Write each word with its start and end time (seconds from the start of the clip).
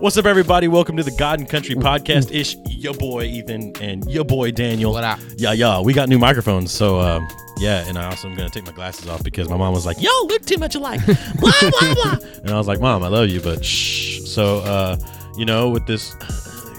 What's 0.00 0.16
up, 0.16 0.24
everybody? 0.24 0.66
Welcome 0.66 0.96
to 0.96 1.02
the 1.02 1.10
God 1.10 1.40
and 1.40 1.48
Country 1.48 1.74
podcast. 1.74 2.32
Ish, 2.32 2.56
your 2.68 2.94
boy 2.94 3.24
Ethan 3.24 3.74
and 3.82 4.10
your 4.10 4.24
boy 4.24 4.50
Daniel. 4.50 4.92
What 4.92 5.04
up? 5.04 5.20
Yeah, 5.36 5.52
yeah. 5.52 5.80
We 5.80 5.92
got 5.92 6.08
new 6.08 6.18
microphones, 6.18 6.72
so 6.72 7.00
um, 7.00 7.28
yeah. 7.58 7.86
And 7.86 7.98
I 7.98 8.06
also 8.06 8.28
am 8.28 8.34
gonna 8.34 8.48
take 8.48 8.64
my 8.64 8.72
glasses 8.72 9.08
off 9.08 9.22
because 9.22 9.48
my 9.50 9.58
mom 9.58 9.74
was 9.74 9.84
like, 9.84 10.00
"Yo, 10.00 10.08
look 10.24 10.44
too 10.46 10.56
much 10.56 10.74
alike." 10.74 11.04
blah 11.06 11.52
blah 11.60 11.94
blah. 11.94 12.16
And 12.42 12.50
I 12.50 12.56
was 12.56 12.66
like, 12.66 12.80
"Mom, 12.80 13.02
I 13.02 13.08
love 13.08 13.28
you, 13.28 13.40
but 13.40 13.62
shh." 13.62 14.20
So, 14.22 14.60
uh, 14.60 14.96
you 15.36 15.44
know, 15.44 15.68
with 15.68 15.86
this 15.86 16.14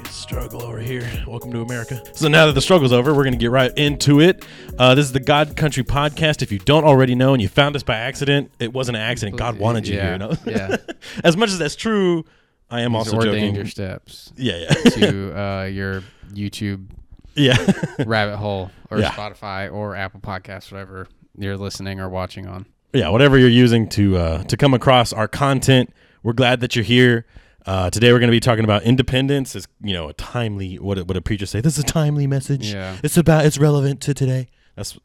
struggle 0.09 0.63
over 0.63 0.79
here, 0.79 1.07
welcome 1.27 1.51
to 1.51 1.61
America. 1.61 2.01
So 2.13 2.27
now 2.27 2.47
that 2.47 2.53
the 2.53 2.61
struggle's 2.61 2.91
over, 2.91 3.13
we're 3.13 3.23
gonna 3.23 3.35
get 3.37 3.51
right 3.51 3.71
into 3.77 4.19
it. 4.19 4.43
Uh, 4.79 4.95
this 4.95 5.05
is 5.05 5.11
the 5.11 5.19
God 5.19 5.55
Country 5.55 5.83
podcast. 5.83 6.41
If 6.41 6.51
you 6.51 6.57
don't 6.59 6.85
already 6.85 7.13
know 7.13 7.33
and 7.33 7.41
you 7.41 7.47
found 7.47 7.75
us 7.75 7.83
by 7.83 7.97
accident, 7.97 8.51
it 8.59 8.73
wasn't 8.73 8.97
an 8.97 9.03
accident. 9.03 9.37
God 9.37 9.59
wanted 9.59 9.87
you 9.87 9.95
Yeah, 9.97 10.03
here. 10.03 10.11
You 10.13 10.17
know? 10.17 10.33
yeah. 10.47 10.77
as 11.23 11.37
much 11.37 11.49
as 11.49 11.59
that's 11.59 11.75
true, 11.75 12.25
I 12.71 12.81
am 12.81 12.95
also 12.95 13.21
joking. 13.21 13.53
your 13.55 13.65
steps 13.65 14.31
Yeah, 14.37 14.57
yeah, 14.57 14.73
to 14.91 15.39
uh, 15.41 15.63
your 15.65 16.03
YouTube 16.33 16.87
yeah. 17.35 17.57
rabbit 18.05 18.37
hole 18.37 18.71
or 18.89 18.99
Yeah. 18.99 19.11
Spotify 19.11 19.71
or 19.71 19.95
Apple 19.95 20.19
Podcasts, 20.21 20.71
whatever 20.71 21.07
you're 21.37 21.57
listening 21.57 21.99
or 21.99 22.09
watching 22.09 22.47
on. 22.47 22.65
yeah, 22.93 23.09
whatever 23.09 23.37
you're 23.37 23.49
using 23.49 23.87
to 23.89 24.17
uh, 24.17 24.43
to 24.43 24.57
come 24.57 24.73
across 24.73 25.11
our 25.13 25.27
content. 25.27 25.93
We're 26.23 26.33
glad 26.33 26.59
that 26.61 26.75
you're 26.75 26.85
here. 26.85 27.25
Uh, 27.65 27.89
today 27.89 28.11
we're 28.11 28.19
going 28.19 28.27
to 28.29 28.35
be 28.35 28.39
talking 28.39 28.63
about 28.63 28.83
independence. 28.83 29.55
It's 29.55 29.67
you 29.81 29.93
know 29.93 30.07
a 30.09 30.13
timely 30.13 30.77
what 30.79 30.97
what 31.07 31.15
a 31.17 31.21
preacher 31.21 31.45
say. 31.45 31.61
This 31.61 31.77
is 31.77 31.83
a 31.83 31.87
timely 31.87 32.25
message. 32.27 32.73
Yeah. 32.73 32.97
It's 33.03 33.17
about 33.17 33.45
it's 33.45 33.57
relevant 33.57 34.01
to 34.01 34.13
today. 34.13 34.47
That's 34.75 34.97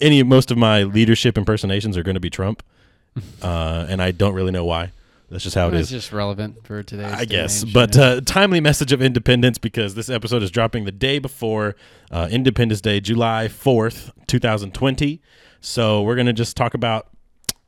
any 0.00 0.22
most 0.22 0.50
of 0.50 0.56
my 0.58 0.84
leadership 0.84 1.36
impersonations 1.36 1.96
are 1.96 2.02
going 2.02 2.14
to 2.14 2.20
be 2.20 2.30
Trump, 2.30 2.62
uh, 3.42 3.86
and 3.88 4.00
I 4.02 4.10
don't 4.12 4.34
really 4.34 4.52
know 4.52 4.64
why. 4.64 4.90
That's 5.32 5.44
just 5.44 5.56
how 5.56 5.68
it 5.68 5.74
It's 5.74 5.84
is. 5.84 6.02
just 6.02 6.12
relevant 6.12 6.64
for 6.66 6.82
today's. 6.82 7.10
I 7.10 7.24
guess, 7.24 7.64
but 7.64 7.96
uh, 7.96 8.20
timely 8.20 8.60
message 8.60 8.92
of 8.92 9.00
independence 9.00 9.56
because 9.56 9.94
this 9.94 10.10
episode 10.10 10.42
is 10.42 10.50
dropping 10.50 10.84
the 10.84 10.92
day 10.92 11.18
before 11.18 11.74
uh, 12.10 12.28
Independence 12.30 12.82
Day, 12.82 13.00
July 13.00 13.48
fourth, 13.48 14.10
two 14.26 14.38
thousand 14.38 14.74
twenty. 14.74 15.22
So 15.62 16.02
we're 16.02 16.16
gonna 16.16 16.34
just 16.34 16.54
talk 16.54 16.74
about 16.74 17.08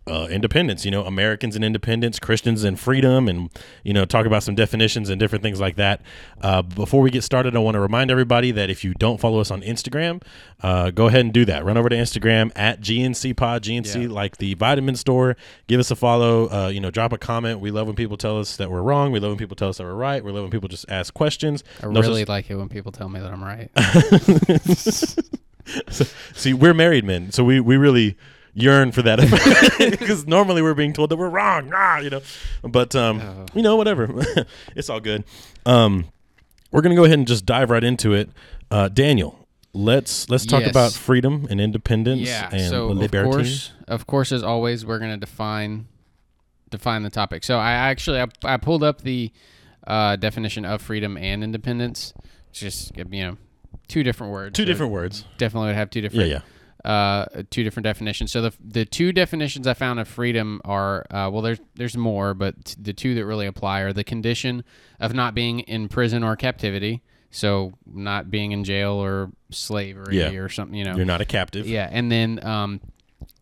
uh, 0.07 0.27
independence. 0.31 0.85
You 0.85 0.91
know, 0.91 1.05
Americans 1.05 1.57
and 1.57 1.65
independence, 1.65 2.19
Christians 2.19 2.63
and 2.65 2.79
freedom, 2.79 3.29
and 3.29 3.51
you 3.83 3.93
know, 3.93 4.05
talk 4.05 4.27
about 4.27 4.43
some 4.43 4.55
definitions 4.55 5.09
and 5.09 5.19
different 5.19 5.43
things 5.43 5.61
like 5.61 5.77
that. 5.77 6.03
Uh, 6.41 6.63
before 6.63 7.01
we 7.01 7.11
get 7.11 7.23
started, 7.25 7.57
I 7.57 7.59
want 7.61 7.75
to 7.75 7.81
remind 7.81 8.11
everybody 8.11 8.51
that 8.53 8.69
if 8.71 8.85
you 8.85 8.95
don't 8.95 9.19
follow 9.19 9.41
us 9.41 9.51
on 9.51 9.63
Instagram, 9.63 10.23
uh, 10.63 10.91
go 10.91 11.07
ahead 11.07 11.21
and 11.23 11.33
do 11.33 11.45
that. 11.47 11.65
Run 11.65 11.77
over 11.77 11.89
to 11.89 11.97
Instagram 11.97 12.51
at 12.55 12.81
GNC 12.81 13.35
Pod, 13.37 13.63
GNC 13.63 14.03
Yeah. 14.03 14.09
like 14.09 14.37
the 14.39 14.55
vitamin 14.55 14.97
store. 14.97 15.37
Give 15.67 15.81
us 15.81 15.91
a 15.91 15.97
follow. 15.97 16.49
Uh, 16.51 16.69
you 16.69 16.81
know, 16.81 16.91
drop 16.91 17.13
a 17.13 17.19
comment. 17.19 17.61
We 17.61 17.71
love 17.71 17.87
when 17.87 17.97
people 17.97 18.17
tell 18.17 18.39
us 18.39 18.57
that 18.57 18.71
we're 18.71 18.83
wrong. 18.83 19.13
We 19.13 19.21
love 19.21 19.31
when 19.31 19.39
people 19.39 19.57
tell 19.57 19.69
us 19.71 19.79
that 19.79 19.85
we're 19.85 19.95
right. 19.95 20.23
We 20.25 20.33
love 20.33 20.43
when 20.43 20.51
people 20.51 20.69
just 20.69 20.85
ask 20.91 21.15
questions. 21.15 21.65
I 21.83 21.87
No 21.87 22.01
such- 22.03 22.09
really 22.09 22.25
like 22.25 22.51
it 22.51 22.57
when 22.57 22.69
people 22.69 22.93
tell 22.93 23.09
me 23.09 23.21
that 23.21 23.31
I'm 23.33 23.43
right. 23.43 23.71
See, 26.35 26.53
we're 26.53 26.75
married 26.75 27.05
men, 27.05 27.33
so 27.33 27.43
we 27.45 27.59
we 27.61 27.77
really 27.77 28.17
yearn 28.55 28.93
for 28.93 29.03
that 29.03 29.19
because 29.99 30.27
normally 30.27 30.63
we're 30.63 30.75
being 30.75 30.93
told 30.93 31.11
that 31.11 31.17
we're 31.17 31.29
wrong, 31.29 31.71
ah, 31.75 31.99
you 31.99 32.11
know. 32.11 32.23
But 32.63 32.95
um, 32.95 33.21
Oh. 33.21 33.47
you 33.55 33.63
know, 33.63 33.77
whatever, 33.77 34.09
it's 34.77 34.89
all 34.89 35.01
good. 35.01 35.25
Um, 35.67 36.07
we're 36.71 36.83
gonna 36.83 36.95
go 36.95 37.05
ahead 37.05 37.19
and 37.19 37.27
just 37.29 37.45
dive 37.47 37.71
right 37.71 37.85
into 37.85 38.13
it. 38.15 38.31
Uh, 38.71 38.89
Daniel, 38.89 39.47
let's 39.73 40.29
let's 40.31 40.47
talk 40.47 40.63
Yes. 40.63 40.71
about 40.71 40.93
freedom 40.93 41.47
and 41.51 41.61
independence 41.61 42.21
yeah. 42.29 42.49
and 42.53 42.71
So 42.71 42.91
of 42.91 43.11
course, 43.11 43.73
of 43.89 44.07
course, 44.07 44.33
as 44.33 44.43
always, 44.43 44.85
we're 44.87 44.99
gonna 44.99 45.17
define 45.17 45.87
define 46.71 47.03
the 47.03 47.11
topic. 47.11 47.45
So 47.45 47.59
I 47.59 47.73
actually 47.73 48.21
I, 48.21 48.27
I 48.45 48.57
pulled 48.57 48.83
up 48.83 49.03
the 49.03 49.31
uh, 49.87 50.17
definition 50.17 50.65
of 50.65 50.81
freedom 50.83 51.17
and 51.17 51.45
independence. 51.45 52.13
It's 52.51 52.61
just 52.61 52.97
you 52.97 53.05
know 53.25 53.37
two 53.89 54.03
different 54.03 54.33
words. 54.33 54.57
Two 54.57 54.63
So 54.63 54.67
different 54.67 54.93
words. 54.93 55.25
Definitely 55.39 55.69
would 55.69 55.77
have 55.77 55.91
two 55.91 56.01
Yeah, 56.01 56.09
different 56.09 56.31
yeah. 56.31 56.41
Uh, 56.85 57.27
two 57.51 57.65
different 57.65 57.85
definitions. 57.85 58.31
So 58.33 58.43
the 58.43 58.53
the 58.63 58.85
two 58.85 59.13
definitions 59.13 59.67
I 59.67 59.75
found 59.75 60.01
of 60.01 60.09
freedom 60.09 60.61
are 60.65 61.07
uh, 61.11 61.31
well, 61.33 61.43
there's 61.43 61.61
there's 61.75 61.97
more, 61.97 62.35
but 62.35 62.75
the 62.79 62.93
two 62.93 63.15
that 63.15 63.25
really 63.25 63.47
apply 63.47 63.81
are 63.81 63.93
the 63.93 64.05
condition 64.05 64.65
of 65.01 65.15
not 65.15 65.35
being 65.35 65.61
in 65.61 65.89
prison 65.89 66.23
or 66.23 66.37
captivity, 66.37 67.03
so 67.31 67.73
not 67.87 68.31
being 68.31 68.53
in 68.53 68.65
jail 68.65 68.93
or 68.93 69.33
slavery 69.51 70.19
Yeah. 70.19 70.31
or 70.33 70.49
something, 70.49 70.77
you 70.77 70.85
know. 70.85 70.97
You're 70.97 71.05
not 71.07 71.21
a 71.21 71.25
captive. 71.27 71.67
Yeah, 71.67 71.89
and 71.91 72.13
then 72.13 72.45
um, 72.45 72.81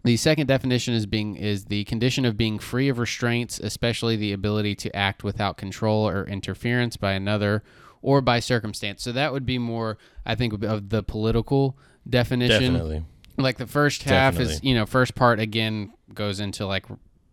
the 0.04 0.16
second 0.16 0.46
definition 0.46 0.94
is 0.94 1.06
being 1.06 1.36
is 1.36 1.64
the 1.66 1.84
condition 1.84 2.24
of 2.24 2.36
being 2.36 2.58
free 2.58 2.88
of 2.88 2.98
restraints, 2.98 3.58
especially 3.58 4.16
the 4.16 4.32
ability 4.32 4.74
to 4.76 4.94
act 4.96 5.24
without 5.24 5.56
control 5.56 6.08
or 6.08 6.26
interference 6.26 6.96
by 6.96 7.12
another 7.12 7.62
or 8.02 8.20
by 8.20 8.40
circumstance. 8.40 9.02
So 9.02 9.12
that 9.12 9.32
would 9.32 9.46
be 9.46 9.58
more, 9.58 9.96
I 10.26 10.34
think, 10.34 10.52
of 10.62 10.88
the 10.90 11.02
political 11.02 11.76
definition 12.08 12.72
Definitely. 12.74 13.04
Like 13.36 13.58
the 13.58 13.66
first 13.66 14.02
half 14.04 14.38
is 14.38 14.62
you 14.62 14.74
know 14.74 14.86
first 14.86 15.14
part 15.14 15.40
again 15.40 15.92
goes 16.14 16.40
into 16.40 16.66
like 16.66 16.86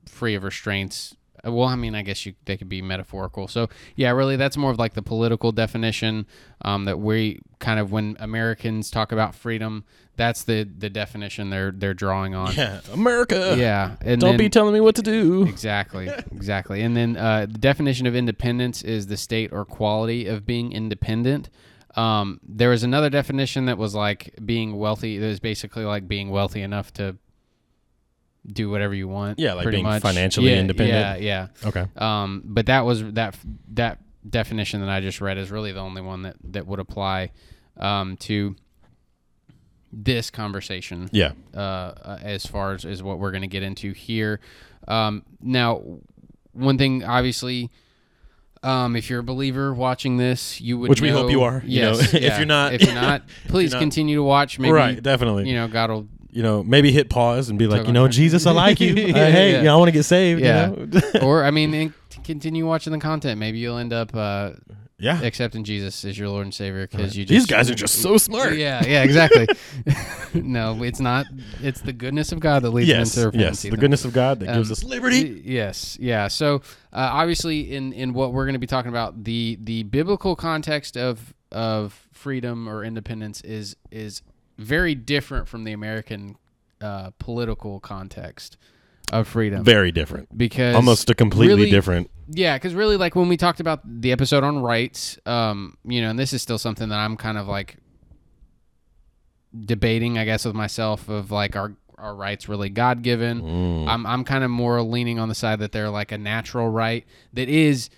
free 0.07 0.35
of 0.35 0.43
restraints. 0.43 1.15
Uh, 1.45 1.51
well 1.53 1.67
i 1.69 1.75
mean 1.75 1.95
i 1.95 2.01
guess 2.01 2.25
you 2.25 2.33
they 2.45 2.57
could 2.57 2.67
be 2.69 2.81
metaphorical. 2.81 3.47
So 3.47 3.69
yeah 3.95 4.11
really 4.11 4.35
that's 4.35 4.57
more 4.57 4.71
of 4.71 4.79
like 4.79 4.93
the 4.93 5.01
political 5.01 5.51
definition 5.51 6.25
um, 6.63 6.83
that 6.85 6.99
we 6.99 7.39
kind 7.59 7.79
of 7.79 7.91
when 7.91 8.15
americans 8.19 8.89
talk 8.91 9.11
about 9.13 9.33
freedom 9.35 9.83
that's 10.17 10.43
the 10.43 10.63
the 10.77 10.89
definition 10.89 11.49
they're 11.49 11.71
they're 11.71 11.93
drawing 11.93 12.35
on. 12.35 12.53
Yeah, 12.53 12.81
America. 12.91 13.55
yeah 13.57 13.95
and 14.01 14.19
Don't 14.19 14.31
then, 14.31 14.37
be 14.37 14.49
telling 14.49 14.73
me 14.73 14.81
what 14.81 14.95
to 14.95 15.01
do. 15.01 15.43
exactly 15.43 16.09
exactly. 16.35 16.81
And 16.81 16.95
then 16.97 17.15
uh, 17.15 17.45
the 17.49 17.57
definition 17.57 18.05
of 18.05 18.15
independence 18.17 18.81
is 18.81 19.07
the 19.07 19.15
state 19.15 19.53
or 19.53 19.63
quality 19.63 20.25
of 20.27 20.45
being 20.45 20.73
independent 20.73 21.49
um, 21.95 22.39
there 22.43 22.69
was 22.69 22.83
another 22.83 23.09
definition 23.09 23.65
that 23.65 23.77
was 23.77 23.95
like 23.95 24.35
being 24.45 24.77
wealthy 24.77 25.17
that 25.17 25.25
was 25.27 25.39
basically 25.39 25.83
like 25.85 26.07
being 26.07 26.29
wealthy 26.29 26.61
enough 26.61 26.93
to 26.93 27.15
do 28.47 28.69
whatever 28.69 28.93
you 28.93 29.07
want 29.07 29.37
Yeah, 29.39 29.53
like 29.53 29.69
being 29.69 29.83
much. 29.83 30.01
financially 30.01 30.51
Yeah, 30.51 30.59
independent. 30.59 31.21
yeah 31.21 31.47
yeah 31.61 31.67
Okay. 31.67 31.85
um, 31.97 32.41
but 32.45 32.67
that 32.67 32.85
was 32.85 33.03
that 33.13 33.35
that 33.73 33.99
definition 34.27 34.81
that 34.81 34.89
I 34.89 35.01
just 35.01 35.19
read 35.21 35.37
is 35.37 35.51
really 35.51 35.71
the 35.71 35.79
only 35.81 36.01
one 36.01 36.21
that 36.23 36.35
that 36.51 36.67
would 36.67 36.79
apply 36.79 37.31
um, 37.77 38.17
to 38.17 38.55
this 39.91 40.29
conversation 40.29 41.09
Yeah. 41.11 41.31
uh, 41.53 41.57
uh, 41.59 42.19
as 42.21 42.45
far 42.45 42.73
as, 42.73 42.85
as 42.85 43.01
what 43.01 43.19
we're 43.19 43.31
going 43.31 43.41
to 43.41 43.47
get 43.47 43.63
into 43.63 43.91
here. 43.93 44.39
Um, 44.87 45.23
now, 45.41 45.81
one 46.53 46.77
thing, 46.77 47.03
obviously, 47.03 47.71
um, 48.63 48.95
if 48.95 49.09
you're 49.09 49.19
a 49.19 49.23
believer 49.23 49.73
watching 49.73 50.17
this, 50.17 50.59
you 50.61 50.77
would 50.77 50.89
Which 50.89 51.01
we 51.01 51.09
know- 51.09 51.17
hope 51.23 51.31
you 51.31 51.43
are, 51.43 51.63
you 51.65 51.81
know, 51.81 51.91
Yes, 51.93 52.13
if 52.13 52.37
you're 52.37 52.45
not- 52.45 52.73
if 52.73 52.81
you're 52.83 52.93
not, 52.93 53.23
please 53.47 53.71
not- 53.71 53.79
continue 53.79 54.15
to 54.17 54.23
watch. 54.23 54.59
Maybe 54.59 54.71
right. 54.73 55.01
Definitely. 55.01 55.47
you 55.49 55.55
know, 55.55 55.67
God 55.67 55.89
will. 55.89 56.07
you 56.31 56.43
know, 56.43 56.63
maybe 56.63 56.91
hit 56.91 57.09
pause 57.09 57.49
and 57.49 57.57
be 57.57 57.67
like, 57.67 57.87
you 57.87 57.93
know, 57.93 58.07
Jesus, 58.07 58.45
I 58.45 58.51
like 58.51 58.79
you. 58.79 58.93
Uh, 58.93 59.07
Yeah, 59.07 59.29
hey, 59.31 59.51
yeah. 59.53 59.57
you 59.59 59.63
know, 59.63 59.73
I 59.75 59.77
want 59.77 59.87
to 59.89 59.93
get 59.93 60.03
saved. 60.03 60.41
Yeah. 60.41 60.69
You 60.71 60.85
know? 60.87 61.01
or 61.21 61.43
I 61.43 61.51
mean, 61.51 61.73
and 61.73 61.93
continue 62.23 62.67
watching 62.67 62.93
the 62.93 62.99
content. 62.99 63.39
Maybe 63.39 63.57
you'll 63.59 63.77
end 63.79 63.93
up 63.93 64.13
uh, 64.15 64.51
yeah. 64.99 65.21
accepting 65.21 65.63
Jesus 65.63 66.03
as 66.05 66.17
your 66.17 66.29
Lord 66.29 66.45
and 66.45 66.53
Savior 66.53 66.87
because 66.87 67.17
you. 67.17 67.25
just, 67.25 67.29
These 67.33 67.45
guys 67.45 67.69
are 67.69 67.75
just 67.75 68.01
so 68.01 68.17
smart. 68.17 68.55
Yeah, 68.57 68.85
yeah, 68.85 69.03
exactly. 69.03 69.47
no, 70.33 70.83
it's 70.83 70.99
not. 70.99 71.25
It's 71.61 71.81
the 71.81 71.93
goodness 71.93 72.31
of 72.31 72.39
God 72.39 72.63
that 72.63 72.71
leads 72.71 72.89
Yes. 72.89 73.15
them 73.15 73.21
to 73.23 73.25
repentance. 73.27 73.57
Yes. 73.57 73.61
The 73.63 73.67
Ethan. 73.69 73.79
goodness 73.79 74.05
of 74.05 74.13
God 74.13 74.39
that 74.41 74.53
gives 74.53 74.69
Um, 74.69 74.71
us 74.73 74.83
liberty. 74.83 75.41
Yes, 75.45 75.97
yeah. 75.99 76.27
So 76.27 76.55
uh, 76.93 77.09
obviously, 77.11 77.73
in 77.75 77.93
in 77.93 78.13
what 78.13 78.33
we're 78.33 78.45
going 78.45 78.53
to 78.53 78.59
be 78.59 78.67
talking 78.67 78.89
about, 78.89 79.23
the 79.23 79.57
the 79.61 79.83
biblical 79.83 80.35
context 80.35 80.97
of 80.97 81.33
of 81.51 82.07
freedom 82.13 82.67
or 82.69 82.83
independence 82.83 83.41
is 83.41 83.75
is 83.91 84.21
very 84.57 84.93
different 84.93 85.47
from 85.47 85.63
the 85.63 85.71
American 85.71 86.35
uh, 86.81 87.11
political 87.19 87.79
context 87.79 88.57
of 89.11 89.27
freedom. 89.27 89.63
Very 89.63 89.91
different. 89.91 90.35
because 90.37 90.75
Almost 90.75 91.09
a 91.09 91.15
completely 91.15 91.55
really- 91.55 91.71
different. 91.71 92.09
yeah, 92.29 92.55
because 92.57 92.73
really, 92.73 92.97
like 92.97 93.15
when 93.15 93.27
we 93.29 93.37
talked 93.37 93.59
about 93.59 93.81
the 93.85 94.11
episode 94.11 94.43
on 94.43 94.59
rights, 94.59 95.17
um, 95.25 95.77
you 95.83 96.01
know, 96.01 96.09
and 96.09 96.19
this 96.19 96.33
is 96.33 96.41
still 96.41 96.57
something 96.57 96.89
that 96.89 96.99
I'm 96.99 97.17
kind 97.17 97.37
of 97.37 97.47
like 97.47 97.77
debating, 99.65 100.17
I 100.17 100.25
guess, 100.25 100.45
with 100.45 100.55
myself 100.55 101.09
of 101.09 101.31
like 101.31 101.55
our 101.55 101.73
our 101.97 102.15
rights 102.15 102.47
really 102.47 102.69
God 102.69 103.01
given. 103.01 103.41
Mm. 103.41 103.87
I'm 103.87 104.05
I'm 104.05 104.23
kind 104.23 104.43
of 104.43 104.49
more 104.51 104.81
leaning 104.81 105.19
on 105.19 105.27
the 105.29 105.35
side 105.35 105.59
that 105.59 105.71
they're 105.71 105.89
like 105.89 106.11
a 106.11 106.17
natural 106.17 106.69
right 106.69 107.05
that 107.33 107.49
is 107.49 107.89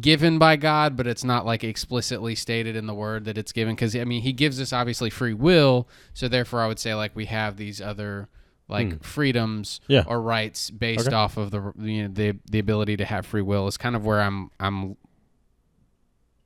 given 0.00 0.38
by 0.38 0.56
God, 0.56 0.96
but 0.96 1.06
it's 1.06 1.24
not 1.24 1.44
like 1.44 1.64
explicitly 1.64 2.34
stated 2.34 2.76
in 2.76 2.86
the 2.86 2.94
word 2.94 3.24
that 3.24 3.36
it's 3.36 3.52
given. 3.52 3.74
Because 3.74 3.94
I 3.96 4.04
mean, 4.04 4.22
He 4.22 4.32
gives 4.32 4.60
us 4.60 4.72
obviously 4.72 5.10
free 5.10 5.34
will, 5.34 5.88
so 6.14 6.28
therefore 6.28 6.60
I 6.62 6.68
would 6.68 6.78
say 6.78 6.94
like 6.94 7.14
we 7.14 7.26
have 7.26 7.56
these 7.56 7.80
other 7.80 8.28
like 8.70 9.02
freedoms 9.02 9.80
Hmm. 9.86 9.92
Yeah. 9.92 10.04
or 10.06 10.20
rights 10.20 10.70
based 10.70 11.06
Okay. 11.08 11.16
off 11.16 11.36
of 11.36 11.50
the 11.50 11.72
you 11.78 12.02
know 12.04 12.08
the 12.12 12.36
the 12.50 12.58
ability 12.58 12.96
to 12.98 13.04
have 13.04 13.26
free 13.26 13.42
will 13.42 13.66
is 13.66 13.76
kind 13.76 13.96
of 13.96 14.04
where 14.04 14.20
I'm 14.20 14.50
I'm 14.60 14.96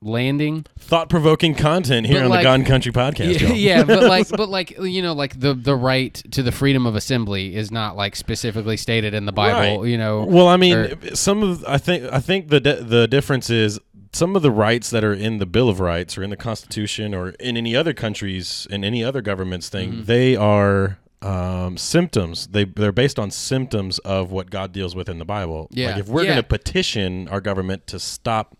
landing. 0.00 0.66
Thought 0.78 1.08
provoking 1.08 1.54
content 1.54 2.06
here 2.06 2.18
But 2.18 2.24
on 2.24 2.30
like- 2.30 2.40
the 2.40 2.44
Gone 2.44 2.64
Country 2.64 2.92
podcast. 2.92 3.40
Yeah, 3.40 3.52
yeah, 3.54 3.84
but 3.84 4.02
like, 4.16 4.28
but 4.28 4.48
like, 4.48 4.78
you 4.78 5.00
know, 5.02 5.14
like 5.14 5.38
the 5.40 5.54
the 5.54 5.74
right 5.76 6.14
to 6.32 6.42
the 6.42 6.52
freedom 6.52 6.86
of 6.86 6.94
assembly 6.94 7.54
is 7.56 7.70
not 7.70 7.96
like 7.96 8.16
specifically 8.16 8.76
stated 8.76 9.14
in 9.14 9.24
the 9.26 9.32
Bible. 9.32 9.80
Right. 9.80 9.88
You 9.90 9.98
know, 9.98 10.24
Well, 10.24 10.48
I 10.48 10.56
mean, 10.56 10.76
or- 10.76 11.14
some 11.14 11.42
of 11.42 11.64
I 11.66 11.78
think 11.78 12.04
I 12.12 12.20
think 12.20 12.48
the 12.48 12.60
di- 12.60 12.80
the 12.82 13.08
difference 13.08 13.48
is 13.50 13.80
some 14.12 14.36
of 14.36 14.42
the 14.42 14.50
rights 14.50 14.90
that 14.90 15.02
are 15.02 15.14
in 15.14 15.38
the 15.38 15.46
Bill 15.46 15.68
of 15.68 15.80
Rights 15.80 16.16
or 16.16 16.22
in 16.22 16.30
the 16.30 16.36
Constitution 16.36 17.14
or 17.14 17.30
in 17.40 17.56
any 17.56 17.74
other 17.74 17.92
countries 17.92 18.66
in 18.70 18.84
any 18.84 19.02
other 19.02 19.20
government's 19.22 19.68
thing, 19.68 19.90
Mm-hmm. 19.92 20.04
they 20.04 20.36
are 20.36 20.98
um, 21.24 21.76
symptoms. 21.76 22.48
They 22.48 22.64
they're 22.64 22.92
based 22.92 23.18
on 23.18 23.30
symptoms 23.30 23.98
of 24.00 24.30
what 24.30 24.50
God 24.50 24.72
deals 24.72 24.94
with 24.94 25.08
in 25.08 25.18
the 25.18 25.24
Bible. 25.24 25.68
Yeah. 25.70 25.90
Like 25.92 26.00
if 26.00 26.08
we're 26.08 26.22
Yeah. 26.22 26.30
going 26.32 26.42
to 26.42 26.48
petition 26.48 27.28
our 27.28 27.40
government 27.40 27.86
to 27.88 27.98
stop, 27.98 28.56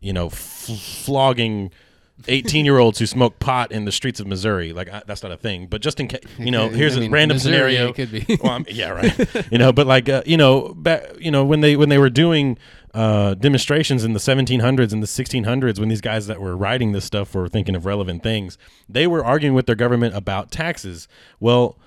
you 0.00 0.12
know, 0.12 0.26
f- 0.26 0.34
flogging. 1.04 1.70
18 2.26 2.64
year 2.64 2.78
olds 2.78 2.98
who 2.98 3.06
smoke 3.06 3.38
pot 3.38 3.70
in 3.70 3.84
the 3.84 3.92
streets 3.92 4.18
of 4.18 4.26
Missouri. 4.26 4.72
Like, 4.72 4.88
I, 4.92 5.02
that's 5.06 5.22
not 5.22 5.30
a 5.30 5.36
thing. 5.36 5.66
But 5.68 5.80
just 5.82 6.00
in 6.00 6.08
case, 6.08 6.20
you 6.38 6.50
know, 6.50 6.66
I 6.66 6.70
here's 6.70 6.96
a 6.96 7.08
random 7.08 7.36
Missouri, 7.36 7.74
scenario. 7.74 7.88
it 7.90 7.94
could 7.94 8.10
be. 8.10 8.38
well, 8.42 8.52
I'm, 8.52 8.66
yeah, 8.68 8.88
right. 8.90 9.46
you 9.52 9.58
know, 9.58 9.72
but 9.72 9.86
like, 9.86 10.08
uh, 10.08 10.22
you 10.26 10.36
know, 10.36 10.74
back, 10.74 11.04
you 11.20 11.30
know, 11.30 11.44
when 11.44 11.60
they 11.60 11.76
when 11.76 11.88
they 11.90 11.98
were 11.98 12.10
doing 12.10 12.58
uh, 12.94 13.34
demonstrations 13.34 14.02
in 14.02 14.14
the 14.14 14.18
1700s 14.18 14.92
and 14.92 15.02
the 15.02 15.06
1600s, 15.06 15.78
when 15.78 15.88
these 15.88 16.00
guys 16.00 16.26
that 16.26 16.40
were 16.40 16.56
writing 16.56 16.92
this 16.92 17.04
stuff 17.04 17.34
were 17.34 17.48
thinking 17.48 17.76
of 17.76 17.86
relevant 17.86 18.22
things, 18.22 18.58
they 18.88 19.06
were 19.06 19.24
arguing 19.24 19.54
with 19.54 19.66
their 19.66 19.76
government 19.76 20.14
about 20.16 20.50
taxes. 20.50 21.06
Well, 21.38 21.78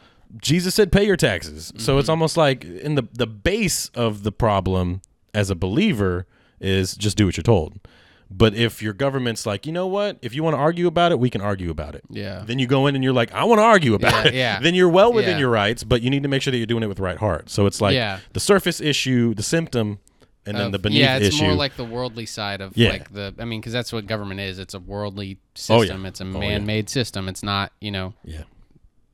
Jesus 0.41 0.73
said, 0.75 0.93
"Pay 0.93 1.05
your 1.05 1.17
taxes." 1.17 1.73
So 1.77 1.91
Mm-hmm. 1.93 1.99
it's 1.99 2.09
almost 2.09 2.37
like 2.37 2.63
in 2.63 2.95
the 2.95 3.03
the 3.11 3.27
base 3.27 3.89
of 3.95 4.23
the 4.23 4.31
problem 4.31 5.01
as 5.33 5.49
a 5.49 5.55
believer 5.55 6.25
is 6.61 6.95
just 6.95 7.17
do 7.17 7.25
what 7.25 7.35
you're 7.35 7.43
told. 7.43 7.79
But 8.33 8.53
if 8.55 8.81
your 8.81 8.93
government's 8.93 9.45
like, 9.45 9.65
you 9.65 9.73
know 9.73 9.87
what, 9.87 10.17
if 10.21 10.33
you 10.33 10.41
want 10.41 10.53
to 10.53 10.59
argue 10.59 10.87
about 10.87 11.11
it, 11.11 11.19
we 11.19 11.29
can 11.29 11.41
argue 11.41 11.69
about 11.69 11.95
it. 11.95 12.03
Yeah. 12.09 12.43
Then 12.45 12.59
you 12.59 12.65
go 12.67 12.87
in 12.87 12.95
and 12.95 13.03
you're 13.03 13.11
like, 13.13 13.31
I 13.33 13.43
want 13.43 13.59
to 13.59 13.63
argue 13.63 13.93
about 13.93 14.13
Yeah, 14.23 14.27
it. 14.29 14.33
yeah. 14.33 14.59
Then 14.61 14.73
you're 14.73 14.87
well 14.89 15.11
within 15.11 15.31
Yeah. 15.33 15.39
your 15.39 15.49
rights, 15.49 15.83
but 15.83 16.01
you 16.01 16.09
need 16.09 16.23
to 16.23 16.29
make 16.29 16.41
sure 16.41 16.51
that 16.51 16.57
you're 16.57 16.65
doing 16.65 16.81
it 16.83 16.87
with 16.87 16.97
the 16.97 17.03
right 17.03 17.17
heart. 17.17 17.49
So 17.49 17.65
it's 17.65 17.81
like 17.81 17.93
Yeah. 17.93 18.19
the 18.31 18.39
surface 18.39 18.79
issue, 18.79 19.33
the 19.33 19.43
symptom, 19.43 19.99
and 20.45 20.57
then 20.57 20.71
the 20.71 20.79
beneath 20.79 20.99
yeah, 21.01 21.17
it's 21.17 21.35
issue. 21.35 21.43
more 21.43 21.53
like 21.53 21.75
the 21.75 21.83
worldly 21.83 22.25
side 22.25 22.61
of 22.61 22.75
Yeah. 22.77 22.89
like 22.91 23.13
the. 23.13 23.35
I 23.37 23.45
mean, 23.45 23.59
because 23.59 23.73
that's 23.73 23.91
what 23.93 24.07
government 24.07 24.39
is. 24.39 24.57
It's 24.59 24.73
a 24.73 24.79
worldly 24.79 25.37
system. 25.53 25.75
Oh, 25.75 25.81
yeah. 25.81 25.87
system. 25.87 26.05
It's 26.05 26.21
a 26.21 26.23
Oh, 26.23 26.27
man-made 26.39 26.89
system. 26.89 27.27
It's 27.27 27.43
not 27.43 27.73
you 27.81 27.91
know 27.91 28.13
yeah, 28.23 28.43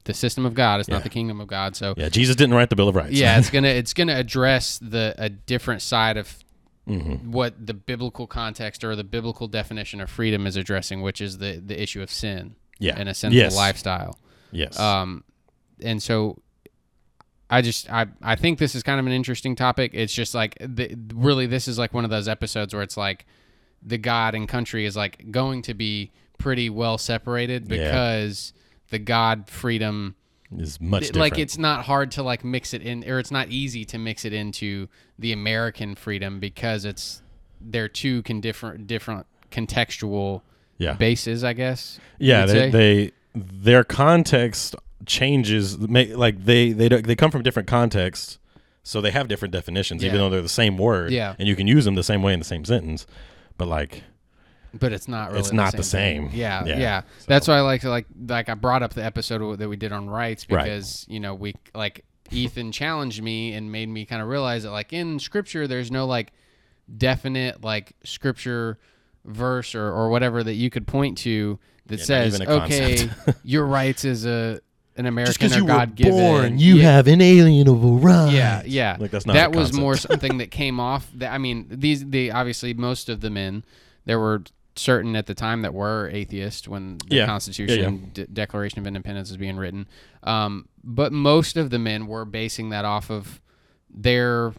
the 0.05 0.13
system 0.13 0.45
of 0.45 0.53
God. 0.53 0.79
It's 0.79 0.87
Yeah. 0.87 0.95
not 0.95 1.03
the 1.03 1.09
kingdom 1.09 1.41
of 1.41 1.47
God. 1.47 1.75
So 1.75 1.95
yeah. 1.97 2.07
Jesus 2.09 2.35
didn't 2.37 2.53
write 2.55 2.69
the 2.69 2.77
Bill 2.77 2.87
of 2.87 2.95
Rights. 2.95 3.11
yeah, 3.13 3.37
it's 3.39 3.49
gonna 3.55 3.67
it's 3.67 3.93
gonna 3.93 4.15
address 4.15 4.79
the 4.81 5.15
a 5.17 5.27
different 5.27 5.81
side 5.81 6.15
of 6.17 6.33
Mhm. 6.87 7.25
what 7.25 7.53
the 7.67 7.73
biblical 7.73 8.27
context 8.27 8.83
or 8.83 8.95
the 8.95 9.03
biblical 9.03 9.47
definition 9.47 9.99
of 10.01 10.09
freedom 10.09 10.47
is 10.47 10.55
addressing, 10.55 11.01
which 11.01 11.19
is 11.21 11.37
the 11.39 11.61
the 11.65 11.81
issue 11.81 12.01
of 12.01 12.09
sin 12.09 12.55
yeah, 12.79 12.95
and 12.97 13.09
a 13.09 13.13
sinful 13.13 13.37
yes. 13.37 13.55
lifestyle. 13.55 14.17
Yes, 14.51 14.79
Um, 14.79 15.23
and 15.81 16.01
so 16.01 16.41
I 17.49 17.61
just 17.61 17.89
I 17.91 18.07
I 18.21 18.35
think 18.35 18.59
this 18.59 18.75
is 18.75 18.83
kind 18.83 18.99
of 18.99 19.05
an 19.05 19.11
interesting 19.11 19.55
topic. 19.55 19.91
It's 19.93 20.13
just 20.13 20.33
like 20.35 20.57
the, 20.59 20.95
really 21.13 21.45
this 21.45 21.67
is 21.67 21.77
like 21.77 21.93
one 21.93 22.03
of 22.03 22.09
those 22.09 22.27
episodes 22.27 22.73
where 22.73 22.83
it's 22.83 22.97
like 22.97 23.25
the 23.83 23.97
God 23.97 24.33
and 24.35 24.47
country 24.47 24.85
is 24.85 24.95
like 24.95 25.31
going 25.31 25.61
to 25.63 25.73
be 25.73 26.11
pretty 26.37 26.69
well 26.69 26.97
separated 26.97 27.69
Yeah. 27.69 27.77
because 27.89 28.53
the 28.89 28.99
God 28.99 29.49
freedom 29.49 30.15
is 30.55 30.79
much 30.79 31.03
different. 31.07 31.17
like 31.19 31.37
it's 31.37 31.57
not 31.57 31.83
hard 31.85 32.11
to 32.11 32.23
like 32.23 32.43
mix 32.43 32.73
it 32.73 32.81
in 32.81 33.03
or 33.09 33.19
it's 33.19 33.31
not 33.31 33.49
easy 33.49 33.83
to 33.85 33.97
mix 33.97 34.23
it 34.25 34.33
into 34.33 34.87
the 35.19 35.33
American 35.33 35.95
freedom 35.95 36.39
because 36.39 36.85
it's 36.85 37.21
they're 37.59 37.89
two 37.89 38.21
can 38.23 38.39
different 38.39 38.87
different 38.87 39.25
contextual 39.51 40.41
yeah, 40.77 40.93
bases, 40.93 41.43
I 41.43 41.53
guess. 41.53 41.99
yeah. 42.19 42.45
They, 42.45 42.69
they 42.69 43.11
their 43.33 43.83
context 43.83 44.75
changes. 45.05 45.77
ma- 45.79 46.03
Like 46.13 46.45
they 46.45 46.71
they 46.71 46.87
don't- 46.89 47.05
they 47.05 47.15
come 47.15 47.31
from 47.31 47.41
different 47.43 47.67
contexts, 47.67 48.37
so 48.83 49.01
they 49.01 49.11
have 49.11 49.27
different 49.27 49.51
definitions, 49.53 50.03
even 50.03 50.17
though 50.19 50.29
they're 50.29 50.41
the 50.41 50.47
same 50.49 50.77
word. 50.77 51.11
Yeah. 51.11 51.35
and 51.39 51.47
you 51.47 51.55
can 51.55 51.65
use 51.67 51.85
them 51.85 51.95
the 51.95 52.03
same 52.03 52.21
way 52.21 52.31
in 52.33 52.39
the 52.39 52.45
same 52.45 52.63
sentence. 52.63 53.05
But 53.57 53.67
like, 53.67 54.03
but 54.79 54.93
it's 54.93 55.07
not 55.07 55.29
really 55.29 55.39
It's 55.41 55.51
not 55.53 55.71
the 55.71 55.77
thing. 55.83 56.29
same. 56.29 56.29
Yeah, 56.33 56.65
Yeah. 56.65 56.79
yeah. 56.79 57.01
That's 57.27 57.47
why 57.47 57.55
I 57.57 57.61
like 57.61 57.81
to 57.81 57.89
like 57.89 58.05
like 58.27 58.49
I 58.49 58.53
brought 58.53 58.83
up 58.83 58.93
the 58.93 59.03
episode 59.03 59.57
that 59.59 59.69
we 59.69 59.75
did 59.75 59.91
on 59.91 60.09
rights 60.09 60.45
Right. 60.49 60.63
because 60.63 61.05
you 61.09 61.19
know 61.19 61.33
we 61.35 61.55
like 61.75 62.03
Ethan 62.31 62.71
challenged 62.71 63.21
me 63.21 63.53
and 63.53 63.71
made 63.71 63.87
me 63.89 64.05
kind 64.05 64.21
of 64.21 64.27
realize 64.27 64.63
that 64.63 64.71
like 64.71 64.91
in 64.93 65.19
scripture 65.19 65.67
there's 65.67 65.91
no 65.91 66.05
like 66.05 66.31
definite 66.95 67.63
like 67.63 67.93
scripture 68.03 68.77
verse 69.25 69.75
or, 69.75 69.91
or 69.91 70.09
whatever 70.09 70.43
that 70.43 70.53
you 70.53 70.69
could 70.69 70.87
point 70.87 71.17
to 71.19 71.59
that 71.87 71.99
Yeah, 71.99 72.05
says 72.05 72.41
okay 72.41 73.09
your 73.43 73.65
rights 73.65 74.05
as 74.05 74.25
a 74.25 74.59
an 74.95 75.05
American 75.05 75.29
just 75.29 75.39
because 75.39 75.53
are 75.55 75.59
you 75.59 75.63
were 75.65 75.67
God 75.67 75.95
given 75.95 76.13
born, 76.13 76.57
you 76.57 76.75
yeah, 76.77 76.93
have 76.93 77.07
inalienable 77.07 77.99
rights. 77.99 78.33
yeah, 78.33 78.63
yeah. 78.65 78.97
Like 78.99 79.11
that's 79.11 79.27
not 79.27 79.33
that 79.33 79.51
was 79.55 79.71
more 79.71 79.95
something 80.07 80.39
that 80.39 80.49
came 80.49 80.79
off. 80.79 81.07
That 81.13 81.31
I 81.31 81.37
mean, 81.37 81.67
these 81.69 82.03
the 82.09 82.31
obviously 82.31 82.73
most 82.73 83.07
of 83.07 83.21
the 83.21 83.29
men 83.29 83.63
there 84.05 84.19
were 84.19 84.41
certain 84.77 85.15
at 85.15 85.25
the 85.25 85.33
time 85.33 85.61
that 85.63 85.73
were 85.73 86.09
atheist 86.13 86.67
when 86.67 86.97
the 87.07 87.15
Yeah. 87.17 87.25
Constitution 87.25 88.11
D- 88.13 88.25
Declaration 88.31 88.79
of 88.79 88.87
Independence 88.87 89.29
was 89.29 89.37
being 89.37 89.57
written. 89.57 89.87
Um, 90.23 90.67
but 90.83 91.11
most 91.11 91.57
of 91.57 91.69
the 91.69 91.79
men 91.79 92.07
were 92.07 92.25
basing 92.25 92.69
that 92.69 92.85
off 92.85 93.09
of 93.11 93.41
their 93.89 94.53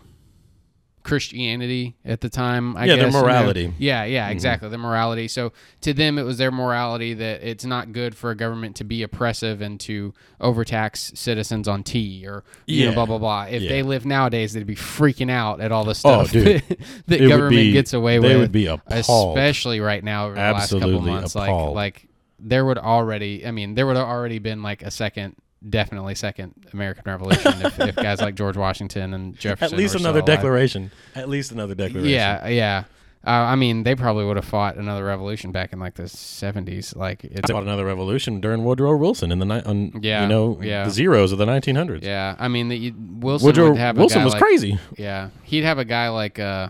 Christianity 1.08 1.96
at 2.04 2.20
the 2.20 2.28
time. 2.28 2.76
I 2.76 2.84
Yeah, 2.84 2.96
their 2.96 3.04
guess, 3.06 3.14
you 3.14 3.18
know? 3.20 3.24
morality. 3.26 3.66
Mm-hmm. 3.68 3.82
Yeah, 3.82 4.04
yeah, 4.04 4.28
exactly. 4.28 4.68
Their 4.68 4.78
morality. 4.78 5.26
So 5.28 5.52
to 5.80 5.92
them, 5.94 6.18
it 6.18 6.22
was 6.22 6.38
their 6.38 6.50
morality 6.52 7.14
that 7.14 7.42
it's 7.42 7.64
not 7.64 7.92
good 7.92 8.14
for 8.14 8.30
a 8.30 8.34
government 8.36 8.76
to 8.76 8.84
be 8.84 9.02
oppressive 9.02 9.60
and 9.60 9.80
to 9.80 10.12
overtax 10.40 11.12
citizens 11.14 11.66
on 11.68 11.82
tea 11.82 12.26
or 12.26 12.44
you 12.66 12.86
know 12.86 12.94
blah 12.94 13.06
blah 13.06 13.18
blah. 13.18 13.44
If 13.44 13.62
Yeah. 13.62 13.68
they 13.70 13.82
lived 13.82 14.06
nowadays, 14.06 14.52
they'd 14.52 14.66
be 14.66 14.74
freaking 14.76 15.30
out 15.30 15.60
at 15.60 15.72
all 15.72 15.84
the 15.84 15.90
Oh, 15.90 16.24
stuff 16.24 16.30
dude. 16.32 16.62
that, 16.68 16.78
that 17.06 17.18
government 17.28 17.50
be- 17.56 17.72
gets 17.72 17.92
away 17.92 18.18
they 18.18 18.28
with. 18.28 18.36
would 18.38 18.52
be 18.52 18.66
appalled. 18.66 19.36
especially 19.36 19.80
right 19.80 20.02
now 20.04 20.26
over 20.26 20.34
the 20.34 20.40
last 20.40 20.70
couple 20.70 20.76
Absolutely 20.88 21.10
months. 21.12 21.34
appalled. 21.34 21.74
Like 21.74 21.94
like 21.94 22.04
there 22.40 22.64
would 22.64 22.78
already, 22.78 23.44
I 23.46 23.50
mean, 23.50 23.74
there 23.74 23.84
would 23.86 23.96
have 23.96 24.06
already 24.06 24.38
been 24.38 24.62
like 24.62 24.82
a 24.82 24.90
second. 24.92 25.34
Definitely, 25.66 26.14
second 26.14 26.54
American 26.72 27.02
Revolution 27.06 27.52
if, 27.66 27.80
if 27.80 27.96
guys 27.96 28.20
like 28.20 28.34
George 28.34 28.56
Washington 28.56 29.12
and 29.14 29.38
Jefferson. 29.38 29.74
At 29.74 29.78
least 29.78 29.94
another 29.96 30.22
declaration. 30.22 30.90
At 31.14 31.28
least 31.28 31.50
another 31.52 31.74
declaration. 31.74 32.10
Yeah, 32.10 32.46
yeah. 32.48 32.84
Uh, 33.26 33.30
I 33.30 33.56
mean, 33.56 33.82
they 33.82 33.96
probably 33.96 34.24
would 34.24 34.36
have 34.36 34.44
fought 34.44 34.76
another 34.76 35.04
revolution 35.04 35.50
back 35.50 35.72
in 35.72 35.80
like 35.80 35.94
the 35.94 36.08
seventies. 36.08 36.94
Like 36.94 37.24
it's 37.24 37.50
Fought 37.50 37.64
another 37.64 37.84
revolution 37.84 38.40
during 38.40 38.62
Woodrow 38.64 38.96
Wilson 38.96 39.32
in 39.32 39.40
the 39.40 39.44
night 39.44 39.66
on 39.66 39.98
Yeah, 40.00 40.22
you 40.22 40.28
know 40.28 40.60
yeah. 40.62 40.84
the 40.84 40.90
zeros 40.90 41.32
of 41.32 41.38
the 41.38 41.44
1900s. 41.46 42.04
yeah. 42.04 42.36
I 42.38 42.46
mean, 42.46 42.68
that 42.68 42.94
Wilson 43.18 43.46
Woodrow 43.46 43.70
would 43.70 43.78
have 43.78 43.96
a 43.96 44.00
Wilson 44.00 44.22
was 44.22 44.34
like, 44.34 44.40
crazy. 44.42 44.78
Yeah, 44.96 45.30
he'd 45.42 45.64
have 45.64 45.78
a 45.78 45.84
guy 45.84 46.08
like 46.10 46.38
uh, 46.38 46.68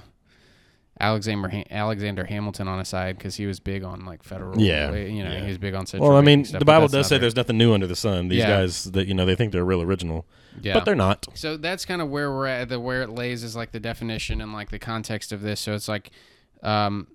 Alexander 1.01 1.49
Ha- 1.49 1.65
Alexander 1.71 2.25
Hamilton 2.25 2.67
on 2.69 2.79
his 2.81 2.89
side 2.89 3.17
because 3.19 3.37
he 3.37 3.47
was 3.47 3.61
big 3.61 3.85
on 3.85 4.05
like 4.05 4.23
federal. 4.23 4.61
Yeah, 4.61 4.93
you 4.95 5.23
know, 5.25 5.31
yeah. 5.31 5.41
he 5.43 5.49
was 5.49 5.59
big 5.59 5.75
on 5.75 5.87
central. 5.87 6.11
Well, 6.11 6.19
I 6.19 6.23
mean, 6.23 6.45
stuff, 6.45 6.59
the 6.59 6.65
Bible 6.65 6.89
does 6.89 7.07
say 7.07 7.15
another- 7.17 7.21
there's 7.23 7.37
nothing 7.37 7.57
new 7.59 7.73
under 7.73 7.87
the 7.87 7.97
sun. 7.97 8.29
These 8.29 8.41
Yeah. 8.41 8.49
guys 8.49 8.85
that 8.85 9.07
you 9.07 9.15
know 9.15 9.25
they 9.27 9.35
think 9.37 9.53
they're 9.53 9.65
real 9.65 9.83
original, 9.83 10.27
yeah. 10.61 10.75
but 10.75 10.85
they're 10.85 10.95
not. 10.97 11.27
So 11.35 11.57
that's 11.57 11.85
kind 11.85 12.03
of 12.03 12.09
where 12.11 12.31
we're 12.33 12.47
at. 12.47 12.69
The 12.69 12.81
where 12.81 13.03
it 13.03 13.11
lays 13.11 13.45
is 13.45 13.55
like 13.55 13.73
the 13.73 13.81
definition 13.81 14.41
and 14.41 14.53
like 14.53 14.71
the 14.71 14.79
context 14.79 15.31
of 15.33 15.41
this. 15.43 15.61
So 15.61 15.75
it's 15.75 15.89
like, 15.89 16.11
um, 16.63 17.07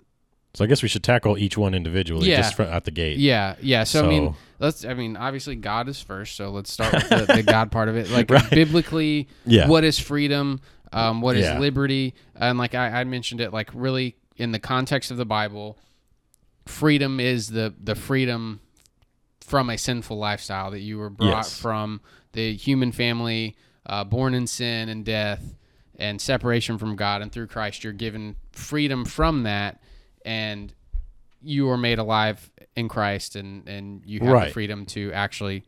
So 0.54 0.64
I 0.64 0.68
guess 0.68 0.82
we 0.82 0.88
should 0.88 1.02
tackle 1.02 1.36
each 1.36 1.58
one 1.58 1.74
individually, 1.74 2.30
Yeah. 2.30 2.36
just 2.38 2.54
fr- 2.54 2.62
out 2.62 2.84
the 2.84 2.90
gate. 2.92 3.18
Yeah, 3.18 3.56
yeah. 3.60 3.82
So, 3.84 4.04
I 4.04 4.08
mean, 4.08 4.34
let's. 4.60 4.84
I 4.84 4.94
mean, 4.94 5.16
obviously, 5.16 5.56
God 5.56 5.88
is 5.88 6.00
first. 6.00 6.36
So 6.36 6.50
let's 6.50 6.72
start 6.72 6.92
with 6.94 7.08
the, 7.08 7.34
the 7.34 7.42
God 7.56 7.72
part 7.72 7.88
of 7.88 7.96
it. 7.96 8.08
Like 8.10 8.30
Right. 8.30 8.48
biblically, 8.50 9.26
Yeah. 9.44 9.66
what 9.68 9.82
is 9.84 9.98
freedom? 9.98 10.60
Um, 10.94 11.20
what 11.20 11.36
is 11.36 11.44
Yeah. 11.46 11.58
liberty? 11.58 12.14
And 12.36 12.58
like 12.58 12.74
I, 12.74 13.00
I 13.00 13.04
mentioned 13.04 13.40
it, 13.40 13.52
like 13.52 13.70
really 13.74 14.16
in 14.36 14.52
the 14.52 14.58
context 14.58 15.10
of 15.10 15.16
the 15.16 15.24
Bible, 15.26 15.76
freedom 16.66 17.20
is 17.20 17.48
the 17.48 17.74
the 17.82 17.94
freedom 17.94 18.60
from 19.40 19.68
a 19.68 19.76
sinful 19.76 20.16
lifestyle 20.16 20.70
that 20.70 20.80
you 20.80 20.96
were 20.98 21.10
brought 21.10 21.28
Yes. 21.44 21.58
from 21.60 22.00
the 22.32 22.54
human 22.54 22.92
family, 22.92 23.56
uh, 23.86 24.02
born 24.04 24.32
in 24.34 24.46
sin 24.46 24.88
and 24.88 25.04
death, 25.04 25.54
and 25.98 26.20
separation 26.20 26.78
from 26.78 26.96
God. 26.96 27.20
And 27.22 27.30
through 27.30 27.48
Christ, 27.48 27.84
you're 27.84 27.92
given 27.92 28.36
freedom 28.52 29.04
from 29.04 29.42
that, 29.42 29.80
and 30.24 30.72
you 31.42 31.68
are 31.68 31.76
made 31.76 31.98
alive 31.98 32.50
in 32.74 32.88
Christ, 32.88 33.36
and 33.36 33.68
and 33.68 34.02
you 34.06 34.20
have 34.20 34.28
Right. 34.32 34.46
the 34.48 34.52
freedom 34.52 34.86
to 34.86 35.12
actually 35.12 35.64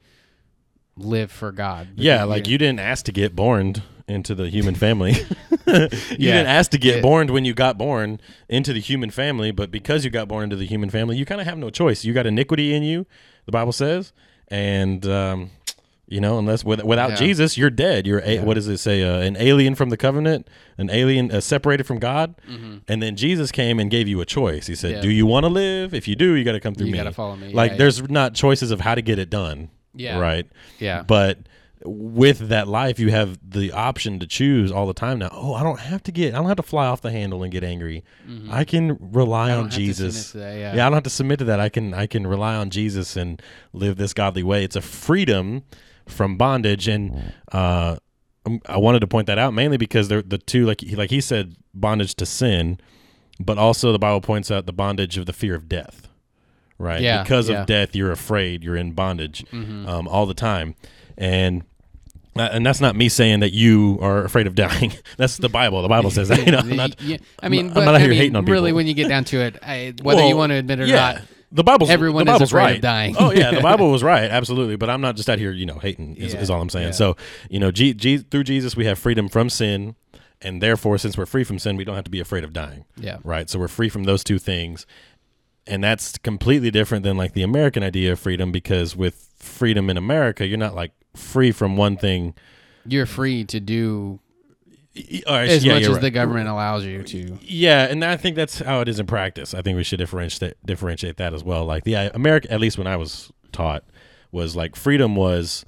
live 0.97 1.31
for 1.31 1.53
God. 1.53 1.89
Yeah, 1.97 2.25
like 2.25 2.49
you 2.49 2.57
didn't 2.57 2.81
ask 2.81 3.05
to 3.05 3.13
get 3.13 3.37
born 3.37 3.75
into 4.09 4.35
the 4.35 4.49
human 4.49 4.75
family. 4.75 5.13
you 5.67 5.67
Yeah. 5.67 5.89
didn't 6.19 6.47
ask 6.47 6.71
to 6.73 6.79
get 6.79 6.97
Yeah. 6.97 7.01
born 7.03 7.27
when 7.33 7.45
you 7.45 7.55
got 7.55 7.77
born 7.77 8.21
into 8.49 8.73
the 8.73 8.81
human 8.81 9.11
family, 9.11 9.51
but 9.51 9.71
because 9.71 10.05
you 10.05 10.11
got 10.11 10.29
born 10.29 10.45
into 10.45 10.57
the 10.57 10.67
human 10.67 10.91
family, 10.91 11.17
you 11.17 11.25
kind 11.25 11.41
of 11.41 11.47
have 11.47 11.59
no 11.59 11.71
choice. 11.71 12.05
You 12.05 12.13
got 12.13 12.27
iniquity 12.27 12.73
in 12.75 12.83
you, 12.83 13.07
the 13.47 13.53
Bible 13.53 13.73
says, 13.73 14.13
and 14.49 15.05
um, 15.07 15.51
you 16.09 16.21
know, 16.21 16.39
unless 16.39 16.65
with, 16.65 16.85
without 16.85 17.11
Yeah. 17.11 17.17
Jesus, 17.17 17.59
you're 17.59 17.69
dead. 17.71 18.07
You're 18.07 18.23
a, 18.25 18.39
what 18.39 18.55
does 18.55 18.69
it 18.69 18.79
say? 18.79 19.03
Uh, 19.03 19.19
an 19.19 19.37
alien 19.41 19.75
from 19.75 19.91
the 19.91 19.97
covenant, 19.97 20.47
an 20.79 20.89
alien 20.89 21.33
uh, 21.33 21.41
separated 21.41 21.85
from 21.85 21.99
God. 21.99 22.37
And 22.89 23.03
then 23.03 23.17
Jesus 23.17 23.51
came 23.51 23.81
and 23.81 23.91
gave 23.91 24.07
you 24.07 24.21
a 24.21 24.25
choice. 24.25 24.69
He 24.69 24.77
said, 24.77 24.93
Mm-hmm. 24.93 25.03
"Do 25.03 25.11
you 25.11 25.27
want 25.27 25.45
to 25.45 25.49
live? 25.49 25.95
If 25.95 26.07
you 26.07 26.15
do, 26.15 26.35
you 26.35 26.45
got 26.45 26.53
to 26.53 26.61
come 26.61 26.77
through 26.77 26.87
You 26.87 26.93
me. 26.93 26.99
gotta 26.99 27.11
follow 27.13 27.35
me. 27.35 27.53
Like 27.53 27.77
there's 27.77 28.09
not 28.09 28.35
choices 28.35 28.71
of 28.71 28.81
how 28.83 28.95
to 28.95 29.03
get 29.03 29.19
it 29.19 29.31
done. 29.31 29.69
Yeah. 29.95 30.21
Right. 30.21 30.47
Yeah. 30.79 31.03
But 31.03 31.39
with 31.87 32.49
that 32.49 32.69
life, 32.69 32.99
you 32.99 33.11
have 33.11 33.39
the 33.49 33.73
option 33.73 34.19
to 34.19 34.27
choose 34.27 34.71
all 34.73 34.87
the 34.87 34.95
time 34.95 35.19
now. 35.19 35.29
Oh, 35.33 35.55
I 35.55 35.63
don't 35.63 35.81
have 35.81 36.03
to 36.05 36.13
get, 36.13 36.35
I 36.35 36.39
don't 36.39 36.49
have 36.49 36.57
to 36.57 36.63
fly 36.63 36.87
off 36.87 37.01
the 37.01 37.11
handle 37.11 37.43
and 37.43 37.53
get 37.53 37.65
angry. 37.65 38.05
I 38.51 38.65
can 38.65 38.97
rely 39.01 39.49
don't 39.49 39.59
on 39.59 39.65
have 39.65 39.75
to 39.75 39.95
submit 39.95 40.13
Jesus. 40.13 40.33
that, 40.33 40.59
yeah. 40.59 40.73
I 40.73 40.89
don't 40.89 40.95
have 40.95 41.03
to 41.05 41.11
submit 41.11 41.39
to 41.41 41.45
that. 41.47 41.61
I 41.61 41.69
can, 41.69 41.95
I 41.95 42.07
can 42.07 42.27
rely 42.27 42.55
on 42.57 42.71
Jesus 42.71 43.17
and 43.17 43.41
live 43.73 43.97
this 43.97 44.13
godly 44.13 44.43
way. 44.43 44.65
It's 44.65 44.77
a 44.77 44.81
freedom 44.81 45.63
from 46.09 46.37
bondage, 46.37 46.87
and 46.89 47.33
uh, 47.53 47.97
um, 48.45 48.61
I 48.67 48.77
wanted 48.77 49.01
to 49.01 49.07
point 49.07 49.27
that 49.27 49.39
out 49.39 49.55
mainly 49.55 49.77
because 49.77 50.09
they're 50.09 50.23
the 50.23 50.39
two, 50.39 50.65
like 50.67 50.81
he, 50.81 50.95
like 50.95 51.11
he 51.11 51.21
said, 51.21 51.57
bondage 51.75 52.15
to 52.17 52.27
sin, 52.27 52.79
but 53.41 53.59
also 53.59 53.93
the 53.93 53.99
Bible 53.99 54.21
points 54.21 54.51
out 54.51 54.67
the 54.67 54.73
bondage 54.73 55.19
of 55.19 55.27
the 55.27 55.33
fear 55.33 55.55
of 55.55 55.69
death. 55.69 56.09
Right, 56.79 57.01
Yeah, 57.01 57.23
because 57.23 57.49
yeah. 57.49 57.63
of 57.63 57.67
death, 57.67 57.97
you're 57.97 58.13
afraid. 58.13 58.63
You're 58.63 58.77
in 58.77 58.93
bondage 58.93 59.45
um, 59.53 60.07
all 60.07 60.27
the 60.27 60.35
time, 60.35 60.75
and 61.17 61.65
uh, 62.39 62.49
and 62.53 62.65
that's 62.67 62.81
not 62.81 62.97
me 62.97 63.09
saying 63.09 63.41
that 63.41 63.53
you 63.53 63.99
are 64.01 64.25
afraid 64.25 64.47
of 64.47 64.55
dying. 64.55 64.93
that's 65.17 65.37
the 65.37 65.49
Bible. 65.49 65.83
The 65.83 65.89
Bible 65.89 66.11
says 66.11 66.29
that. 66.29 66.45
You 66.45 66.53
know, 66.53 66.59
I'm 66.59 66.77
not- 66.77 67.01
yeah, 67.01 67.17
I 67.43 67.49
mean, 67.49 67.69
I'm 67.69 67.75
but 67.75 67.85
not 67.85 67.89
out 67.89 67.95
I 67.97 68.01
here 68.01 68.09
mean, 68.11 68.19
hating 68.19 68.37
on 68.37 68.45
people. 68.45 68.53
really, 68.55 68.73
when 68.73 68.87
you 68.87 68.95
get 68.95 69.09
down 69.09 69.25
to 69.25 69.41
it, 69.41 69.57
I, 69.63 69.95
whether 70.03 70.27
you 70.27 70.37
want 70.37 70.51
to 70.51 70.57
admit 70.57 70.81
it 70.81 70.85
or 70.85 70.87
yeah, 70.87 71.13
not, 71.13 71.23
the 71.53 71.65
Bible's 71.65 71.91
everyone 71.91 72.27
the 72.27 72.33
is 72.33 72.35
Bible's 72.35 72.51
afraid 72.53 72.63
of 72.65 72.71
right. 72.75 72.83
dying. 72.83 73.17
oh 73.19 73.31
yeah, 73.33 73.53
the 73.53 73.61
Bible 73.61 73.91
was 73.91 74.03
right, 74.15 74.31
absolutely. 74.31 74.77
But 74.77 74.91
I'm 74.91 75.01
not 75.01 75.17
just 75.17 75.29
out 75.31 75.39
here, 75.39 75.53
you 75.53 75.67
know, 75.67 75.79
hating. 75.79 76.17
Is, 76.17 76.35
Yeah, 76.35 76.41
is 76.41 76.51
all 76.51 76.61
I'm 76.61 76.69
saying. 76.69 76.87
yeah. 76.89 76.93
So 76.93 77.17
you 77.49 77.61
know, 77.61 77.71
G, 77.71 77.95
G, 77.95 78.19
through 78.19 78.45
Jesus, 78.45 78.77
we 78.77 78.85
have 78.87 78.99
freedom 78.99 79.29
from 79.29 79.49
sin, 79.49 79.95
and 80.43 80.61
therefore, 80.63 80.99
since 80.99 81.17
we're 81.17 81.27
free 81.27 81.45
from 81.45 81.59
sin, 81.59 81.77
we 81.77 81.85
don't 81.85 81.95
have 81.95 82.05
to 82.05 82.11
be 82.11 82.21
afraid 82.21 82.45
of 82.45 82.53
dying. 82.53 82.85
yeah, 82.97 83.19
Right. 83.25 83.49
So 83.49 83.59
we're 83.59 83.69
free 83.69 83.89
from 83.89 84.05
those 84.05 84.23
two 84.25 84.39
things, 84.39 84.87
and 85.67 85.83
that's 85.83 86.19
completely 86.19 86.71
different 86.71 87.05
than 87.05 87.17
like 87.17 87.33
the 87.33 87.43
American 87.43 87.83
idea 87.83 88.13
of 88.13 88.21
freedom. 88.21 88.51
Because 88.53 88.95
with 88.97 89.33
freedom 89.39 89.89
in 89.89 89.97
America, 89.97 90.47
you're 90.47 90.59
not 90.59 90.75
like 90.75 90.93
free 91.17 91.53
from 91.53 91.77
one 91.77 91.97
thing. 91.97 92.35
you're 92.87 93.07
free 93.07 93.45
to 93.45 93.59
do 93.61 94.21
or- 95.27 95.41
as 95.41 95.65
yeah, 95.65 95.75
much 95.75 95.83
as 95.83 95.89
right. 95.91 96.01
the 96.01 96.11
government 96.11 96.49
allows 96.49 96.85
you 96.85 97.03
to. 97.03 97.39
Yeah, 97.43 97.85
and 97.85 98.05
I 98.05 98.17
think 98.17 98.37
that's 98.37 98.61
how 98.61 98.81
it 98.81 98.89
is 98.89 98.99
in 98.99 99.07
practice. 99.07 99.53
I 99.55 99.63
think 99.63 99.77
we 99.77 99.85
should 99.85 99.99
differentiate 99.99 100.55
differentiate 100.65 101.17
that 101.19 101.35
as 101.35 101.45
well. 101.45 101.65
Like 101.65 101.85
the 101.85 101.97
uh, 101.97 102.11
America, 102.15 102.51
at 102.51 102.61
least 102.61 102.79
when 102.79 102.87
I 102.87 102.97
was 102.97 103.31
taught, 103.53 103.85
was 104.33 104.57
like 104.57 104.75
freedom 104.77 105.15
was, 105.17 105.65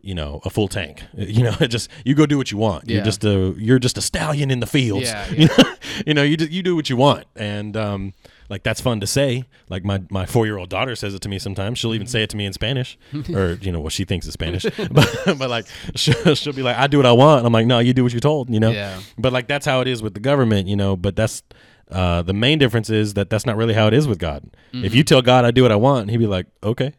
you 0.00 0.14
know, 0.14 0.40
a 0.44 0.50
full 0.50 0.68
tank. 0.68 1.02
You 1.14 1.44
know, 1.44 1.52
just 1.68 1.88
you 2.04 2.14
go 2.14 2.26
do 2.26 2.36
what 2.38 2.50
you 2.50 2.58
want. 2.58 2.88
Yeah. 2.88 2.96
You're 2.96 3.04
just 3.04 3.24
a 3.24 3.54
you're 3.56 3.78
just 3.78 3.98
a 3.98 4.02
stallion 4.02 4.50
in 4.50 4.60
the 4.60 4.66
fields. 4.66 5.06
Yeah, 5.08 5.30
You 5.30 5.46
know, 5.46 5.74
you 6.06 6.14
know, 6.14 6.22
you 6.22 6.36
just, 6.36 6.50
you 6.50 6.62
do 6.62 6.74
what 6.74 6.90
you 6.90 6.96
want, 6.96 7.26
and 7.36 7.76
um, 7.76 8.14
like 8.52 8.62
that's 8.62 8.80
fun 8.82 9.00
to 9.00 9.06
say. 9.06 9.44
Like 9.70 9.82
my 9.82 10.02
my 10.10 10.26
four 10.26 10.44
year 10.46 10.58
old 10.58 10.68
daughter 10.68 10.94
says 10.94 11.14
it 11.14 11.22
to 11.22 11.28
me 11.30 11.38
sometimes. 11.38 11.78
She'll 11.78 11.90
Mm-hmm. 11.90 11.94
even 11.96 12.06
say 12.06 12.22
it 12.22 12.30
to 12.30 12.36
me 12.36 12.44
in 12.44 12.52
Spanish, 12.52 12.98
or 13.34 13.58
you 13.62 13.72
know 13.72 13.80
what 13.80 13.92
she 13.92 14.04
thinks 14.04 14.26
is 14.26 14.34
Spanish. 14.34 14.64
but 14.90 15.08
but 15.38 15.48
like 15.50 15.66
she'll, 15.96 16.34
she'll 16.34 16.52
be 16.52 16.62
like, 16.62 16.76
I 16.76 16.86
do 16.86 16.98
what 16.98 17.06
I 17.06 17.12
want. 17.12 17.46
I'm 17.46 17.52
like, 17.52 17.66
no, 17.66 17.78
you 17.80 17.94
do 17.94 18.02
what 18.04 18.12
you're 18.12 18.20
told. 18.20 18.50
You 18.50 18.60
know. 18.60 18.70
Yeah. 18.70 19.00
But 19.18 19.32
like 19.32 19.48
that's 19.48 19.64
how 19.64 19.80
it 19.80 19.88
is 19.88 20.02
with 20.02 20.14
the 20.14 20.20
government, 20.20 20.68
you 20.68 20.76
know. 20.76 20.96
But 20.96 21.16
that's 21.16 21.42
uh, 21.90 22.20
the 22.22 22.34
main 22.34 22.58
difference 22.58 22.90
is 22.90 23.14
that 23.14 23.30
that's 23.30 23.46
not 23.46 23.56
really 23.56 23.74
how 23.74 23.86
it 23.86 23.94
is 23.94 24.06
with 24.06 24.18
God. 24.18 24.44
Mm-hmm. 24.72 24.84
If 24.84 24.94
you 24.94 25.02
tell 25.02 25.22
God 25.22 25.44
I 25.46 25.50
do 25.50 25.62
what 25.62 25.72
I 25.72 25.76
want, 25.76 26.10
He'd 26.10 26.18
be 26.18 26.26
like, 26.26 26.46
okay, 26.62 26.92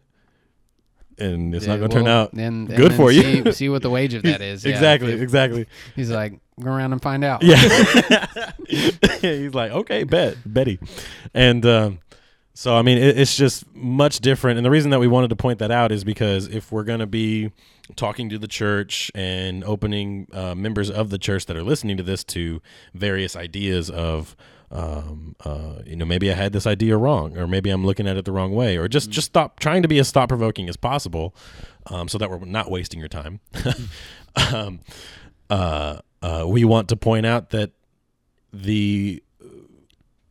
and 1.24 1.56
it's 1.56 1.66
Yeah, 1.66 1.74
not 1.74 1.80
going 1.80 1.90
to 1.92 1.96
turn 1.98 2.08
out 2.08 2.34
and- 2.34 2.70
and 2.70 2.76
good 2.78 2.94
for 2.94 3.12
you. 3.12 3.22
See, 3.46 3.52
see 3.54 3.70
what 3.70 3.82
the 3.82 3.90
wage 3.90 4.14
of 4.14 4.24
that 4.30 4.42
is. 4.42 4.64
Yeah, 4.66 4.72
exactly, 4.72 5.14
if- 5.14 5.22
exactly. 5.22 5.66
He's 5.96 6.10
like, 6.12 6.34
go 6.60 6.70
around 6.72 6.92
and 6.94 7.02
find 7.02 7.24
out. 7.24 7.42
Yeah. 7.44 7.58
He's 9.22 9.54
like, 9.54 9.72
okay, 9.72 10.04
bet, 10.04 10.38
Betty, 10.46 10.80
and 11.34 11.66
um, 11.66 12.00
so 12.54 12.76
I 12.76 12.82
mean, 12.82 12.98
it, 12.98 13.18
it's 13.18 13.36
just 13.36 13.64
much 13.76 14.20
different. 14.20 14.58
And 14.58 14.66
the 14.66 14.70
reason 14.72 14.92
that 14.92 15.00
we 15.00 15.08
wanted 15.08 15.30
to 15.30 15.36
point 15.36 15.60
that 15.60 15.72
out 15.72 15.92
is 15.92 16.04
because 16.04 16.48
if 16.48 16.72
we're 16.72 16.84
going 16.84 17.00
to 17.00 17.08
be 17.08 17.52
talking 17.96 18.30
to 18.30 18.38
the 18.38 18.48
church 18.48 19.12
and 19.14 19.64
opening 19.64 20.28
uh, 20.32 20.56
members 20.56 20.90
of 20.90 21.10
the 21.10 21.18
church 21.18 21.46
that 21.48 21.58
are 21.58 21.64
listening 21.64 21.98
to 21.98 22.04
this 22.04 22.24
to 22.24 22.62
various 22.94 23.36
ideas 23.36 23.90
of 23.90 24.36
um, 24.74 25.36
uh, 25.46 25.76
you 25.86 25.96
know, 25.96 26.04
maybe 26.04 26.32
I 26.32 26.34
had 26.34 26.52
this 26.52 26.66
idea 26.66 26.98
wrong, 26.98 27.38
or 27.38 27.48
maybe 27.48 27.70
I'm 27.70 27.86
looking 27.86 28.08
at 28.08 28.18
it 28.18 28.26
the 28.26 28.32
wrong 28.32 28.54
way, 28.54 28.76
or 28.76 28.88
just 28.88 29.12
just 29.12 29.28
stop 29.28 29.60
trying 29.60 29.84
to 29.84 29.88
be 29.88 30.00
as 30.00 30.12
thought 30.12 30.30
provoking 30.30 30.68
as 30.68 30.76
possible, 30.76 31.36
um, 31.88 32.08
so 32.08 32.18
that 32.18 32.30
we're 32.30 32.40
not 32.40 32.72
wasting 32.72 33.00
your 33.00 33.08
time. 33.08 33.40
um, 34.52 34.80
uh, 35.50 36.00
uh, 36.24 36.46
we 36.48 36.66
want 36.66 36.90
to 36.90 36.96
point 36.96 37.26
out 37.26 37.52
that 37.52 37.72
the 38.52 39.22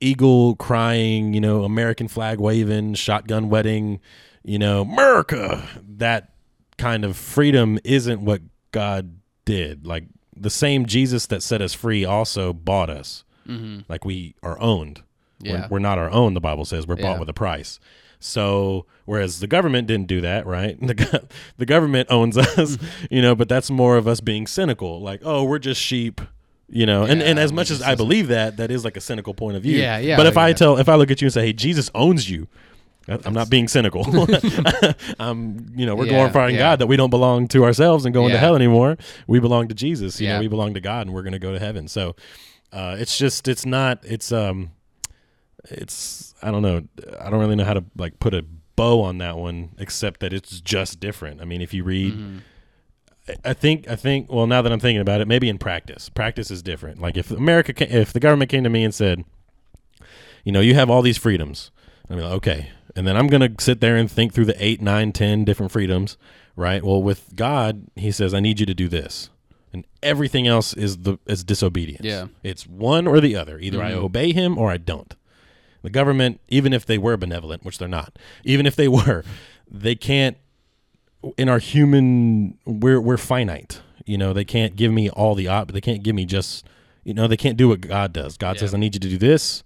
eagle 0.01 0.57
crying, 0.57 1.35
you 1.35 1.41
know, 1.41 1.63
American 1.63 2.09
flag 2.09 2.41
waving, 2.41 2.95
shotgun 2.95 3.49
wedding, 3.49 4.01
you 4.43 4.59
know, 4.59 4.83
America, 4.83 5.69
that 5.99 6.33
kind 6.79 7.05
of 7.05 7.17
freedom 7.17 7.79
isn't 7.85 8.21
what 8.21 8.43
God 8.73 9.19
did. 9.45 9.87
Like 9.87 10.07
the 10.37 10.51
same 10.51 10.87
Jesus 10.87 11.27
that 11.27 11.45
set 11.45 11.63
us 11.63 11.73
free 11.73 12.05
also 12.05 12.53
bought 12.53 12.91
us. 12.91 13.23
Mm-hmm. 13.47 13.81
Like 13.89 14.05
we 14.05 14.35
are 14.43 14.59
owned. 14.61 15.03
Yeah. 15.41 15.63
We're, 15.63 15.69
we're 15.71 15.79
not 15.81 15.99
our 15.99 16.11
own, 16.11 16.35
the 16.35 16.41
Bible 16.41 16.65
says. 16.65 16.87
We're 16.87 16.97
bought 16.97 17.15
Yeah. 17.15 17.19
with 17.19 17.29
a 17.29 17.33
price. 17.35 17.81
So, 18.21 18.87
whereas 19.05 19.41
the 19.41 19.49
government 19.49 19.89
didn't 19.89 20.07
do 20.07 20.21
that, 20.21 20.47
right? 20.47 20.79
The, 20.87 20.95
go- 20.95 21.27
the 21.59 21.67
government 21.67 22.07
owns 22.11 22.39
us, 22.39 22.79
you 23.11 23.21
know, 23.21 23.35
but 23.35 23.49
that's 23.49 23.69
more 23.71 23.97
of 23.97 24.07
us 24.07 24.21
being 24.21 24.47
cynical. 24.47 25.01
Like, 25.01 25.21
oh, 25.25 25.43
we're 25.43 25.59
just 25.59 25.81
sheep, 25.81 26.21
you 26.69 26.87
know. 26.87 27.03
and, 27.03 27.21
and 27.21 27.39
as 27.41 27.53
much 27.53 27.71
as 27.73 27.83
I 27.83 27.97
believe 27.97 28.29
that, 28.29 28.59
that 28.59 28.71
is 28.71 28.85
like 28.85 28.97
a 28.97 29.01
cynical 29.01 29.35
point 29.35 29.57
of 29.57 29.65
view. 29.65 29.77
Yeah, 29.79 29.99
yeah, 29.99 30.17
But 30.17 30.27
if 30.27 30.37
I 30.37 30.49
yeah. 30.49 30.55
tell, 30.55 30.79
if 30.79 30.89
I 30.89 30.95
look 30.95 31.11
at 31.11 31.21
you 31.21 31.27
and 31.27 31.33
say, 31.35 31.47
hey, 31.47 31.53
Jesus 31.53 31.91
owns 31.97 32.31
you, 32.31 32.47
I- 33.09 33.19
I'm 33.25 33.35
not 33.35 33.51
being 33.51 33.67
cynical. 33.67 34.05
I'm, 35.19 35.73
you 35.77 35.87
know, 35.87 35.97
we're 35.97 36.07
Yeah, 36.07 36.13
glorifying 36.13 36.55
yeah. 36.55 36.61
God 36.61 36.79
that 36.79 36.87
we 36.87 36.97
don't 36.97 37.11
belong 37.11 37.49
to 37.49 37.65
ourselves 37.65 38.05
and 38.05 38.15
going 38.15 38.31
to 38.31 38.39
hell 38.39 38.55
anymore. 38.55 38.97
We 39.27 39.41
belong 39.41 39.67
to 39.69 39.75
Jesus. 39.75 40.21
You 40.21 40.29
Yeah. 40.29 40.35
know, 40.35 40.41
we 40.41 40.49
belong 40.49 40.75
to 40.75 40.81
God, 40.81 41.07
and 41.09 41.15
we're 41.15 41.23
going 41.23 41.33
to 41.33 41.39
go 41.41 41.53
to 41.53 41.59
heaven. 41.59 41.89
So, 41.89 42.15
uh, 42.73 42.97
it's 42.99 43.19
just, 43.19 43.49
it's 43.49 43.67
not, 43.67 44.01
it's, 44.05 44.33
um, 44.33 44.71
it's, 45.71 46.35
I 46.43 46.51
don't 46.51 46.63
know, 46.63 46.83
I 47.21 47.31
don't 47.31 47.41
really 47.41 47.57
know 47.57 47.65
how 47.65 47.75
to 47.75 47.85
like 47.97 48.19
put 48.19 48.35
a 48.35 48.45
bow 48.77 49.03
on 49.03 49.19
that 49.19 49.37
one, 49.37 49.71
except 49.79 50.21
that 50.21 50.33
it's 50.33 50.61
just 50.61 50.99
different. 51.01 51.41
I 51.41 51.45
mean, 51.45 51.61
if 51.63 51.73
you 51.75 51.85
read. 51.85 52.15
Mm-hmm. 52.15 52.39
I- 53.45 53.53
think 53.55 53.89
I 53.89 53.95
think 53.95 54.33
well 54.33 54.49
now 54.49 54.63
that 54.63 54.73
I'm 54.73 54.81
thinking 54.81 55.01
about 55.01 55.21
it, 55.21 55.29
maybe 55.29 55.49
in 55.49 55.57
practice, 55.59 56.09
practice 56.09 56.51
is 56.51 56.61
different. 56.61 57.01
Like 57.01 57.17
if 57.17 57.31
America, 57.31 57.73
ca- 57.73 57.87
if 57.89 58.13
the 58.13 58.19
government 58.19 58.51
came 58.51 58.65
to 58.65 58.71
me 58.71 58.83
and 58.83 58.93
said, 58.93 59.25
you 60.45 60.51
know, 60.51 60.61
you 60.61 60.75
have 60.75 60.91
all 60.91 61.03
these 61.03 61.19
freedoms, 61.19 61.71
be 62.09 62.17
like, 62.17 62.33
okay, 62.33 62.71
and 62.97 63.07
then 63.07 63.17
I'm 63.17 63.29
gonna 63.29 63.51
sit 63.61 63.81
there 63.81 63.97
and 63.97 64.11
think 64.11 64.35
through 64.35 64.47
the 64.47 64.57
eight, 64.65 64.83
nine, 64.83 65.13
ten 65.13 65.45
different 65.45 65.71
freedoms, 65.71 66.17
right? 66.57 66.83
Well, 66.83 67.01
with 67.01 67.37
God, 67.37 67.85
He 67.95 68.11
says, 68.11 68.35
I 68.35 68.41
need 68.41 68.59
you 68.59 68.67
to 68.67 68.75
do 68.75 68.89
this, 68.89 69.31
and 69.73 69.85
everything 70.03 70.47
else 70.47 70.75
is 70.75 70.99
the 70.99 71.19
is 71.27 71.45
disobedience. 71.45 72.05
Yeah. 72.05 72.27
it's 72.43 72.67
one 72.67 73.07
or 73.07 73.21
the 73.21 73.37
other. 73.37 73.59
Either 73.59 73.83
I 73.83 73.93
Mhm. 73.93 73.97
obey 74.05 74.33
Him 74.33 74.59
or 74.59 74.71
I 74.71 74.77
don't. 74.77 75.15
The 75.83 75.91
government, 75.91 76.41
even 76.49 76.73
if 76.73 76.87
they 76.87 76.99
were 76.99 77.17
benevolent, 77.17 77.65
which 77.65 77.79
they're 77.79 77.89
not, 77.89 78.17
even 78.45 78.67
if 78.67 78.77
they 78.77 78.87
were, 78.89 79.25
they 79.71 79.95
can't 79.95 80.37
in 81.37 81.49
our 81.49 81.59
human 81.61 82.59
we're 82.67 83.01
we're 83.01 83.17
finite 83.17 83.81
you 84.05 84.19
know 84.19 84.33
they 84.33 84.45
can't 84.45 84.75
give 84.75 84.91
me 84.93 85.09
all 85.11 85.37
the 85.37 85.47
op 85.47 85.71
they 85.71 85.81
can't 85.81 86.03
give 86.03 86.17
me 86.17 86.25
just 86.25 86.67
you 87.05 87.15
know 87.15 87.29
they 87.29 87.37
can't 87.37 87.57
do 87.57 87.69
what 87.69 87.81
god 87.81 88.13
does 88.13 88.37
god 88.37 88.57
Yeah. 88.57 88.61
says 88.61 88.75
i 88.75 88.77
need 88.77 88.95
you 88.97 89.01
to 89.01 89.09
do 89.09 89.19
this 89.19 89.63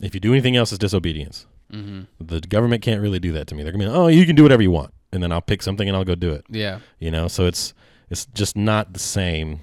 if 0.00 0.14
you 0.14 0.20
do 0.20 0.32
anything 0.32 0.54
else 0.56 0.70
it's 0.72 0.78
disobedience 0.78 1.46
Mm-hmm. 1.72 2.02
the 2.24 2.40
government 2.40 2.80
can't 2.82 3.02
really 3.02 3.18
do 3.18 3.32
that 3.32 3.48
to 3.48 3.54
me 3.56 3.62
they're 3.64 3.72
gonna 3.72 3.84
be 3.84 3.90
like, 3.90 3.98
oh 3.98 4.06
you 4.06 4.24
can 4.24 4.36
do 4.36 4.44
whatever 4.44 4.62
you 4.62 4.70
want 4.70 4.94
and 5.12 5.20
then 5.20 5.32
i'll 5.32 5.40
pick 5.42 5.62
something 5.64 5.88
and 5.88 5.96
i'll 5.96 6.04
go 6.04 6.14
do 6.14 6.30
it 6.32 6.44
Yeah. 6.48 6.78
you 7.00 7.10
know 7.10 7.26
so 7.26 7.44
it's 7.46 7.74
it's 8.10 8.26
just 8.26 8.56
not 8.56 8.92
the 8.92 8.98
same 8.98 9.60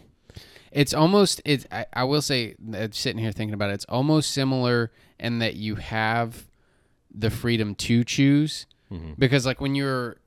It's 0.72 0.94
almost 0.94 1.42
it's 1.46 1.66
I, 1.72 1.86
I 1.94 2.04
will 2.04 2.22
say 2.22 2.56
uh, 2.74 2.88
sitting 2.92 3.20
here 3.22 3.32
thinking 3.32 3.54
about 3.54 3.70
it, 3.70 3.74
it's 3.74 3.86
almost 3.86 4.32
similar 4.32 4.92
in 5.20 5.40
that 5.40 5.56
you 5.56 5.75
have 5.75 6.46
the 7.14 7.30
freedom 7.30 7.75
to 7.75 8.04
choose 8.04 8.66
Mm-hmm. 8.92 9.14
because 9.18 9.48
like 9.48 9.60
when 9.60 9.74
you're 9.74 10.18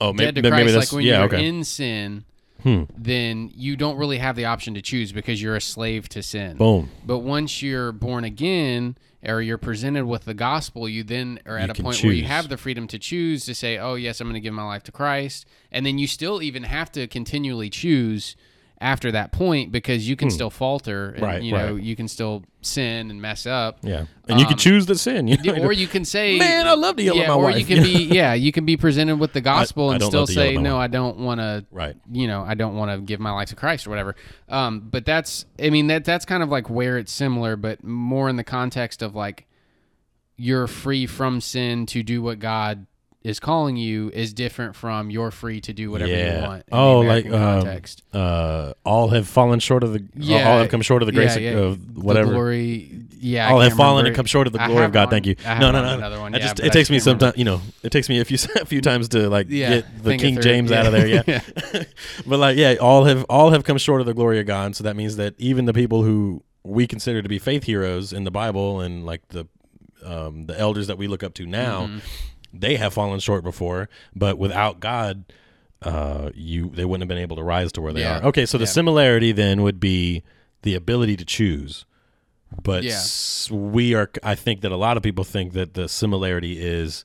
oh 0.00 0.12
dead 0.12 0.36
to 0.36 0.42
maybe, 0.42 0.50
maybe 0.54 0.62
Christ, 0.62 0.74
that's 0.74 0.92
like 0.92 0.96
when 0.96 1.04
yeah 1.04 1.18
you're 1.18 1.26
okay 1.26 1.44
in 1.44 1.64
sin, 1.64 2.24
hmm. 2.62 2.84
then 2.96 3.50
you 3.52 3.74
don't 3.74 3.96
really 3.96 4.18
have 4.18 4.36
the 4.36 4.44
option 4.44 4.74
to 4.74 4.80
choose 4.80 5.10
because 5.10 5.42
you're 5.42 5.56
a 5.56 5.60
slave 5.60 6.08
to 6.10 6.22
sin. 6.22 6.56
boom 6.56 6.88
But 7.04 7.18
once 7.18 7.62
you're 7.62 7.90
born 7.90 8.22
again 8.22 8.96
or 9.26 9.42
you're 9.42 9.58
presented 9.58 10.06
with 10.06 10.24
the 10.24 10.34
gospel, 10.34 10.88
you 10.88 11.02
then 11.02 11.40
are 11.46 11.58
at 11.58 11.68
You 11.68 11.80
a 11.80 11.82
point 11.82 12.02
where 12.02 12.12
you 12.12 12.24
have 12.24 12.48
the 12.48 12.56
freedom 12.56 12.86
to 12.88 12.98
choose 12.98 13.44
to 13.46 13.54
say, 13.54 13.78
"Oh, 13.78 13.94
yes, 13.94 14.20
I'm 14.20 14.26
going 14.26 14.34
to 14.34 14.40
give 14.40 14.54
my 14.54 14.64
life 14.64 14.82
to 14.84 14.92
Christ." 14.92 15.46
And 15.70 15.84
then 15.84 15.98
you 15.98 16.06
still 16.06 16.42
even 16.42 16.62
have 16.64 16.90
to 16.92 17.06
continually 17.06 17.70
choose 17.70 18.36
after 18.82 19.12
that 19.12 19.30
point 19.30 19.70
because 19.70 20.08
you 20.08 20.16
can 20.16 20.30
still 20.30 20.48
falter 20.48 21.10
and 21.10 21.18
Hmm. 21.18 21.24
Right, 21.24 21.42
you 21.42 21.52
know, 21.52 21.74
right. 21.74 21.82
you 21.82 21.94
can 21.94 22.08
still 22.08 22.44
sin 22.62 23.10
and 23.10 23.20
mess 23.20 23.44
up. 23.46 23.78
yeah 23.82 24.04
and 24.28 24.38
you 24.40 24.46
can 24.46 24.54
Um, 24.54 24.58
choose 24.58 24.86
to 24.86 24.94
sin 24.94 25.28
you 25.28 25.36
know? 25.44 25.62
Or 25.64 25.72
you 25.72 25.86
can 25.86 26.04
say, 26.06 26.38
Man, 26.46 26.66
I 26.66 26.72
love 26.74 26.96
to 26.96 27.02
yell 27.02 27.14
at 27.16 27.20
yeah, 27.22 27.28
my 27.28 27.34
or 27.34 27.42
wife. 27.44 27.58
you 27.58 27.64
can 27.66 27.82
be, 27.82 28.04
yeah, 28.10 28.32
you 28.34 28.52
can 28.52 28.64
be 28.64 28.76
presented 28.78 29.16
with 29.16 29.32
the 29.34 29.40
gospel 29.42 29.90
I 29.90 29.94
and 29.94 30.00
don't 30.00 30.10
still 30.10 30.20
love 30.22 30.28
to 30.30 30.34
yell 30.34 30.44
say, 30.44 30.56
no, 30.56 30.76
wife. 30.76 30.84
I 30.84 30.86
don't 30.86 31.18
want 31.18 31.40
to, 31.40 31.64
right 31.70 31.94
you 32.10 32.26
know, 32.26 32.42
I 32.42 32.54
don't 32.54 32.74
want 32.76 32.90
to 32.90 33.00
give 33.04 33.20
my 33.20 33.32
life 33.32 33.48
to 33.48 33.56
Christ 33.56 33.86
or 33.86 33.90
whatever. 33.90 34.16
Um, 34.48 34.80
but 34.90 35.04
that's, 35.04 35.44
I 35.62 35.68
mean, 35.70 35.88
that 35.88 36.04
that's 36.06 36.24
kind 36.24 36.42
of 36.42 36.48
like 36.48 36.70
where 36.70 36.96
it's 36.96 37.12
similar, 37.12 37.56
but 37.56 37.84
more 37.84 38.28
in 38.30 38.36
the 38.36 38.44
context 38.44 39.02
of 39.02 39.14
like 39.14 39.46
you're 40.36 40.66
free 40.66 41.06
from 41.06 41.40
sin 41.42 41.84
to 41.84 42.02
do 42.02 42.22
what 42.22 42.38
God 42.38 42.86
is 43.22 43.38
calling 43.38 43.76
you 43.76 44.08
is 44.14 44.32
different 44.32 44.74
from 44.74 45.10
you're 45.10 45.30
free 45.30 45.60
to 45.60 45.72
do 45.74 45.90
whatever 45.90 46.10
Yeah. 46.10 46.40
you 46.40 46.46
want. 46.46 46.64
in 46.66 46.74
Oh, 46.78 47.00
like, 47.00 47.30
um. 47.30 47.68
Uh, 48.14 48.72
all 48.84 49.08
have 49.08 49.28
fallen 49.28 49.60
short 49.60 49.84
of 49.84 49.92
the. 49.92 50.02
Yeah, 50.16 50.50
all 50.50 50.58
have 50.58 50.70
come 50.70 50.80
short 50.82 51.02
of 51.02 51.06
the 51.06 51.12
grace 51.12 51.36
yeah, 51.36 51.50
of, 51.50 51.72
of 51.72 51.96
whatever. 52.02 52.30
Glory. 52.32 52.90
Yeah, 53.22 53.50
all 53.52 53.60
have 53.60 53.74
fallen 53.74 54.06
and 54.06 54.16
come 54.16 54.24
short 54.24 54.46
of 54.46 54.54
the 54.54 54.58
glory 54.58 54.86
of 54.86 54.92
God. 54.92 55.04
one- 55.06 55.10
Thank 55.10 55.26
you. 55.26 55.36
No, 55.44 55.70
no, 55.70 55.82
no. 55.82 55.94
Another 55.98 56.18
one. 56.20 56.34
I 56.34 56.38
just 56.38 56.58
it 56.60 56.72
takes 56.72 56.88
me 56.88 56.96
can't 56.96 57.04
some 57.04 57.18
time. 57.18 57.32
You 57.36 57.44
know, 57.44 57.60
it 57.82 57.90
takes 57.92 58.08
me 58.08 58.18
a 58.20 58.24
few 58.24 58.38
a 58.60 58.64
few 58.64 58.80
times 58.80 59.08
to 59.10 59.28
like 59.28 59.48
get 59.50 60.02
the 60.02 60.16
King. 60.16 60.40
James 60.40 60.72
out 60.72 60.86
of 60.86 60.92
there. 60.92 61.06
Yeah. 61.06 61.22
but 62.26 62.38
like, 62.38 62.56
yeah, 62.56 62.76
all 62.80 63.04
have 63.04 63.26
all 63.28 63.50
have 63.50 63.64
come 63.64 63.76
short 63.76 64.00
of 64.00 64.06
the 64.06 64.14
glory 64.14 64.40
of 64.40 64.46
God. 64.46 64.74
So 64.74 64.84
that 64.84 64.96
means 64.96 65.16
that 65.16 65.34
even 65.38 65.66
the 65.66 65.74
people 65.74 66.02
who 66.04 66.42
we 66.62 66.86
consider 66.86 67.20
to 67.20 67.28
be 67.28 67.38
faith 67.38 67.64
heroes 67.64 68.12
in 68.14 68.24
the 68.24 68.30
Bible 68.30 68.80
and 68.80 69.04
like 69.04 69.28
the 69.28 69.46
um, 70.04 70.46
the 70.46 70.58
elders 70.58 70.86
that 70.86 70.96
we 70.96 71.06
look 71.06 71.22
up 71.22 71.34
to 71.34 71.46
now, 71.46 71.82
Mm-hmm. 71.82 71.98
They 72.52 72.76
have 72.76 72.92
fallen 72.94 73.20
short 73.20 73.42
before. 73.44 73.88
But 74.14 74.38
without 74.38 74.80
God, 74.80 75.24
uh, 75.82 76.30
you 76.34 76.70
they 76.74 76.84
wouldn't 76.84 77.02
have 77.02 77.08
been 77.08 77.18
able 77.22 77.36
to 77.36 77.42
rise 77.42 77.72
to 77.72 77.80
where 77.80 77.92
they 77.92 78.00
Yeah. 78.02 78.18
are. 78.20 78.24
Okay, 78.26 78.46
so 78.46 78.58
the 78.58 78.64
Yeah. 78.64 78.70
similarity 78.70 79.32
then 79.32 79.62
would 79.62 79.80
be 79.80 80.22
the 80.62 80.74
ability 80.74 81.16
to 81.16 81.24
choose. 81.24 81.84
But 82.62 82.82
Yeah. 82.82 83.00
we 83.50 83.94
are. 83.94 84.10
I 84.22 84.34
think 84.34 84.60
that 84.62 84.72
a 84.72 84.76
lot 84.76 84.96
of 84.96 85.02
people 85.02 85.24
think 85.24 85.52
that 85.52 85.74
the 85.74 85.88
similarity 85.88 86.58
is 86.60 87.04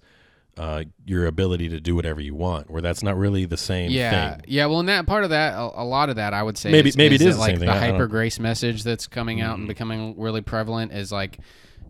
uh, 0.57 0.85
your 1.05 1.25
ability 1.25 1.67
to 1.67 1.81
do 1.81 1.93
whatever 1.95 2.21
you 2.21 2.33
want, 2.33 2.71
where 2.71 2.81
that's 2.81 3.03
not 3.03 3.17
really 3.17 3.43
the 3.43 3.57
same 3.57 3.91
Yeah, 3.91 4.35
thing. 4.35 4.45
yeah. 4.47 4.65
Well, 4.67 4.79
in 4.79 4.85
that 4.85 5.05
part 5.05 5.25
of 5.25 5.29
that, 5.31 5.53
a, 5.53 5.81
a 5.81 5.83
lot 5.83 6.09
of 6.09 6.15
that, 6.15 6.33
I 6.33 6.43
would 6.43 6.57
say, 6.57 6.71
Maybe- 6.71 6.87
is, 6.87 6.95
maybe 6.95 7.15
is 7.15 7.21
it 7.23 7.27
is 7.27 7.35
the 7.35 7.41
like 7.41 7.49
same 7.49 7.59
thing. 7.59 7.65
the 7.67 7.73
don't- 7.73 7.81
hyper 7.91 8.07
grace 8.07 8.39
message 8.39 8.83
that's 8.83 9.05
coming 9.05 9.41
out 9.41 9.57
and 9.57 9.67
becoming 9.67 10.15
really 10.17 10.39
prevalent 10.39 10.93
is 10.93 11.11
like 11.11 11.39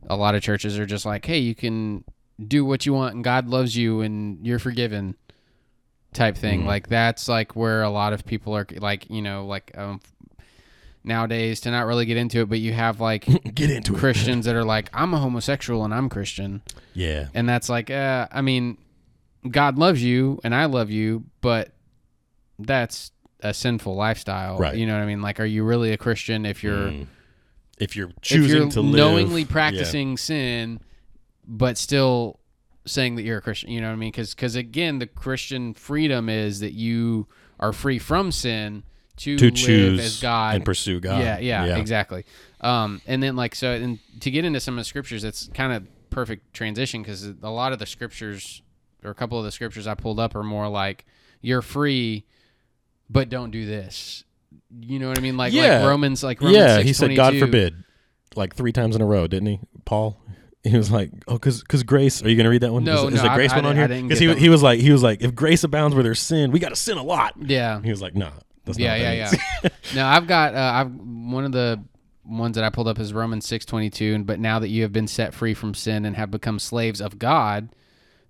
a 0.10 0.16
lot 0.16 0.34
of 0.34 0.42
churches 0.42 0.80
are 0.80 0.86
just 0.88 1.06
like, 1.06 1.24
hey, 1.28 1.38
you 1.38 1.54
can 1.54 2.04
do 2.44 2.66
what 2.66 2.86
you 2.86 2.94
want 2.94 3.16
and 3.16 3.24
God 3.24 3.48
loves 3.48 3.76
you 3.76 4.02
and 4.02 4.46
you're 4.46 4.60
forgiven, 4.60 5.16
type 6.14 6.38
thing. 6.38 6.64
Mm. 6.64 6.66
Like 6.66 6.88
that's 6.88 7.28
like 7.28 7.56
where 7.56 7.84
a 7.84 7.90
lot 7.90 8.14
of 8.14 8.26
people 8.26 8.56
are 8.56 8.66
like, 8.78 9.10
you 9.10 9.22
know, 9.22 9.46
like 9.46 9.78
um, 9.78 10.02
nowadays 11.04 11.62
to 11.62 11.72
not 11.72 11.86
really 11.86 12.06
get 12.06 12.18
into 12.18 12.42
it, 12.42 12.50
but 12.50 12.60
you 12.60 12.74
have 12.74 13.00
like 13.00 13.26
Get 13.56 13.70
into. 13.70 13.94
Christians 13.94 14.46
that 14.46 14.56
are 14.56 14.66
like, 14.66 14.90
I'm 14.94 15.14
a 15.14 15.20
homosexual 15.20 15.86
and 15.86 15.94
I'm 15.94 16.10
Christian. 16.10 16.62
Yeah. 16.94 17.28
And 17.34 17.48
that's 17.48 17.70
like, 17.70 17.90
uh, 17.90 18.28
I 18.32 18.42
mean, 18.42 18.78
God 19.50 19.78
loves 19.78 20.04
you 20.04 20.40
and 20.44 20.54
I 20.54 20.66
love 20.66 20.90
you, 20.90 21.26
but 21.42 21.72
that's 22.58 23.12
a 23.42 23.54
sinful 23.54 23.96
lifestyle. 23.96 24.58
Right. 24.58 24.76
You 24.76 24.88
know 24.88 24.94
what 24.94 25.04
I 25.04 25.06
mean? 25.06 25.22
Like, 25.22 25.40
are 25.40 25.46
you 25.46 25.64
really 25.64 25.92
a 25.92 25.98
Christian 25.98 26.46
if 26.46 26.64
you're 26.64 26.90
Mm. 26.90 27.08
If 27.78 27.98
you're 27.98 28.12
choosing 28.22 28.44
if 28.46 28.58
you're 28.58 28.70
to 28.72 28.82
live 28.82 28.96
knowingly 28.96 29.42
yeah. 29.42 29.48
practicing 29.50 30.16
sin, 30.16 30.80
but 31.48 31.78
still 31.78 32.40
saying 32.86 33.16
that 33.16 33.24
you're 33.24 33.38
a 33.38 33.42
Christian? 33.42 33.70
You 33.72 33.82
know 33.82 33.88
what 33.88 33.94
I 33.94 33.98
mean? 33.98 34.12
Because 34.12 34.34
because 34.34 34.56
again, 34.56 35.00
the 35.00 35.08
Christian 35.08 35.74
freedom 35.74 36.30
is 36.30 36.60
that 36.60 36.74
you 36.74 37.28
are 37.60 37.74
free 37.74 38.00
from 38.00 38.32
sin 38.32 38.84
to, 39.18 39.38
to 39.38 39.46
live 39.46 39.54
choose 39.56 40.00
as 40.00 40.22
God 40.22 40.56
and 40.56 40.66
pursue 40.66 41.00
God. 41.00 41.22
yeah, 41.22 41.40
yeah, 41.40 41.78
exactly. 41.78 42.26
Um, 42.62 43.02
and 43.08 43.22
then 43.24 43.36
like 43.36 43.56
so, 43.56 43.72
and 43.72 44.00
to 44.22 44.32
get 44.32 44.46
into 44.46 44.60
some 44.60 44.76
of 44.76 44.80
the 44.82 44.86
scriptures, 44.86 45.24
it's 45.24 45.50
kind 45.54 45.72
of 45.74 45.88
perfect 46.10 46.54
transition 46.54 47.02
because 47.02 47.26
a 47.26 47.50
lot 47.50 47.74
of 47.74 47.80
the 47.80 47.86
scriptures, 47.86 48.62
or 49.04 49.12
a 49.12 49.16
couple 49.16 49.38
of 49.38 49.46
the 49.46 49.52
scriptures 49.52 49.88
I 49.88 49.94
pulled 49.94 50.20
up, 50.20 50.36
are 50.36 50.44
more 50.44 50.68
like 50.68 51.06
you're 51.42 51.62
free, 51.62 52.26
but 53.10 53.30
don't 53.30 53.52
do 53.52 53.66
this. 53.66 54.24
You 54.80 55.00
know 55.00 55.10
what 55.10 55.18
I 55.18 55.22
mean? 55.22 55.38
Like, 55.38 55.54
Yeah. 55.54 55.80
like 55.80 55.88
Romans, 55.88 56.24
like 56.24 56.42
Romans 56.42 56.58
yeah, 56.58 56.82
he 56.82 56.92
said, 56.94 57.16
"God 57.16 57.38
forbid," 57.38 57.84
like 58.36 58.56
three 58.56 58.72
times 58.72 58.96
in 58.96 59.02
a 59.02 59.06
row, 59.06 59.28
didn't 59.28 59.48
he, 59.48 59.60
Paul? 59.86 60.20
He 60.66 60.76
was 60.76 60.90
like, 60.92 61.12
"Oh, 61.28 61.34
because 61.34 61.62
because 61.62 61.84
grace." 61.84 62.24
Are 62.24 62.30
you 62.30 62.36
going 62.36 62.46
to 62.46 62.50
read 62.50 62.62
that 62.62 62.74
one? 62.74 62.84
No, 62.84 63.08
is, 63.08 63.16
is 63.16 63.22
the 63.22 63.30
grace 63.30 63.52
I 63.52 63.58
one 63.58 63.66
on 63.66 63.78
I 63.78 63.88
here? 63.88 64.02
Because 64.02 64.20
he 64.20 64.34
he 64.34 64.50
was 64.50 64.64
like 64.64 64.80
he 64.80 64.92
was 64.92 65.04
like, 65.04 65.22
"If 65.22 65.36
grace 65.36 65.64
abounds 65.64 65.96
where 65.96 66.04
there's 66.04 66.20
sin, 66.20 66.52
we 66.52 66.60
got 66.60 66.70
to 66.70 66.76
sin 66.76 66.98
a 66.98 67.04
lot." 67.04 67.36
Yeah, 67.40 67.82
He 67.82 67.92
was 67.92 68.02
like, 68.02 68.16
"Nah, 68.16 68.32
that's 68.66 68.80
yeah, 68.80 68.90
not 68.90 69.00
yeah, 69.00 69.12
yeah. 69.14 69.32
means." 69.32 69.76
no, 69.96 70.06
I've 70.06 70.26
got 70.26 70.56
uh, 70.56 70.72
I've 70.74 70.92
one 70.92 71.46
of 71.46 71.52
the 71.52 71.84
ones 72.26 72.56
that 72.56 72.64
I 72.64 72.72
pulled 72.72 72.88
up 72.88 72.98
is 73.00 73.14
Romans 73.14 73.46
six 73.46 73.64
twenty 73.64 73.92
two. 73.92 74.16
And 74.16 74.26
but 74.26 74.40
now 74.40 74.58
that 74.58 74.70
you 74.70 74.82
have 74.82 74.92
been 74.92 75.08
set 75.08 75.34
free 75.36 75.54
from 75.54 75.76
sin 75.76 76.04
and 76.04 76.16
have 76.16 76.32
become 76.32 76.58
slaves 76.58 77.00
of 77.00 77.20
God, 77.20 77.70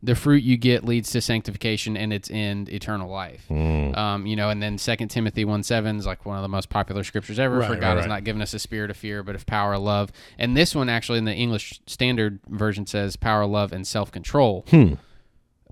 the 0.06 0.16
fruit 0.16 0.44
you 0.44 0.56
get 0.56 0.86
leads 0.86 1.12
to 1.12 1.22
sanctification 1.22 1.98
and 1.98 2.14
its 2.14 2.30
end 2.30 2.70
eternal 2.70 3.10
life. 3.10 3.46
Mm. 3.50 3.98
Um, 3.98 4.26
you 4.26 4.36
know, 4.36 4.50
and 4.50 4.62
then 4.62 4.78
Second 4.78 5.10
Timothy 5.10 5.46
one 5.46 5.64
seven 5.64 5.98
is 5.98 6.06
like 6.06 6.26
one 6.26 6.38
of 6.38 6.44
the 6.44 6.48
most 6.50 6.70
popular 6.70 7.04
scriptures 7.04 7.40
ever. 7.40 7.58
Right, 7.58 7.68
For 7.68 7.74
right, 7.74 7.82
God 7.82 7.98
has 7.98 8.04
right. 8.04 8.10
not 8.10 8.24
given 8.24 8.42
us 8.42 8.54
a 8.54 8.60
spirit 8.60 8.92
of 8.92 8.98
fear, 8.98 9.24
but 9.24 9.36
of 9.36 9.46
power, 9.46 9.78
love. 9.78 10.12
And 10.38 10.56
this 10.56 10.76
one 10.76 10.90
actually 10.90 11.18
in 11.18 11.26
the 11.26 11.34
English 11.34 11.82
Standard 11.88 12.40
Version 12.48 12.86
says 12.86 13.16
power, 13.16 13.46
love, 13.46 13.74
and 13.74 13.86
self 13.86 14.12
control. 14.12 14.66
Hmm. 14.70 14.94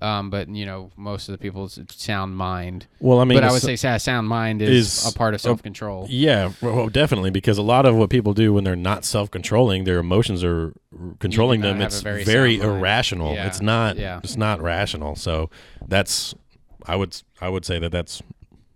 Um, 0.04 0.28
but 0.28 0.48
you 0.48 0.66
know, 0.66 0.90
most 0.96 1.28
of 1.28 1.32
the 1.32 1.38
people 1.38 1.64
it's 1.64 2.02
sound 2.02 2.36
mind. 2.36 2.86
Well, 3.00 3.20
I 3.20 3.24
mean, 3.24 3.36
But 3.38 3.44
I 3.44 3.52
would 3.52 3.62
say 3.62 3.76
sound 3.76 4.28
mind 4.28 4.60
is, 4.60 5.04
is 5.04 5.14
a 5.14 5.16
part 5.16 5.32
of 5.32 5.40
self 5.40 5.62
control. 5.62 6.06
Yeah, 6.10 6.52
well, 6.60 6.88
definitely, 6.88 7.30
because 7.30 7.56
a 7.56 7.62
lot 7.62 7.86
of 7.86 7.96
what 7.96 8.10
people 8.10 8.34
do 8.34 8.52
when 8.52 8.64
they're 8.64 8.76
not 8.76 9.04
self-controlling, 9.04 9.84
their 9.84 9.98
emotions 9.98 10.44
are 10.44 10.74
controlling 11.20 11.62
them. 11.62 11.80
It's 11.80 12.02
very 12.02 12.22
very, 12.24 12.60
irrational. 12.60 13.32
Yeah, 13.34 13.46
It's 13.46 13.62
not. 13.62 13.96
yeah. 13.96 14.18
It's 14.22 14.36
not 14.36 14.60
rational. 14.60 15.16
So 15.16 15.48
that's, 15.88 16.34
I 16.84 16.96
would, 16.96 17.20
I 17.40 17.48
would 17.48 17.64
say 17.64 17.78
that 17.78 17.90
that's 17.90 18.22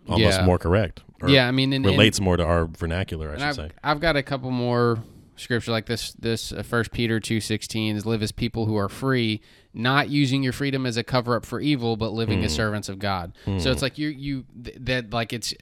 almost 0.08 0.38
Yeah. 0.38 0.46
more 0.46 0.58
correct. 0.58 1.02
or 1.20 1.28
yeah, 1.28 1.46
I 1.46 1.50
mean, 1.50 1.72
and, 1.74 1.84
and- 1.84 1.94
relates 1.94 2.20
more 2.20 2.36
to 2.38 2.44
our 2.44 2.64
vernacular. 2.66 3.30
I 3.32 3.34
should 3.34 3.42
I've, 3.42 3.54
say. 3.56 3.70
I've 3.84 4.00
got 4.00 4.16
a 4.16 4.22
couple 4.22 4.50
more 4.50 4.98
scripture 5.38 5.70
like 5.72 5.86
this. 5.86 6.12
This 6.12 6.52
uh, 6.52 6.62
First 6.62 6.90
Peter 6.92 7.20
two 7.20 7.40
sixteen 7.40 7.96
is 7.96 8.04
live 8.06 8.22
as 8.22 8.32
people 8.32 8.66
who 8.66 8.76
are 8.76 8.88
free, 8.88 9.40
not 9.74 10.08
using 10.10 10.42
your 10.42 10.52
freedom 10.52 10.84
as 10.86 10.96
a 10.96 11.04
cover 11.04 11.36
up 11.36 11.44
for 11.46 11.60
evil, 11.60 11.96
but 11.96 12.10
living 12.12 12.38
Hmm. 12.40 12.44
as 12.46 12.54
servants 12.54 12.88
of 12.88 12.98
God. 12.98 13.32
So 13.58 13.70
it's 13.70 13.82
like 13.82 13.98
you 13.98 14.08
you 14.08 14.44
th- 14.62 14.76
that 14.80 15.12
like 15.12 15.32
it's 15.32 15.54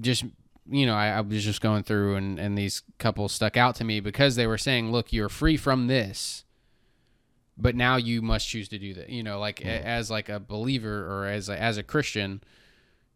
just 0.00 0.24
you 0.70 0.86
know 0.86 0.94
I, 0.94 1.08
I 1.08 1.20
was 1.22 1.44
just 1.44 1.60
going 1.60 1.82
through 1.82 2.16
and 2.16 2.38
and 2.38 2.56
these 2.56 2.82
couples 2.98 3.32
stuck 3.32 3.56
out 3.56 3.74
to 3.76 3.84
me 3.84 4.00
because 4.00 4.36
they 4.36 4.46
were 4.46 4.58
saying, 4.58 4.90
look, 4.92 5.12
you're 5.12 5.28
free 5.28 5.56
from 5.56 5.86
this. 5.86 6.44
But 7.60 7.74
now 7.74 7.96
you 7.96 8.22
must 8.22 8.46
choose 8.48 8.68
to 8.68 8.78
do 8.78 8.94
that. 8.94 9.08
You 9.10 9.24
know, 9.24 9.40
like 9.40 9.60
Hmm. 9.62 9.68
a, 9.68 9.72
as 9.72 10.10
like 10.10 10.28
a 10.28 10.38
believer 10.38 11.06
or 11.06 11.26
as 11.26 11.48
a, 11.48 11.60
as 11.60 11.76
a 11.76 11.82
Christian, 11.82 12.40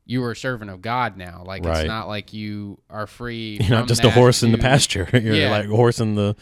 you 0.04 0.22
are 0.24 0.32
a 0.32 0.36
servant 0.36 0.70
of 0.70 0.82
God 0.82 1.16
now. 1.16 1.42
Like 1.46 1.64
Right. 1.64 1.78
it's 1.80 1.86
not 1.88 2.08
like 2.08 2.32
you 2.32 2.78
are 2.90 3.06
free. 3.06 3.58
You're 3.62 3.78
not 3.78 3.88
just 3.88 4.04
a 4.04 4.10
horse 4.10 4.42
in 4.42 4.52
the 4.52 4.58
pasture. 4.58 5.08
You're 5.12 5.34
Yeah. 5.34 5.50
like 5.50 5.66
a 5.66 5.76
horse 5.76 6.00
in 6.00 6.14
the 6.16 6.34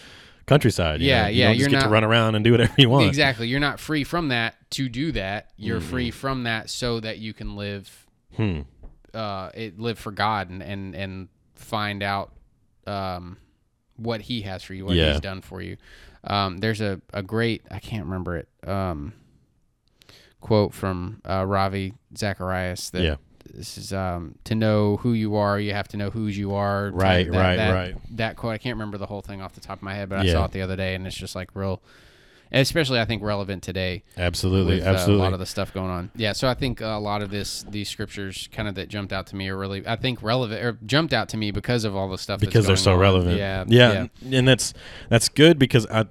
countryside. 0.47 1.01
you 1.01 1.09
Yeah, 1.09 1.23
know? 1.25 1.29
You 1.29 1.35
yeah, 1.39 1.45
don't 1.49 1.55
just 1.59 1.71
you're 1.71 1.81
get 1.81 1.87
to 1.87 1.91
run 1.93 2.03
around 2.05 2.35
and 2.35 2.45
do 2.45 2.53
whatever 2.53 2.73
you 2.79 2.89
want. 2.89 3.07
Exactly. 3.07 3.49
You're 3.49 3.61
not 3.61 3.79
free 3.79 4.03
from 4.05 4.29
that 4.29 4.57
to 4.73 4.89
do 4.89 5.13
that. 5.13 5.51
You're 5.57 5.79
Mm-hmm. 5.81 5.91
free 5.91 6.11
from 6.11 6.45
that 6.45 6.71
so 6.71 7.01
that 7.01 7.19
you 7.19 7.33
can 7.35 7.55
live 7.57 8.07
Hmm. 8.37 8.61
uh 9.15 9.51
it 9.55 9.79
live 9.79 9.99
for 9.99 10.13
God 10.13 10.49
and 10.51 10.63
and 10.63 10.95
and 10.95 11.29
find 11.55 12.03
out 12.03 12.33
um 12.87 13.37
what 13.97 14.23
he 14.23 14.43
has 14.43 14.63
for 14.63 14.73
you, 14.75 14.87
what 14.87 14.95
Yeah. 14.97 15.13
he's 15.13 15.21
done 15.21 15.41
for 15.43 15.61
you. 15.61 15.77
Um 16.25 16.59
there's 16.59 16.81
a 16.81 17.01
a 17.13 17.23
great 17.23 17.63
I 17.71 17.79
can't 17.79 18.05
remember 18.05 18.37
it. 18.39 18.49
Um 18.67 19.13
quote 20.41 20.73
from 20.73 21.21
uh 21.29 21.45
Ravi 21.47 21.93
Zacharias 22.17 22.91
that 22.91 23.03
Yeah. 23.03 23.17
This 23.55 23.77
is 23.79 23.93
um 23.93 24.35
to 24.45 24.55
know 24.55 24.97
who 24.99 25.13
you 25.13 25.37
are, 25.37 25.59
you 25.59 25.73
have 25.73 25.89
to 25.89 25.97
know 25.97 26.11
whose 26.11 26.37
you 26.37 26.55
are. 26.55 26.91
Right, 26.91 27.31
That- 27.31 27.39
right, 27.39 27.57
that- 27.57 27.75
right. 27.75 27.97
That 28.17 28.37
quote 28.37 28.53
I 28.53 28.59
can't 28.59 28.77
remember 28.77 28.99
the 28.99 29.07
whole 29.07 29.21
thing 29.23 29.41
off 29.41 29.53
the 29.55 29.61
top 29.61 29.79
of 29.79 29.83
my 29.83 29.95
head, 29.95 30.09
but 30.09 30.19
I 30.21 30.27
saw 30.33 30.45
it 30.45 30.53
the 30.53 30.63
other 30.63 30.77
day 30.77 30.95
and 30.95 31.07
it's 31.07 31.17
just 31.17 31.35
like 31.35 31.51
real 31.55 31.83
especially 32.53 32.99
I 32.99 33.05
think 33.05 33.23
relevant 33.23 33.63
today 33.63 34.03
Absolutely, 34.17 34.77
with 34.77 34.87
uh, 34.87 34.91
absolutely. 34.91 35.21
a 35.21 35.25
lot 35.25 35.33
of 35.33 35.39
the 35.39 35.47
stuff 35.47 35.73
going 35.73 35.91
on. 35.91 36.11
Yeah, 36.17 36.33
so 36.33 36.49
I 36.49 36.55
think 36.55 36.83
uh, 36.83 36.87
a 36.87 36.99
lot 37.01 37.23
of 37.23 37.31
this 37.31 37.65
these 37.69 37.89
scriptures 37.89 38.49
kind 38.53 38.69
of 38.69 38.75
that 38.75 38.89
jumped 38.89 39.13
out 39.13 39.29
to 39.29 39.37
me 39.37 39.49
are 39.49 39.57
really 39.57 39.87
I 39.87 39.97
think 39.97 40.23
relevant 40.23 40.63
or 40.65 40.79
jumped 40.85 41.13
out 41.13 41.29
to 41.31 41.37
me 41.37 41.51
because 41.51 41.85
of 41.85 41.95
all 41.95 42.09
the 42.09 42.19
stuff 42.19 42.41
because 42.41 42.67
they're 42.67 42.77
so 42.77 42.95
on. 42.95 42.99
relevant. 42.99 43.39
Yeah, 43.39 43.65
yeah, 43.69 44.07
and 44.33 44.49
that's 44.49 44.75
that's 45.09 45.29
good 45.29 45.59
because 45.59 45.87
I 45.87 46.07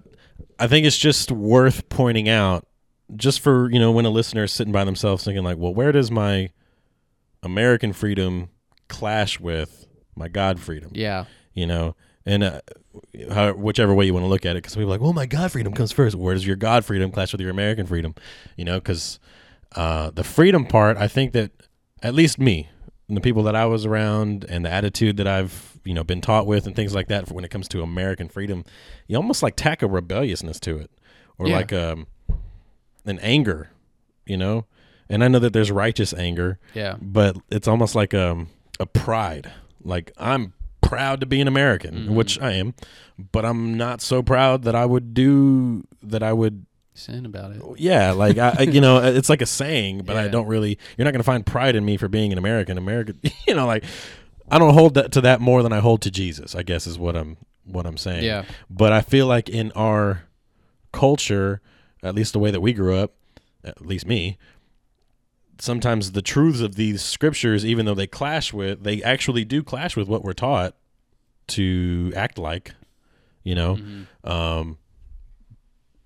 I 0.58 0.68
think 0.68 0.86
it's 0.86 0.98
just 0.98 1.32
worth 1.32 1.90
pointing 1.90 2.30
out 2.30 2.66
just 3.16 3.40
for 3.42 3.70
you 3.72 3.80
know 3.80 3.92
when 3.92 4.06
a 4.06 4.10
listener 4.10 4.44
is 4.44 4.52
sitting 4.52 4.72
by 4.74 4.84
themselves 4.86 5.24
thinking 5.24 5.44
like, 5.44 5.58
well, 5.58 5.74
where 5.74 5.92
does 5.92 6.10
my 6.12 6.52
American 7.44 7.94
freedom 7.94 8.50
clash 8.88 9.40
with 9.40 9.88
my 10.16 10.28
God 10.28 10.60
freedom? 10.60 10.92
yeah, 10.94 11.26
You 11.54 11.68
know, 11.68 11.96
and 12.26 12.44
uh, 12.44 12.62
how, 13.32 13.54
whichever 13.54 13.94
way 13.94 14.06
you 14.06 14.14
want 14.14 14.24
to 14.26 14.28
look 14.30 14.46
at 14.46 14.52
it, 14.56 14.64
because 14.64 14.76
people 14.76 14.90
are 14.90 14.94
like, 14.96 15.02
well, 15.02 15.14
my 15.14 15.26
God 15.26 15.52
freedom 15.52 15.74
comes 15.74 15.92
first. 15.92 16.16
Where 16.16 16.34
does 16.34 16.46
your 16.46 16.56
God 16.56 16.84
freedom 16.86 17.12
clash 17.12 17.32
with 17.32 17.42
your 17.42 17.50
American 17.52 17.86
freedom? 17.88 18.14
You 18.58 18.66
know, 18.66 18.80
because 18.80 19.20
uh, 19.76 20.10
the 20.12 20.24
freedom 20.24 20.66
part, 20.66 20.98
I 20.98 21.08
think 21.08 21.32
that 21.34 21.52
at 22.04 22.14
least 22.14 22.40
me 22.40 22.70
and 23.08 23.16
the 23.18 23.22
people 23.22 23.44
that 23.44 23.56
I 23.56 23.66
was 23.66 23.86
around 23.86 24.46
and 24.50 24.66
the 24.66 24.72
attitude 24.72 25.18
that 25.18 25.28
I've 25.28 25.78
you 25.86 25.94
know 25.94 26.04
been 26.04 26.22
taught 26.22 26.46
with 26.46 26.68
and 26.68 26.76
things 26.76 26.94
like 26.94 27.08
that 27.08 27.28
for 27.28 27.34
when 27.34 27.46
it 27.46 27.50
comes 27.52 27.68
to 27.70 27.82
American 27.82 28.28
freedom, 28.30 28.66
you 29.08 29.16
almost 29.16 29.42
like 29.42 29.56
tack 29.56 29.82
a 29.82 29.88
rebelliousness 29.88 30.60
to 30.62 30.78
it, 30.78 30.92
or 31.38 31.48
Yeah. 31.48 31.56
like 31.58 31.74
um, 31.74 32.08
an 33.06 33.18
anger, 33.20 33.70
you 34.26 34.38
know. 34.38 34.66
And 35.10 35.24
I 35.24 35.28
know 35.28 35.40
that 35.40 35.54
there's 35.54 35.72
righteous 35.72 36.14
anger, 36.14 36.60
yeah, 36.76 36.96
but 37.02 37.36
it's 37.50 37.68
almost 37.68 37.96
like 37.96 38.14
um, 38.14 38.50
a 38.80 38.86
pride. 38.86 39.52
Like 39.84 40.12
I'm 40.18 40.54
proud 40.82 41.20
to 41.22 41.26
be 41.26 41.42
an 41.42 41.48
American, 41.48 41.94
Mm-hmm. 41.96 42.16
which 42.16 42.40
I 42.40 42.54
am, 42.54 42.74
but 43.32 43.46
I'm 43.46 43.76
not 43.78 44.02
so 44.02 44.22
proud 44.22 44.64
that 44.64 44.76
I 44.76 44.86
would 44.86 45.14
do 45.14 45.84
that 46.04 46.22
I 46.24 46.34
would 46.34 46.66
sin 46.94 47.26
about 47.26 47.52
it. 47.54 47.62
Yeah, 47.78 48.12
like 48.12 48.38
I, 48.38 48.56
I- 48.60 48.62
you 48.64 48.82
know, 48.82 48.98
it's 49.04 49.30
like 49.30 49.42
a 49.42 49.46
saying, 49.48 50.04
but 50.04 50.16
I 50.18 50.28
don't 50.28 50.48
really. 50.48 50.78
You're 50.98 51.06
not 51.06 51.12
going 51.12 51.20
to 51.22 51.24
find 51.24 51.46
pride 51.46 51.76
in 51.76 51.84
me 51.86 51.98
for 51.98 52.08
being 52.08 52.32
an 52.32 52.38
American. 52.38 52.78
American, 52.78 53.20
you 53.48 53.56
know, 53.56 53.66
like 53.66 53.84
I 54.52 54.60
don't 54.60 54.74
hold 54.74 54.94
that 54.96 55.12
to 55.14 55.22
that 55.22 55.42
more 55.42 55.64
than 55.64 55.74
I 55.74 55.80
hold 55.80 56.02
to 56.04 56.12
Jesus. 56.12 56.54
I 56.56 56.62
guess 56.64 56.86
is 56.86 57.00
what 57.00 57.16
I'm 57.16 57.38
what 57.66 57.86
I'm 57.88 57.98
saying. 57.98 58.24
Yeah. 58.26 58.46
But 58.70 58.92
I 58.94 59.02
feel 59.02 59.26
like 59.28 59.48
in 59.50 59.72
our 59.74 60.24
culture, 60.92 61.62
at 62.04 62.16
least 62.16 62.34
the 62.34 62.40
way 62.40 62.52
that 62.52 62.62
we 62.62 62.74
grew 62.74 62.96
up, 62.98 63.14
at 63.64 63.86
least 63.86 64.06
me, 64.08 64.38
sometimes 65.60 66.12
the 66.14 66.22
truths 66.22 66.62
of 66.62 66.76
these 66.76 67.02
scriptures, 67.02 67.66
even 67.66 67.86
though 67.86 67.94
they 67.96 68.08
clash 68.08 68.54
with, 68.54 68.84
they 68.84 69.02
actually 69.04 69.46
do 69.46 69.62
clash 69.64 69.96
with 69.96 70.08
what 70.08 70.24
we're 70.24 70.34
taught 70.34 70.76
to 71.48 72.12
act 72.16 72.38
like. 72.38 72.74
You 73.44 73.56
know. 73.56 73.76
Mm-hmm. 73.76 74.30
Um, 74.30 74.78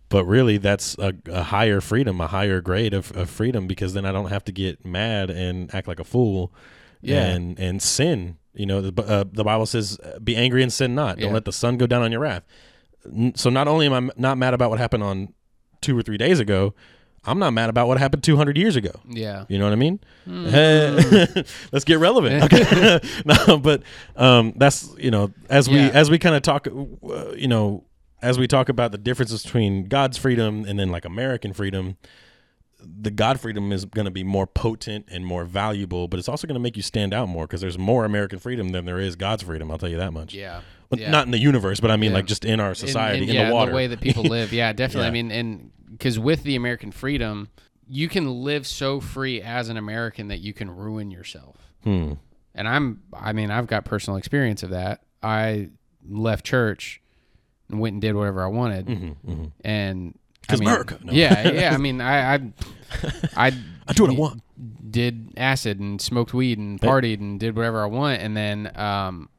but 0.10 0.26
really, 0.26 0.58
that's 0.58 0.96
a, 1.00 1.14
a 1.26 1.44
higher 1.44 1.82
freedom, 1.82 2.22
a 2.22 2.28
higher 2.28 2.62
grade 2.62 2.94
of, 2.94 3.12
of 3.18 3.30
freedom, 3.30 3.66
because 3.66 3.94
then 3.96 4.06
I 4.06 4.12
don't 4.12 4.30
have 4.30 4.44
to 4.46 4.52
get 4.52 4.86
mad 4.86 5.32
and 5.32 5.74
act 5.74 5.88
like 5.88 6.00
a 6.00 6.04
fool, 6.04 6.54
Yeah. 7.02 7.26
and 7.26 7.58
and 7.60 7.82
sin. 7.82 8.38
You 8.54 8.68
know, 8.68 8.82
the 8.82 9.04
uh, 9.04 9.24
the 9.32 9.44
Bible 9.44 9.66
says, 9.66 10.00
uh, 10.04 10.20
"Be 10.20 10.36
angry 10.36 10.62
and 10.62 10.72
sin 10.72 10.94
not. 10.94 11.18
Don't 11.18 11.30
Yeah. 11.30 11.34
let 11.34 11.46
the 11.46 11.52
sun 11.52 11.78
go 11.78 11.88
down 11.88 12.04
on 12.04 12.12
your 12.12 12.22
wrath." 12.22 12.44
So 13.36 13.50
not 13.50 13.68
only 13.68 13.88
am 13.88 13.94
I 13.94 14.10
not 14.16 14.38
mad 14.38 14.54
about 14.54 14.70
what 14.70 14.78
happened 14.80 15.02
on 15.04 15.34
two 15.82 15.98
or 15.98 16.04
three 16.04 16.18
days 16.18 16.40
ago, 16.40 16.76
I'm 17.26 17.40
not 17.40 17.52
mad 17.52 17.70
about 17.70 17.88
what 17.88 17.98
happened 18.00 18.24
200 18.24 18.58
years 18.58 18.76
ago. 18.76 18.92
Yeah. 19.08 19.46
You 19.48 19.58
know 19.58 19.64
what 19.66 19.74
I 19.74 19.78
mean? 19.78 20.00
Hmm. 20.26 20.46
Hey, 20.48 21.44
let's 21.72 21.86
get 21.86 22.00
relevant. 22.00 22.44
Okay. 22.44 23.00
no, 23.26 23.58
but 23.58 23.84
um, 24.16 24.54
that's 24.58 24.90
you 24.98 25.10
know 25.12 25.32
as 25.50 25.70
we 25.70 25.78
Yeah. 25.78 25.90
as 25.94 26.10
we 26.12 26.20
kind 26.20 26.36
of 26.36 26.42
talk, 26.42 26.68
uh, 26.68 27.32
you 27.32 27.48
know, 27.48 27.86
as 28.22 28.38
we 28.38 28.48
talk 28.48 28.68
about 28.70 28.92
the 28.92 28.98
differences 28.98 29.44
between 29.44 29.86
God's 29.88 30.18
freedom 30.18 30.66
and 30.68 30.78
then 30.80 30.90
like 30.90 31.06
American 31.06 31.54
freedom, 31.54 31.98
the 32.86 33.12
God 33.12 33.40
freedom 33.40 33.72
is 33.72 33.86
going 33.86 34.06
to 34.06 34.12
be 34.12 34.24
more 34.24 34.46
potent 34.46 35.06
and 35.10 35.26
more 35.26 35.46
valuable, 35.46 36.10
but 36.10 36.20
it's 36.20 36.28
also 36.28 36.46
going 36.48 36.56
to 36.56 36.60
make 36.62 36.76
you 36.76 36.84
stand 36.84 37.14
out 37.14 37.30
more 37.30 37.46
because 37.48 37.62
there's 37.62 37.78
more 37.78 38.04
American 38.04 38.40
freedom 38.40 38.70
than 38.70 38.84
there 38.86 39.00
is 39.00 39.16
God's 39.16 39.44
freedom. 39.44 39.72
I'll 39.72 39.78
tell 39.78 39.90
you 39.90 39.98
that 39.98 40.12
much. 40.12 40.34
Yeah. 40.34 40.62
Well, 40.90 41.00
yeah. 41.00 41.10
Not 41.10 41.26
in 41.26 41.32
the 41.32 41.40
universe, 41.40 41.80
but 41.80 41.90
I 41.92 41.96
mean 41.96 42.12
Yeah. 42.12 42.18
like 42.18 42.26
just 42.26 42.44
in 42.44 42.60
our 42.60 42.76
society, 42.76 43.30
in, 43.30 43.34
yeah, 43.34 43.48
the 43.48 43.54
water. 43.54 43.72
the 43.72 43.76
way 43.76 43.88
that 43.88 44.02
people 44.02 44.24
live. 44.38 44.52
Yeah, 44.52 44.74
definitely. 44.74 45.08
I 45.08 45.12
mean, 45.12 45.32
and 45.32 45.72
because 45.96 46.18
with 46.20 46.44
the 46.44 46.56
American 46.56 46.92
freedom, 46.92 47.50
you 47.88 48.08
can 48.10 48.44
live 48.44 48.66
so 48.68 49.00
free 49.00 49.42
as 49.42 49.70
an 49.70 49.78
American 49.78 50.28
that 50.30 50.40
you 50.40 50.54
can 50.54 50.70
ruin 50.70 51.12
yourself. 51.12 51.56
Hmm. 51.84 52.14
And 52.56 52.68
I'm, 52.68 53.02
I 53.14 53.34
mean, 53.34 53.50
I've 53.52 53.68
got 53.68 53.84
personal 53.86 54.18
experience 54.18 54.64
of 54.64 54.70
that. 54.72 55.02
I 55.22 55.70
left 56.08 56.46
church 56.46 57.02
and 57.70 57.80
went 57.80 57.94
and 57.94 58.02
did 58.02 58.16
whatever 58.16 58.44
I 58.44 58.48
wanted, 58.48 58.86
Mm-hmm, 58.88 59.46
and 59.66 60.18
I 60.48 60.52
'Cause 60.52 60.60
mean, 60.60 60.70
America. 60.70 61.00
No. 61.04 61.14
Yeah, 61.14 61.50
yeah. 61.54 61.74
I 61.74 61.78
mean, 61.78 62.02
I, 62.02 62.34
I, 62.36 62.40
I, 63.36 63.48
I 63.88 63.94
do 63.94 64.04
what 64.04 64.12
I 64.12 64.16
want. 64.16 64.44
did 64.92 65.34
acid 65.38 65.80
and 65.80 66.00
smoked 66.02 66.34
weed 66.34 66.58
and 66.60 66.80
partied 66.80 67.20
and 67.20 67.40
did 67.40 67.56
whatever 67.56 67.82
I 67.84 67.88
want 67.88 68.22
and 68.22 68.36
then 68.38 68.72
um 68.78 69.30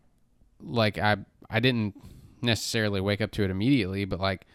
like 0.61 0.99
I 0.99 1.17
I 1.49 1.61
didn't 1.61 1.95
necessarily 2.43 3.01
wake 3.01 3.21
up 3.23 3.31
to 3.33 3.45
it 3.45 3.51
immediately 3.51 4.05
but 4.05 4.21
like 4.21 4.47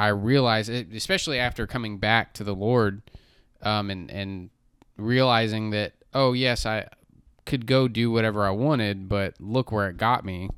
I 0.00 0.08
realized 0.08 0.70
it, 0.70 0.88
especially 0.94 1.38
after 1.38 1.66
coming 1.66 1.98
back 1.98 2.32
to 2.34 2.44
the 2.44 2.54
Lord 2.54 3.02
um 3.62 3.90
and 3.90 4.10
and 4.10 4.50
realizing 4.96 5.70
that 5.70 5.92
oh 6.14 6.32
yes 6.32 6.64
I 6.66 6.88
could 7.46 7.66
go 7.66 7.88
do 7.88 8.10
whatever 8.10 8.44
I 8.46 8.50
wanted 8.50 9.08
but 9.08 9.34
look 9.40 9.72
where 9.72 9.88
it 9.88 9.96
got 9.96 10.24
me 10.24 10.48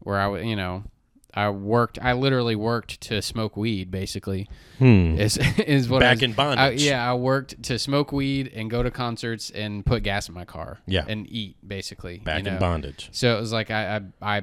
where 0.00 0.18
I 0.18 0.40
you 0.40 0.56
know 0.56 0.84
I 1.32 1.50
worked 1.50 1.98
I 2.00 2.12
literally 2.12 2.54
worked 2.56 3.00
to 3.02 3.20
smoke 3.22 3.56
weed 3.56 3.90
basically 3.90 4.48
Hmm. 4.78 5.16
is 5.18 5.38
is 5.58 5.88
what 5.88 6.02
I 6.02 6.06
Back 6.06 6.16
was- 6.16 6.22
in 6.24 6.32
bondage. 6.32 6.82
I- 6.82 6.84
yeah, 6.90 7.10
I 7.10 7.14
worked 7.14 7.62
to 7.64 7.78
smoke 7.78 8.12
weed 8.12 8.50
and 8.54 8.70
go 8.70 8.82
to 8.82 8.90
concerts 8.90 9.50
and 9.50 9.84
put 9.86 10.02
gas 10.02 10.28
in 10.28 10.34
my 10.34 10.44
car. 10.44 10.78
Yeah. 10.86 11.04
and 11.08 11.26
eat 11.30 11.56
basically. 11.66 12.14
you 12.18 12.20
Back 12.22 12.44
in 12.46 12.58
bondage. 12.58 13.08
So 13.12 13.36
it 13.36 13.40
was 13.40 13.52
like 13.52 13.70
I, 13.70 14.02
I 14.22 14.36
I 14.36 14.42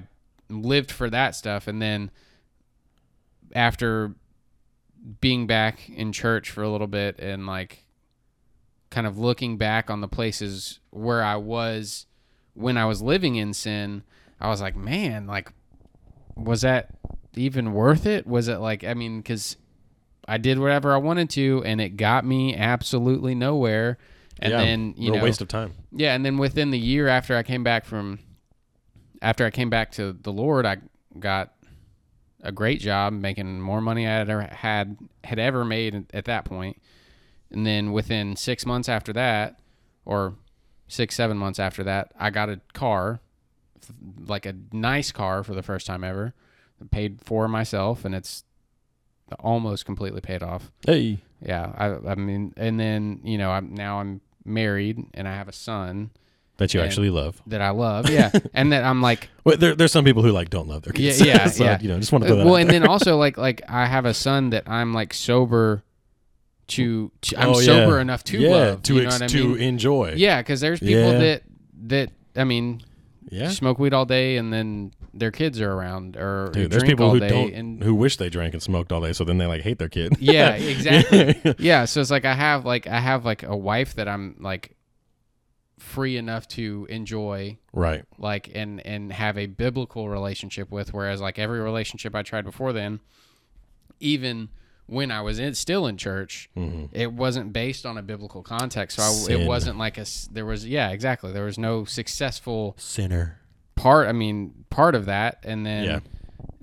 lived 0.50 0.92
for 0.92 1.10
that 1.10 1.36
stuff, 1.36 1.68
and 1.68 1.82
then 1.82 2.12
after 3.54 4.14
being 5.20 5.48
back 5.48 5.90
in 5.90 6.12
church 6.12 6.50
for 6.50 6.64
a 6.64 6.70
little 6.70 6.88
bit 6.88 7.20
and 7.20 7.48
like 7.48 7.86
kind 8.90 9.08
of 9.08 9.18
looking 9.18 9.58
back 9.58 9.90
on 9.90 10.02
the 10.02 10.08
places 10.08 10.80
where 10.92 11.24
I 11.24 11.38
was 11.38 12.06
when 12.54 12.78
I 12.78 12.86
was 12.86 13.02
living 13.02 13.36
in 13.36 13.54
sin, 13.54 14.04
I 14.40 14.50
was 14.50 14.62
like, 14.62 14.76
man, 14.76 15.28
like, 15.28 15.52
was 16.36 16.62
that 16.62 16.90
even 17.36 17.74
worth 17.74 18.06
it? 18.06 18.28
Was 18.28 18.48
it 18.48 18.58
like, 18.58 18.84
I 18.84 18.94
mean, 18.94 19.20
because 19.20 19.56
I 20.28 20.38
did 20.38 20.60
whatever 20.60 20.94
I 20.94 20.98
wanted 20.98 21.30
to, 21.32 21.64
and 21.66 21.80
it 21.80 21.98
got 21.98 22.26
me 22.26 22.56
absolutely 22.56 23.36
nowhere. 23.36 23.98
And 24.40 24.52
yeah, 24.52 24.58
then 24.58 24.94
you 24.98 25.12
know, 25.12 25.24
waste 25.24 25.42
of 25.42 25.48
time. 25.48 25.74
yeah, 25.92 26.16
and 26.16 26.26
then 26.26 26.38
within 26.38 26.72
the 26.72 26.80
year 26.80 27.08
after 27.08 27.38
I 27.38 27.44
came 27.44 27.64
back 27.64 27.86
from, 27.86 28.20
after 29.22 29.46
I 29.46 29.52
came 29.52 29.70
back 29.70 29.92
to 29.94 30.14
the 30.14 30.32
Lord, 30.32 30.66
I 30.66 30.78
got 31.20 31.54
a 32.42 32.52
great 32.52 32.80
job 32.80 33.14
making 33.14 33.62
more 33.62 33.82
money 33.82 34.08
I 34.08 34.12
had 34.12 34.30
ever 34.30 34.42
had 34.42 34.98
had 35.24 35.40
ever 35.40 35.64
made 35.64 36.06
at 36.14 36.26
that 36.26 36.46
point. 36.46 36.82
And 37.50 37.66
then 37.66 37.92
within 37.92 38.36
six 38.36 38.66
months 38.66 38.88
after 38.88 39.12
that, 39.14 39.60
or 40.06 40.36
six 40.88 41.16
seven 41.16 41.38
months 41.38 41.60
after 41.60 41.84
that, 41.84 42.12
I 42.18 42.30
got 42.30 42.50
a 42.50 42.62
car, 42.74 43.20
like 44.26 44.46
a 44.46 44.56
nice 44.72 45.12
car 45.12 45.44
for 45.44 45.54
the 45.54 45.64
first 45.64 45.86
time 45.86 46.04
ever. 46.04 46.34
Paid 46.90 47.22
for 47.22 47.48
myself, 47.48 48.06
and 48.06 48.16
it's 48.16 48.44
almost 49.40 49.86
completely 49.86 50.22
paid 50.22 50.42
off. 50.42 50.72
Hey. 50.86 51.20
Yeah, 51.44 51.74
I, 51.78 52.12
I 52.12 52.16
mean, 52.16 52.54
and 52.58 52.80
then 52.80 53.22
you 53.24 53.38
know, 53.38 53.52
I'm 53.52 53.74
now 53.74 54.00
I'm 54.00 54.22
married 54.46 55.06
and 55.14 55.28
I 55.28 55.34
have 55.34 55.48
a 55.48 55.54
son 55.54 56.10
That 56.58 56.74
you 56.74 56.80
And- 56.80 56.88
actually 56.88 57.10
love. 57.10 57.42
that 57.48 57.62
I 57.62 57.70
love. 57.72 58.10
Yeah, 58.10 58.30
and 58.54 58.72
that 58.72 58.84
I'm 58.84 59.02
like, 59.02 59.30
Well, 59.44 59.58
there, 59.58 59.74
there's 59.76 59.92
some 59.92 60.06
people 60.06 60.22
who 60.22 60.32
like 60.32 60.50
don't 60.52 60.68
love 60.68 60.84
their 60.84 60.94
kids. 60.94 61.20
yeah, 61.20 61.46
so, 61.48 61.64
yeah. 61.64 61.80
You 61.82 61.88
know, 61.90 62.00
just 62.00 62.12
want 62.12 62.24
to 62.24 62.28
uh, 62.28 62.34
throw 62.34 62.38
that 62.40 62.46
well, 62.46 62.56
and 62.58 62.70
then 62.70 62.86
also 62.86 63.18
like 63.18 63.38
like 63.38 63.62
I 63.68 63.86
have 63.88 64.06
a 64.06 64.14
son 64.14 64.52
that 64.52 64.70
I'm 64.70 64.94
like 64.94 65.14
sober 65.14 65.84
to, 66.68 67.12
to 67.22 67.36
I'm 67.40 67.50
Oh, 67.50 67.60
yeah. 67.60 67.66
sober 67.66 68.00
enough 68.00 68.24
to 68.26 68.38
yeah, 68.40 68.50
love. 68.50 68.84
to 68.84 68.94
you 68.96 69.02
know 69.02 69.08
ex- 69.08 69.16
what 69.16 69.24
I 69.24 69.28
to 69.28 69.48
mean? 69.50 69.58
enjoy. 69.62 70.14
Yeah, 70.18 70.42
because 70.42 70.62
there's 70.62 70.80
people 70.80 71.14
Yeah. 71.14 71.18
that 71.20 71.44
that 71.88 72.12
I 72.36 72.44
mean 72.44 72.82
yeah. 73.30 73.50
smoke 73.50 73.80
weed 73.80 73.94
all 73.94 74.06
day 74.06 74.38
and 74.38 74.54
then 74.54 74.92
their 75.14 75.32
kids 75.32 75.60
are 75.60 75.72
around 75.72 76.16
or, 76.16 76.52
Dude, 76.54 76.72
there's 76.72 76.84
people 76.84 77.08
all 77.08 77.14
who 77.14 77.20
day 77.20 77.28
don't 77.30 77.54
and 77.54 77.84
who 77.84 77.94
wish 77.96 78.16
they 78.18 78.30
drank 78.30 78.54
and 78.54 78.64
smoked 78.64 78.92
all 78.94 79.02
day, 79.02 79.12
so 79.14 79.24
then 79.26 79.38
they 79.40 79.46
like 79.48 79.62
hate 79.62 79.80
their 79.80 79.90
kid. 79.90 80.16
yeah, 80.20 80.52
exactly. 80.56 81.56
yeah, 81.60 81.84
so 81.86 82.00
it's 82.00 82.12
like 82.12 82.24
I 82.26 82.34
have 82.36 82.66
like 82.66 82.88
I 82.88 83.00
have 83.00 83.26
like 83.26 83.44
a 83.44 83.56
wife 83.58 83.96
that 83.96 84.08
I'm 84.08 84.36
like 84.40 84.76
free 85.82 86.16
enough 86.16 86.48
to 86.48 86.86
enjoy 86.90 87.58
right. 87.74 88.06
like 88.18 88.50
and 88.54 88.86
and 88.86 89.12
have 89.12 89.38
a 89.38 89.48
biblical 89.48 90.08
relationship 90.10 90.72
with 90.72 90.94
whereas 90.94 91.20
like 91.20 91.40
every 91.40 91.60
relationship 91.60 92.16
I 92.16 92.22
tried 92.24 92.46
before 92.46 92.72
then 92.72 93.00
even 94.00 94.50
when 94.88 95.10
I 95.12 95.22
was 95.22 95.40
in, 95.40 95.54
still 95.56 95.88
in 95.88 95.98
church 95.98 96.50
it 96.92 97.12
wasn't 97.14 97.54
based 97.54 97.86
on 97.86 97.98
a 97.98 98.02
biblical 98.02 98.42
context 98.44 98.98
so 98.98 99.04
I, 99.04 99.08
Mm-hmm. 99.08 99.42
It 99.42 99.48
wasn't 99.48 99.78
like 99.78 99.98
a 99.98 100.06
there 100.32 100.46
was 100.46 100.66
yeah 100.68 100.90
exactly 100.92 101.32
there 101.32 101.46
was 101.46 101.58
no 101.58 101.84
successful 101.86 102.76
Sinner. 102.78 103.40
part 103.76 104.08
I 104.08 104.12
mean 104.12 104.66
part 104.70 104.96
of 104.96 105.06
that 105.06 105.40
and 105.44 105.66
then 105.66 105.84
Yeah. 105.86 106.00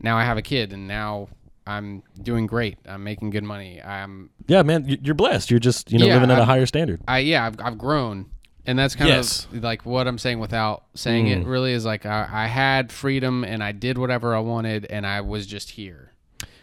now 0.00 0.16
I 0.16 0.24
have 0.24 0.36
a 0.36 0.42
kid 0.42 0.72
and 0.72 0.86
now 0.88 1.28
I'm 1.66 2.02
doing 2.22 2.46
great 2.46 2.78
I'm 2.86 3.02
making 3.04 3.30
good 3.30 3.44
money 3.44 3.82
I'm 3.82 4.30
Yeah, 4.46 4.62
man, 4.62 4.86
you- 4.88 4.98
you're 5.02 5.14
blessed. 5.14 5.50
You're 5.50 5.60
just 5.60 5.90
you 5.92 5.98
know 5.98 6.06
Yeah, 6.06 6.14
living 6.14 6.30
at 6.30 6.38
a 6.38 6.40
I'm- 6.42 6.46
higher 6.48 6.66
standard. 6.66 7.00
I 7.08 7.18
yeah, 7.18 7.44
I've, 7.46 7.56
I've 7.60 7.78
grown, 7.78 8.26
and 8.68 8.78
that's 8.78 8.94
kind 8.94 9.08
Yes. 9.08 9.46
of 9.52 9.64
like 9.64 9.84
what 9.84 10.06
I'm 10.06 10.18
saying 10.18 10.38
without 10.38 10.84
saying 10.94 11.26
Mm. 11.26 11.40
it. 11.42 11.46
Really, 11.46 11.72
is 11.72 11.84
like 11.84 12.06
I, 12.06 12.28
I 12.30 12.46
had 12.46 12.92
freedom 12.92 13.42
and 13.42 13.64
I 13.64 13.72
did 13.72 13.98
whatever 13.98 14.34
I 14.36 14.38
wanted, 14.40 14.84
and 14.86 15.04
I 15.06 15.20
was 15.22 15.46
just 15.46 15.70
here. 15.70 16.12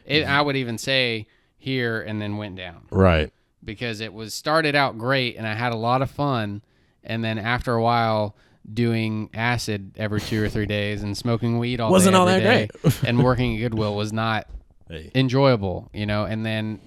It, 0.05 0.21
Mm-hmm. 0.21 0.31
I 0.31 0.41
would 0.41 0.55
even 0.55 0.77
say 0.77 1.27
here 1.57 1.99
and 2.01 2.21
then 2.21 2.37
went 2.37 2.55
down 2.55 2.85
Right. 2.91 3.33
because 3.63 3.99
it 3.99 4.13
was 4.13 4.33
started 4.33 4.75
out 4.75 4.97
great 4.97 5.35
and 5.35 5.45
I 5.47 5.55
had 5.55 5.73
a 5.73 5.77
lot 5.77 6.01
of 6.01 6.09
fun, 6.11 6.61
and 7.03 7.23
then 7.23 7.37
after 7.37 7.73
a 7.73 7.81
while. 7.83 8.35
Doing 8.73 9.29
acid 9.31 9.91
every 9.95 10.19
two 10.19 10.43
or 10.43 10.49
three 10.49 10.65
days 10.65 11.03
and 11.03 11.15
smoking 11.15 11.59
weed 11.59 11.79
all 11.79 11.91
Wasn't 11.91 12.13
day 12.15 12.17
all 12.19 12.27
every 12.27 12.43
that 12.43 12.81
day 12.81 13.07
and 13.07 13.23
working 13.23 13.55
at 13.55 13.59
Goodwill 13.59 13.95
was 13.95 14.11
not 14.11 14.47
Hey. 14.89 15.11
enjoyable, 15.13 15.87
you 15.93 16.07
know, 16.07 16.25
and 16.25 16.43
then 16.43 16.79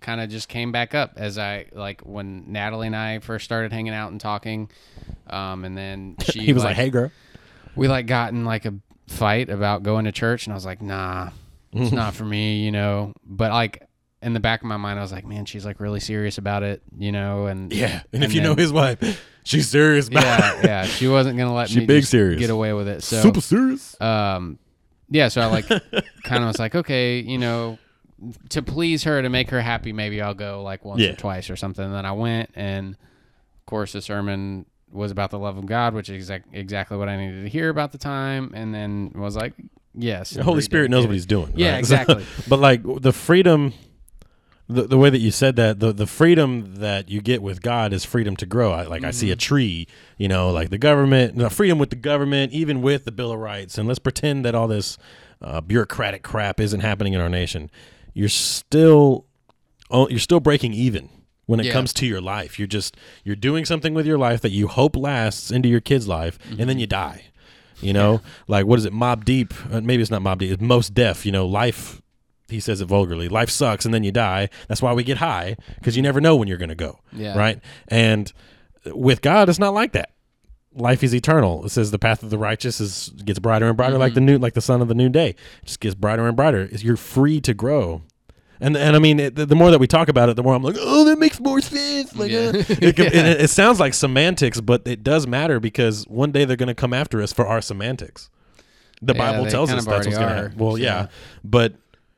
kind 0.00 0.20
of 0.20 0.28
just 0.30 0.48
came 0.48 0.72
back 0.72 0.94
up 0.94 1.12
as 1.16 1.38
I 1.38 1.66
like 1.72 2.00
when 2.02 2.50
Natalie 2.52 2.86
and 2.88 2.96
I 2.96 3.18
first 3.20 3.44
started 3.44 3.72
hanging 3.72 3.92
out 3.94 4.10
and 4.10 4.20
talking. 4.20 4.70
Um, 5.28 5.64
and 5.64 5.76
then 5.76 6.16
she 6.24 6.40
He 6.40 6.52
was 6.52 6.64
like, 6.64 6.76
"Hey, 6.76 6.90
girl." 6.90 7.10
we 7.76 7.86
like 7.88 8.06
got 8.06 8.32
in 8.32 8.44
like 8.44 8.64
a 8.66 8.74
fight 9.06 9.48
about 9.50 9.82
going 9.82 10.04
to 10.06 10.12
church, 10.12 10.46
and 10.46 10.52
I 10.52 10.56
was 10.56 10.64
like, 10.66 10.82
nah, 10.82 11.30
it's 11.72 11.92
not 12.02 12.14
for 12.14 12.24
me, 12.24 12.64
you 12.64 12.70
know. 12.72 13.12
But 13.24 13.52
like 13.52 13.86
in 14.22 14.34
the 14.34 14.40
back 14.40 14.60
of 14.60 14.66
my 14.66 14.76
mind, 14.76 14.98
I 14.98 15.02
was 15.02 15.12
like, 15.12 15.24
man, 15.26 15.44
she's 15.46 15.64
like 15.64 15.80
really 15.80 16.00
serious 16.00 16.36
about 16.38 16.62
it, 16.62 16.82
you 16.98 17.12
know. 17.12 17.46
And 17.46 17.72
Yeah, 17.72 18.02
and, 18.12 18.22
And 18.22 18.24
if 18.24 18.34
you 18.34 18.40
know 18.42 18.54
his 18.54 18.72
wife, 18.72 18.98
she's 19.44 19.68
serious. 19.68 20.08
About 20.08 20.22
yeah, 20.24 20.60
yeah, 20.64 20.84
she 20.84 21.08
wasn't 21.08 21.38
gonna 21.38 21.54
let 21.54 21.70
She 21.70 21.80
me 21.80 21.86
big 21.86 22.04
serious. 22.04 22.38
get 22.40 22.50
away 22.50 22.72
with 22.72 22.88
it. 22.88 23.02
So 23.02 23.20
super 23.22 23.40
serious. 23.40 23.98
um, 24.00 24.58
yeah, 25.08 25.28
so 25.28 25.40
I 25.40 25.46
like 25.46 25.66
kind 26.24 26.42
of 26.42 26.48
was 26.48 26.58
like, 26.58 26.74
okay, 26.74 27.20
you 27.20 27.38
know, 27.38 27.78
to 28.50 28.62
please 28.62 29.04
her 29.04 29.22
to 29.22 29.28
make 29.28 29.50
her 29.50 29.60
happy. 29.60 29.92
Maybe 29.92 30.20
I'll 30.20 30.34
go 30.34 30.62
like 30.62 30.84
once 30.84 31.00
Yeah. 31.00 31.10
or 31.10 31.16
twice 31.16 31.48
or 31.50 31.56
something. 31.56 31.84
And 31.84 31.94
then 31.94 32.04
I 32.06 32.12
went, 32.12 32.50
and 32.54 32.94
of 32.94 33.66
course 33.66 33.92
the 33.92 34.02
sermon 34.02 34.66
was 34.92 35.10
about 35.10 35.30
the 35.30 35.38
love 35.38 35.56
of 35.56 35.66
God, 35.66 35.94
which 35.94 36.08
is 36.08 36.16
exact, 36.16 36.48
exactly 36.52 36.96
what 36.96 37.08
I 37.08 37.16
needed 37.16 37.42
to 37.44 37.48
hear 37.48 37.68
about 37.68 37.92
the 37.92 37.98
time. 37.98 38.50
And 38.54 38.74
then 38.74 39.12
was 39.14 39.36
like, 39.36 39.52
yes, 39.94 40.30
The 40.30 40.42
Holy 40.42 40.62
Spirit 40.62 40.90
knows 40.90 41.06
what 41.06 41.12
He's 41.12 41.26
doing. 41.26 41.52
Yeah, 41.54 41.74
right? 41.76 41.86
So- 41.86 41.94
exactly. 42.00 42.24
but 42.48 42.58
like 42.58 42.82
the 43.00 43.12
freedom, 43.12 43.72
the, 44.68 44.82
the 44.82 44.98
way 44.98 45.08
that 45.10 45.18
you 45.20 45.30
said 45.30 45.56
that, 45.56 45.80
the, 45.80 45.92
the 45.92 46.06
freedom 46.06 46.76
that 46.76 47.08
you 47.08 47.20
get 47.20 47.40
with 47.42 47.62
God 47.62 47.92
is 47.92 48.04
freedom 48.04 48.36
to 48.36 48.46
grow. 48.46 48.72
I, 48.72 48.82
like 48.84 49.02
I 49.02 49.08
Mm-hmm. 49.08 49.12
see 49.12 49.30
a 49.30 49.36
tree, 49.36 49.86
you 50.18 50.28
know, 50.28 50.50
like 50.50 50.70
the 50.70 50.78
government, 50.78 51.36
the 51.38 51.50
freedom 51.50 51.78
with 51.78 51.90
the 51.90 51.96
government, 51.96 52.52
even 52.52 52.82
with 52.82 53.04
the 53.04 53.12
Bill 53.12 53.32
of 53.32 53.38
Rights. 53.38 53.78
And 53.78 53.86
let's 53.88 53.98
pretend 53.98 54.44
that 54.44 54.54
all 54.54 54.68
this 54.68 54.98
uh, 55.42 55.60
bureaucratic 55.60 56.22
crap 56.22 56.60
isn't 56.60 56.80
happening 56.80 57.12
in 57.14 57.20
our 57.20 57.28
nation. 57.30 57.70
You're 58.20 58.28
still, 58.28 59.24
you're 59.90 60.18
still 60.18 60.40
breaking 60.40 60.74
even. 60.74 61.08
When 61.46 61.58
it 61.58 61.66
Yeah. 61.66 61.72
comes 61.72 61.92
to 61.94 62.06
your 62.06 62.20
life, 62.20 62.58
you're 62.58 62.68
just 62.68 62.96
you're 63.24 63.34
doing 63.34 63.64
something 63.64 63.92
with 63.94 64.06
your 64.06 64.18
life 64.18 64.40
that 64.42 64.50
you 64.52 64.68
hope 64.68 64.94
lasts 64.94 65.50
into 65.50 65.68
your 65.68 65.80
kid's 65.80 66.06
life, 66.06 66.38
and 66.44 66.58
Mm-hmm. 66.58 66.66
then 66.68 66.78
you 66.78 66.86
die. 66.86 67.24
You 67.80 67.92
know, 67.94 68.20
like 68.46 68.66
what 68.66 68.78
is 68.78 68.84
it? 68.84 68.92
Mobb 68.92 69.24
Deep? 69.24 69.52
Uh, 69.72 69.80
maybe 69.80 70.00
it's 70.02 70.10
not 70.12 70.20
Mobb 70.22 70.38
Deep. 70.38 70.52
It's 70.52 70.62
Mos 70.62 70.88
Def. 70.90 71.24
You 71.26 71.32
know, 71.32 71.46
life. 71.46 72.02
He 72.48 72.60
says 72.60 72.80
it 72.80 72.84
vulgarly. 72.86 73.28
Life 73.28 73.48
sucks, 73.50 73.84
and 73.84 73.92
then 73.94 74.04
you 74.04 74.12
die. 74.12 74.48
That's 74.68 74.82
why 74.82 74.92
we 74.92 75.02
get 75.02 75.16
high 75.18 75.56
because 75.76 75.96
you 75.96 76.02
never 76.02 76.20
know 76.20 76.36
when 76.36 76.46
you're 76.46 76.58
going 76.58 76.68
to 76.68 76.74
go. 76.88 77.00
Yeah. 77.12 77.36
Right. 77.38 77.58
And 77.88 78.30
with 78.86 79.20
God, 79.22 79.48
it's 79.48 79.58
not 79.58 79.72
like 79.74 79.92
that. 79.92 80.10
Life 80.74 81.02
is 81.02 81.12
eternal. 81.14 81.64
It 81.64 81.70
says 81.70 81.90
the 81.90 81.98
path 81.98 82.22
of 82.22 82.30
the 82.30 82.38
righteous 82.38 82.80
is 82.80 83.08
gets 83.24 83.40
brighter 83.40 83.66
and 83.66 83.76
brighter, 83.76 83.98
like 83.98 84.14
the 84.14 84.20
new, 84.20 84.38
like 84.38 84.54
the 84.54 84.60
sun 84.60 84.80
of 84.82 84.86
the 84.88 84.94
noonday. 84.94 85.30
It 85.30 85.36
just 85.64 85.80
gets 85.80 85.96
brighter 85.96 86.28
and 86.28 86.36
brighter. 86.36 86.60
It's- 86.60 86.84
You're 86.84 86.96
free 86.96 87.40
to 87.40 87.54
grow. 87.54 88.02
And, 88.60 88.76
and 88.76 88.94
I 88.94 88.98
mean, 88.98 89.18
it, 89.20 89.34
the, 89.36 89.46
the 89.46 89.54
more 89.54 89.70
that 89.70 89.78
we 89.78 89.86
talk 89.86 90.08
about 90.08 90.28
it, 90.28 90.36
the 90.36 90.42
more 90.42 90.54
I'm 90.54 90.62
like, 90.62 90.76
oh, 90.78 91.04
that 91.04 91.18
makes 91.18 91.40
more 91.40 91.60
sense. 91.60 92.14
Like, 92.14 92.30
Yeah. 92.30 92.38
uh, 92.54 92.64
it, 92.68 92.98
and 92.98 92.98
it, 93.28 93.40
it 93.42 93.48
sounds 93.50 93.80
like 93.80 93.94
semantics, 93.94 94.60
but 94.60 94.82
it 94.86 95.02
does 95.02 95.26
matter 95.26 95.58
because 95.60 96.04
one 96.08 96.30
day 96.32 96.44
they're 96.44 96.56
going 96.56 96.66
to 96.68 96.74
come 96.74 96.92
after 96.92 97.22
us 97.22 97.32
for 97.32 97.46
our 97.46 97.60
semantics. 97.62 98.28
The 99.02 99.14
Yeah, 99.14 99.18
Bible 99.32 99.46
tells 99.46 99.70
us 99.72 99.86
that's 99.86 100.06
what's 100.06 100.16
going 100.18 100.28
to 100.28 100.34
happen. 100.34 100.58
Well, 100.58 100.72
so- 100.72 100.76
yeah, 100.76 101.06
but 101.42 101.74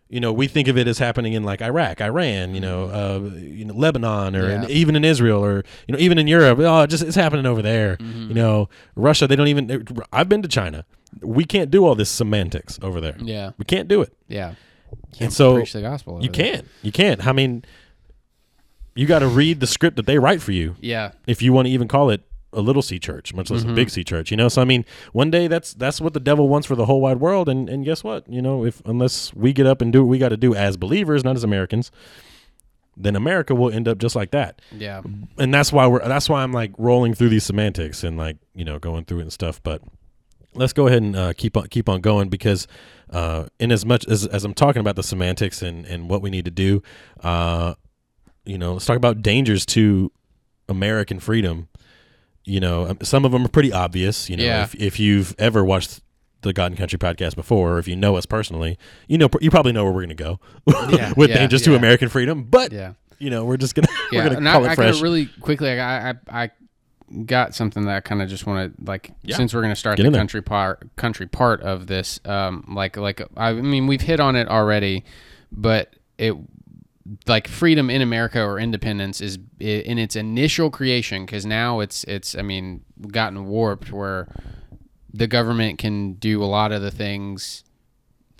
you 0.09 0.21
know, 0.21 0.31
we 0.33 0.47
think 0.47 0.69
of 0.69 0.77
it 0.77 0.87
as 0.89 0.99
happening 0.99 1.33
in 1.33 1.43
like 1.43 1.63
Iraq, 1.63 2.03
Iran, 2.03 2.55
you 2.55 2.61
know, 2.61 2.85
uh, 2.85 3.31
you 3.39 3.65
know, 3.65 3.73
Lebanon, 3.73 4.37
or 4.37 4.51
in, 4.51 4.69
even 4.69 4.95
in 4.95 5.05
Israel, 5.07 5.43
or 5.43 5.65
you 5.89 5.93
know, 5.95 5.99
even 5.99 6.19
in 6.19 6.27
Europe. 6.27 6.59
Oh, 6.59 6.85
just 6.87 7.03
it's 7.03 7.17
happening 7.17 7.47
over 7.47 7.63
there. 7.63 7.97
Mm-hmm. 7.97 8.29
You 8.29 8.35
know, 8.35 8.69
Russia. 8.95 9.27
They 9.27 9.37
don't 9.37 9.49
even. 9.49 9.89
I've 10.13 10.29
been 10.29 10.43
to 10.43 10.49
China. 10.49 10.85
We 11.23 11.47
can't 11.47 11.71
do 11.71 11.87
all 11.87 11.95
this 11.95 12.11
semantics 12.11 12.79
over 12.83 13.01
there. 13.01 13.17
Yeah, 13.23 13.53
We 13.57 13.65
can't 13.65 13.89
do 13.89 14.03
it. 14.03 14.13
yeah. 14.29 14.55
And 15.21 15.33
so 15.33 15.55
preach 15.55 15.73
the 15.73 15.83
gospel. 15.83 16.23
you 16.23 16.31
there. 16.31 16.53
can't. 16.53 16.69
You 16.83 16.93
can't. 16.93 17.27
I 17.27 17.33
mean, 17.33 17.65
you 18.95 19.07
got 19.07 19.21
to 19.21 19.29
read 19.29 19.61
the 19.61 19.67
script 19.67 19.97
that 19.97 20.07
they 20.07 20.19
write 20.19 20.43
for 20.43 20.53
you 20.53 20.77
Yeah, 20.81 21.13
if 21.27 21.43
you 21.43 21.53
want 21.53 21.67
to 21.67 21.73
even 21.73 21.89
call 21.89 22.11
it 22.11 22.23
a 22.53 22.61
little 22.61 22.83
C 22.83 22.99
church, 22.99 23.33
much 23.33 23.51
less 23.51 23.63
a 23.63 23.67
mm-hmm. 23.67 23.75
big 23.75 23.91
C 23.91 24.05
church. 24.05 24.31
You 24.31 24.37
know, 24.37 24.49
so 24.49 24.61
I 24.61 24.65
mean, 24.65 24.85
one 25.13 25.31
day 25.31 25.49
that's 25.49 25.75
that's 25.75 26.01
what 26.01 26.13
the 26.13 26.21
devil 26.21 26.49
wants 26.49 26.67
for 26.67 26.77
the 26.77 26.87
whole 26.87 27.01
wide 27.01 27.21
world, 27.21 27.49
and 27.49 27.69
and 27.69 27.85
guess 27.85 28.05
what? 28.05 28.29
You 28.29 28.43
know, 28.43 28.65
if 28.65 28.83
unless 28.85 29.33
we 29.35 29.53
get 29.53 29.67
up 29.67 29.81
and 29.81 29.93
do 29.93 30.03
what 30.03 30.09
we 30.09 30.19
got 30.19 30.31
to 30.31 30.37
do 30.37 30.55
as 30.55 30.77
believers, 30.77 31.25
not 31.25 31.37
as 31.37 31.45
Americans, 31.45 31.91
then 32.97 33.17
America 33.17 33.55
will 33.55 33.73
end 33.73 33.89
up 33.89 33.99
just 33.99 34.15
like 34.15 34.31
that. 34.33 34.61
yeah, 34.71 35.03
And 35.39 35.53
that's 35.53 35.73
why 35.73 35.87
we're 35.87 36.07
that's 36.07 36.29
why 36.29 36.43
I'm 36.43 36.53
like 36.53 36.73
rolling 36.79 37.15
through 37.15 37.31
these 37.31 37.45
semantics 37.45 38.05
and 38.05 38.17
like 38.19 38.37
you 38.55 38.65
know 38.65 38.79
going 38.79 39.05
through 39.05 39.21
it 39.21 39.23
and 39.23 39.33
stuff. 39.33 39.63
But 39.63 39.83
let's 40.55 40.73
go 40.73 40.87
ahead 40.87 41.03
and 41.03 41.17
uh, 41.17 41.33
keep 41.37 41.57
on 41.57 41.67
keep 41.69 41.88
on 41.88 42.01
going 42.01 42.29
because 42.29 42.67
uh, 43.11 43.47
in 43.59 43.73
as 43.73 43.85
much 43.87 44.07
as 44.09 44.27
as 44.27 44.45
I'm 44.45 44.55
talking 44.55 44.81
about 44.81 44.97
the 44.97 45.03
semantics 45.03 45.62
and 45.62 45.85
and 45.87 46.09
what 46.09 46.23
we 46.23 46.31
need 46.31 46.45
to 46.47 46.51
do, 46.51 46.83
uh, 47.23 47.75
you 48.45 48.59
know, 48.59 48.75
let's 48.75 48.87
talk 48.87 48.97
about 48.97 49.23
dangers 49.23 49.65
to 49.67 50.11
American 50.69 51.21
freedom. 51.21 51.69
You 52.45 52.59
know, 52.61 52.87
um, 52.88 52.99
some 53.03 53.25
of 53.25 53.33
them 53.33 53.45
are 53.45 53.49
pretty 53.49 53.73
obvious. 53.73 54.29
You 54.29 54.37
know, 54.37 54.45
Yeah. 54.45 54.62
if 54.65 54.75
if 54.75 54.99
you've 54.99 55.35
ever 55.38 55.65
watched 55.65 56.01
the 56.43 56.53
God 56.53 56.73
and 56.73 56.77
Country 56.79 56.99
podcast 56.99 57.37
before, 57.37 57.75
or 57.75 57.79
if 57.79 57.87
you 57.87 57.95
know 57.95 58.17
us 58.17 58.27
personally, 58.27 58.77
you 59.07 59.17
know 59.17 59.29
you 59.41 59.49
probably 59.51 59.71
know 59.73 59.85
where 59.85 59.93
we're 59.93 60.05
going 60.05 60.17
to 60.17 60.25
go 60.25 60.41
Yeah, 60.91 61.12
with 61.17 61.31
yeah, 61.31 61.37
dangers 61.38 61.62
to. 61.62 61.77
American 61.77 62.09
freedom. 62.09 62.43
But 62.43 62.73
yeah. 62.73 62.95
you 63.21 63.31
know, 63.31 63.45
we're 63.45 63.57
just 63.59 63.77
gonna 63.77 63.87
yeah, 64.11 64.25
we're 64.25 64.25
gonna 64.31 64.38
and 64.38 64.47
call 64.49 64.65
I, 64.65 64.67
it 64.67 64.71
I 64.71 64.75
fresh. 64.75 65.01
really 65.01 65.27
quickly, 65.41 65.71
I, 65.79 66.11
I, 66.11 66.15
I 66.29 66.51
got 67.27 67.55
something 67.55 67.85
that 67.85 67.96
I 67.96 68.01
kind 68.01 68.22
of 68.22 68.29
just 68.29 68.46
want 68.46 68.77
to 68.77 68.85
like. 68.85 69.12
Yeah. 69.22 69.37
Since 69.37 69.55
we're 69.55 69.61
going 69.62 69.72
to 69.72 69.79
start 69.79 69.96
Get 69.96 70.11
the 70.11 70.18
country 70.18 70.42
part, 70.42 70.94
country 70.96 71.27
part 71.27 71.61
of 71.62 71.87
this, 71.87 72.20
um, 72.25 72.64
like, 72.68 72.96
like 72.96 73.22
I 73.37 73.53
mean, 73.53 73.87
we've 73.87 74.01
hit 74.01 74.20
on 74.20 74.37
it 74.37 74.48
already, 74.48 75.05
but 75.51 75.94
it, 76.18 76.35
like, 77.27 77.48
freedom 77.48 77.90
in 77.90 78.01
America 78.01 78.42
or 78.42 78.59
independence 78.59 79.20
is 79.20 79.38
in 79.59 79.98
its 79.98 80.16
initial 80.16 80.70
creation 80.70 81.27
because 81.27 81.44
now 81.44 81.81
it's, 81.81 82.05
it's, 82.05 82.35
I 82.35 82.42
mean, 82.42 82.85
gotten 83.09 83.46
warped 83.46 83.92
where 83.92 84.29
the 85.12 85.27
government 85.27 85.79
can 85.79 86.14
do 86.14 86.42
a 86.42 86.46
lot 86.46 86.72
of 86.72 86.81
the 86.81 86.90
things 86.90 87.64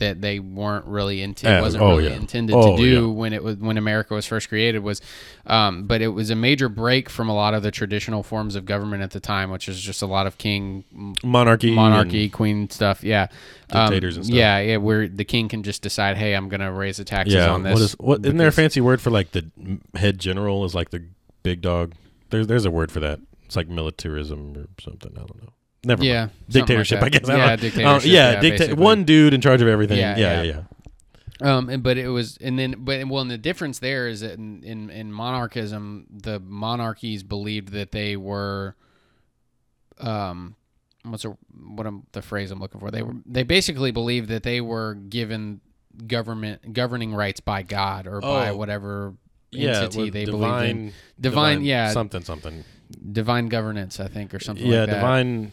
that 0.03 0.21
they 0.21 0.39
weren't 0.39 0.85
really 0.87 1.23
intended 1.23 1.57
Yeah, 1.57 1.63
wasn't 1.63 1.83
oh, 1.83 1.97
really 1.97 2.11
yeah. 2.11 2.17
intended 2.17 2.55
Oh, 2.55 2.77
to 2.77 2.83
do 2.83 3.07
yeah. 3.09 3.15
when 3.15 3.33
it 3.33 3.43
was 3.43 3.57
when 3.57 3.79
America 3.79 4.15
was 4.15 4.27
first 4.27 4.49
created 4.49 4.83
was 4.83 5.01
um, 5.47 5.87
but 5.87 6.03
it 6.03 6.09
was 6.09 6.31
a 6.31 6.35
major 6.37 6.69
break 6.69 7.09
from 7.09 7.29
a 7.29 7.35
lot 7.35 7.55
of 7.55 7.63
the 7.63 7.71
traditional 7.71 8.23
forms 8.23 8.55
of 8.57 8.65
government 8.67 9.03
at 9.03 9.11
the 9.13 9.21
time 9.21 9.51
which 9.51 9.69
is 9.69 9.81
just 9.81 10.03
a 10.03 10.07
lot 10.07 10.27
of 10.27 10.39
king 10.39 10.85
monarchy, 11.25 11.75
monarchy 11.75 12.29
queen 12.29 12.69
stuff 12.71 13.03
yeah 13.03 13.29
Um, 13.71 13.87
Dictators 13.89 14.17
and 14.17 14.27
stuff. 14.27 14.37
yeah 14.37 14.59
yeah 14.61 14.77
where 14.77 15.09
the 15.09 15.25
king 15.25 15.49
can 15.49 15.63
just 15.63 15.83
decide 15.83 16.17
hey 16.17 16.35
I'm 16.35 16.49
gonna 16.49 16.71
raise 16.73 16.99
the 16.99 17.05
taxes 17.05 17.35
yeah. 17.35 17.51
on 17.51 17.63
this 17.63 17.73
What 17.75 17.83
is 17.83 17.93
what? 17.99 18.27
Isn't 18.27 18.37
there 18.39 18.49
a 18.49 18.53
fancy 18.53 18.81
word 18.81 19.01
for 19.01 19.11
like 19.11 19.33
the 19.33 19.45
head 19.95 20.19
general 20.19 20.65
is 20.65 20.75
like 20.75 20.91
the 20.91 21.03
big 21.43 21.61
dog? 21.63 21.95
There's 22.31 22.47
there's 22.47 22.65
a 22.65 22.71
word 22.71 22.91
for 22.93 23.01
that. 23.01 23.19
It's 23.47 23.57
like 23.57 23.69
militarism 23.69 24.55
or 24.57 24.67
something. 24.83 25.13
I 25.15 25.21
don't 25.21 25.43
know. 25.43 25.53
Never 25.85 26.05
yeah 26.05 26.21
mind. 26.21 26.31
something 26.31 26.61
like 26.79 26.87
Dictatorship. 26.87 27.03
I 27.03 27.09
guess. 27.09 27.29
Yeah. 27.29 27.37
Uh, 27.53 27.57
dictatorship 27.57 28.11
yeah, 28.11 28.33
yeah, 28.33 28.41
dicta- 28.41 28.77
one 28.77 29.05
dude 29.05 29.35
in 29.35 29.41
charge 29.41 29.63
of 29.63 29.69
everything. 29.69 29.99
Yeah, 29.99 30.17
Yeah, 30.17 30.43
yeah, 30.43 30.53
yeah. 30.53 30.63
Um, 31.57 31.69
and, 31.69 31.83
but 31.83 31.99
it 31.99 32.07
was, 32.07 32.37
and 32.41 32.57
then, 32.57 32.77
but 32.79 33.09
well, 33.09 33.21
and 33.21 33.29
the 33.31 33.37
difference 33.37 33.81
there 33.81 34.07
is 34.07 34.21
that 34.21 34.35
in, 34.39 34.63
in 34.63 34.91
in 34.91 35.13
monarchism, 35.13 36.07
the 36.09 36.39
monarchies 36.39 37.25
believed 37.25 37.71
that 37.71 37.91
they 37.91 38.17
were, 38.17 38.77
um, 39.99 40.55
what's 41.05 41.25
a, 41.25 41.37
what 41.65 41.87
am 41.87 42.05
the 42.13 42.23
phrase 42.23 42.53
I'm 42.53 42.61
looking 42.61 42.81
for? 42.81 42.93
They 42.93 43.03
were 43.03 43.15
they 43.27 43.43
basically 43.43 43.91
believed 43.91 44.29
that 44.29 44.45
they 44.45 44.61
were 44.61 44.95
given 44.95 45.61
government 46.07 46.73
governing 46.73 47.13
rights 47.13 47.41
by 47.41 47.63
God 47.63 48.07
or 48.07 48.21
by 48.21 48.51
Oh. 48.51 48.57
whatever 48.57 49.15
Yeah, 49.51 49.83
entity 49.83 50.11
they 50.11 50.25
divine, 50.25 50.41
believed 50.51 50.71
in. 50.79 50.93
Divine, 51.21 51.65
yeah, 51.65 51.91
something, 51.91 52.23
something. 52.23 52.63
divine 53.13 53.49
governance, 53.49 53.99
I 53.99 54.07
think, 54.07 54.33
or 54.33 54.39
something 54.39 54.65
Yeah, 54.67 54.81
like 54.81 54.91
that. 54.91 54.95
divine. 54.97 55.53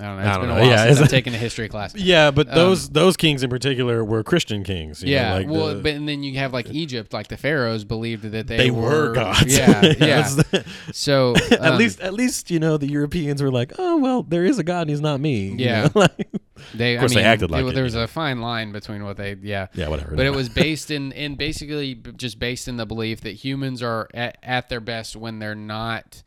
I 0.00 0.02
don't 0.04 0.16
know. 0.16 0.22
I 0.22 0.26
It's 0.28 0.36
don't 0.36 0.40
been 0.46 0.50
a 0.50 0.60
while 0.60 0.64
Yeah, 0.70 0.86
since 0.86 1.00
I've 1.00 1.08
taken 1.08 1.34
a 1.34 1.38
history 1.38 1.68
class. 1.68 1.94
Yeah, 1.96 2.30
but 2.30 2.48
Um, 2.48 2.54
those 2.54 2.88
those 2.90 3.16
kings 3.16 3.42
in 3.42 3.50
particular 3.50 4.04
were 4.04 4.22
Christian 4.22 4.62
kings. 4.62 5.02
you 5.02 5.14
know, 5.16 5.20
Yeah, 5.22 5.34
like 5.34 5.48
well, 5.48 5.74
the- 5.74 5.82
but 5.82 5.92
and 5.94 6.08
then 6.08 6.22
you 6.22 6.38
have 6.38 6.52
like 6.52 6.70
Egypt, 6.70 7.12
like 7.12 7.26
the 7.28 7.36
pharaohs 7.36 7.84
believed 7.84 8.22
that 8.30 8.46
they, 8.46 8.56
they 8.56 8.70
were 8.70 9.12
gods. 9.12 9.44
Yeah, 9.58 9.82
yeah. 9.82 9.92
That's 9.98 10.34
the- 10.36 10.64
So 10.92 11.34
at 11.50 11.60
um, 11.72 11.78
least 11.78 12.00
at 12.00 12.14
least 12.14 12.50
you 12.50 12.60
know 12.60 12.76
the 12.76 12.86
Europeans 12.88 13.42
were 13.42 13.50
like, 13.50 13.72
oh 13.78 13.96
well, 13.98 14.22
there 14.22 14.44
is 14.44 14.58
a 14.58 14.64
god, 14.64 14.82
and 14.82 14.90
he's 14.90 15.00
not 15.00 15.20
me. 15.20 15.48
you 15.48 15.56
Yeah. 15.58 15.82
know? 15.84 15.90
Like, 15.94 16.28
they, 16.74 16.94
of 16.94 17.00
course 17.00 17.12
I 17.12 17.16
they 17.20 17.24
acted 17.24 17.50
like 17.50 17.62
there, 17.62 17.70
it, 17.70 17.74
there 17.74 17.84
was 17.84 17.94
you 17.94 17.98
know. 18.00 18.04
a 18.04 18.08
fine 18.08 18.40
line 18.40 18.72
between 18.72 19.04
what 19.04 19.16
they, 19.16 19.36
yeah, 19.42 19.68
yeah, 19.74 19.88
whatever. 19.88 20.14
but 20.16 20.26
it 20.26 20.34
was 20.34 20.48
based 20.48 20.90
in, 20.90 21.12
in 21.12 21.36
basically 21.36 21.94
b- 21.94 22.12
just 22.16 22.38
based 22.40 22.66
in 22.68 22.76
the 22.76 22.86
belief 22.86 23.20
that 23.22 23.32
humans 23.32 23.80
are 23.82 24.08
at, 24.12 24.38
at 24.42 24.68
their 24.68 24.80
best 24.80 25.14
when 25.16 25.38
they're 25.38 25.54
not 25.54 26.22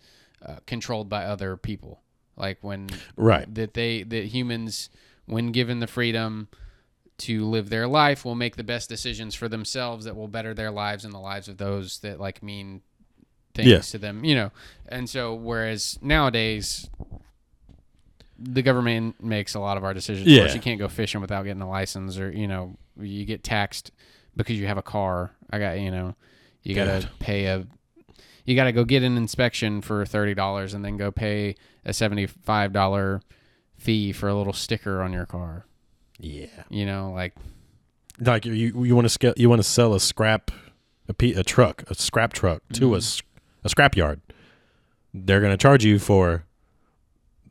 uh, 0.46 0.56
controlled 0.66 1.10
by 1.10 1.26
other 1.26 1.58
people, 1.58 2.01
like 2.41 2.58
when 2.62 2.89
right. 3.15 3.54
that 3.56 3.73
they 3.75 4.04
that 4.04 4.25
humans, 4.25 4.89
when 5.27 5.51
given 5.54 5.80
the 5.80 5.88
freedom 5.88 6.49
to 7.19 7.45
live 7.45 7.69
their 7.69 7.88
life, 7.88 8.25
will 8.25 8.36
make 8.36 8.56
the 8.58 8.63
best 8.63 8.89
decisions 8.89 9.36
for 9.36 9.47
themselves 9.47 10.06
that 10.06 10.15
will 10.15 10.27
better 10.27 10.54
their 10.54 10.71
lives 10.71 11.06
and 11.06 11.13
the 11.13 11.19
lives 11.19 11.47
of 11.47 11.58
those 11.58 11.99
that 11.99 12.19
like 12.19 12.41
mean 12.43 12.82
things 13.54 13.67
Yeah. 13.67 13.80
to 13.80 13.97
them, 13.99 14.25
you 14.25 14.34
know. 14.34 14.51
And 14.89 15.08
so, 15.10 15.36
whereas 15.36 15.99
nowadays, 16.01 16.89
the 18.39 18.62
government 18.62 19.23
makes 19.23 19.54
a 19.54 19.60
lot 19.60 19.77
of 19.77 19.84
our 19.84 19.93
decisions. 19.93 20.27
Of 20.27 20.36
course, 20.38 20.49
Yeah. 20.51 20.56
you 20.56 20.62
can't 20.62 20.80
go 20.80 20.88
fishing 20.88 21.21
without 21.21 21.43
getting 21.43 21.62
a 21.62 21.69
license, 21.69 22.17
or 22.17 22.32
you 22.32 22.47
know, 22.47 22.75
you 22.99 23.23
get 23.25 23.43
taxed 23.43 23.91
because 24.36 24.58
you 24.60 24.65
have 24.67 24.77
a 24.77 24.82
car. 24.82 25.32
I 25.51 25.60
got 25.60 25.80
you 25.80 25.91
know, 25.91 26.15
you 26.63 26.73
got 26.75 27.01
to 27.01 27.08
pay 27.19 27.45
a. 27.45 27.67
You 28.45 28.56
got 28.56 28.65
to 28.65 28.71
go 28.71 28.84
get 28.84 29.04
an 29.04 29.17
inspection 29.17 29.82
for 29.82 30.06
thirty 30.06 30.34
dollars, 30.34 30.73
and 30.73 30.84
then 30.84 30.97
go 30.97 31.12
pay 31.12 31.56
a 31.86 31.93
seventy-five 31.93 32.73
dollar 32.73 33.21
fee 33.77 34.12
for 34.12 34.27
a 34.30 34.36
little 34.36 34.54
sticker 34.54 35.01
on 35.01 35.12
your 35.13 35.25
car. 35.25 35.65
Yeah, 36.19 36.47
You 36.69 36.86
know, 36.86 37.12
like 37.12 37.34
like 38.19 38.45
you 38.45 38.54
you 38.84 38.95
want 38.95 39.06
to 39.06 39.10
scale, 39.10 39.34
you 39.38 39.49
want 39.49 39.60
to 39.60 39.67
sell 39.67 39.93
a 39.93 39.99
scrap 39.99 40.51
a, 41.10 41.43
truck 41.43 41.84
a 41.89 41.95
scrap 41.95 42.32
truck 42.34 42.62
to 42.73 42.82
Mm-hmm. 42.91 42.93
a 43.63 43.65
a 43.65 43.69
scrap 43.69 43.95
yard. 43.97 44.21
They're 45.13 45.41
gonna 45.41 45.58
charge 45.58 45.84
you 45.84 45.99
for 45.99 46.45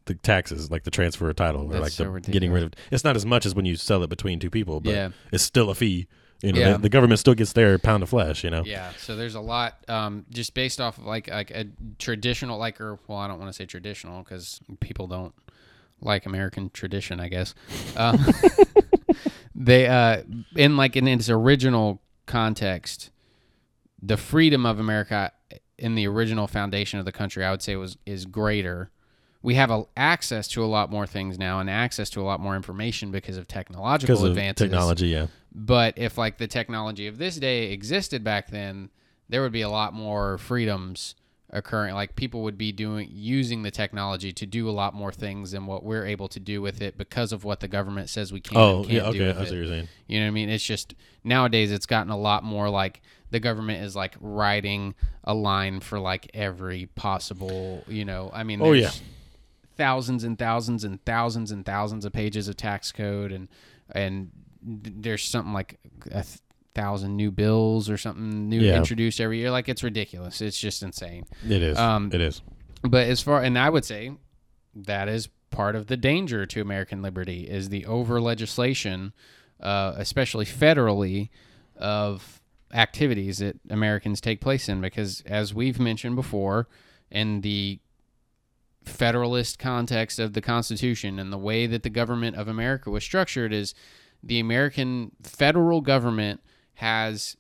the 0.07 0.15
taxes, 0.15 0.71
like 0.71 0.85
the 0.85 0.91
transfer 0.91 1.29
of 1.29 1.37
title, 1.37 1.67
or 1.67 1.73
That's 1.73 1.83
like 1.83 1.93
so 1.93 2.13
the 2.13 2.21
getting 2.21 2.53
rid 2.53 2.63
of. 2.65 2.73
It's 2.91 3.05
not 3.05 3.17
as 3.17 3.27
much 3.27 3.45
as 3.47 3.55
when 3.55 3.65
you 3.65 3.77
sell 3.77 4.03
it 4.03 4.09
between 4.11 4.39
two 4.41 4.51
people, 4.51 4.81
but 4.81 4.93
Yeah. 4.93 5.09
it's 5.33 5.43
still 5.45 5.69
a 5.71 5.75
fee. 5.75 6.07
You 6.43 6.53
know, 6.53 6.61
Yeah. 6.61 6.73
the, 6.73 6.79
the 6.79 6.89
government 6.89 7.19
still 7.21 7.35
gets 7.35 7.53
their 7.53 7.79
pound 7.79 8.03
of 8.03 8.09
flesh. 8.09 8.45
You 8.45 8.51
know. 8.51 8.63
Yeah, 8.65 8.93
so 8.99 9.15
there's 9.17 9.35
a 9.35 9.41
lot 9.41 9.79
um, 9.89 10.25
just 10.31 10.55
based 10.55 10.81
off 10.81 10.99
of 10.99 11.05
like 11.05 11.29
like 11.29 11.51
a 11.51 11.67
traditional 11.99 12.59
like 12.59 12.81
or 12.81 12.99
well 13.09 13.19
I 13.19 13.29
don't 13.29 13.39
want 13.39 13.51
to 13.51 13.57
say 13.57 13.67
traditional 13.67 14.23
because 14.23 14.61
people 14.81 15.07
don't 15.07 15.35
like 16.01 16.25
American 16.27 16.71
tradition 16.71 17.21
I 17.21 17.29
guess. 17.29 17.55
Um, 17.97 18.19
they 19.55 19.87
uh, 19.87 20.23
in 20.57 20.77
like 20.77 20.97
in 20.97 21.07
its 21.07 21.29
original 21.29 22.01
context, 22.27 23.11
the 24.03 24.17
freedom 24.17 24.65
of 24.65 24.79
America 24.79 25.33
in 25.79 25.95
the 25.95 26.07
original 26.07 26.47
foundation 26.47 26.99
of 26.99 27.05
the 27.05 27.13
country 27.13 27.45
I 27.45 27.51
would 27.51 27.63
say 27.63 27.77
was 27.77 27.97
is 28.07 28.25
greater. 28.27 28.91
We 29.43 29.55
have 29.55 29.71
a, 29.71 29.85
access 29.97 30.49
to 30.49 30.63
a 30.63 30.67
lot 30.67 30.91
more 30.91 31.07
things 31.07 31.39
now 31.39 31.61
and 31.61 31.71
access 31.71 32.11
to 32.11 32.21
a 32.21 32.25
lot 32.25 32.41
more 32.41 32.57
information 32.57 33.11
because 33.11 33.37
of 33.37 33.49
technological 33.49 34.15
Because 34.17 34.37
of 34.37 34.57
technology, 34.57 35.09
yeah. 35.09 35.29
but 35.55 35.97
if 35.97 36.19
like 36.19 36.39
the 36.39 36.47
technology 36.47 37.07
of 37.07 37.19
this 37.19 37.37
day 37.37 37.73
existed 37.73 38.23
back 38.23 38.51
then 38.51 38.91
there 39.29 39.43
would 39.43 39.53
be 39.53 39.63
a 39.63 39.69
lot 39.71 39.95
more 39.95 40.37
freedoms 40.39 41.15
occurring 41.53 41.95
like 41.95 42.15
people 42.15 42.43
would 42.43 42.57
be 42.59 42.71
doing 42.71 43.09
using 43.11 43.63
the 43.63 43.71
technology 43.71 44.31
to 44.33 44.47
do 44.47 44.69
a 44.69 44.71
lot 44.71 44.95
more 44.95 45.11
things 45.11 45.51
than 45.51 45.67
what 45.67 45.83
we're 45.83 46.07
able 46.07 46.29
to 46.29 46.39
do 46.39 46.61
with 46.63 46.81
it 46.81 46.97
because 46.97 47.33
of 47.33 47.43
what 47.43 47.59
the 47.61 47.67
government 47.67 48.09
says 48.09 48.33
we 48.33 48.41
can 48.41 48.57
Oh, 48.57 48.83
can't 48.83 48.93
yeah, 48.93 49.01
do 49.01 49.09
okay, 49.09 49.31
I 49.31 49.33
see 49.33 49.51
what 49.51 49.53
you're 49.53 49.67
saying. 49.67 49.89
You 50.07 50.21
know 50.21 50.27
what 50.27 50.31
I 50.31 50.33
mean? 50.33 50.49
It's 50.49 50.63
just 50.65 50.95
nowadays 51.25 51.73
it's 51.73 51.87
gotten 51.87 52.13
a 52.13 52.17
lot 52.19 52.45
more 52.45 52.69
like 52.71 53.01
the 53.31 53.41
government 53.41 53.83
is 53.83 53.97
like 53.97 54.15
writing 54.21 54.95
a 55.25 55.35
line 55.35 55.81
for 55.81 55.99
like 55.99 56.31
every 56.35 56.87
possible, 56.95 57.83
you 57.89 58.05
know. 58.05 58.31
I 58.33 58.45
mean, 58.45 58.61
Oh, 58.63 58.73
yeah. 58.73 58.91
Thousands 59.81 60.25
and 60.25 60.39
thousands 60.39 60.85
and 60.85 61.03
thousands 61.07 61.51
and 61.51 61.65
thousands 61.65 62.05
of 62.05 62.13
pages 62.13 62.49
of 62.49 62.57
tax 62.57 62.93
code 62.93 63.33
and 63.33 63.49
and 63.93 64.31
there's 64.63 65.23
something 65.25 65.55
like 65.55 65.79
a 66.13 66.25
thousand 66.75 67.17
new 67.17 67.31
bills 67.31 67.89
or 67.89 67.97
something 67.97 68.49
new 68.49 68.61
Yeah. 68.61 68.77
introduced 68.77 69.21
every 69.21 69.39
year. 69.39 69.51
Like 69.51 69.69
it's 69.71 69.83
ridiculous. 69.83 70.41
It's 70.43 70.59
just 70.61 70.83
insane. 70.83 71.25
It 71.49 71.63
is. 71.63 71.79
Um, 71.79 72.11
it 72.13 72.21
is. 72.21 72.43
But 72.83 73.07
as 73.09 73.21
far 73.23 73.43
and 73.43 73.59
I 73.59 73.71
would 73.71 73.85
say 73.87 74.13
that 74.75 75.09
is 75.09 75.29
part 75.51 75.75
of 75.77 75.87
the 75.87 75.97
danger 75.97 76.45
to 76.47 76.61
American 76.61 77.01
liberty 77.03 77.49
is 77.49 77.71
the 77.71 77.87
over 77.87 78.21
legislation, 78.21 79.13
uh, 79.61 79.95
especially 79.97 80.45
federally, 80.45 81.31
of 81.77 82.41
activities 82.73 83.39
that 83.39 83.57
Americans 83.71 84.21
take 84.21 84.41
place 84.43 84.69
in. 84.69 84.81
Because 84.81 85.23
as 85.27 85.55
we've 85.55 85.81
mentioned 85.81 86.17
before, 86.17 86.69
in 87.11 87.41
the 87.41 87.81
federalist 88.85 89.59
context 89.59 90.19
of 90.19 90.33
the 90.33 90.41
Constitution 90.41 91.19
and 91.19 91.33
the 91.33 91.39
way 91.39 91.67
that 91.67 91.83
the 91.83 91.91
government 91.91 92.37
of 92.37 92.49
America 92.49 92.91
was 92.91 93.05
structured 93.05 93.53
is 93.53 93.75
the 94.23 94.41
American 94.41 95.13
federal 95.23 95.81
government 95.81 96.41
has 96.75 97.37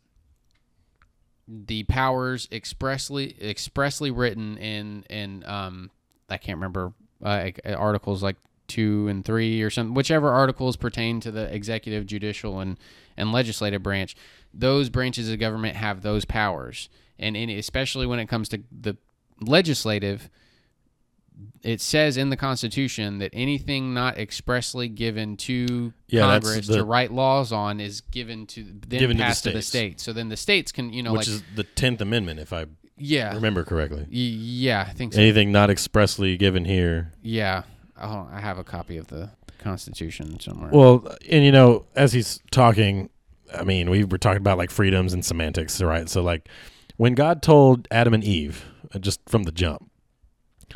the 1.48 1.82
powers 1.84 2.48
expressly 2.52 3.36
expressly 3.40 4.10
written 4.10 4.56
in 4.58 5.02
in 5.10 5.44
um 5.46 5.90
I 6.28 6.36
can't 6.36 6.58
remember 6.58 6.92
uh, 7.24 7.50
articles 7.76 8.22
like 8.22 8.36
two 8.68 9.08
and 9.08 9.24
three 9.24 9.60
or 9.62 9.68
something 9.68 9.94
whichever 9.94 10.28
articles 10.28 10.76
pertain 10.76 11.18
to 11.20 11.32
the 11.32 11.52
executive 11.52 12.06
judicial 12.06 12.60
and 12.60 12.78
and 13.20 13.32
legislative 13.32 13.82
branch. 13.82 14.16
Those 14.52 14.88
branches 14.88 15.30
of 15.30 15.38
government 15.38 15.76
have 15.76 16.02
those 16.02 16.24
powers. 16.24 16.88
And 17.18 17.36
in, 17.36 17.50
especially 17.50 18.06
when 18.06 18.18
it 18.18 18.26
comes 18.26 18.48
to 18.48 18.62
the 18.72 18.96
legislative 19.40 20.30
it 21.62 21.80
says 21.80 22.16
in 22.16 22.30
the 22.30 22.36
Constitution 22.36 23.18
that 23.18 23.30
anything 23.32 23.92
not 23.94 24.18
expressly 24.18 24.88
given 24.88 25.36
to 25.38 25.92
Yeah, 26.08 26.22
Congress 26.22 26.66
the- 26.66 26.76
to 26.76 26.84
write 26.84 27.12
laws 27.12 27.52
on 27.52 27.80
is 27.80 28.00
given 28.00 28.46
to 28.48 28.64
then 28.64 29.00
Given 29.00 29.16
to 29.16 29.22
the 29.22 29.26
passed 29.26 29.44
to 29.44 29.50
the 29.50 29.62
states. 29.62 30.02
So 30.02 30.12
then 30.12 30.28
the 30.28 30.36
states 30.36 30.72
can, 30.72 30.92
you 30.92 31.02
know, 31.02 31.12
Which 31.12 31.26
like 31.28 31.36
is 31.36 31.42
the 31.54 31.64
Tenth 31.64 32.00
Amendment, 32.00 32.40
if 32.40 32.52
I 32.52 32.66
yeah, 32.96 33.34
remember 33.34 33.64
correctly. 33.64 34.06
Yeah, 34.10 34.86
I 34.88 34.92
think 34.92 35.14
so. 35.14 35.20
Anything 35.20 35.52
not 35.52 35.70
expressly 35.70 36.36
given 36.36 36.64
here. 36.64 37.12
yeah, 37.22 37.62
oh, 38.00 38.28
I 38.30 38.40
have 38.40 38.58
a 38.58 38.64
copy 38.64 38.96
of 38.96 39.08
the 39.08 39.30
Constitution 39.58 40.40
somewhere. 40.40 40.70
Well, 40.72 41.14
and 41.30 41.44
you 41.44 41.52
know, 41.52 41.86
as 41.94 42.12
he's 42.12 42.40
talking, 42.50 43.10
I 43.54 43.64
mean, 43.64 43.90
we 43.90 44.04
were 44.04 44.18
talking 44.18 44.38
about 44.38 44.58
like 44.58 44.70
freedoms 44.70 45.12
and 45.12 45.24
semantics, 45.24 45.80
right? 45.82 46.08
So, 46.08 46.22
like, 46.22 46.48
when 46.96 47.14
God 47.14 47.42
told 47.42 47.86
Adam 47.90 48.14
and 48.14 48.24
Eve, 48.24 48.64
uh, 48.94 48.98
just 48.98 49.20
from 49.28 49.42
the 49.44 49.52
jump, 49.52 49.89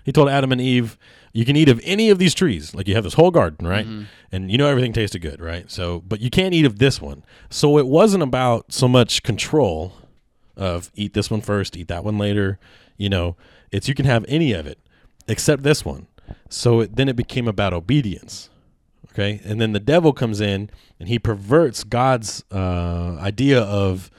He 0.04 0.12
told 0.12 0.28
Adam 0.28 0.52
and 0.52 0.60
Eve, 0.60 0.98
"You 1.32 1.44
can 1.44 1.56
eat 1.56 1.68
of 1.68 1.80
any 1.84 2.10
of 2.10 2.18
these 2.18 2.34
trees. 2.34 2.74
Like 2.74 2.88
you 2.88 2.94
have 2.94 3.04
this 3.04 3.14
whole 3.14 3.30
garden, 3.30 3.66
right? 3.66 3.86
And 4.32 4.50
you 4.50 4.58
know 4.58 4.66
everything 4.66 4.92
tasted 4.92 5.20
good, 5.20 5.40
right? 5.40 5.70
So, 5.70 6.02
but 6.06 6.20
you 6.20 6.30
can't 6.30 6.54
eat 6.54 6.64
of 6.66 6.78
this 6.78 7.00
one. 7.00 7.24
So 7.50 7.78
it 7.78 7.86
wasn't 7.86 8.22
about 8.22 8.72
so 8.72 8.88
much 8.88 9.22
control 9.22 9.92
of 10.56 10.90
eat 10.94 11.14
this 11.14 11.30
one 11.30 11.40
first, 11.40 11.76
eat 11.76 11.88
that 11.88 12.04
one 12.04 12.18
later. 12.18 12.58
You 12.96 13.08
know, 13.08 13.36
it's 13.70 13.88
you 13.88 13.94
can 13.94 14.06
have 14.06 14.24
any 14.28 14.52
of 14.52 14.66
it 14.66 14.78
except 15.28 15.62
this 15.62 15.84
one. 15.84 16.06
So 16.48 16.80
it, 16.80 16.96
then 16.96 17.08
it 17.08 17.16
became 17.16 17.48
about 17.48 17.72
obedience. 17.72 18.50
Okay, 19.12 19.40
and 19.44 19.60
then 19.60 19.72
the 19.72 19.80
devil 19.80 20.12
comes 20.12 20.40
in 20.40 20.70
and 20.98 21.08
he 21.08 21.20
perverts 21.20 21.84
God's 21.84 22.42
uh, 22.50 23.16
idea 23.20 23.60
of 23.60 24.10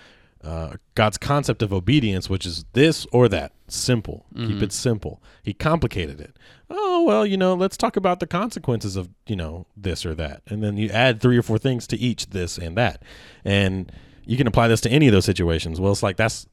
uh, 0.41 0.75
God's 0.93 1.17
concept 1.17 1.61
of 1.61 1.73
obedience, 1.73 2.29
which 2.29 2.45
is 2.45 2.63
this 2.71 3.05
or 3.11 3.27
that, 3.27 3.51
simple. 3.67 4.25
Keep 4.35 4.49
it 4.49 4.53
mm-hmm. 4.53 4.69
simple. 4.69 5.21
He 5.43 5.53
complicated 5.53 6.19
it. 6.19 6.37
Oh 6.69 7.03
well, 7.03 7.25
you 7.25 7.37
know, 7.37 7.53
let's 7.53 7.77
talk 7.77 7.95
about 7.95 8.19
the 8.19 8.27
consequences 8.27 8.95
of 8.95 9.09
you 9.27 9.35
know 9.35 9.67
this 9.77 10.05
or 10.05 10.15
that, 10.15 10.41
and 10.47 10.63
then 10.63 10.77
you 10.77 10.89
add 10.89 11.21
three 11.21 11.37
or 11.37 11.41
four 11.41 11.57
things 11.57 11.87
to 11.87 11.97
each 11.97 12.29
this 12.31 12.57
and 12.57 12.75
that, 12.77 13.01
and 13.43 13.91
you 14.25 14.37
can 14.37 14.47
apply 14.47 14.67
this 14.67 14.81
to 14.81 14.89
any 14.89 15.07
of 15.07 15.13
those 15.13 15.25
situations. 15.25 15.79
Well, 15.79 15.91
it's 15.91 16.03
like 16.03 16.17
that's 16.17 16.47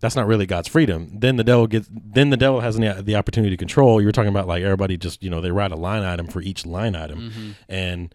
that's 0.00 0.16
not 0.16 0.26
really 0.26 0.46
God's 0.46 0.68
freedom. 0.68 1.10
Then 1.14 1.36
the 1.36 1.44
devil 1.44 1.66
gets 1.66 1.88
then 1.90 2.30
the 2.30 2.36
devil 2.36 2.60
has 2.60 2.76
the, 2.76 3.02
the 3.02 3.16
opportunity 3.16 3.50
to 3.50 3.56
control. 3.56 4.02
You're 4.02 4.12
talking 4.12 4.28
about 4.28 4.46
like 4.46 4.62
everybody 4.62 4.96
just 4.96 5.22
you 5.22 5.30
know 5.30 5.40
they 5.40 5.50
write 5.50 5.72
a 5.72 5.76
line 5.76 6.02
item 6.02 6.26
for 6.26 6.42
each 6.42 6.66
line 6.66 6.94
item, 6.94 7.30
mm-hmm. 7.30 7.50
and 7.68 8.14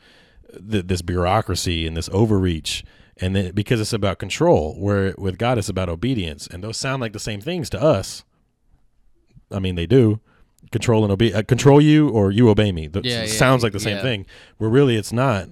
th- 0.69 0.87
this 0.87 1.01
bureaucracy 1.01 1.87
and 1.87 1.95
this 1.95 2.09
overreach, 2.09 2.83
and 3.17 3.35
then 3.35 3.53
because 3.53 3.81
it's 3.81 3.93
about 3.93 4.19
control, 4.19 4.75
where 4.79 5.15
with 5.17 5.37
God 5.37 5.57
it's 5.57 5.69
about 5.69 5.89
obedience, 5.89 6.47
and 6.47 6.63
those 6.63 6.77
sound 6.77 7.01
like 7.01 7.13
the 7.13 7.19
same 7.19 7.41
things 7.41 7.69
to 7.71 7.81
us. 7.81 8.23
I 9.51 9.59
mean, 9.59 9.75
they 9.75 9.85
do 9.85 10.19
control 10.71 11.03
and 11.03 11.11
obey. 11.11 11.33
Uh, 11.33 11.43
control 11.43 11.81
you 11.81 12.09
or 12.09 12.31
you 12.31 12.49
obey 12.49 12.71
me. 12.71 12.87
That 12.87 13.05
Yeah, 13.05 13.23
yeah, 13.23 13.27
sounds 13.27 13.63
like 13.63 13.73
the 13.73 13.79
same 13.79 13.97
yeah. 13.97 14.01
thing. 14.03 14.25
Where 14.57 14.69
really 14.69 14.95
it's 14.95 15.13
not. 15.13 15.49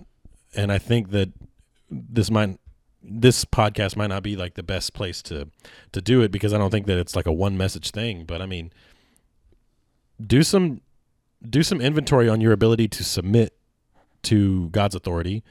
And 0.55 0.71
I 0.71 0.77
think 0.77 1.11
that 1.11 1.29
this 1.89 2.29
might 2.31 2.59
this 3.01 3.45
podcast 3.45 3.95
might 3.95 4.07
not 4.07 4.23
be 4.23 4.35
like 4.35 4.55
the 4.55 4.63
best 4.63 4.93
place 4.93 5.21
to 5.23 5.49
to 5.91 6.01
do 6.01 6.21
it 6.21 6.31
because 6.31 6.53
I 6.53 6.57
don't 6.57 6.71
think 6.71 6.87
that 6.87 6.97
it's 6.97 7.15
like 7.15 7.25
a 7.25 7.31
one 7.31 7.57
message 7.57 7.91
thing. 7.91 8.25
But 8.25 8.41
I 8.41 8.45
mean, 8.45 8.71
do 10.25 10.43
some 10.43 10.81
do 11.47 11.63
some 11.63 11.81
inventory 11.81 12.27
on 12.27 12.41
your 12.41 12.51
ability 12.51 12.87
to 12.89 13.03
submit 13.03 13.53
to 14.23 14.69
God's 14.69 14.95
authority, 14.95 15.43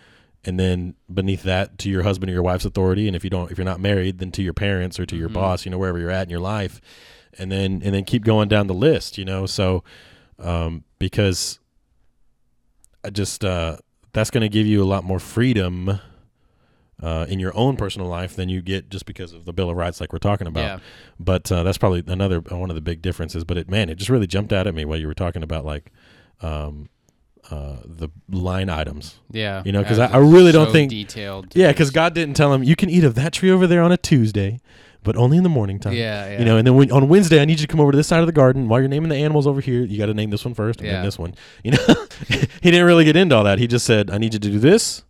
and 0.47 0.59
then 0.59 0.95
beneath 1.13 1.43
that 1.43 1.77
to 1.79 1.91
your 1.91 2.05
husband 2.05 2.31
or 2.31 2.33
your 2.33 2.43
wife's 2.43 2.65
authority. 2.65 3.09
And 3.09 3.17
if 3.17 3.25
you 3.25 3.31
don't, 3.31 3.51
if 3.51 3.59
you're 3.59 3.65
not 3.65 3.81
married, 3.81 4.19
then 4.19 4.31
to 4.33 4.43
your 4.43 4.53
parents 4.55 4.99
or 4.99 5.05
to 5.05 5.17
your 5.17 5.29
boss, 5.29 5.65
you 5.65 5.71
know, 5.71 5.79
wherever 5.79 5.99
you're 5.99 6.11
at 6.11 6.23
in 6.23 6.31
your 6.31 6.41
life, 6.41 6.81
and 7.39 7.51
then 7.51 7.83
and 7.85 7.95
then 7.95 8.05
keep 8.05 8.25
going 8.25 8.49
down 8.49 8.69
the 8.69 8.75
list. 8.75 9.19
You 9.19 9.25
know, 9.25 9.45
so 9.45 9.83
um, 10.39 10.85
because 10.99 11.59
I 13.05 13.11
just 13.11 13.45
uh, 13.45 13.79
that's 14.13 14.31
going 14.31 14.43
to 14.43 14.49
give 14.49 14.67
you 14.67 14.83
a 14.83 14.87
lot 14.87 15.05
more 15.05 15.19
freedom 15.19 16.01
uh, 17.03 17.27
in 17.29 17.39
your 17.39 17.55
own 17.57 17.77
personal 17.77 18.09
life 18.09 18.37
than 18.37 18.49
you 18.49 18.63
get 18.63 18.89
just 18.89 19.05
because 19.05 19.33
of 19.33 19.45
the 19.45 19.53
Bill 19.53 19.69
of 19.69 19.77
Rights, 19.77 20.01
like 20.01 20.13
we're 20.13 20.19
talking 20.19 20.47
about. 20.47 20.61
Yeah. 20.65 20.79
But 21.19 21.51
uh, 21.53 21.63
that's 21.63 21.79
probably 21.79 22.03
another 22.07 22.41
one 22.41 22.71
of 22.71 22.77
the 22.77 22.83
big 22.83 23.03
differences. 23.03 23.45
But 23.45 23.59
it, 23.59 23.71
man, 23.71 23.89
it 23.89 23.97
just 23.97 24.11
really 24.11 24.27
jumped 24.27 24.53
out 24.53 24.67
at 24.67 24.75
me 24.75 24.85
while 24.85 24.99
you 24.99 25.07
were 25.07 25.15
talking 25.15 25.43
about 25.43 25.65
like 25.65 25.93
um, 26.41 26.89
uh, 27.51 27.77
the 27.85 28.09
line 28.31 28.69
items. 28.69 29.17
Yeah, 29.31 29.63
You 29.65 29.73
know, 29.73 29.83
because 29.83 29.99
I- 29.99 30.07
I 30.07 30.19
really 30.19 30.53
don't 30.53 30.73
think- 30.73 30.91
detailed. 30.91 31.53
Yeah, 31.55 31.69
because 31.73 31.91
God 31.91 32.15
didn't 32.15 32.35
tell 32.35 32.53
him 32.53 32.63
you 32.65 32.75
can 32.77 32.91
eat 32.91 33.05
of 33.05 33.15
that 33.15 33.33
tree 33.33 33.51
over 33.51 33.67
there 33.67 33.83
on 33.83 33.93
a 33.93 33.97
Tuesday, 33.97 34.59
but 35.05 35.17
only 35.17 35.37
in 35.37 35.45
the 35.45 35.49
morning 35.49 35.79
time. 35.79 35.93
Yeah, 35.93 36.29
yeah. 36.31 36.39
You 36.41 36.45
know, 36.45 36.57
and 36.57 36.67
then 36.67 36.75
when, 36.75 36.91
on 36.91 37.09
Wednesday, 37.09 37.41
I 37.41 37.45
need 37.45 37.61
you 37.61 37.67
to 37.67 37.71
come 37.73 37.79
over 37.81 37.93
to 37.93 37.97
this 37.97 38.09
side 38.09 38.19
of 38.21 38.27
the 38.27 38.33
garden. 38.33 38.69
While 38.69 38.81
you're 38.81 38.89
naming 38.89 39.11
the 39.11 39.17
animals 39.17 39.47
over 39.47 39.61
here, 39.61 39.85
you 39.85 39.97
got 39.99 40.07
to 40.07 40.15
name 40.15 40.31
this 40.31 40.45
one 40.45 40.55
first 40.55 40.81
and 40.81 40.89
Yeah. 40.89 40.95
then 40.95 41.05
this 41.05 41.19
one. 41.19 41.35
You 41.63 41.73
know, 41.73 41.85
he 42.29 42.71
didn't 42.73 42.85
really 42.87 43.05
get 43.05 43.15
into 43.17 43.37
all 43.37 43.45
that. 43.45 43.59
He 43.61 43.67
just 43.69 43.87
said, 43.87 44.11
"I 44.11 44.19
need 44.19 44.35
you 44.35 44.41
to 44.41 44.51
do 44.51 44.59
this, 44.59 45.05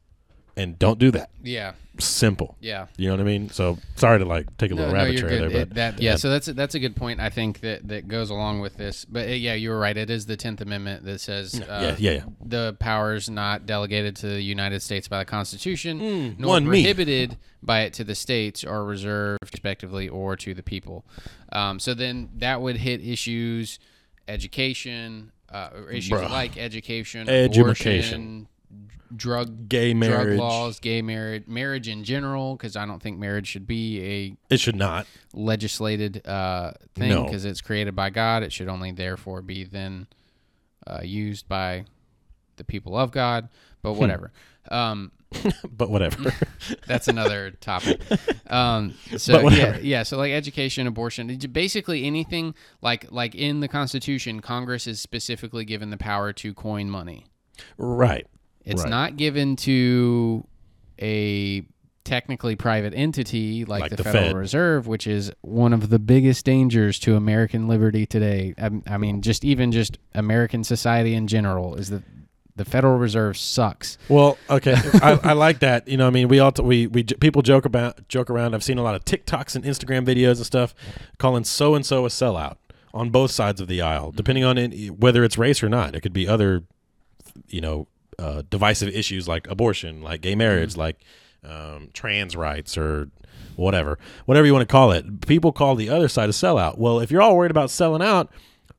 and 0.56 0.78
don't 0.78 0.98
do 0.98 1.10
that." 1.12 1.30
yeah, 1.42 1.72
Simple. 1.98 2.56
yeah. 2.60 2.86
You 2.96 3.08
know 3.08 3.14
what 3.14 3.20
I 3.20 3.24
mean? 3.24 3.48
So 3.50 3.78
sorry 3.94 4.18
to 4.18 4.24
like 4.24 4.54
take 4.58 4.70
a 4.70 4.74
little 4.74 4.92
rabbit 4.92 5.14
you're 5.14 5.28
trail 5.28 5.48
there, 5.48 5.62
It- 5.62 5.68
but 5.68 5.74
that, 5.76 6.00
yeah, 6.02 6.16
so 6.16 6.28
that's 6.30 6.48
a, 6.48 6.52
that's 6.52 6.74
a 6.74 6.78
good 6.78 6.94
point. 6.96 7.20
I 7.20 7.30
think 7.30 7.60
that 7.60 7.88
that 7.88 8.06
goes 8.08 8.30
along 8.30 8.60
with 8.60 8.76
this. 8.76 9.04
But 9.04 9.28
uh, 9.28 9.32
yeah, 9.32 9.54
you 9.54 9.70
were 9.70 9.78
right. 9.78 9.96
It 9.96 10.10
is 10.10 10.26
the 10.26 10.36
Tenth 10.36 10.60
Amendment 10.60 11.04
that 11.04 11.20
says 11.20 11.60
uh, 11.60 11.94
yeah, 11.98 12.10
yeah, 12.12 12.18
yeah. 12.18 12.24
the 12.44 12.76
powers 12.80 13.30
not 13.30 13.66
delegated 13.66 14.16
to 14.16 14.26
the 14.28 14.42
United 14.42 14.80
States 14.82 15.08
by 15.08 15.18
the 15.20 15.24
Constitution, 15.24 16.00
Mm, 16.00 16.38
nor 16.38 16.48
one 16.50 16.64
me. 16.68 16.82
prohibited 16.82 17.36
by 17.62 17.80
it 17.82 17.92
to 17.94 18.04
the 18.04 18.14
states, 18.14 18.62
are 18.64 18.84
reserved 18.84 19.38
respectively 19.42 20.08
or 20.08 20.36
to 20.36 20.54
the 20.54 20.62
people. 20.62 21.04
Um, 21.52 21.80
so 21.80 21.94
then 21.94 22.28
that 22.36 22.60
would 22.60 22.76
hit 22.76 23.00
issues, 23.04 23.78
education, 24.28 25.32
uh, 25.50 25.70
issues 25.90 26.10
Bruh. 26.20 26.30
like 26.30 26.56
education, 26.58 27.28
Education. 27.28 27.62
abortion, 27.62 28.48
drug 29.14 29.68
Gay 29.68 29.92
drug 29.92 30.00
marriage. 30.10 30.38
laws, 30.38 30.80
gay 30.80 31.02
marriage, 31.02 31.46
marriage 31.46 31.88
in 31.88 32.04
general, 32.04 32.56
because 32.56 32.76
I 32.76 32.86
don't 32.86 33.02
think 33.02 33.18
marriage 33.18 33.46
should 33.46 33.66
be 33.66 34.00
a 34.02 34.36
It 34.54 34.60
should 34.60 34.76
not. 34.76 35.06
legislated 35.34 36.26
uh, 36.26 36.72
thing 36.94 37.10
No. 37.10 37.24
because 37.24 37.44
it's 37.44 37.60
created 37.60 37.94
by 37.94 38.10
God. 38.10 38.42
It 38.42 38.52
should 38.52 38.68
only 38.68 38.92
therefore 38.92 39.42
be 39.42 39.64
then 39.64 40.06
uh, 40.86 41.00
used 41.02 41.48
by 41.48 41.84
the 42.56 42.64
people 42.64 42.96
of 42.96 43.10
God. 43.10 43.48
But 43.82 43.92
Hmm. 43.94 43.98
whatever. 44.00 44.32
Um, 44.70 45.12
But 45.70 45.90
whatever. 45.90 46.32
that's 46.86 47.08
another 47.08 47.50
topic. 47.50 48.00
Um, 48.48 48.94
so 49.16 49.42
But 49.42 49.54
yeah, 49.54 49.76
yeah. 49.78 50.02
So 50.04 50.16
like 50.18 50.30
education, 50.32 50.86
abortion, 50.86 51.36
basically 51.50 52.04
anything 52.04 52.54
like 52.80 53.10
like 53.10 53.34
in 53.34 53.58
the 53.58 53.66
Constitution, 53.66 54.38
Congress 54.40 54.86
is 54.86 55.00
specifically 55.00 55.64
given 55.64 55.90
the 55.90 55.96
power 55.96 56.32
to 56.34 56.54
coin 56.54 56.88
money. 56.88 57.26
right. 57.76 58.24
It's 58.66 58.82
Right. 58.82 58.90
not 58.90 59.16
given 59.16 59.56
to 59.56 60.46
a 61.00 61.64
technically 62.04 62.54
private 62.56 62.94
entity 62.94 63.64
like, 63.64 63.82
Like 63.82 63.90
the, 63.90 63.96
the 63.96 64.04
Federal 64.04 64.24
Fed. 64.26 64.36
Reserve, 64.36 64.86
which 64.86 65.06
is 65.06 65.32
one 65.40 65.72
of 65.72 65.88
the 65.88 65.98
biggest 65.98 66.44
dangers 66.44 66.98
to 67.00 67.16
American 67.16 67.66
liberty 67.68 68.06
today. 68.06 68.54
I, 68.58 68.70
I 68.86 68.96
mean, 68.98 69.22
just 69.22 69.44
even 69.44 69.72
just 69.72 69.98
American 70.14 70.62
society 70.64 71.14
in 71.14 71.26
general 71.26 71.74
is 71.74 71.88
that 71.90 72.02
the 72.54 72.64
Federal 72.64 72.96
Reserve 72.96 73.36
sucks. 73.36 73.98
Well, 74.08 74.38
okay, 74.48 74.74
I, 75.02 75.18
I 75.22 75.32
like 75.34 75.58
that. 75.60 75.86
You 75.88 75.96
know, 75.96 76.06
I 76.06 76.10
mean, 76.10 76.28
we 76.28 76.38
all 76.38 76.52
t- 76.52 76.62
we 76.62 76.86
we 76.86 77.02
j- 77.02 77.16
people 77.16 77.42
joke 77.42 77.64
about 77.66 78.08
joke 78.08 78.30
around. 78.30 78.54
I've 78.54 78.64
seen 78.64 78.78
a 78.78 78.82
lot 78.82 78.94
of 78.94 79.04
TikToks 79.04 79.54
and 79.56 79.64
Instagram 79.64 80.06
videos 80.06 80.36
and 80.36 80.46
stuff 80.46 80.74
calling 81.18 81.44
so 81.44 81.74
and 81.74 81.84
so 81.84 82.06
a 82.06 82.08
sellout 82.08 82.56
on 82.94 83.10
both 83.10 83.30
sides 83.30 83.60
of 83.60 83.68
the 83.68 83.82
aisle, 83.82 84.08
mm-hmm. 84.08 84.16
depending 84.16 84.44
on 84.44 84.56
it, 84.58 84.98
whether 84.98 85.22
it's 85.22 85.36
race 85.36 85.62
or 85.62 85.68
not. 85.68 85.94
It 85.94 86.00
could 86.00 86.14
be 86.14 86.26
other, 86.26 86.62
you 87.48 87.60
know, 87.60 87.88
uh, 88.18 88.42
divisive 88.50 88.88
issues 88.88 89.28
like 89.28 89.46
abortion, 89.48 90.02
like 90.02 90.20
gay 90.20 90.34
marriage, 90.34 90.76
like 90.76 90.98
um, 91.44 91.90
trans 91.92 92.36
rights, 92.36 92.76
or 92.76 93.10
whatever, 93.56 93.98
whatever 94.24 94.46
you 94.46 94.52
want 94.52 94.68
to 94.68 94.72
call 94.72 94.92
it. 94.92 95.26
People 95.26 95.52
call 95.52 95.74
the 95.74 95.88
other 95.88 96.08
side 96.08 96.28
a 96.28 96.32
sellout. 96.32 96.78
Well, 96.78 97.00
if 97.00 97.10
you're 97.10 97.22
all 97.22 97.36
worried 97.36 97.50
about 97.50 97.70
selling 97.70 98.02
out, 98.02 98.30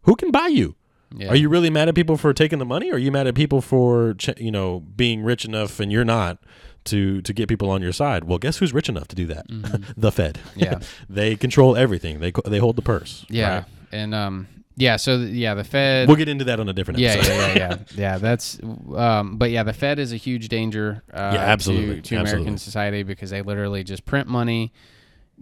who 0.04 0.16
can 0.16 0.32
buy 0.32 0.48
you? 0.48 0.76
Yeah. 1.16 1.30
Are 1.30 1.36
you 1.36 1.50
really 1.50 1.70
mad 1.70 1.88
at 1.88 1.96
people 1.96 2.18
for 2.18 2.34
taking 2.34 2.60
the 2.60 2.66
money? 2.66 2.92
Or 2.92 2.96
are 2.96 3.00
you 3.00 3.12
mad 3.12 3.28
at 3.28 3.36
people 3.36 3.62
for 3.62 4.14
ch- 4.16 4.38
you 4.38 4.52
know 4.52 4.82
being 4.82 5.24
rich 5.24 5.46
enough 5.46 5.80
and 5.80 5.92
you're 5.92 6.06
not 6.06 6.38
to 6.86 7.22
to 7.22 7.34
get 7.34 7.48
people 7.48 7.70
on 7.70 7.82
your 7.82 7.94
side? 7.94 8.26
Well, 8.26 8.38
guess 8.38 8.58
who's 8.58 8.74
rich 8.74 8.90
enough 8.90 9.08
to 9.10 9.16
do 9.16 9.26
that? 9.28 9.46
the 9.98 10.12
Fed. 10.12 10.40
Mm-hmm. 10.50 10.60
Yeah. 10.60 10.80
they 11.10 11.36
control 11.36 11.78
everything. 11.78 12.20
They 12.20 12.34
they 12.46 12.60
hold 12.60 12.76
the 12.76 12.82
purse. 12.82 13.26
Yeah, 13.30 13.56
right? 13.56 13.66
and 13.92 14.14
um, 14.14 14.48
yeah. 14.78 14.96
So 14.96 15.18
th- 15.18 15.32
yeah, 15.34 15.54
the 15.56 15.64
Fed. 15.66 16.08
We'll 16.08 16.16
get 16.18 16.30
into 16.30 16.46
that 16.46 16.60
on 16.62 16.70
a 16.70 16.74
different 16.74 17.00
yeah, 17.02 17.10
episode. 17.16 17.32
yeah, 17.34 17.48
yeah, 17.48 17.56
yeah, 17.56 17.78
yeah. 17.96 18.18
That's, 18.20 18.60
um, 18.96 19.38
but 19.38 19.52
yeah, 19.52 19.64
the 19.64 19.74
Fed 19.74 20.00
is 20.00 20.14
a 20.14 20.18
huge 20.18 20.48
danger. 20.48 21.04
Uh, 21.12 21.32
Yeah, 21.34 21.40
absolutely, 21.42 21.96
to, 21.98 22.02
to 22.02 22.16
American 22.22 22.58
society 22.58 23.04
because 23.04 23.32
they 23.32 23.42
literally 23.42 23.84
just 23.84 24.06
print 24.06 24.28
money, 24.30 24.72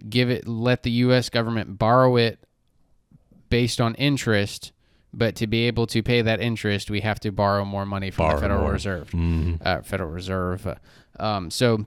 give 0.08 0.30
it, 0.30 0.48
let 0.48 0.82
the 0.82 0.90
U.S. 1.06 1.28
government 1.28 1.78
borrow 1.78 2.16
it 2.16 2.40
based 3.48 3.80
on 3.80 3.94
interest. 3.94 4.72
But 5.14 5.34
to 5.36 5.46
be 5.46 5.62
able 5.66 5.86
to 5.88 6.02
pay 6.02 6.20
that 6.20 6.40
interest, 6.40 6.90
we 6.90 7.00
have 7.00 7.18
to 7.20 7.30
borrow 7.32 7.64
more 7.64 7.86
money 7.86 8.10
from 8.10 8.24
Borrow 8.26 8.34
the 8.36 8.40
Federal 8.42 8.60
more. 8.62 8.72
Reserve. 8.72 9.10
Mhm. 9.12 9.64
Uh, 9.64 9.80
Federal 9.82 10.10
Reserve. 10.10 10.66
Uh, 10.66 10.74
Um, 11.18 11.50
so, 11.50 11.86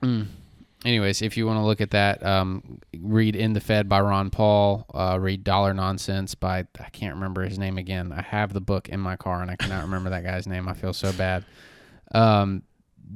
mm, 0.00 0.26
anyways, 0.84 1.22
if 1.22 1.36
you 1.36 1.46
want 1.46 1.58
to 1.58 1.62
look 1.64 1.80
at 1.80 1.90
that, 1.92 2.24
um, 2.24 2.78
read 3.00 3.36
"End 3.36 3.54
the 3.56 3.60
Fed" 3.60 3.88
by 3.88 4.00
Ron 4.00 4.30
Paul. 4.30 4.86
Uh, 4.92 5.18
read 5.20 5.44
"Dollar 5.44 5.74
Nonsense" 5.74 6.34
by 6.34 6.66
I 6.78 6.88
can't 6.92 7.14
remember 7.14 7.42
his 7.42 7.58
name 7.58 7.78
again. 7.78 8.12
I 8.12 8.22
have 8.22 8.52
the 8.52 8.60
book 8.60 8.88
in 8.88 9.00
my 9.00 9.16
car 9.16 9.42
and 9.42 9.50
I 9.50 9.56
cannot 9.56 9.82
remember 9.82 10.10
that 10.10 10.24
guy's 10.24 10.46
name. 10.46 10.68
I 10.68 10.74
feel 10.74 10.92
so 10.92 11.12
bad. 11.12 11.44
Um, 12.14 12.62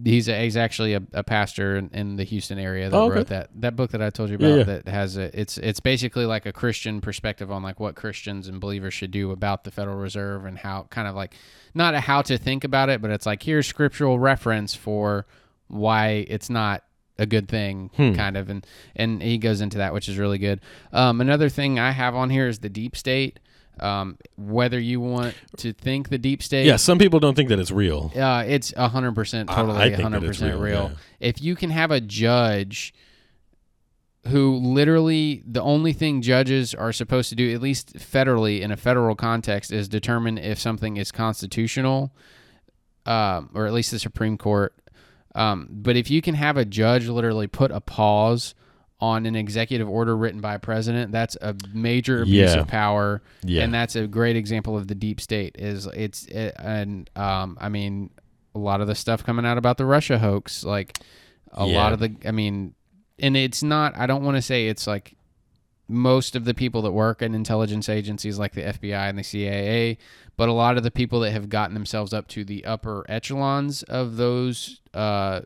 he's 0.05 0.29
a, 0.29 0.43
he's 0.43 0.57
actually 0.57 0.95
a, 0.95 1.03
a 1.13 1.23
pastor 1.25 1.77
in, 1.77 1.91
in 1.93 2.17
the 2.17 2.25
Houston 2.25 2.59
area 2.59 2.91
that 2.91 2.97
Oh, 2.97 3.05
okay. 3.07 3.17
wrote 3.17 3.27
that 3.29 3.51
that 3.61 3.77
book 3.77 3.91
that 3.93 4.03
I 4.03 4.11
told 4.11 4.31
you 4.31 4.37
Yeah, 4.41 4.49
about. 4.49 4.59
yeah. 4.59 4.65
That 4.85 4.89
has 4.89 5.17
a 5.17 5.39
it's 5.41 5.59
it's 5.59 5.81
basically 5.81 6.27
like 6.27 6.47
a 6.47 6.53
Christian 6.53 7.01
perspective 7.01 7.51
on 7.51 7.63
like 7.63 7.81
what 7.81 7.95
Christians 7.95 8.49
and 8.49 8.61
believers 8.61 8.95
should 8.95 9.11
do 9.11 9.31
about 9.31 9.65
the 9.65 9.71
Federal 9.71 9.97
Reserve 9.97 10.45
and 10.47 10.59
how 10.59 10.87
kind 10.91 11.07
of 11.09 11.15
like 11.15 11.35
not 11.75 11.95
a 11.95 12.01
how 12.01 12.23
to 12.23 12.39
think 12.39 12.65
about 12.65 12.89
it, 12.89 13.01
but 13.01 13.11
it's 13.11 13.27
like 13.27 13.43
here's 13.43 13.67
scriptural 13.67 14.19
reference 14.19 14.75
for 14.75 15.27
why 15.69 16.25
it's 16.29 16.49
not 16.51 16.83
a 17.19 17.27
good 17.27 17.49
thing 17.49 17.91
Hmm. 17.97 18.15
kind 18.15 18.37
of 18.37 18.49
and 18.49 18.67
and 18.97 19.23
he 19.23 19.39
goes 19.39 19.61
into 19.61 19.79
that 19.79 19.93
which 19.93 20.09
is 20.09 20.17
really 20.19 20.39
good 20.39 20.61
um, 20.93 21.21
another 21.21 21.49
thing 21.49 21.79
i 21.79 21.91
have 21.91 22.15
on 22.15 22.31
here 22.31 22.47
is 22.49 22.61
the 22.61 22.69
deep 22.69 22.97
state 22.97 23.39
um, 23.81 24.19
whether 24.37 24.79
you 24.81 25.01
want 25.01 25.37
to 25.59 25.73
think 25.73 26.09
the 26.09 26.19
deep 26.19 26.43
state 26.43 26.67
Yeah, 26.67 26.75
some 26.77 26.99
people 26.99 27.21
don't 27.21 27.37
think 27.37 27.49
that 27.49 27.61
it's 27.61 27.71
real. 27.71 28.11
uh, 28.17 28.43
it's 28.45 28.73
100% 28.73 29.47
totally 29.47 29.79
I 29.79 29.95
think 29.95 30.09
100% 30.09 30.29
it's 30.29 30.41
real, 30.43 30.59
real, 30.59 30.91
yeah. 30.91 30.97
if 31.21 31.41
you 31.41 31.55
can 31.55 31.71
have 31.71 31.93
a 31.93 32.01
judge 32.01 32.93
who 34.27 34.57
literally 34.57 35.43
the 35.47 35.63
only 35.63 35.93
thing 35.93 36.23
judges 36.23 36.75
are 36.75 36.93
supposed 36.93 37.29
to 37.31 37.37
do 37.37 37.55
at 37.55 37.63
least 37.63 37.95
federally 37.99 38.61
in 38.63 38.73
a 38.73 38.77
federal 38.77 39.15
context 39.15 39.73
is 39.73 39.89
determine 39.89 40.39
if 40.39 40.59
something 40.59 40.97
is 40.97 41.13
constitutional 41.13 42.13
um, 43.07 43.49
or 43.55 43.67
at 43.67 43.73
least 43.73 43.91
the 43.93 43.99
supreme 43.99 44.37
court 44.37 44.75
um, 45.39 45.69
but 45.71 45.97
if 45.97 46.11
you 46.11 46.21
can 46.21 46.35
have 46.35 46.57
a 46.57 46.65
judge 46.65 47.07
literally 47.09 47.47
put 47.47 47.71
a 47.71 47.81
pause 47.81 48.55
on 49.01 49.27
an 49.27 49.37
executive 49.37 49.89
order 49.89 50.17
written 50.17 50.41
by 50.41 50.55
a 50.55 50.59
president 50.59 51.13
that's 51.13 51.37
a 51.41 51.55
major 51.73 52.23
abuse 52.23 52.53
Yeah. 52.55 52.61
of 52.61 52.67
power 52.67 53.23
Yeah. 53.45 53.63
and 53.63 53.73
that's 53.73 53.95
a 53.95 54.07
great 54.09 54.35
example 54.37 54.77
of 54.77 54.89
the 54.89 54.95
deep 54.97 55.21
state 55.21 55.55
is 55.59 55.87
it's 55.87 56.27
it, 56.27 56.55
and 56.59 57.09
um, 57.15 57.57
i 57.61 57.69
mean 57.69 58.11
a 58.55 58.59
lot 58.59 58.81
of 58.81 58.89
the 58.89 58.95
stuff 58.97 59.23
coming 59.23 59.47
out 59.47 59.57
about 59.59 59.77
the 59.79 59.85
russia 59.87 60.19
hoax 60.19 60.65
like 60.65 60.99
a 61.53 61.65
Yeah. 61.67 61.77
lot 61.77 61.93
of 61.93 62.01
the 62.01 62.17
i 62.27 62.33
mean 62.33 62.75
and 63.21 63.37
it's 63.37 63.63
not 63.63 63.97
i 63.97 64.07
don't 64.07 64.25
want 64.25 64.37
to 64.37 64.43
say 64.43 64.67
it's 64.67 64.87
like 64.89 65.15
most 65.89 66.37
of 66.37 66.45
the 66.45 66.53
people 66.55 66.83
that 66.83 66.93
work 66.93 67.23
in 67.23 67.35
intelligence 67.35 67.89
agencies 67.89 68.39
like 68.39 68.53
the 68.53 68.63
FBI 68.63 69.09
and 69.09 69.19
the 69.19 69.23
CIA, 69.25 69.97
but 70.37 70.49
a 70.49 70.53
lot 70.53 70.77
of 70.77 70.83
the 70.83 70.91
people 70.91 71.21
that 71.21 71.31
have 71.33 71.49
gotten 71.49 71.75
themselves 71.75 72.13
up 72.13 72.29
to 72.29 72.45
the 72.45 72.65
upper 72.67 73.05
echelons 73.09 73.83
of 73.85 74.17
those 74.17 74.81
uh, 74.95 75.41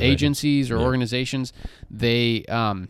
agencies 0.00 0.70
or 0.70 0.76
Yeah. 0.78 0.84
organizations, 0.84 1.52
they 1.90 2.44
um, 2.46 2.88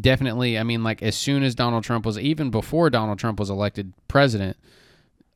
definitely. 0.00 0.58
I 0.58 0.62
mean, 0.62 0.82
like 0.82 1.02
as 1.02 1.16
soon 1.16 1.42
as 1.42 1.54
Donald 1.54 1.84
Trump 1.84 2.06
was, 2.06 2.18
even 2.18 2.50
before 2.50 2.90
Donald 2.90 3.18
Trump 3.18 3.38
was 3.38 3.50
elected 3.50 3.92
president, 4.08 4.56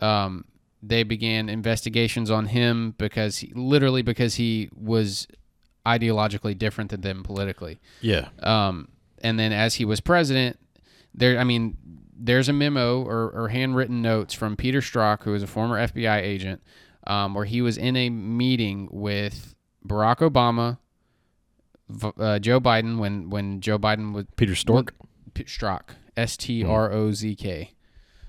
um, 0.00 0.44
they 0.82 1.02
began 1.02 1.48
investigations 1.48 2.30
on 2.30 2.46
him 2.46 2.94
because 2.98 3.38
he, 3.38 3.52
literally 3.54 4.00
because 4.02 4.36
he 4.36 4.70
was 4.74 5.26
ideologically 5.84 6.56
different 6.56 6.90
than 6.90 7.00
them 7.02 7.22
politically. 7.22 7.78
Yeah. 8.00 8.28
Um, 8.42 8.88
and 9.22 9.38
then 9.38 9.52
as 9.52 9.76
he 9.76 9.84
was 9.84 10.00
president, 10.00 10.58
there, 11.14 11.38
I 11.38 11.44
mean, 11.44 11.76
there's 12.18 12.48
a 12.48 12.52
memo 12.52 13.02
or, 13.02 13.30
or 13.30 13.48
handwritten 13.48 14.02
notes 14.02 14.34
from 14.34 14.56
Peter 14.56 14.80
Strzok, 14.80 15.22
who 15.22 15.32
was 15.32 15.42
a 15.42 15.46
former 15.46 15.76
FBI 15.76 16.20
agent, 16.20 16.62
um, 17.06 17.34
where 17.34 17.44
he 17.44 17.62
was 17.62 17.78
in 17.78 17.96
a 17.96 18.10
meeting 18.10 18.88
with 18.90 19.54
Barack 19.86 20.18
Obama, 20.18 20.78
uh, 22.18 22.38
Joe 22.38 22.60
Biden, 22.60 22.98
when 22.98 23.30
when 23.30 23.60
Joe 23.60 23.78
Biden 23.78 24.12
was 24.12 24.26
Peter 24.36 24.54
Stork. 24.54 24.94
Strzok, 25.34 25.90
S 26.16 26.36
T 26.36 26.64
R 26.64 26.90
O 26.90 27.12
Z 27.12 27.36
K. 27.36 27.72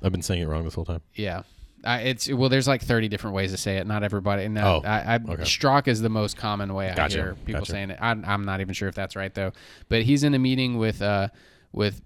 I've 0.02 0.12
been 0.12 0.22
saying 0.22 0.44
it 0.44 0.48
wrong 0.48 0.64
this 0.64 0.76
whole 0.76 0.86
time. 0.86 1.02
Yeah. 1.16 1.44
I, 1.84 2.00
it's 2.02 2.32
well. 2.32 2.50
There's 2.50 2.68
like 2.68 2.82
30 2.82 3.08
different 3.08 3.36
ways 3.36 3.52
to 3.52 3.58
say 3.58 3.78
it. 3.78 3.88
Not 3.88 4.04
everybody. 4.04 4.48
No, 4.48 4.82
Oh, 4.84 4.88
I, 4.88 5.00
I 5.00 5.16
okay. 5.16 5.44
Strzok 5.44 5.88
is 5.88 6.02
the 6.02 6.10
most 6.10 6.36
common 6.38 6.74
way 6.74 6.90
I 6.90 6.96
Gotcha, 6.96 7.18
hear 7.18 7.36
people 7.46 7.62
gotcha. 7.62 7.72
saying 7.72 7.90
it. 7.92 7.98
I, 8.02 8.12
I'm 8.12 8.46
not 8.46 8.62
even 8.62 8.74
sure 8.74 8.90
if 8.90 8.96
that's 8.96 9.16
right 9.16 9.34
though. 9.34 9.52
But 9.88 10.04
he's 10.04 10.24
in 10.24 10.34
a 10.34 10.40
meeting 10.40 10.78
with 10.78 11.02
uh 11.02 11.30
with 11.72 12.02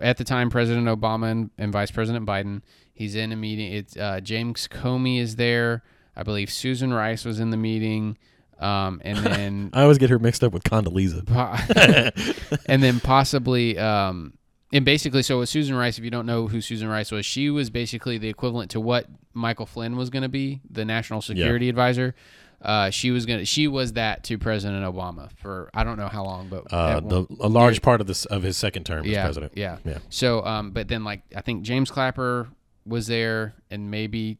at 0.00 0.16
the 0.18 0.24
time 0.24 0.50
President 0.50 0.86
Obama 0.86 1.30
and, 1.30 1.50
and 1.58 1.72
Vice 1.72 1.90
President 1.90 2.24
Biden. 2.26 2.62
He's 2.94 3.14
in 3.14 3.32
a 3.32 3.36
meeting. 3.36 3.72
It's 3.72 3.96
uh, 3.96 4.20
James 4.20 4.68
Comey 4.68 5.20
is 5.20 5.36
there. 5.36 5.82
I 6.16 6.22
believe 6.22 6.50
Susan 6.50 6.92
Rice 6.92 7.24
was 7.24 7.40
in 7.40 7.50
the 7.50 7.56
meeting. 7.56 8.18
Um, 8.58 9.00
and 9.04 9.18
then 9.18 9.70
I 9.74 9.82
always 9.82 9.96
get 9.98 10.10
her 10.10 10.18
mixed 10.18 10.44
up 10.44 10.52
with 10.52 10.64
Condoleezza. 10.64 11.24
And 12.66 12.82
then 12.82 13.00
possibly 13.00 13.78
um 13.78 14.34
and 14.72 14.84
basically 14.84 15.22
so 15.22 15.38
with 15.40 15.48
Susan 15.48 15.74
Rice 15.74 15.98
if 15.98 16.04
you 16.04 16.10
don't 16.10 16.26
know 16.26 16.46
who 16.46 16.60
Susan 16.60 16.88
Rice 16.88 17.10
was 17.10 17.26
she 17.26 17.50
was 17.50 17.70
basically 17.70 18.18
the 18.18 18.28
equivalent 18.28 18.70
to 18.72 18.80
what 18.80 19.06
Michael 19.34 19.66
Flynn 19.66 19.96
was 19.96 20.10
going 20.10 20.22
to 20.22 20.28
be 20.28 20.60
the 20.70 20.84
national 20.84 21.22
security 21.22 21.68
advisor 21.68 22.14
uh 22.62 22.90
she 22.90 23.10
was 23.10 23.24
going 23.24 23.38
to 23.38 23.44
she 23.46 23.66
was 23.68 23.94
that 23.94 24.22
to 24.24 24.36
President 24.36 24.84
Obama 24.84 25.30
for 25.36 25.70
I 25.72 25.82
don't 25.82 25.96
know 25.96 26.08
how 26.08 26.24
long 26.24 26.48
but 26.48 26.70
Uh, 26.72 27.00
the 27.00 27.26
a 27.40 27.48
large 27.48 27.80
part 27.82 28.00
of 28.00 28.06
this 28.06 28.26
of 28.26 28.42
his 28.42 28.56
second 28.56 28.84
term 28.84 29.06
as 29.06 29.16
president. 29.16 29.52
Yeah. 29.56 29.78
Yeah. 29.84 29.98
So, 30.10 30.44
um, 30.44 30.72
but 30.72 30.88
then 30.88 31.02
like 31.02 31.22
I 31.34 31.40
think 31.40 31.62
James 31.62 31.90
Clapper 31.90 32.48
was 32.86 33.06
there, 33.06 33.54
and 33.70 33.90
maybe, 33.90 34.38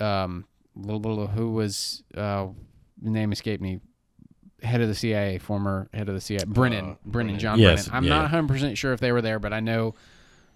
um, 0.00 0.46
blah, 0.74 1.26
who 1.26 1.52
was 1.52 2.02
uh, 2.16 2.48
the 3.00 3.10
name 3.10 3.32
escaped 3.32 3.62
me. 3.62 3.80
Head 4.62 4.80
of 4.80 4.88
the 4.88 4.94
CIA, 4.94 5.38
former 5.38 5.88
head 5.92 6.08
of 6.08 6.14
the 6.14 6.20
CIA, 6.20 6.44
Brennan, 6.46 6.78
Uh, 6.78 6.82
Brennan, 6.82 6.98
Brennan. 7.04 7.38
John 7.38 7.58
Yes, 7.58 7.88
Brennan. 7.88 7.96
I'm 7.96 8.04
yeah, 8.04 8.08
not 8.10 8.16
yeah. 8.16 8.22
100 8.22 8.48
percent 8.48 8.78
sure 8.78 8.92
if 8.92 9.00
they 9.00 9.12
were 9.12 9.22
there, 9.22 9.38
but 9.38 9.52
I 9.52 9.60
know 9.60 9.94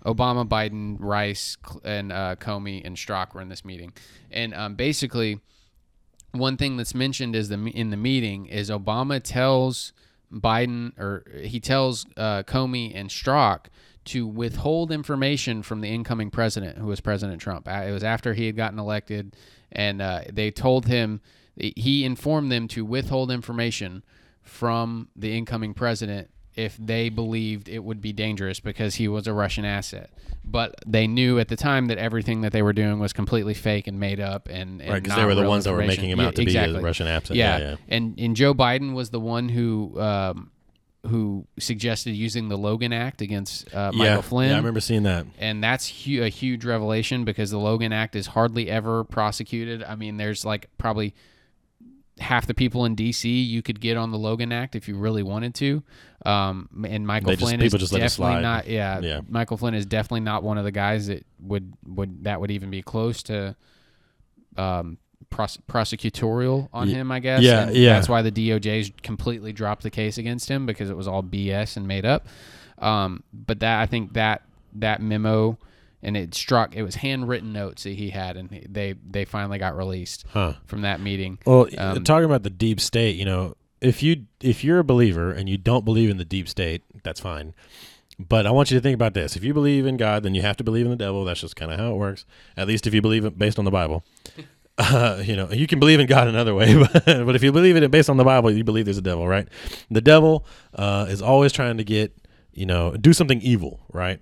Obama, 0.05 0.47
Biden, 0.49 0.97
Rice, 1.01 1.57
and 1.85 2.13
uh, 2.13 2.37
Comey 2.37 2.83
and 2.85 2.97
Strzok 2.97 3.35
were 3.35 3.41
in 3.41 3.49
this 3.49 3.65
meeting, 3.65 3.93
and 4.31 4.55
um, 4.55 4.75
basically 4.77 5.41
one 6.33 6.57
thing 6.57 6.77
that's 6.77 6.95
mentioned 6.95 7.35
is 7.35 7.49
the 7.49 7.57
in 7.75 7.91
the 7.91 7.97
meeting 7.97 8.47
is 8.47 8.71
Obama 8.71 9.21
tells 9.23 9.93
Biden 10.33 10.97
or 10.99 11.25
he 11.43 11.59
tells 11.61 12.07
uh, 12.17 12.43
Comey 12.45 12.93
and 12.95 13.09
Strzok 13.09 13.67
to 14.07 14.27
withhold 14.27 14.93
information 14.93 15.63
from 15.63 15.81
the 15.81 15.89
incoming 15.89 16.31
president, 16.31 16.79
who 16.79 16.87
was 16.87 17.01
President 17.01 17.41
Trump. 17.41 17.67
Uh, 17.67 17.85
It 17.89 17.91
was 17.93 18.05
after 18.05 18.35
he 18.35 18.47
had 18.47 18.55
gotten 18.57 18.79
elected, 18.79 19.35
and 19.73 20.01
uh, 20.01 20.21
they 20.33 20.51
told 20.53 20.87
him 20.87 21.21
he 21.59 22.05
informed 22.05 22.51
them 22.53 22.69
to 22.69 22.85
withhold 22.85 23.31
information 23.31 24.03
from 24.43 25.09
the 25.17 25.37
incoming 25.37 25.75
president 25.75 26.31
if 26.55 26.77
they 26.79 27.09
believed 27.11 27.69
it 27.69 27.81
would 27.85 28.01
be 28.01 28.13
dangerous 28.13 28.61
because 28.61 28.95
he 28.95 29.09
was 29.09 29.27
a 29.27 29.33
Russian 29.33 29.65
asset. 29.65 30.09
But 30.43 30.75
they 30.87 31.07
knew 31.07 31.39
at 31.39 31.49
the 31.49 31.57
time 31.57 31.87
that 31.89 31.99
everything 31.99 32.41
that 32.43 32.53
they 32.53 32.63
were 32.63 32.73
doing 32.73 32.99
was 32.99 33.13
completely 33.13 33.53
fake 33.53 33.87
and 33.87 33.99
made 34.01 34.21
up 34.21 34.49
and, 34.49 34.81
and 34.81 34.91
Right, 34.91 35.03
because 35.03 35.17
they 35.19 35.25
were 35.25 35.35
the 35.35 35.47
ones 35.47 35.65
that 35.65 35.73
were 35.73 35.85
making 35.85 36.09
him 36.09 36.21
Yeah, 36.21 36.27
out 36.29 36.37
to 36.37 36.43
exactly. 36.43 36.75
be 36.75 36.79
a 36.81 36.83
Russian 36.83 37.09
asset. 37.09 37.37
Yeah, 37.37 37.59
Yeah, 37.59 37.71
yeah. 37.71 37.77
and 37.89 38.19
and 38.19 38.37
Joe 38.37 38.55
Biden 38.55 38.95
was 38.95 39.11
the 39.11 39.21
one 39.21 39.49
who 39.51 40.01
um, 40.01 40.51
who 41.07 41.47
suggested 41.59 42.13
using 42.13 42.49
the 42.49 42.57
Logan 42.57 42.93
Act 42.93 43.21
against 43.21 43.73
uh, 43.75 43.93
Michael 43.93 44.05
yeah, 44.07 44.21
Flynn. 44.23 44.49
yeah, 44.49 44.55
I 44.55 44.59
remember 44.59 44.81
seeing 44.81 45.03
that. 45.03 45.27
and 45.39 45.63
that's 45.63 46.05
hu- 46.05 46.23
a 46.23 46.29
huge 46.29 46.65
revelation 46.65 47.25
because 47.25 47.51
the 47.51 47.59
Logan 47.59 47.93
Act 47.93 48.17
is 48.17 48.29
hardly 48.29 48.71
ever 48.71 49.05
prosecuted. 49.05 49.83
I 49.83 49.95
mean, 49.97 50.17
there's 50.17 50.45
like 50.45 50.69
probably 50.79 51.15
half 52.19 52.47
the 52.47 52.55
people 52.55 52.85
in 52.85 52.95
D.C. 52.95 53.29
you 53.29 53.63
could 53.63 53.81
get 53.81 53.97
on 53.97 54.11
the 54.11 54.19
Logan 54.19 54.51
Act 54.53 54.75
if 54.75 54.89
you 54.89 54.97
really 54.97 55.23
wanted 55.23 55.55
to. 55.57 55.83
Um, 56.25 56.69
and 56.89 57.07
Michael 57.07 57.31
They 57.31 57.37
Flynn 57.37 57.61
is 57.61 57.73
just 57.73 57.93
let 57.93 58.01
definitely 58.01 58.43
not. 58.43 58.67
Yeah, 58.67 59.01
Yeah. 59.01 59.21
Michael 59.29 59.57
Flynn 59.57 59.75
is 59.75 59.87
definitely 59.87 60.21
not 60.21 60.43
one 60.43 60.59
of 60.59 60.65
the 60.65 60.73
guys 60.73 61.09
that 61.09 61.27
would 61.41 61.75
would 61.87 62.25
that 62.25 62.41
would 62.41 62.51
even 62.51 62.71
be 62.71 62.83
close 62.83 63.23
to 63.25 63.55
um, 64.57 64.99
pros- 65.31 65.59
prosecutorial 65.69 66.69
on 66.73 66.89
him. 66.89 67.13
I 67.13 67.21
guess. 67.21 67.43
yeah, 67.43 67.67
And 67.69 67.77
yeah. 67.77 67.95
That's 67.95 68.09
why 68.09 68.23
the 68.23 68.33
DOJ's 68.33 68.93
completely 69.03 69.53
dropped 69.53 69.83
the 69.83 69.91
case 69.91 70.19
against 70.19 70.49
him 70.49 70.67
because 70.67 70.91
it 70.91 70.97
was 70.97 71.07
all 71.07 71.23
BS 71.23 71.77
and 71.77 71.87
made 71.87 72.05
up. 72.05 72.27
Um, 72.79 73.23
but 73.33 73.61
that 73.61 73.81
I 73.81 73.87
think 73.87 74.15
that 74.15 74.43
that 74.75 75.01
memo 75.01 75.59
and 76.07 76.17
it 76.17 76.31
Strzok 76.31 76.75
it 76.75 76.83
was 76.83 76.95
handwritten 76.95 77.53
notes 77.53 77.83
that 77.83 77.91
he 77.95 78.11
had 78.11 78.37
and 78.39 78.49
they 78.71 78.95
they 79.07 79.25
finally 79.27 79.59
got 79.59 79.77
released 79.77 80.25
Huh. 80.33 80.55
from 80.65 80.81
that 80.83 81.01
meeting. 81.01 81.39
Well, 81.45 81.69
Um, 81.77 82.03
talking 82.05 82.25
about 82.25 82.45
the 82.45 82.51
deep 82.51 82.81
state, 82.81 83.17
you 83.17 83.25
know, 83.27 83.57
if 83.83 84.03
you 84.03 84.25
if 84.41 84.65
you're 84.65 84.79
a 84.79 84.85
believer 84.85 85.31
and 85.33 85.49
you 85.49 85.59
don't 85.59 85.85
believe 85.85 86.09
in 86.09 86.17
the 86.17 86.25
deep 86.25 86.49
state, 86.49 86.83
that's 87.03 87.21
fine. 87.21 87.53
But 88.19 88.47
I 88.47 88.51
want 88.51 88.71
you 88.71 88.79
to 88.79 88.81
think 88.81 88.95
about 88.95 89.13
this: 89.13 89.37
if 89.37 89.45
you 89.45 89.53
believe 89.53 89.85
in 89.85 89.99
God, 89.99 90.23
then 90.23 90.35
you 90.35 90.41
have 90.41 90.57
to 90.57 90.65
believe 90.65 90.87
in 90.87 90.91
the 90.91 90.97
devil. 90.97 91.25
That's 91.27 91.41
just 91.41 91.55
kind 91.57 91.71
of 91.71 91.79
how 91.79 91.93
it 91.93 91.97
works. 91.97 92.25
At 92.57 92.67
least 92.67 92.87
if 92.87 92.95
you 92.95 93.03
believe 93.03 93.27
it 93.27 93.39
based 93.39 93.59
on 93.59 93.65
the 93.67 93.71
Bible. 93.71 94.05
Uh, 94.79 95.23
you 95.25 95.35
know, 95.35 95.51
you 95.51 95.67
can 95.67 95.81
believe 95.81 96.01
in 96.01 96.07
God 96.07 96.29
another 96.29 96.55
way, 96.55 96.75
but, 96.93 97.03
but 97.07 97.35
if 97.35 97.43
you 97.43 97.51
believe 97.51 97.77
in 97.77 97.83
it 97.83 97.91
based 97.91 98.11
on 98.11 98.19
the 98.19 98.25
Bible, 98.25 98.51
you 98.51 98.63
believe 98.63 98.85
there's 98.85 98.99
a 98.99 99.03
devil, 99.03 99.27
right? 99.27 99.49
The 99.91 100.03
devil 100.03 100.45
uh, 100.75 101.07
is 101.09 101.23
always 101.23 101.51
trying 101.53 101.79
to 101.79 101.85
get, 101.85 102.15
you 102.53 102.67
know, 102.67 102.95
do 102.95 103.15
something 103.15 103.41
evil, 103.41 103.81
right? 103.91 104.21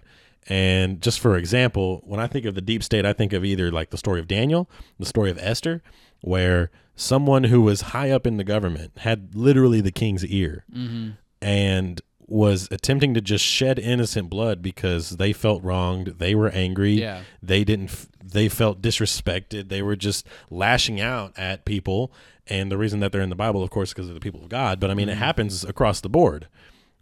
And 0.49 1.01
just 1.01 1.21
for 1.21 1.37
example, 1.37 2.03
when 2.05 2.21
I 2.21 2.27
think 2.27 2.45
of 2.45 2.55
the 2.55 2.61
deep 2.61 2.83
state, 2.83 3.07
I 3.07 3.13
think 3.13 3.33
of 3.33 3.45
either 3.45 3.71
like 3.71 3.91
the 3.91 3.99
story 3.99 4.21
of 4.21 4.29
Daniel, 4.29 4.69
the 4.99 5.07
story 5.07 5.31
of 5.31 5.39
Esther, 5.39 5.83
where 6.21 6.71
someone 6.97 7.45
who 7.45 7.63
was 7.63 7.81
high 7.81 8.11
up 8.11 8.27
in 8.27 8.37
the 8.37 8.45
government 8.45 8.93
had 8.99 9.35
literally 9.35 9.81
the 9.81 9.93
king's 9.93 10.25
ear 10.27 10.65
mm-hmm. 10.73 11.11
and 11.41 12.01
was 12.27 12.69
attempting 12.71 13.15
to 13.15 13.21
just 13.21 13.45
shed 13.45 13.79
innocent 13.79 14.31
blood 14.31 14.63
because 14.63 15.11
they 15.11 15.33
felt 15.33 15.63
wronged, 15.63 16.07
they 16.19 16.35
were 16.35 16.49
angry, 16.51 16.93
Yeah. 16.93 17.23
they 17.43 17.65
didn't 17.65 17.91
f- 17.91 18.09
they 18.23 18.49
felt 18.49 18.81
disrespected, 18.81 19.69
they 19.69 19.83
were 19.83 19.97
just 19.97 20.27
lashing 20.51 21.01
out 21.01 21.33
at 21.39 21.65
people. 21.65 22.13
And 22.47 22.71
the 22.71 22.79
reason 22.79 23.01
that 23.01 23.13
they're 23.13 23.21
in 23.21 23.31
the 23.31 23.37
Bible 23.37 23.63
of 23.63 23.71
course 23.71 23.93
because 23.93 24.09
of 24.09 24.15
the 24.15 24.21
people 24.21 24.43
of 24.43 24.49
God, 24.49 24.81
but 24.81 24.91
I 24.91 24.95
mean 24.95 25.09
it 25.09 25.13
mm-hmm. 25.13 25.21
happens 25.21 25.65
across 25.65 26.01
the 26.01 26.09
board 26.09 26.49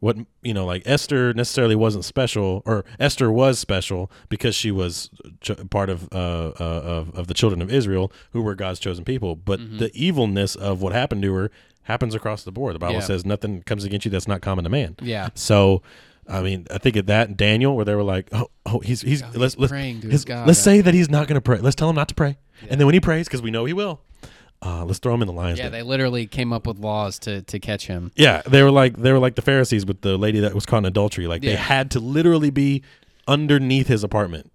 what 0.02 0.16
you 0.42 0.52
know 0.52 0.66
like 0.66 0.82
esther 0.84 1.32
necessarily 1.32 1.76
wasn't 1.76 2.04
special 2.04 2.60
or 2.66 2.84
esther 2.98 3.30
was 3.30 3.56
special 3.60 4.10
because 4.28 4.52
she 4.52 4.72
was 4.72 5.08
ch- 5.40 5.52
part 5.70 5.88
of 5.88 6.08
uh, 6.12 6.16
uh 6.16 6.54
of, 6.58 7.14
of 7.16 7.26
the 7.28 7.34
children 7.34 7.62
of 7.62 7.72
israel 7.72 8.10
who 8.32 8.42
were 8.42 8.56
god's 8.56 8.80
chosen 8.80 9.04
people 9.04 9.36
but 9.36 9.60
the 9.78 9.90
evilness 9.94 10.56
of 10.56 10.82
what 10.82 10.92
happened 10.92 11.22
to 11.22 11.32
her 11.32 11.50
happens 11.84 12.16
across 12.16 12.42
the 12.42 12.50
board 12.50 12.74
the 12.74 12.80
bible 12.80 12.94
Yeah. 12.94 13.00
says 13.00 13.24
nothing 13.24 13.62
comes 13.62 13.84
against 13.84 14.04
you 14.04 14.10
that's 14.10 14.26
not 14.26 14.40
common 14.42 14.64
to 14.64 14.70
man 14.70 14.96
Yeah. 15.00 15.28
so 15.34 15.82
I 16.28 16.40
mean, 16.40 16.66
I 16.70 16.78
think 16.78 16.94
of 16.94 17.06
that 17.06 17.26
and 17.28 17.36
Daniel, 17.36 17.74
where 17.74 17.84
they 17.84 17.96
were 17.96 18.04
like, 18.04 18.28
"Oh, 18.30 18.46
oh, 18.64 18.78
he's 18.78 19.00
he's 19.02 19.22
let's 19.34 19.58
let's 19.58 19.72
to 19.72 19.76
his- 19.76 20.04
his 20.04 20.24
God. 20.24 20.46
let's 20.46 20.60
say 20.60 20.80
that 20.80 20.94
he's 20.94 21.10
not 21.10 21.26
going 21.26 21.34
to 21.34 21.40
pray. 21.40 21.58
Let's 21.58 21.74
tell 21.74 21.90
him 21.90 21.96
not 21.96 22.06
to 22.10 22.14
pray, 22.14 22.38
and 22.70 22.78
then 22.78 22.86
when 22.86 22.94
he 22.94 23.00
prays, 23.00 23.26
because 23.26 23.42
we 23.42 23.50
know 23.50 23.64
he 23.64 23.72
will, 23.72 24.00
uh, 24.62 24.84
let's 24.84 24.98
throw 25.00 25.12
him 25.14 25.22
in 25.22 25.26
the 25.26 25.32
lion's 25.34 25.58
Yeah, 25.58 25.64
den." 25.64 25.72
they 25.72 25.82
literally 25.82 26.26
came 26.26 26.52
up 26.52 26.66
with 26.66 26.78
laws 26.78 27.18
to 27.20 27.42
to 27.42 27.58
catch 27.58 27.86
him. 27.86 28.12
Yeah, 28.16 28.42
they 28.46 28.62
were 28.62 28.70
like 28.70 28.96
they 28.96 29.12
were 29.12 29.18
like 29.18 29.34
the 29.34 29.42
Pharisees 29.42 29.84
with 29.84 30.00
the 30.02 30.16
lady 30.16 30.40
that 30.40 30.54
was 30.54 30.66
caught 30.66 30.78
in 30.78 30.84
adultery. 30.86 31.26
Like 31.26 31.42
they 31.42 31.50
Yeah. 31.52 31.56
had 31.56 31.90
to 31.92 32.00
literally 32.00 32.50
be 32.50 32.82
underneath 33.28 33.86
his 33.88 34.02
apartment. 34.04 34.50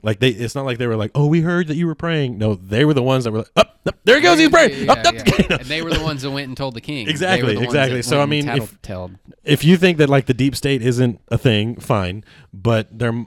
Like 0.00 0.20
they, 0.20 0.28
it's 0.28 0.54
not 0.54 0.64
like 0.64 0.78
they 0.78 0.86
were 0.86 0.94
like, 0.96 1.10
"Oh, 1.16 1.26
we 1.26 1.40
heard 1.40 1.66
that 1.66 1.74
you 1.76 1.86
were 1.88 1.96
praying." 1.96 2.38
No, 2.38 2.54
they 2.54 2.84
were 2.84 2.94
the 2.94 3.02
ones 3.02 3.24
that 3.24 3.32
were 3.32 3.38
like, 3.38 3.50
"Up, 3.56 3.80
up 3.84 3.96
there 4.04 4.14
he 4.16 4.22
goes, 4.22 4.38
he's 4.38 4.48
praying." 4.48 4.84
Yeah, 4.84 4.92
Up, 4.92 4.98
up, 5.04 5.14
yeah. 5.14 5.24
you 5.38 5.48
know. 5.50 5.56
And 5.56 5.66
they 5.66 5.82
were 5.82 5.90
the 5.92 6.02
ones 6.04 6.22
that 6.22 6.30
went 6.30 6.46
and 6.46 6.56
told 6.56 6.74
the 6.74 6.80
king. 6.80 7.06
They 7.06 7.10
were 7.10 7.14
Exactly, 7.14 7.48
the 7.54 7.58
ones 7.60 7.66
exactly. 7.66 7.96
that 7.98 8.02
So, 8.04 8.18
went 8.18 8.32
I 8.32 8.36
and 8.36 8.46
mean, 8.46 8.62
if- 8.62 8.80
tattletailed. 8.82 9.18
If 9.42 9.64
you 9.64 9.76
think 9.76 9.98
that 9.98 10.08
like 10.08 10.26
the 10.26 10.34
deep 10.34 10.54
state 10.54 10.82
isn't 10.82 11.20
a 11.28 11.36
thing, 11.38 11.80
fine. 11.80 12.22
But 12.52 12.96
they're 12.96 13.26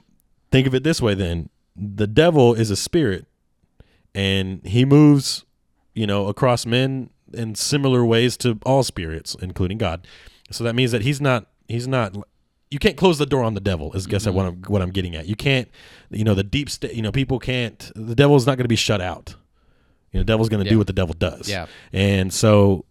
think 0.50 0.66
of 0.66 0.74
it 0.74 0.82
this 0.82 1.02
way: 1.02 1.12
then 1.14 1.50
the 1.76 2.06
devil 2.06 2.54
is 2.54 2.70
a 2.70 2.76
spirit, 2.76 3.26
and 4.14 4.64
he 4.64 4.84
moves, 4.86 5.44
you 5.94 6.06
know, 6.06 6.28
across 6.28 6.66
men 6.66 7.10
in 7.32 7.54
similar 7.54 8.04
ways 8.04 8.36
to 8.38 8.58
all 8.64 8.82
spirits, 8.82 9.36
including 9.40 9.78
God. 9.78 10.06
So 10.50 10.64
that 10.64 10.74
means 10.74 10.92
that 10.92 11.02
he's 11.02 11.20
not 11.20 11.46
he's 11.68 11.88
not 11.88 12.16
you 12.70 12.78
can't 12.78 12.96
close 12.96 13.18
the 13.18 13.26
door 13.26 13.42
on 13.42 13.54
the 13.54 13.60
devil 13.60 13.92
is 13.92 14.06
guess 14.06 14.24
mm-hmm. 14.24 14.36
what 14.36 14.46
I'm 14.46 14.62
what 14.62 14.82
I'm 14.82 14.90
getting 14.90 15.14
at. 15.14 15.26
You 15.26 15.36
can't 15.36 15.68
you 16.10 16.24
know 16.24 16.34
the 16.34 16.44
deep 16.44 16.70
state 16.70 16.94
you 16.94 17.02
know 17.02 17.12
people 17.12 17.38
can't 17.38 17.90
the 17.94 18.14
devil's 18.14 18.46
not 18.46 18.56
going 18.56 18.64
to 18.64 18.68
be 18.68 18.76
shut 18.76 19.00
out. 19.00 19.34
You 20.12 20.18
know, 20.18 20.22
the 20.22 20.26
devil's 20.26 20.48
going 20.48 20.62
to 20.62 20.66
Yeah. 20.66 20.72
do 20.72 20.78
what 20.78 20.86
the 20.86 20.92
devil 20.92 21.14
does. 21.14 21.48
Yeah. 21.48 21.66
And 21.92 22.32
so 22.32 22.84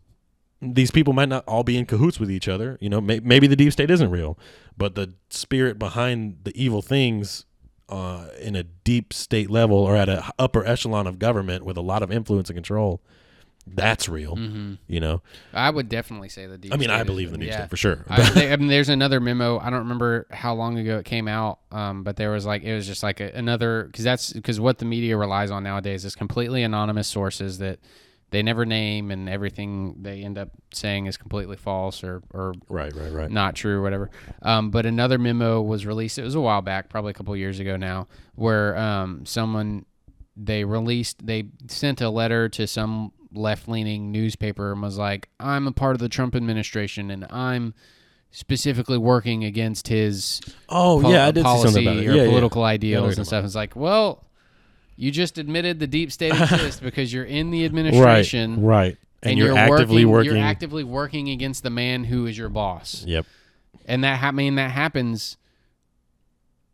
these 0.60 0.92
people 0.92 1.14
might 1.14 1.30
not 1.30 1.44
all 1.48 1.64
be 1.64 1.78
in 1.78 1.86
cahoots 1.86 2.20
with 2.20 2.32
each 2.32 2.48
other. 2.48 2.78
You 2.82 2.90
know, 2.90 3.02
may, 3.02 3.20
maybe 3.20 3.48
the 3.48 3.56
deep 3.56 3.72
state 3.74 3.92
isn't 3.92 4.10
real, 4.10 4.38
but 4.78 4.96
the 4.96 5.14
spirit 5.30 5.78
behind 5.80 6.38
the 6.44 6.52
evil 6.56 6.82
things 6.82 7.46
uh, 7.92 8.28
in 8.40 8.56
a 8.56 8.64
deep 8.64 9.14
state 9.14 9.50
level 9.50 9.78
or 9.78 9.96
at 9.96 10.10
an 10.10 10.24
upper 10.40 10.66
echelon 10.66 11.06
of 11.06 11.20
government 11.20 11.66
with 11.66 11.78
a 11.78 11.82
lot 11.82 12.02
of 12.02 12.12
influence 12.12 12.50
and 12.50 12.56
control, 12.56 13.02
that's 13.68 14.10
real. 14.10 14.40
You 14.88 15.00
know, 15.00 15.22
I 15.54 15.70
would 15.70 15.88
definitely 15.88 16.30
say 16.30 16.48
the 16.48 16.58
deep. 16.58 16.74
I 16.74 16.78
mean, 16.78 16.90
I 16.90 16.96
state 16.96 17.02
is- 17.02 17.08
believe 17.08 17.28
in 17.28 17.34
the 17.34 17.40
deep 17.40 17.50
yeah. 17.50 17.58
state 17.58 17.70
for 17.70 17.78
sure. 17.78 18.06
I, 18.10 18.30
they, 18.34 18.52
I 18.52 18.56
mean, 18.56 18.70
there's 18.70 18.90
another 18.90 19.20
memo. 19.20 19.60
I 19.60 19.70
don't 19.70 19.80
remember 19.80 20.26
how 20.32 20.56
long 20.56 20.78
ago 20.80 20.98
it 20.98 21.06
came 21.06 21.28
out, 21.28 21.60
um, 21.72 22.04
but 22.04 22.16
there 22.16 22.32
was 22.32 22.46
like 22.46 22.64
it 22.64 22.74
was 22.74 22.88
just 22.88 23.04
like 23.04 23.20
a, 23.20 23.30
another 23.34 23.84
because 23.84 24.04
that's 24.04 24.34
because 24.34 24.60
what 24.60 24.80
the 24.80 24.86
media 24.86 25.16
relies 25.18 25.52
on 25.52 25.64
nowadays 25.64 26.06
is 26.06 26.16
completely 26.16 26.64
anonymous 26.64 27.08
sources 27.08 27.60
that 27.60 27.80
they 28.32 28.42
never 28.42 28.66
name 28.66 29.12
and 29.12 29.30
everything 29.30 29.96
they 30.02 30.24
end 30.24 30.38
up 30.38 30.50
saying 30.74 31.06
is 31.06 31.18
completely 31.18 31.58
false 31.58 32.04
or 32.04 32.24
or 32.34 32.54
right, 32.70 32.94
right, 32.96 33.12
right. 33.12 33.30
not 33.30 33.56
true 33.56 33.78
or 33.78 33.82
whatever. 33.82 34.10
Um, 34.42 34.72
but 34.72 34.86
another 34.86 35.18
memo 35.18 35.62
was 35.62 35.86
released. 35.86 36.18
It 36.18 36.24
was 36.24 36.36
a 36.36 36.42
while 36.42 36.62
back, 36.62 36.90
probably 36.90 37.12
a 37.12 37.14
couple 37.14 37.36
years 37.36 37.60
ago 37.60 37.76
now, 37.76 38.08
where 38.36 38.78
um, 38.78 39.26
someone 39.26 39.86
they 40.36 40.64
released 40.64 41.26
they 41.26 41.44
sent 41.68 42.02
a 42.02 42.10
letter 42.10 42.48
to 42.50 42.66
some 42.66 43.12
left 43.34 43.68
leaning 43.68 44.12
newspaper 44.12 44.72
and 44.72 44.82
was 44.82 44.98
like, 44.98 45.30
"I'm 45.40 45.68
a 45.68 45.72
part 45.74 45.96
of 45.96 46.00
the 46.00 46.10
Trump 46.10 46.36
administration 46.36 47.12
and 47.12 47.28
I'm." 47.30 47.74
Specifically 48.34 48.98
working 48.98 49.44
against 49.44 49.90
his 49.90 50.40
Oh 50.70 51.02
yeah, 51.02 51.26
I 51.28 51.32
did 51.32 51.42
see 51.42 51.44
policy 51.44 51.68
something 51.68 51.86
about 51.86 51.98
it. 52.02 52.08
or 52.08 52.16
Yeah, 52.16 52.28
political 52.28 52.62
Yeah, 52.62 52.68
ideals 52.70 53.18
and 53.18 53.28
stuff. 53.28 53.44
It's 53.44 53.56
like, 53.56 53.76
well, 53.76 54.24
you 54.96 55.12
just 55.12 55.38
admitted 55.38 55.80
the 55.80 55.88
deep 55.88 56.12
state 56.12 56.34
exists 56.42 56.80
because 56.80 57.12
you're 57.14 57.26
in 57.26 57.52
the 57.52 57.66
administration, 57.66 58.62
Right, 58.64 58.78
right. 58.78 58.98
And, 59.24 59.38
you're, 59.38 59.50
you're 59.50 59.58
actively 59.58 60.04
working. 60.06 60.34
You're 60.34 60.44
actively 60.44 60.84
working 60.84 61.30
against 61.30 61.62
the 61.64 61.70
man 61.70 62.04
who 62.06 62.26
is 62.26 62.36
your 62.38 62.50
boss 62.50 63.04
yep. 63.06 63.26
and 63.86 64.04
that 64.04 64.18
ha- 64.20 64.30
I 64.30 64.32
mean 64.32 64.56
that 64.56 64.72
happens 64.72 65.38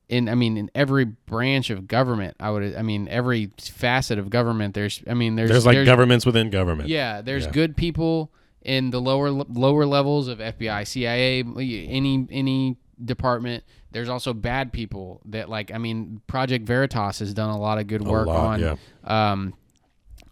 in 0.09 0.29
I 0.29 0.35
mean 0.35 0.55
in 0.57 0.71
every 0.73 1.03
branch 1.05 1.69
of 1.69 1.87
government. 1.87 2.37
I 2.39 2.49
would 2.49 2.75
I 2.75 2.81
mean 2.81 3.07
every 3.09 3.51
facet 3.59 4.17
of 4.17 4.29
government. 4.29 4.73
There's 4.75 5.03
I 5.09 5.13
mean 5.13 5.35
there's 5.35 5.49
There's 5.49 5.65
like 5.65 5.85
governments 5.85 6.25
within 6.25 6.49
government. 6.49 6.87
yeah 6.89 7.21
there's 7.21 7.45
Yeah. 7.45 7.51
good 7.51 7.75
people 7.77 8.31
in 8.61 8.91
the 8.91 9.01
lower 9.01 9.29
lower 9.29 9.85
levels 9.85 10.27
of 10.29 10.39
FBI, 10.39 10.87
CIA, 10.87 11.41
any 11.41 12.25
any 12.31 12.77
department. 13.03 13.63
There's 13.91 14.09
also 14.09 14.33
bad 14.33 14.73
people 14.73 15.21
that 15.25 15.49
like 15.49 15.73
I 15.73 15.77
mean 15.77 16.21
Project 16.27 16.65
Veritas 16.65 17.19
has 17.19 17.33
done 17.33 17.49
a 17.49 17.59
lot 17.59 17.77
of 17.77 17.87
good 17.87 18.01
work 18.01 18.27
lot, 18.27 18.45
on. 18.45 18.59
yeah. 18.59 18.75
Um, 19.03 19.53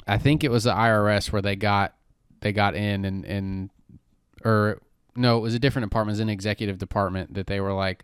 I 0.08 0.18
think 0.18 0.44
it 0.44 0.52
was 0.52 0.66
the 0.66 0.74
IRS 0.74 1.32
where 1.32 1.42
they 1.42 1.56
got 1.56 1.96
they 2.42 2.52
got 2.52 2.76
in 2.76 3.06
and 3.06 3.26
and 3.26 3.70
or 4.44 4.82
no, 5.16 5.38
it 5.38 5.42
was 5.42 5.56
a 5.56 5.60
different 5.60 5.90
department. 5.90 6.14
It 6.14 6.18
was 6.18 6.20
an 6.22 6.30
executive 6.30 6.78
department 6.78 7.34
that 7.36 7.48
they 7.48 7.60
were 7.60 7.74
like, 7.74 8.04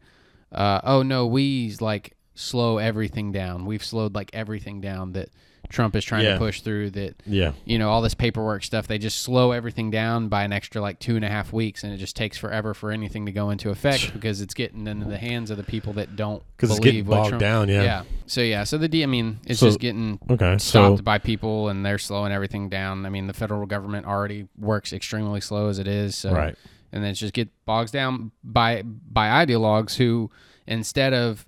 uh, 0.51 0.81
oh 0.83 1.03
no, 1.03 1.27
we 1.27 1.75
like 1.79 2.15
slow 2.33 2.77
everything 2.77 3.31
down. 3.31 3.65
We've 3.65 3.83
slowed 3.83 4.15
like 4.15 4.31
everything 4.33 4.81
down 4.81 5.11
that 5.13 5.29
Trump 5.71 5.95
is 5.95 6.03
trying 6.05 6.25
Yeah. 6.25 6.33
to 6.33 6.37
push 6.39 6.61
through. 6.61 6.91
That 6.91 7.15
Yeah. 7.25 7.53
you 7.65 7.79
know 7.79 7.89
all 7.89 8.01
this 8.01 8.13
paperwork 8.13 8.63
stuff. 8.63 8.87
They 8.87 8.97
just 8.97 9.19
slow 9.19 9.51
everything 9.51 9.89
down 9.91 10.27
by 10.27 10.43
an 10.43 10.53
extra 10.53 10.81
like 10.81 10.99
two 10.99 11.15
and 11.15 11.25
a 11.25 11.29
half 11.29 11.51
weeks, 11.51 11.83
and 11.83 11.91
it 11.93 11.97
just 11.97 12.15
takes 12.15 12.37
forever 12.37 12.73
for 12.73 12.91
anything 12.91 13.25
to 13.25 13.31
go 13.31 13.49
into 13.49 13.69
effect 13.69 14.11
because 14.13 14.41
it's 14.41 14.53
getting 14.53 14.87
into 14.87 15.07
the 15.07 15.17
hands 15.17 15.49
of 15.51 15.57
the 15.57 15.63
people 15.63 15.93
that 15.93 16.15
don't 16.15 16.43
'Cause 16.57 16.69
it's 16.71 16.79
getting 16.79 17.05
bogged 17.05 17.29
Trump- 17.29 17.41
down, 17.41 17.69
yeah. 17.69 17.83
Yeah. 17.83 18.03
So 18.27 18.41
yeah. 18.41 18.63
So 18.63 18.77
the 18.77 18.87
D. 18.87 19.03
I 19.03 19.07
mean, 19.07 19.39
it's 19.47 19.59
So- 19.59 19.67
just 19.67 19.79
getting 19.79 20.19
Okay. 20.29 20.57
stopped 20.59 20.97
So 20.97 21.03
by 21.03 21.17
people 21.17 21.69
and 21.69 21.85
they're 21.85 21.97
slowing 21.97 22.31
everything 22.31 22.69
down. 22.69 23.05
I 23.05 23.09
mean, 23.09 23.27
the 23.27 23.33
federal 23.33 23.65
government 23.65 24.05
already 24.05 24.47
works 24.57 24.93
extremely 24.93 25.41
slow 25.41 25.67
as 25.69 25.79
it 25.79 25.87
is. 25.87 26.15
So, 26.15 26.33
Right. 26.33 26.55
And 26.93 27.01
then 27.03 27.11
it 27.11 27.15
just 27.15 27.33
get 27.33 27.47
bogs 27.65 27.89
down 27.89 28.31
by 28.43 28.81
by 28.83 29.45
ideologues 29.45 29.95
who 29.95 30.29
instead 30.67 31.13
of 31.13 31.45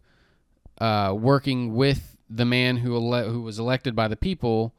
uh, 0.79 1.13
working 1.17 1.73
with 1.75 2.12
the 2.33 2.45
man 2.45 2.77
who 2.77 2.95
ele- 2.95 3.29
who 3.29 3.41
was 3.41 3.59
elected 3.59 3.95
by 3.95 4.07
the 4.07 4.15
people, 4.15 4.73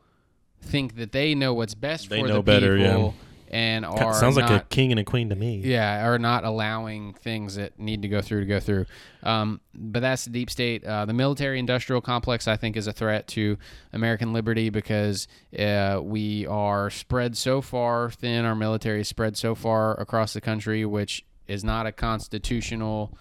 think 0.61 0.96
that 0.96 1.12
they 1.12 1.34
know 1.34 1.55
what's 1.55 1.74
best 1.74 2.09
They 2.09 2.20
for 2.20 2.28
know 2.28 2.36
the 2.36 2.42
better, 2.42 2.76
yeah. 2.76 2.92
people 2.92 3.14
and 3.55 3.84
are 3.84 4.14
sounds 4.14 4.36
like 4.36 4.50
a 4.50 4.64
king 4.68 4.90
and 4.90 4.98
a 4.98 5.05
queen 5.05 5.28
to 5.28 5.36
me. 5.36 5.59
yeah, 5.59 6.05
are 6.09 6.18
not 6.18 6.42
allowing 6.44 7.12
things 7.14 7.55
that 7.55 7.78
need 7.78 8.02
to 8.02 8.09
go 8.09 8.20
through 8.20 8.40
to 8.40 8.46
go 8.46 8.59
through. 8.59 8.84
Um, 9.22 9.61
but 9.72 10.00
that's 10.00 10.24
the 10.24 10.30
deep 10.30 10.50
state. 10.50 10.84
Uh, 10.84 11.05
the 11.05 11.12
military 11.12 11.61
industrial 11.61 12.00
complex, 12.00 12.48
I 12.48 12.57
think, 12.57 12.76
is 12.76 12.88
a 12.88 12.92
threat 12.92 13.28
to 13.28 13.57
American 13.92 14.32
liberty 14.32 14.70
because 14.70 15.28
uh, 15.57 16.00
we 16.02 16.46
are 16.48 16.90
spread 16.90 17.36
so 17.36 17.61
far 17.61 18.11
thin. 18.11 18.44
Our 18.44 18.57
military 18.57 19.02
is 19.02 19.09
spread 19.09 19.36
so 19.36 19.55
far 19.55 20.00
across 20.00 20.32
the 20.32 20.40
country, 20.40 20.84
which 20.84 21.24
is 21.46 21.62
not 21.62 21.86
a 21.86 21.92
constitutional 21.92 23.16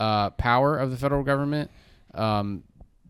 uh, 0.00 0.30
power 0.30 0.76
of 0.78 0.90
the 0.90 0.96
federal 0.96 1.22
government. 1.22 1.70
Um, 2.12 2.64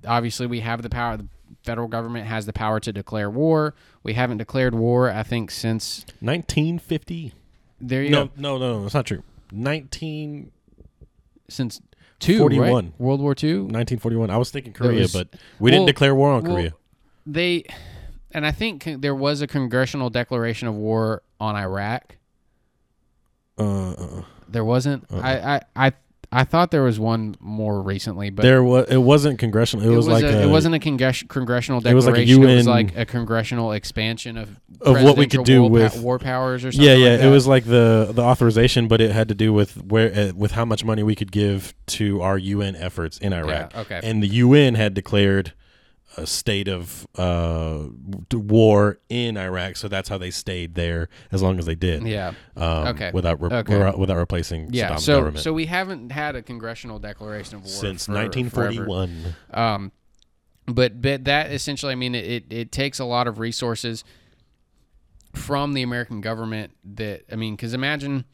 obviously, 0.06 0.46
we 0.46 0.60
have 0.60 0.82
the 0.82 0.90
power. 0.90 1.16
The 1.16 1.26
federal 1.62 1.88
government 1.88 2.26
has 2.26 2.46
the 2.46 2.52
power 2.52 2.80
to 2.80 2.92
declare 2.92 3.30
war. 3.30 3.74
We 4.02 4.14
haven't 4.14 4.38
declared 4.38 4.74
war, 4.74 5.10
I 5.10 5.22
think, 5.22 5.50
since 5.50 6.04
1950. 6.20 7.32
there 7.80 8.02
you 8.02 8.10
No, 8.10 8.26
go. 8.26 8.30
no, 8.36 8.58
no, 8.58 8.72
no, 8.74 8.82
that's 8.82 8.94
not 8.94 9.06
true. 9.06 9.22
19, 9.52 10.50
since 11.48 11.80
two 12.18 12.38
41. 12.38 12.84
right? 12.86 12.92
World 13.00 13.20
War 13.20 13.34
Two. 13.34 13.62
1941. 13.62 14.30
I 14.30 14.36
was 14.36 14.50
thinking 14.50 14.72
Korea, 14.72 15.02
was- 15.02 15.12
but 15.12 15.28
we 15.60 15.70
didn't 15.70 15.86
declare 15.86 16.14
war 16.14 16.32
on 16.32 16.42
well, 16.42 16.52
Korea. 16.54 16.72
They, 17.26 17.64
and 18.32 18.46
I 18.46 18.52
think 18.52 18.84
there 19.00 19.14
was 19.14 19.40
a 19.40 19.46
congressional 19.46 20.10
declaration 20.10 20.68
of 20.68 20.74
war 20.74 21.22
on 21.40 21.54
Iraq. 21.56 22.16
Uh, 23.58 23.92
uh, 23.92 24.22
There 24.48 24.64
wasn't. 24.64 25.04
I, 25.12 25.56
I 25.56 25.60
I 25.88 25.92
I 26.36 26.44
thought 26.44 26.70
there 26.70 26.82
was 26.82 27.00
one 27.00 27.34
more 27.40 27.80
recently, 27.80 28.28
but 28.28 28.42
there 28.42 28.62
was. 28.62 28.86
It 28.90 28.98
wasn't 28.98 29.38
congressional. 29.38 29.86
It, 29.86 29.90
it 29.90 29.96
was, 29.96 30.06
like 30.06 30.22
a, 30.22 30.26
a, 30.26 30.42
it 30.42 30.50
wasn't 30.50 30.74
a 30.74 30.78
congress- 30.78 31.22
congressional 31.22 31.86
It 31.86 31.94
was 31.94 32.04
like 32.04 32.16
a 32.16 32.26
declaration. 32.26 32.42
It 32.42 32.56
was 32.56 32.66
UN 32.66 32.74
like 32.74 32.96
a 32.96 33.06
congressional 33.06 33.72
expansion 33.72 34.36
of 34.36 34.50
Of 34.82 35.02
what 35.02 35.16
we 35.16 35.28
could 35.28 35.44
do 35.44 35.62
war, 35.62 35.70
with- 35.70 35.96
war 35.98 36.18
powers 36.18 36.62
or 36.62 36.72
something. 36.72 36.86
Yeah, 36.86 36.94
yeah. 36.96 37.10
like 37.12 37.20
it 37.20 37.30
was 37.30 37.46
like 37.46 37.64
the 37.64 38.10
the 38.12 38.20
authorization, 38.20 38.86
but 38.86 39.00
it 39.00 39.12
had 39.12 39.28
to 39.28 39.34
do 39.34 39.54
with 39.54 39.82
where 39.82 40.12
uh, 40.14 40.32
with 40.36 40.52
how 40.52 40.66
much 40.66 40.84
money 40.84 41.02
we 41.02 41.14
could 41.14 41.32
give 41.32 41.72
to 41.86 42.20
our 42.20 42.36
UN 42.36 42.76
efforts 42.76 43.16
in 43.16 43.32
Iraq. 43.32 43.72
Yeah, 43.72 43.80
okay. 43.80 44.00
And 44.02 44.22
the 44.22 44.28
UN 44.28 44.74
had 44.74 44.92
declared 44.92 45.54
a 46.16 46.26
state 46.26 46.68
of 46.68 47.06
uh, 47.16 47.84
war 48.32 48.98
in 49.08 49.36
Iraq, 49.36 49.76
so 49.76 49.88
that's 49.88 50.08
how 50.08 50.18
they 50.18 50.30
stayed 50.30 50.74
there 50.74 51.08
as 51.30 51.42
long 51.42 51.58
as 51.58 51.66
they 51.66 51.74
did. 51.74 52.06
Yeah. 52.06 52.32
Um, 52.56 52.88
Okay. 52.88 53.10
Without 53.12 53.40
re- 53.42 53.50
Okay. 53.58 53.76
without, 53.76 53.98
without 53.98 54.16
replacing 54.16 54.70
Yeah. 54.72 54.90
Saddam's 54.90 55.04
So 55.04 55.14
government 55.18 55.44
so 55.44 55.52
we 55.52 55.66
haven't 55.66 56.10
had 56.12 56.36
a 56.36 56.42
congressional 56.42 56.98
declaration 56.98 57.56
of 57.56 57.62
war 57.62 57.70
since 57.70 58.06
for- 58.06 58.12
1941. 58.12 59.34
Um, 59.52 59.92
but 60.66 61.00
but 61.00 61.24
that 61.24 61.52
essentially, 61.52 61.92
I 61.92 61.96
mean, 61.96 62.14
it, 62.14 62.24
it, 62.24 62.44
it 62.50 62.72
takes 62.72 62.98
a 62.98 63.04
lot 63.04 63.28
of 63.28 63.38
resources 63.38 64.02
from 65.34 65.74
the 65.74 65.82
American 65.82 66.20
government. 66.20 66.72
That 66.96 67.22
I 67.30 67.36
mean, 67.36 67.54
because 67.56 67.74
imagine 67.74 68.24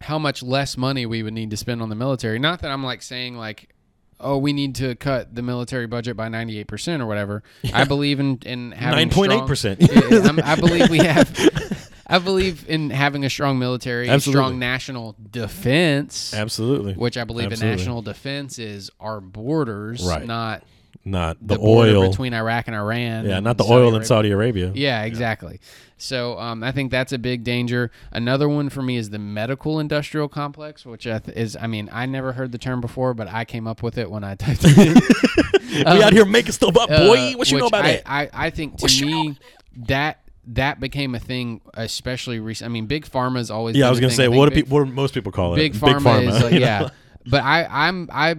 how 0.00 0.18
much 0.18 0.42
less 0.42 0.76
money 0.78 1.04
we 1.04 1.22
would 1.22 1.34
need 1.34 1.50
to 1.50 1.56
spend 1.58 1.82
on 1.82 1.88
the 1.90 1.94
military. 1.94 2.38
Not 2.38 2.60
that 2.62 2.70
I'm 2.70 2.82
like 2.84 3.02
saying 3.02 3.36
like, 3.36 3.74
oh, 4.20 4.38
we 4.38 4.52
need 4.52 4.74
to 4.76 4.94
cut 4.96 5.34
the 5.34 5.42
military 5.42 5.86
budget 5.86 6.16
by 6.16 6.28
98 6.28 6.66
percent 6.66 7.02
or 7.02 7.06
whatever. 7.06 7.42
I 7.72 7.84
believe 7.84 8.20
in 8.20 8.38
in 8.44 8.72
having 8.72 8.96
Nine 8.96 9.10
point 9.10 9.32
eight 9.32 9.36
strong- 9.36 9.48
percent. 9.48 9.80
Yeah, 9.80 10.18
I'm- 10.26 10.40
I 10.44 10.56
believe 10.56 10.88
we 10.90 10.98
have. 10.98 11.86
I 12.06 12.18
believe 12.18 12.64
in 12.68 12.90
having 12.90 13.24
a 13.24 13.30
strong 13.30 13.58
military, 13.60 14.08
Absolutely. 14.08 14.40
strong 14.40 14.58
national 14.58 15.14
defense, 15.30 16.34
Absolutely. 16.34 16.94
which 16.94 17.16
I 17.16 17.22
believe 17.24 17.46
Absolutely. 17.52 17.72
in 17.72 17.76
national 17.78 18.02
defense 18.02 18.58
is 18.58 18.90
our 18.98 19.20
borders, 19.20 20.02
Right. 20.04 20.26
not 20.26 20.64
Not 21.04 21.38
the, 21.40 21.54
the, 21.54 21.60
oil. 21.60 22.08
between 22.08 22.34
Iraq 22.34 22.66
and 22.66 22.76
Iran. 22.76 23.24
yeah, 23.24 23.36
and 23.36 23.44
not 23.44 23.56
the 23.56 23.64
Saudi 23.64 23.74
oil 23.74 23.96
in 23.96 24.04
Saudi 24.04 24.30
Arabia. 24.30 24.70
Yeah, 24.74 25.02
exactly. 25.04 25.60
So 25.96 26.38
um, 26.38 26.62
I 26.62 26.72
think 26.72 26.90
that's 26.90 27.12
a 27.12 27.18
big 27.18 27.42
danger. 27.42 27.90
Another 28.12 28.48
one 28.48 28.68
for 28.68 28.82
me 28.82 28.96
is 28.96 29.10
the 29.10 29.18
medical 29.18 29.80
industrial 29.80 30.28
complex, 30.28 30.84
which 30.84 31.06
is, 31.06 31.56
I 31.56 31.66
mean, 31.66 31.88
I 31.92 32.06
never 32.06 32.32
heard 32.32 32.52
the 32.52 32.58
term 32.58 32.80
before, 32.80 33.14
but 33.14 33.28
I 33.28 33.44
came 33.44 33.66
up 33.66 33.82
with 33.82 33.96
it 33.98 34.10
when 34.10 34.24
I 34.24 34.34
typed 34.36 34.60
it 34.64 34.78
in. 34.78 35.84
we 35.96 36.02
out 36.02 36.12
here 36.12 36.24
making 36.24 36.52
stuff 36.52 36.76
up, 36.76 36.88
boy. 36.88 37.32
Uh, 37.32 37.32
What 37.32 37.50
you 37.50 37.58
know 37.58 37.66
about 37.66 37.84
I, 37.84 37.92
that? 37.92 38.02
I, 38.06 38.30
I 38.32 38.50
think 38.50 38.76
to 38.78 38.82
What 38.84 39.00
me 39.00 39.38
that 39.86 40.20
that 40.48 40.80
became 40.80 41.14
a 41.14 41.20
thing, 41.20 41.60
especially 41.74 42.40
recent. 42.40 42.68
I 42.68 42.72
mean, 42.72 42.86
big 42.86 43.06
pharma 43.06 43.36
has 43.36 43.50
always. 43.50 43.76
Yeah, 43.76 43.86
I 43.86 43.90
was 43.90 44.00
gonna 44.00 44.12
say 44.12 44.28
what 44.28 44.48
do 44.48 44.54
people? 44.54 44.78
What 44.78 44.84
do 44.86 44.92
most 44.92 45.14
people 45.14 45.32
call 45.32 45.54
it? 45.54 45.56
big 45.56 45.74
pharma, 45.74 45.98
big 45.98 46.02
pharma. 46.04 46.28
is 46.36 46.42
like, 46.42 46.52
yeah. 46.52 46.88
But 47.26 47.44
I 47.44 47.64
I'm 47.64 48.08
I 48.12 48.36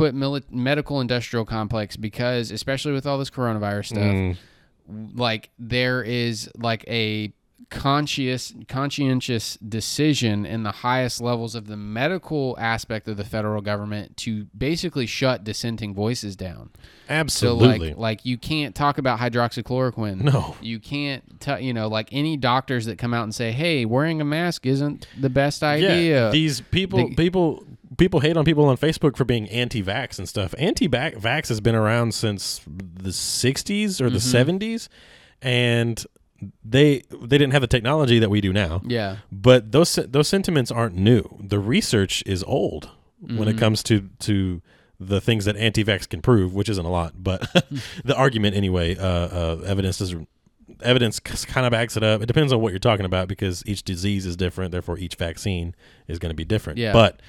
put 0.00 0.14
mili- 0.14 0.50
medical 0.50 1.00
industrial 1.00 1.44
complex 1.44 1.96
because 1.96 2.50
especially 2.50 2.92
with 2.92 3.06
all 3.06 3.18
this 3.18 3.30
coronavirus 3.30 3.86
stuff, 3.86 4.02
Mm. 4.02 4.36
like 5.14 5.50
there 5.58 6.02
is 6.02 6.50
like 6.56 6.84
a 6.88 7.32
conscious 7.68 8.52
conscientious 8.68 9.56
decision 9.58 10.44
in 10.44 10.64
the 10.64 10.72
highest 10.72 11.20
levels 11.20 11.54
of 11.54 11.68
the 11.68 11.76
medical 11.76 12.56
aspect 12.58 13.06
of 13.06 13.16
the 13.16 13.22
federal 13.24 13.60
government 13.62 14.16
to 14.16 14.46
basically 14.58 15.06
shut 15.06 15.44
dissenting 15.44 15.94
voices 15.94 16.34
down. 16.34 16.70
Absolutely. 17.08 17.90
So 17.90 17.94
like 17.94 17.96
like 17.98 18.26
you 18.26 18.36
can't 18.38 18.74
talk 18.74 18.98
about 18.98 19.20
hydroxychloroquine. 19.20 20.20
No. 20.22 20.56
You 20.60 20.80
can't 20.80 21.22
t- 21.40 21.60
you 21.60 21.72
know 21.72 21.86
like 21.88 22.08
any 22.10 22.36
doctors 22.36 22.86
that 22.86 22.98
come 22.98 23.14
out 23.14 23.22
and 23.24 23.34
say, 23.34 23.52
"Hey, 23.52 23.84
wearing 23.84 24.20
a 24.20 24.24
mask 24.24 24.66
isn't 24.66 25.06
the 25.20 25.30
best 25.30 25.62
idea." 25.62 26.24
Yeah, 26.26 26.30
these 26.30 26.60
people, 26.60 27.08
They- 27.08 27.14
people, 27.14 27.64
people 28.00 28.18
hate 28.18 28.36
on 28.36 28.44
people 28.44 28.64
on 28.64 28.76
Facebook 28.76 29.16
for 29.16 29.24
being 29.24 29.48
anti-vax 29.48 30.18
and 30.18 30.28
stuff. 30.28 30.52
Anti-vax 30.58 31.48
has 31.48 31.60
been 31.60 31.76
around 31.76 32.12
since 32.14 32.60
the 32.66 33.10
'60s 33.10 34.00
or 34.00 34.10
the 34.10 34.18
Mm-hmm. 34.18 34.56
'70s, 34.58 34.88
and 35.40 36.04
they 36.64 37.02
they 37.12 37.38
didn't 37.38 37.52
have 37.52 37.60
the 37.62 37.68
technology 37.68 38.18
that 38.18 38.30
we 38.30 38.40
do 38.40 38.52
now. 38.52 38.80
yeah. 38.84 39.18
But 39.30 39.70
those 39.72 39.94
those 40.08 40.26
sentiments 40.28 40.70
aren't 40.72 40.96
new. 40.96 41.22
The 41.38 41.58
research 41.58 42.22
is 42.26 42.42
old 42.44 42.90
when 43.20 43.36
Mm-hmm. 43.36 43.48
it 43.48 43.58
comes 43.58 43.82
to 43.84 44.08
to 44.20 44.62
the 44.98 45.20
things 45.20 45.44
that 45.46 45.56
anti-vax 45.56 46.08
can 46.08 46.20
prove, 46.20 46.54
which 46.54 46.68
isn't 46.68 46.84
a 46.84 46.90
lot, 46.90 47.14
but 47.22 47.40
the 48.04 48.14
argument 48.16 48.54
anyway. 48.56 48.96
Uh, 48.96 49.06
uh, 49.06 49.62
evidence 49.66 50.00
is 50.00 50.14
evidence 50.82 51.20
kind 51.20 51.66
of 51.66 51.70
backs 51.72 51.96
it 51.96 52.02
up. 52.02 52.22
It 52.22 52.26
depends 52.26 52.52
on 52.52 52.60
what 52.60 52.72
you're 52.72 52.78
talking 52.78 53.06
about 53.06 53.28
because 53.28 53.62
each 53.66 53.82
disease 53.82 54.24
is 54.26 54.36
different. 54.36 54.72
Therefore, 54.72 54.98
each 54.98 55.16
vaccine 55.16 55.74
is 56.08 56.18
going 56.18 56.30
to 56.30 56.36
be 56.36 56.44
different. 56.44 56.78
Yeah. 56.78 56.92
But 56.92 57.20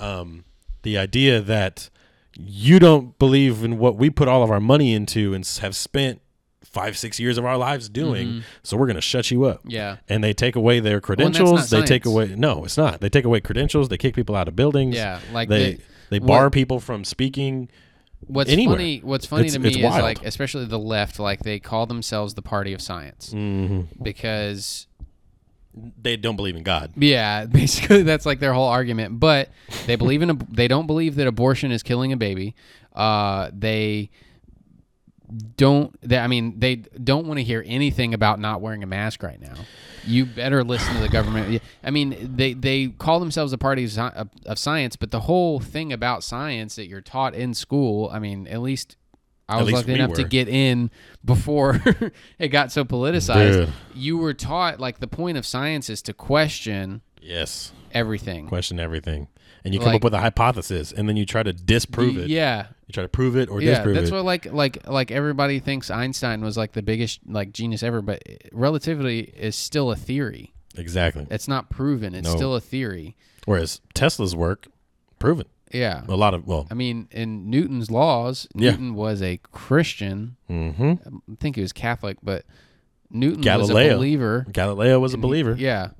um, 0.00 0.44
the 0.82 0.98
idea 0.98 1.40
that 1.40 1.90
you 2.38 2.78
don't 2.78 3.18
believe 3.18 3.62
in 3.64 3.78
what 3.78 3.96
we 3.96 4.08
put 4.10 4.28
all 4.28 4.42
of 4.42 4.50
our 4.50 4.60
money 4.60 4.94
into 4.94 5.34
and 5.34 5.46
have 5.60 5.76
spent 5.76 6.20
five, 6.64 6.96
six 6.96 7.18
years 7.18 7.36
of 7.36 7.44
our 7.44 7.56
lives 7.56 7.88
doing, 7.88 8.44
so 8.62 8.76
we're 8.76 8.86
going 8.86 8.94
to 8.94 9.00
shut 9.02 9.30
you 9.30 9.44
up. 9.44 9.58
Mm-hmm. 9.60 9.70
Yeah. 9.70 9.96
And 10.08 10.22
they 10.22 10.32
take 10.32 10.54
away 10.56 10.78
their 10.80 11.00
credentials. 11.00 11.70
not 11.72 11.80
they 11.80 11.84
take 11.86 12.06
away 12.06 12.34
no, 12.36 12.64
it's 12.64 12.76
not. 12.76 13.00
They 13.00 13.08
take 13.08 13.24
away 13.24 13.40
credentials. 13.40 13.88
They 13.88 13.98
kick 13.98 14.14
people 14.14 14.36
out 14.36 14.46
of 14.48 14.54
buildings. 14.56 14.94
Yeah, 14.94 15.18
like 15.32 15.48
they 15.48 15.74
the- 15.74 15.82
they 16.10 16.18
bar 16.20 16.44
what- 16.44 16.52
people 16.52 16.78
from 16.80 17.04
speaking. 17.04 17.68
What's 18.26 18.50
anywhere. 18.50 18.76
funny? 18.76 19.00
What's 19.02 19.24
funny 19.26 19.46
It's- 19.46 19.54
to 19.54 19.58
me 19.60 19.70
is 19.70 19.78
wild. 19.78 20.02
like, 20.02 20.24
especially 20.24 20.66
the 20.66 20.78
left, 20.78 21.18
like 21.18 21.40
they 21.40 21.58
call 21.58 21.86
themselves 21.86 22.34
the 22.34 22.42
party 22.42 22.72
of 22.74 22.80
science 22.82 23.32
hmm 23.32 23.82
because, 24.02 24.86
They 25.74 26.16
don't 26.16 26.36
believe 26.36 26.56
in 26.56 26.62
God. 26.62 26.92
yeah, 26.96 27.44
basically 27.50 28.02
that's 28.02 28.26
like 28.26 28.40
their 28.40 28.52
whole 28.52 28.68
argument. 28.68 29.20
But 29.20 29.50
they 29.86 29.96
believe 29.96 30.22
in 30.22 30.30
a, 30.30 30.34
they 30.50 30.68
don't 30.68 30.86
believe 30.86 31.16
that 31.16 31.26
abortion 31.26 31.70
is 31.70 31.82
killing 31.82 32.12
a 32.12 32.16
baby. 32.16 32.54
Uh, 32.94 33.50
they 33.52 34.10
don't. 35.56 35.96
They, 36.02 36.18
I 36.18 36.26
mean, 36.26 36.58
they 36.58 36.76
don't 36.76 37.26
want 37.26 37.38
to 37.38 37.44
hear 37.44 37.62
anything 37.66 38.14
about 38.14 38.40
not 38.40 38.60
wearing 38.60 38.82
a 38.82 38.86
mask 38.86 39.22
right 39.22 39.40
now. 39.40 39.54
You 40.06 40.26
better 40.26 40.64
listen 40.64 40.94
to 40.94 41.00
the 41.00 41.08
government. 41.08 41.62
I 41.84 41.90
mean, 41.90 42.34
they 42.36 42.52
they 42.52 42.88
call 42.88 43.20
themselves 43.20 43.52
a 43.52 43.58
party 43.58 43.84
of, 43.84 43.96
of, 43.98 44.28
of 44.46 44.58
science, 44.58 44.96
but 44.96 45.10
the 45.10 45.20
whole 45.20 45.60
thing 45.60 45.92
about 45.92 46.24
science 46.24 46.76
that 46.76 46.86
you're 46.86 47.00
taught 47.00 47.34
in 47.34 47.54
school. 47.54 48.10
I 48.12 48.18
mean, 48.18 48.46
at 48.48 48.60
least 48.60 48.96
I 49.50 49.62
was 49.62 49.72
lucky 49.72 49.92
we 49.92 49.98
enough 49.98 50.14
to 50.14 50.24
get 50.24 50.48
in 50.48 50.90
before 51.24 51.80
it 52.38 52.48
got 52.48 52.72
so 52.72 52.84
politicized. 52.84 53.66
Dude. 53.66 53.72
You 53.94 54.18
were 54.18 54.34
taught 54.34 54.80
like 54.80 54.98
the 55.00 55.08
point 55.08 55.36
of 55.38 55.44
science 55.46 55.90
is 55.90 56.02
to 56.02 56.12
question 56.12 57.02
Yes. 57.20 57.72
everything. 57.92 58.46
Question 58.48 58.78
everything. 58.80 59.28
And 59.64 59.74
you 59.74 59.80
come 59.80 59.88
Like- 59.88 59.96
up 59.96 60.04
with 60.04 60.14
a 60.14 60.20
hypothesis 60.20 60.90
and 60.92 61.06
then 61.08 61.16
you 61.18 61.26
try 61.26 61.42
to 61.42 61.52
disprove 61.52 62.16
Y- 62.16 62.22
it. 62.22 62.28
Yeah. 62.30 62.66
You 62.86 62.92
try 62.92 63.02
to 63.02 63.08
prove 63.08 63.36
it 63.36 63.48
or 63.50 63.60
yeah, 63.60 63.74
disprove 63.74 63.94
that's 63.96 64.08
it. 64.08 64.12
That's 64.12 64.12
what 64.12 64.24
like 64.24 64.46
like 64.52 64.88
like 64.88 65.10
everybody 65.10 65.60
thinks 65.60 65.90
Einstein 65.90 66.40
was 66.40 66.56
like 66.56 66.72
the 66.72 66.82
biggest 66.82 67.20
like 67.26 67.52
genius 67.52 67.82
ever, 67.82 68.00
but 68.02 68.22
relativity 68.52 69.20
is 69.20 69.54
still 69.56 69.90
a 69.92 69.96
theory. 69.96 70.54
exactly. 70.76 71.26
It's 71.30 71.46
not 71.48 71.68
proven. 71.70 72.14
It's 72.14 72.28
No. 72.28 72.36
still 72.36 72.54
a 72.54 72.60
theory. 72.60 73.16
Whereas 73.44 73.80
Tesla's 73.94 74.34
work, 74.34 74.66
proven. 75.18 75.46
Yeah. 75.72 76.02
A 76.08 76.16
lot 76.16 76.34
of 76.34 76.46
well, 76.46 76.66
I 76.70 76.74
mean, 76.74 77.08
in 77.10 77.48
Newton's 77.50 77.90
laws, 77.90 78.48
Yeah. 78.54 78.70
Newton 78.72 78.94
was 78.94 79.22
a 79.22 79.38
Christian. 79.52 80.36
hmm 80.48 80.94
I 81.04 81.34
think 81.38 81.56
he 81.56 81.62
was 81.62 81.72
Catholic, 81.72 82.16
but 82.22 82.44
Newton 83.10 83.38
was 83.38 83.44
Galileo 83.44 83.92
a 83.94 83.96
believer. 83.96 84.46
Galileo 84.52 84.98
was 85.00 85.14
a 85.14 85.18
believer. 85.18 85.54
yeah. 85.58 85.90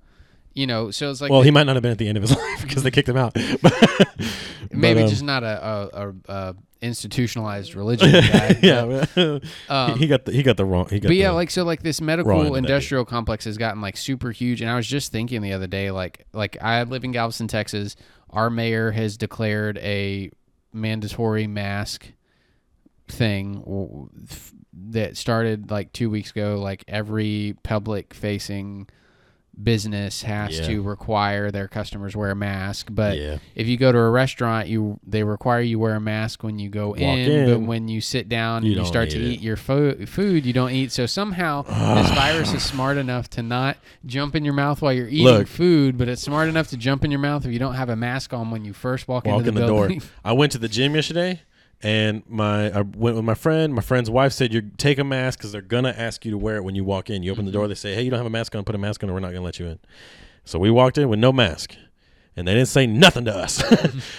You 0.53 0.67
know, 0.67 0.91
so 0.91 1.11
it's 1.11 1.21
like 1.21 1.31
well, 1.31 1.43
he 1.43 1.53
might 1.53 1.65
not 1.65 1.77
have 1.77 1.83
been 1.83 1.93
at 1.93 1.99
the 1.99 2.09
end 2.09 2.19
of 2.19 2.23
his 2.23 2.37
life 2.37 2.63
because 2.63 2.83
they 2.83 2.91
kicked 2.91 3.09
him 3.09 3.17
out. 3.17 3.35
But- 3.63 4.79
maybe 4.79 5.01
but, 5.01 5.05
um, 5.05 5.11
just 5.11 5.23
not 5.23 5.43
a, 5.43 5.67
a, 5.67 6.09
a, 6.09 6.15
a 6.29 6.55
institutionalized 6.83 7.75
religion 7.77 8.11
guy. 8.13 8.59
yeah, 8.63 9.05
um, 9.69 9.99
he 9.99 10.07
got 10.07 10.25
the 10.25 10.33
he 10.33 10.43
got 10.43 10.57
the 10.57 10.65
wrong. 10.65 10.89
He 10.89 11.01
got 11.01 11.09
but 11.09 11.17
yeah, 11.17 11.29
the- 11.29 11.35
like 11.35 11.51
so, 11.51 11.65
like 11.65 11.83
this 11.83 12.01
medical 12.01 12.43
the 12.45 12.55
industrial 12.55 13.05
complex 13.05 13.45
has 13.45 13.57
gotten 13.59 13.81
like 13.81 13.97
super 13.97 14.31
huge, 14.31 14.61
and 14.61 14.71
I 14.71 14.77
was 14.77 14.87
just 14.87 15.13
thinking 15.13 15.41
the 15.43 15.53
other 15.53 15.67
day, 15.67 15.91
like 15.91 16.27
like 16.33 16.57
I 16.61 16.83
live 16.85 17.05
in 17.05 17.13
Galveston, 17.13 17.49
Texas. 17.49 17.97
Our 18.31 18.51
mayor 18.51 18.93
has 18.93 19.17
declared 19.17 19.79
a 19.79 20.31
mandatory 20.73 21.47
mask 21.47 22.13
thing 23.09 24.09
that 24.73 25.17
started 25.17 25.71
like 25.71 25.93
two 25.93 26.11
weeks 26.11 26.31
ago. 26.31 26.59
Like 26.61 26.85
every 26.87 27.57
public 27.63 28.15
facing 28.15 28.89
business 29.63 30.23
has 30.23 30.59
Yeah. 30.59 30.67
to 30.67 30.83
require 30.83 31.51
their 31.51 31.69
customers 31.69 32.17
wear 32.17 32.31
a 32.31 32.35
mask, 32.37 32.89
but 32.91 33.17
yeah, 33.19 33.39
if 33.55 33.67
you 33.67 33.77
go 33.77 33.93
to 33.93 33.99
a 33.99 34.11
restaurant, 34.11 34.69
you 34.69 34.99
they 35.07 35.23
require 35.23 35.61
you 35.61 35.79
wear 35.79 35.95
a 35.95 36.01
mask 36.01 36.43
when 36.43 36.59
you 36.59 36.69
go 36.69 36.95
in, 36.95 37.03
in. 37.31 37.51
but 37.51 37.67
when 37.67 37.89
you 37.89 38.01
sit 38.01 38.29
down 38.29 38.65
You 38.65 38.73
and 38.73 38.81
you 38.81 38.87
start 38.87 39.11
to 39.11 39.19
it. 39.19 39.23
eat 39.23 39.41
your 39.41 39.57
fo- 39.57 40.07
food, 40.07 40.47
you 40.47 40.53
don't 40.53 40.71
eat. 40.71 40.93
So 40.93 41.07
somehow 41.07 41.63
this 42.03 42.11
virus 42.11 42.53
is 42.55 42.63
smart 42.63 42.97
enough 42.97 43.29
to 43.31 43.43
not 43.43 43.77
jump 44.07 44.35
in 44.35 44.45
your 44.45 44.55
mouth 44.55 44.81
while 44.83 44.93
you're 44.93 45.09
eating 45.09 45.25
Look. 45.27 45.47
food, 45.47 45.99
but 45.99 46.09
it's 46.09 46.23
smart 46.23 46.49
enough 46.49 46.69
to 46.69 46.77
jump 46.77 47.05
in 47.05 47.11
your 47.11 47.21
mouth 47.21 47.45
if 47.45 47.53
you 47.53 47.59
don't 47.59 47.75
have 47.75 47.89
a 47.89 47.97
mask 47.97 48.33
on 48.33 48.51
when 48.51 48.65
you 48.65 48.73
first 48.73 49.09
walk, 49.09 49.27
walk 49.27 49.39
into 49.39 49.49
in 49.51 49.55
the, 49.55 49.61
the 49.63 49.67
door. 49.67 49.91
I 50.25 50.33
went 50.33 50.53
to 50.53 50.59
the 50.59 50.69
gym 50.69 50.95
yesterday, 50.95 51.41
and 51.83 52.23
my 52.29 52.71
I 52.71 52.83
went 52.83 53.17
with 53.17 53.25
my 53.25 53.35
friend. 53.35 53.75
My 53.75 53.83
friend's 53.83 54.11
wife 54.11 54.33
said, 54.33 54.53
"You 54.53 54.63
take 54.77 54.99
a 54.99 55.05
mask 55.05 55.39
because 55.39 55.53
they're 55.53 55.63
gonna 55.63 55.95
ask 55.97 56.25
you 56.25 56.31
to 56.31 56.39
wear 56.39 56.57
it 56.57 56.65
when 56.65 56.75
you 56.75 56.85
walk 56.85 57.11
in. 57.11 57.23
You 57.23 57.33
open 57.33 57.47
the 57.47 57.53
door, 57.53 57.63
mm-hmm. 57.63 57.71
they 57.71 57.75
say, 57.75 57.95
"Hey, 57.95 58.03
you 58.03 58.11
don't 58.11 58.19
have 58.19 58.27
a 58.27 58.31
mask 58.31 58.55
on. 58.55 58.65
Put 58.65 58.75
a 58.75 58.79
mask 58.79 59.03
on, 59.03 59.11
or 59.11 59.15
we're 59.15 59.21
not 59.21 59.33
gonna 59.33 59.45
let 59.45 59.59
you 59.59 59.67
in." 59.67 59.79
So 60.45 60.59
we 60.59 60.71
walked 60.71 60.99
in 60.99 61.09
with 61.09 61.19
no 61.19 61.33
mask, 61.33 61.77
and 62.37 62.47
they 62.47 62.55
didn't 62.55 62.69
say 62.69 62.87
nothing 62.87 63.25
to 63.27 63.35
us. 63.35 63.63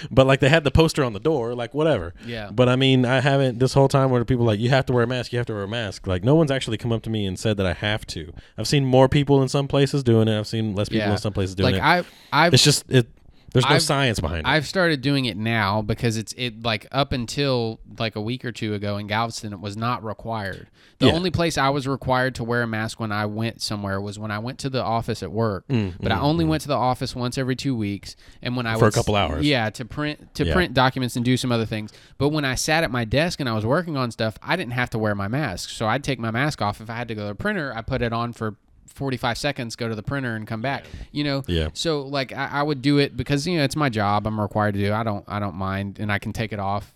but 0.12 0.28
like 0.28 0.40
they 0.40 0.50
had 0.50 0.64
the 0.64 0.72
poster 0.72 1.04
on 1.04 1.14
the 1.14 1.20
door, 1.20 1.54
like 1.56 1.74
whatever. 1.74 2.14
Yeah. 2.26 2.52
But 2.52 2.70
I 2.70 2.76
mean, 2.76 3.06
I 3.06 3.20
haven't 3.20 3.60
this 3.60 3.74
whole 3.74 3.88
time 3.88 4.10
where 4.10 4.24
people 4.26 4.46
are 4.46 4.48
like 4.48 4.60
you 4.60 4.70
have 4.70 4.86
to 4.88 4.94
wear 4.94 5.04
a 5.04 5.08
mask. 5.08 5.32
You 5.34 5.40
have 5.40 5.48
to 5.48 5.54
wear 5.54 5.64
a 5.64 5.68
mask. 5.68 6.08
Like 6.08 6.24
no 6.24 6.36
one's 6.36 6.52
actually 6.52 6.78
come 6.78 6.92
up 6.92 7.04
to 7.04 7.10
me 7.10 7.26
and 7.26 7.38
said 7.38 7.58
that 7.58 7.66
I 7.66 7.74
have 7.74 8.06
to. 8.08 8.34
I've 8.58 8.68
seen 8.68 8.86
more 8.86 9.08
people 9.10 9.42
in 9.42 9.50
some 9.50 9.68
places 9.68 10.04
doing 10.04 10.28
it. 10.28 10.38
I've 10.38 10.48
seen 10.48 10.76
less 10.76 10.90
people 10.90 11.08
Yeah. 11.08 11.12
in 11.14 11.18
some 11.18 11.34
places 11.34 11.56
doing 11.56 11.76
it 11.76 11.80
like 11.80 12.04
it. 12.06 12.10
I, 12.32 12.46
I've 12.48 12.54
it's 12.54 12.64
just 12.64 12.90
it. 12.90 13.08
There's 13.54 13.66
no 13.66 13.72
I've- 13.72 13.80
science 13.82 14.20
behind 14.20 14.40
it. 14.40 14.46
I've 14.50 14.66
started 14.66 15.02
doing 15.02 15.26
it 15.26 15.36
now 15.36 15.82
because 15.82 16.16
it's 16.18 16.34
it 16.38 16.64
like 16.64 16.88
up 16.92 17.12
until 17.12 17.80
like 18.00 18.16
a 18.16 18.22
week 18.22 18.46
or 18.46 18.52
two 18.52 18.74
ago 18.74 18.98
in 18.98 19.08
Galveston 19.08 19.52
it 19.52 19.60
was 19.60 19.76
not 19.76 20.04
required. 20.04 20.68
The 21.00 21.08
Yeah. 21.08 21.14
only 21.14 21.32
place 21.32 21.58
I 21.58 21.70
was 21.70 21.88
required 21.88 22.36
to 22.36 22.44
wear 22.44 22.62
a 22.64 22.68
mask 22.68 23.00
when 23.00 23.12
I 23.12 23.26
went 23.26 23.62
somewhere 23.62 24.00
was 24.00 24.18
when 24.18 24.32
I 24.32 24.40
went 24.40 24.58
to 24.60 24.70
the 24.70 24.82
office 24.84 25.22
at 25.22 25.32
work. 25.32 25.68
Mm, 25.68 25.96
but 26.00 26.12
I 26.12 26.20
only 26.20 26.46
went 26.46 26.62
to 26.62 26.68
the 26.70 26.76
office 26.76 27.16
once 27.16 27.38
every 27.38 27.56
2 27.56 27.76
weeks 27.76 28.16
and 28.42 28.56
when 28.56 28.66
I 28.66 28.74
was 28.74 28.80
For 28.80 28.86
a 28.86 28.88
would 28.88 28.94
s- 28.94 28.96
couple 28.96 29.16
hours. 29.16 29.46
Yeah, 29.46 29.70
to 29.72 29.84
print 29.86 30.34
to 30.36 30.46
Yeah. 30.46 30.54
print 30.54 30.74
documents 30.74 31.16
and 31.16 31.26
do 31.26 31.36
some 31.36 31.52
other 31.52 31.66
things. 31.66 31.92
But 32.18 32.30
when 32.30 32.46
I 32.46 32.56
sat 32.56 32.84
at 32.86 32.92
my 32.92 33.04
desk 33.04 33.40
and 33.40 33.50
I 33.50 33.54
was 33.54 33.66
working 33.66 33.98
on 33.98 34.12
stuff, 34.12 34.38
I 34.42 34.56
didn't 34.56 34.74
have 34.74 34.90
to 34.92 34.98
wear 34.98 35.14
my 35.16 35.28
mask. 35.28 35.72
So 35.72 35.88
I'd 35.88 36.04
take 36.04 36.20
my 36.20 36.32
mask 36.32 36.62
off 36.62 36.80
if 36.80 36.90
I 36.90 36.96
had 36.96 37.08
to 37.10 37.16
go 37.16 37.24
to 37.24 37.28
the 37.30 37.36
printer, 37.36 37.74
I 37.76 37.82
put 37.82 38.02
it 38.02 38.14
on 38.14 38.32
for 38.32 38.56
45 38.92 39.38
seconds, 39.38 39.76
go 39.76 39.88
to 39.90 39.96
the 39.96 40.04
printer 40.04 40.36
and 40.36 40.46
come 40.48 40.62
back. 40.62 40.86
You 41.12 41.24
know, 41.24 41.44
Yeah. 41.48 41.70
so 41.74 42.02
like 42.02 42.32
I, 42.34 42.48
I 42.52 42.64
would 42.64 42.82
do 42.82 42.98
it 42.98 43.16
because 43.18 43.48
you 43.48 43.58
know 43.58 43.64
it's 43.64 43.76
my 43.76 43.90
job. 43.90 44.28
I'm 44.28 44.40
required 44.40 44.74
to 44.76 44.80
do. 44.80 44.94
I 44.94 45.04
don't 45.04 45.26
I 45.28 45.40
don't 45.40 45.56
mind, 45.56 46.00
and 46.00 46.12
I 46.12 46.20
can 46.20 46.34
take 46.34 46.54
it 46.54 46.60
off 46.60 46.94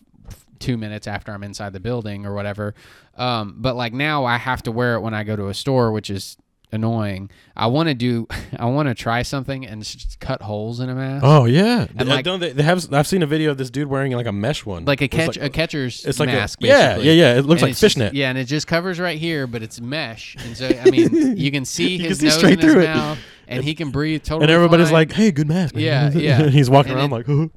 two 0.60 0.78
minutes 0.78 1.06
after 1.08 1.32
I'm 1.34 1.44
inside 1.44 1.74
the 1.74 1.80
building 1.80 2.26
or 2.26 2.34
whatever. 2.34 2.76
Um, 3.18 3.56
but 3.58 3.76
like 3.76 3.94
now 3.94 4.24
I 4.26 4.38
have 4.38 4.64
to 4.64 4.72
wear 4.72 4.96
it 4.96 5.02
when 5.02 5.14
I 5.14 5.24
go 5.24 5.36
to 5.36 5.48
a 5.50 5.54
store, 5.54 5.92
which 5.92 6.10
is 6.10 6.38
annoying. 6.72 7.30
I 7.56 7.68
want 7.68 7.90
to 7.90 7.96
do. 7.96 8.28
I 8.60 8.66
want 8.66 8.88
to 8.90 8.96
try 8.96 9.22
something 9.22 9.66
and 9.66 9.84
just 9.84 10.20
cut 10.20 10.42
holes 10.42 10.80
in 10.80 10.90
a 10.90 10.96
mask, 10.96 11.24
Oh 11.26 11.46
yeah, 11.46 11.88
And, 11.98 12.10
Uh, 12.10 12.16
like- 12.16 12.26
don't 12.26 12.40
they, 12.40 12.52
they 12.52 12.64
have? 12.64 12.92
I've 12.94 13.08
seen 13.08 13.24
a 13.24 13.28
video 13.28 13.52
of 13.52 13.58
this 13.58 13.70
dude 13.70 13.88
wearing 13.88 14.12
like 14.14 14.26
a 14.28 14.32
mesh 14.32 14.66
one, 14.66 14.86
like 14.86 15.02
a 15.02 15.06
It's 15.06 15.16
catch 15.16 15.38
a 15.38 15.50
catcher's 15.50 16.06
It's 16.06 16.20
like 16.20 16.28
mask. 16.30 16.62
a, 16.64 16.68
yeah, 16.68 16.88
basically. 16.96 17.18
yeah, 17.18 17.34
yeah. 17.34 17.38
It 17.40 17.46
looks 17.46 17.62
And 17.62 17.62
like 17.64 17.72
it's 17.72 17.80
just- 17.80 17.96
fishnet. 17.96 18.14
yeah, 18.14 18.30
and 18.30 18.38
it 18.38 18.46
just 18.46 18.68
covers 18.68 19.00
right 19.00 19.18
here, 19.18 19.48
but 19.48 19.62
it's 19.64 19.80
mesh, 19.80 20.36
and 20.40 20.56
so 20.58 20.68
I 20.68 20.90
mean, 20.90 21.38
you 21.38 21.52
can 21.52 21.66
see 21.66 21.90
You 21.94 22.00
can 22.00 22.08
his 22.10 22.20
see 22.20 22.26
nose 22.26 22.36
straight 22.38 22.54
and 22.54 22.62
his 22.64 22.74
through 22.74 22.82
it. 22.84 22.86
mouth, 22.88 23.18
and 23.48 23.64
he 23.64 23.76
can 23.76 23.92
breathe 23.92 24.24
totally. 24.24 24.44
and 24.44 24.52
everybody's 24.52 24.88
fine. 24.88 24.94
like, 24.94 25.12
"Hey, 25.14 25.32
good 25.32 25.48
mask." 25.48 25.76
man." 25.76 25.84
Yeah, 25.84 26.10
yeah. 26.14 26.48
He's 26.50 26.70
walking 26.70 26.94
And 26.94 27.00
around 27.00 27.12
it- 27.14 27.28
like, 27.28 27.30
"Oh, 27.30 27.50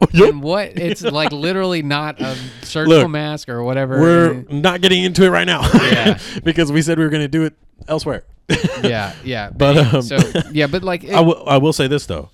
oh, 0.00 0.26
and 0.28 0.42
what 0.42 0.76
it's 0.76 1.02
like 1.02 1.32
literally 1.32 1.82
not 1.82 2.20
a 2.20 2.36
surgical 2.62 2.98
Look, 3.02 3.10
mask 3.10 3.48
or 3.48 3.62
whatever. 3.62 4.00
We're 4.00 4.34
not 4.50 4.80
getting 4.80 5.02
into 5.04 5.24
it 5.24 5.30
right 5.30 5.46
now, 5.46 5.62
Yeah. 5.74 6.18
because 6.42 6.70
we 6.70 6.82
said 6.82 6.98
we 6.98 7.04
were 7.04 7.10
going 7.10 7.22
to 7.22 7.28
do 7.28 7.44
it 7.44 7.54
elsewhere. 7.88 8.24
yeah, 8.82 9.14
yeah. 9.24 9.50
But, 9.56 9.76
um, 9.78 10.02
so 10.02 10.18
yeah, 10.52 10.66
but 10.66 10.82
like 10.84 11.04
it, 11.08 11.14
I 11.14 11.20
will. 11.20 11.42
I 11.48 11.56
will 11.58 11.72
say 11.72 11.86
this 11.86 12.06
though, 12.06 12.30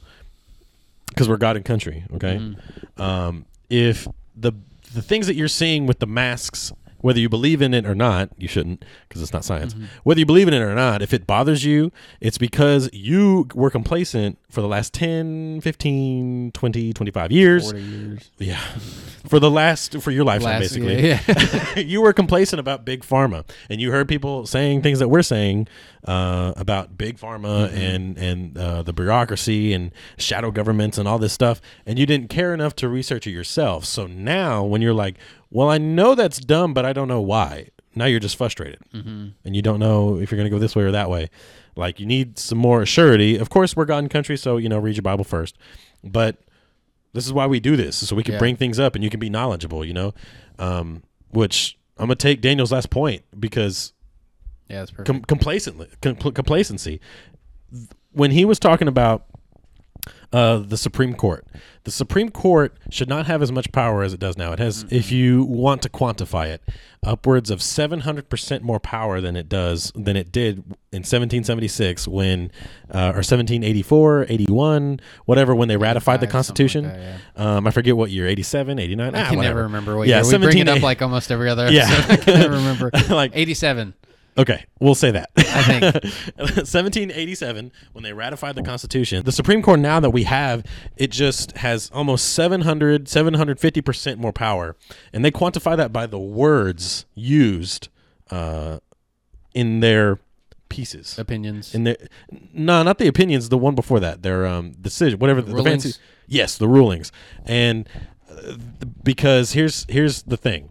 because 1.08 1.28
we're 1.28 1.36
God 1.36 1.56
and 1.56 1.64
country. 1.64 2.04
Okay, 2.14 2.36
Mm-hmm. 2.36 3.02
um, 3.02 3.44
if 3.68 4.06
the 4.36 4.52
the 4.94 5.02
things 5.02 5.26
that 5.28 5.34
you're 5.36 5.48
seeing 5.48 5.86
with 5.86 5.98
the 6.00 6.06
masks, 6.06 6.72
whether 7.00 7.18
you 7.20 7.28
believe 7.28 7.60
in 7.62 7.74
it 7.74 7.86
or 7.86 7.94
not, 7.94 8.30
you 8.38 8.48
shouldn't 8.48 8.84
because 9.08 9.22
it's 9.22 9.32
not 9.32 9.44
science. 9.44 9.74
Mm-hmm. 9.74 9.84
Whether 10.04 10.20
you 10.20 10.26
believe 10.26 10.48
in 10.48 10.54
it 10.54 10.60
or 10.62 10.74
not, 10.74 11.02
if 11.02 11.12
it 11.12 11.26
bothers 11.26 11.64
you, 11.64 11.92
it's 12.20 12.38
because 12.38 12.88
you 12.92 13.48
were 13.54 13.70
complacent 13.70 14.38
for 14.50 14.60
the 14.60 14.68
last 14.68 14.92
10, 14.94 15.60
15, 15.60 16.52
20, 16.52 16.92
25 16.92 17.32
years. 17.32 17.64
40 17.70 17.80
years. 17.82 18.30
Yeah. 18.38 18.60
For 19.28 19.38
the 19.38 19.50
last, 19.50 20.00
for 20.00 20.10
your 20.10 20.24
lifetime, 20.24 20.60
Last- 20.60 20.74
basically. 20.74 21.06
yeah, 21.06 21.20
yeah. 21.28 21.78
you 21.82 22.00
were 22.00 22.12
complacent 22.14 22.58
about 22.58 22.84
big 22.86 23.02
pharma, 23.02 23.44
and 23.68 23.78
you 23.80 23.90
heard 23.92 24.08
people 24.08 24.46
saying 24.46 24.80
things 24.82 24.98
that 24.98 25.08
we're 25.08 25.22
saying 25.22 25.68
uh, 26.06 26.54
about 26.56 26.96
big 26.96 27.18
pharma 27.18 27.68
Mm-hmm. 27.68 27.76
and 27.76 28.18
and 28.18 28.58
uh, 28.58 28.82
the 28.82 28.92
bureaucracy 28.92 29.72
and 29.74 29.92
shadow 30.16 30.50
governments 30.50 30.96
and 30.98 31.06
all 31.06 31.18
this 31.18 31.32
stuff, 31.34 31.60
and 31.86 31.98
you 31.98 32.06
didn't 32.06 32.30
care 32.30 32.54
enough 32.54 32.74
to 32.76 32.88
research 32.88 33.26
it 33.26 33.30
yourself. 33.32 33.84
So 33.84 34.06
now, 34.06 34.64
when 34.64 34.80
you're 34.82 34.94
like, 34.94 35.16
"Well, 35.50 35.68
I 35.68 35.78
know 35.78 36.14
that's 36.14 36.38
dumb, 36.40 36.74
but 36.74 36.84
I 36.84 36.92
don't 36.92 37.08
know 37.08 37.20
why," 37.20 37.68
now 37.94 38.04
you're 38.06 38.20
just 38.20 38.36
frustrated, 38.36 38.78
Mm-hmm. 38.94 39.28
and 39.44 39.56
you 39.56 39.62
don't 39.62 39.78
know 39.80 40.18
if 40.18 40.30
you're 40.30 40.36
going 40.38 40.50
to 40.50 40.54
go 40.54 40.58
this 40.58 40.74
way 40.76 40.84
or 40.84 40.92
that 40.92 41.10
way. 41.10 41.28
Like 41.76 42.00
you 42.00 42.06
need 42.06 42.38
some 42.38 42.58
more 42.58 42.84
surety. 42.86 43.36
Of 43.36 43.48
course, 43.50 43.74
we're 43.76 43.84
God 43.84 43.98
and 43.98 44.10
country, 44.10 44.36
so 44.36 44.56
you 44.56 44.68
know, 44.68 44.78
read 44.78 44.96
your 44.96 45.02
Bible 45.02 45.24
first, 45.24 45.56
but 46.04 46.36
this 47.12 47.26
is 47.26 47.32
why 47.32 47.46
we 47.46 47.58
do 47.58 47.76
this 47.76 47.96
so 47.96 48.14
we 48.14 48.22
can 48.22 48.34
Yeah. 48.34 48.38
bring 48.38 48.54
things 48.56 48.78
up 48.78 48.94
and 48.94 49.02
you 49.02 49.10
can 49.10 49.18
be 49.18 49.28
knowledgeable 49.28 49.84
you 49.84 49.92
know 49.92 50.14
um, 50.60 51.02
which 51.30 51.76
i'm 51.98 52.04
gonna 52.06 52.14
take 52.14 52.40
daniel's 52.40 52.70
last 52.70 52.88
point 52.88 53.24
because 53.40 53.92
yeah, 54.68 54.78
that's 54.78 54.92
perfect. 54.92 55.06
com- 55.08 55.22
complacently 55.22 55.88
com- 56.02 56.14
complacency 56.14 57.00
when 58.12 58.30
he 58.30 58.44
was 58.44 58.60
talking 58.60 58.86
about 58.86 59.24
uh, 60.32 60.58
the 60.58 60.76
Supreme 60.76 61.14
Court. 61.14 61.46
The 61.84 61.90
Supreme 61.90 62.28
Court 62.28 62.76
should 62.90 63.08
not 63.08 63.26
have 63.26 63.42
as 63.42 63.50
much 63.50 63.72
power 63.72 64.02
as 64.02 64.12
it 64.12 64.20
does 64.20 64.36
now. 64.36 64.52
It 64.52 64.58
has, 64.58 64.84
if 64.90 65.10
you 65.10 65.44
want 65.44 65.82
to 65.82 65.88
quantify 65.88 66.48
it, 66.48 66.62
upwards 67.04 67.50
of 67.50 67.60
700% 67.60 68.60
more 68.60 68.78
power 68.78 69.20
than 69.20 69.34
it 69.34 69.48
does 69.48 69.90
than 69.94 70.16
it 70.16 70.30
did 70.30 70.58
in 70.92 71.00
1776 71.00 72.06
when 72.06 72.52
uh, 72.90 73.12
or 73.14 73.24
1784, 73.24 74.26
81, 74.28 75.00
whatever 75.24 75.54
when 75.54 75.68
they 75.68 75.78
ratified 75.78 76.20
the 76.20 76.26
85, 76.26 76.46
something 76.46 76.84
like 76.84 76.92
Constitution. 76.92 77.20
that, 77.34 77.42
um, 77.42 77.66
I 77.66 77.70
forget 77.70 77.96
what 77.96 78.10
year, 78.10 78.26
87, 78.26 78.78
89. 78.78 79.14
I 79.14 79.22
ah, 79.22 79.28
can 79.28 79.36
whatever. 79.38 79.54
never 79.54 79.62
remember 79.64 79.96
what 79.96 80.06
Yeah, 80.06 80.22
year. 80.22 80.38
We 80.38 80.46
bring 80.46 80.58
it 80.58 80.68
up 80.68 80.82
like 80.82 81.00
almost 81.00 81.32
every 81.32 81.48
other 81.48 81.70
Yeah. 81.72 81.86
I 82.08 82.16
can 82.16 82.40
never 82.40 82.54
remember. 82.56 82.90
like 83.08 83.32
87. 83.34 83.94
Okay, 84.38 84.64
we'll 84.78 84.94
say 84.94 85.10
that. 85.10 85.30
I 85.36 85.62
think. 85.62 85.82
1787, 86.36 87.72
when 87.92 88.04
they 88.04 88.12
ratified 88.12 88.54
the 88.54 88.62
Constitution, 88.62 89.24
the 89.24 89.32
Supreme 89.32 89.62
Court 89.62 89.80
now 89.80 90.00
that 90.00 90.10
we 90.10 90.24
have, 90.24 90.64
it 90.96 91.10
just 91.10 91.56
has 91.58 91.90
almost 91.92 92.32
700, 92.32 93.06
750% 93.06 94.18
more 94.18 94.32
power. 94.32 94.76
And 95.12 95.24
they 95.24 95.30
quantify 95.30 95.76
that 95.76 95.92
by 95.92 96.06
the 96.06 96.18
words 96.18 97.06
used 97.14 97.88
uh, 98.30 98.78
in 99.52 99.80
their 99.80 100.20
pieces. 100.68 101.18
Opinions. 101.18 101.74
In 101.74 101.84
their, 101.84 101.96
no, 102.52 102.82
not 102.82 102.98
the 102.98 103.08
opinions, 103.08 103.48
the 103.48 103.58
one 103.58 103.74
before 103.74 104.00
that. 104.00 104.22
Their 104.22 104.46
um, 104.46 104.72
decision, 104.80 105.18
whatever 105.18 105.42
the, 105.42 105.48
the 105.48 105.56
Rulings? 105.56 105.84
fancy. 105.84 106.00
Yes, 106.26 106.56
the 106.56 106.68
rulings. 106.68 107.10
And 107.44 107.88
uh, 108.30 108.54
because 109.02 109.52
here's 109.52 109.84
here's 109.88 110.22
the 110.22 110.36
thing. 110.36 110.70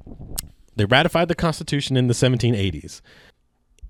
They 0.77 0.85
ratified 0.85 1.27
the 1.27 1.35
Constitution 1.35 1.97
in 1.97 2.07
the 2.07 2.13
1780s 2.13 3.01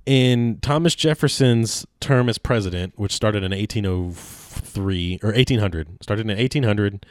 in 0.09 0.57
Thomas 0.63 0.95
Jefferson's 0.95 1.85
term 1.99 2.29
as 2.29 2.39
president, 2.39 2.93
which 2.97 3.11
started 3.11 3.43
in 3.43 3.51
1803 3.51 5.19
or 5.21 5.29
1800, 5.33 6.01
started 6.01 6.27
in 6.27 6.35
1800, 6.35 7.05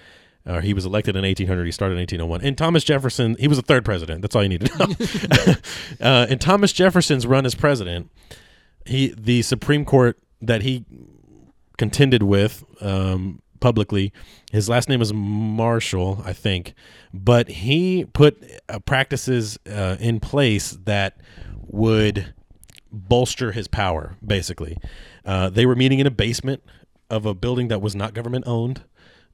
Uh, 0.44 0.60
he 0.60 0.74
was 0.74 0.84
elected 0.84 1.14
in 1.14 1.22
1800. 1.22 1.64
He 1.66 1.70
started 1.70 1.94
in 1.94 2.00
1801. 2.00 2.40
And 2.40 2.58
Thomas 2.58 2.82
Jefferson, 2.82 3.36
he 3.38 3.46
was 3.46 3.58
the 3.58 3.62
third 3.62 3.84
president. 3.84 4.22
That's 4.22 4.34
all 4.34 4.42
you 4.42 4.48
need 4.48 4.62
to 4.62 4.78
know. 4.78 5.54
uh, 6.00 6.26
Thomas 6.36 6.72
Jefferson's 6.72 7.24
run 7.24 7.46
as 7.46 7.54
president, 7.54 8.10
he 8.84 9.14
the 9.16 9.42
Supreme 9.42 9.84
Court 9.84 10.18
that 10.40 10.62
he 10.62 10.84
contended 11.76 12.24
with 12.24 12.64
um, 12.80 13.42
publicly. 13.60 14.12
His 14.50 14.68
last 14.68 14.88
name 14.88 14.98
was 14.98 15.12
Marshall, 15.12 16.22
I 16.24 16.32
think, 16.32 16.74
but 17.14 17.48
he 17.48 18.06
put 18.06 18.42
uh, 18.68 18.80
practices 18.80 19.58
uh, 19.70 19.98
in 20.00 20.18
place 20.18 20.78
that 20.84 21.20
would 21.66 22.32
bolster 22.92 23.52
his 23.52 23.68
power. 23.68 24.16
Basically, 24.24 24.76
uh, 25.24 25.50
they 25.50 25.66
were 25.66 25.76
meeting 25.76 25.98
in 25.98 26.06
a 26.06 26.10
basement 26.10 26.62
of 27.10 27.26
a 27.26 27.34
building 27.34 27.68
that 27.68 27.80
was 27.80 27.94
not 27.94 28.14
government 28.14 28.44
owned. 28.46 28.82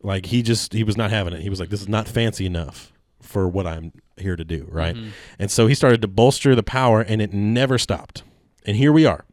Like 0.03 0.27
he 0.27 0.43
just 0.43 0.73
he 0.73 0.85
was 0.85 0.97
not 0.97 1.11
having 1.11 1.33
it. 1.33 1.41
He 1.41 1.51
was 1.51 1.61
like, 1.61 1.71
"This 1.71 1.81
is 1.81 1.89
not 1.89 2.07
fancy 2.09 2.47
enough 2.47 2.93
for 3.21 3.49
what 3.49 3.67
I'm 3.67 3.93
here 4.17 4.37
to 4.37 4.45
do." 4.45 4.67
Right, 4.71 4.97
and 5.39 5.51
so 5.51 5.67
he 5.67 5.75
started 5.75 6.03
to 6.03 6.09
bolster 6.09 6.55
the 6.55 6.63
power, 6.63 7.01
and 7.01 7.23
it 7.23 7.33
never 7.33 7.79
stopped. 7.79 8.23
And 8.67 8.77
here 8.77 8.93
we 8.93 9.07
are. 9.07 9.25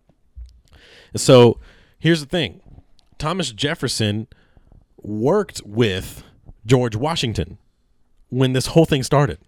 So 1.15 1.59
here's 1.99 2.21
the 2.21 2.25
thing 2.25 2.61
Thomas 3.17 3.51
Jefferson 3.51 4.27
worked 5.01 5.61
with 5.65 6.23
George 6.65 6.95
Washington 6.95 7.57
when 8.29 8.53
this 8.53 8.67
whole 8.67 8.85
thing 8.85 9.03
started. 9.03 9.39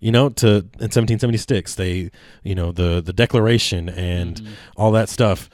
You 0.00 0.12
know, 0.12 0.28
to 0.28 0.48
in 0.48 0.90
1776, 0.90 1.74
they, 1.74 2.10
you 2.44 2.54
know, 2.54 2.72
the 2.72 3.00
the 3.00 3.12
Declaration 3.12 3.88
and 3.88 4.36
mm-hmm. 4.36 4.52
all 4.76 4.92
that 4.92 5.08
stuff. 5.08 5.50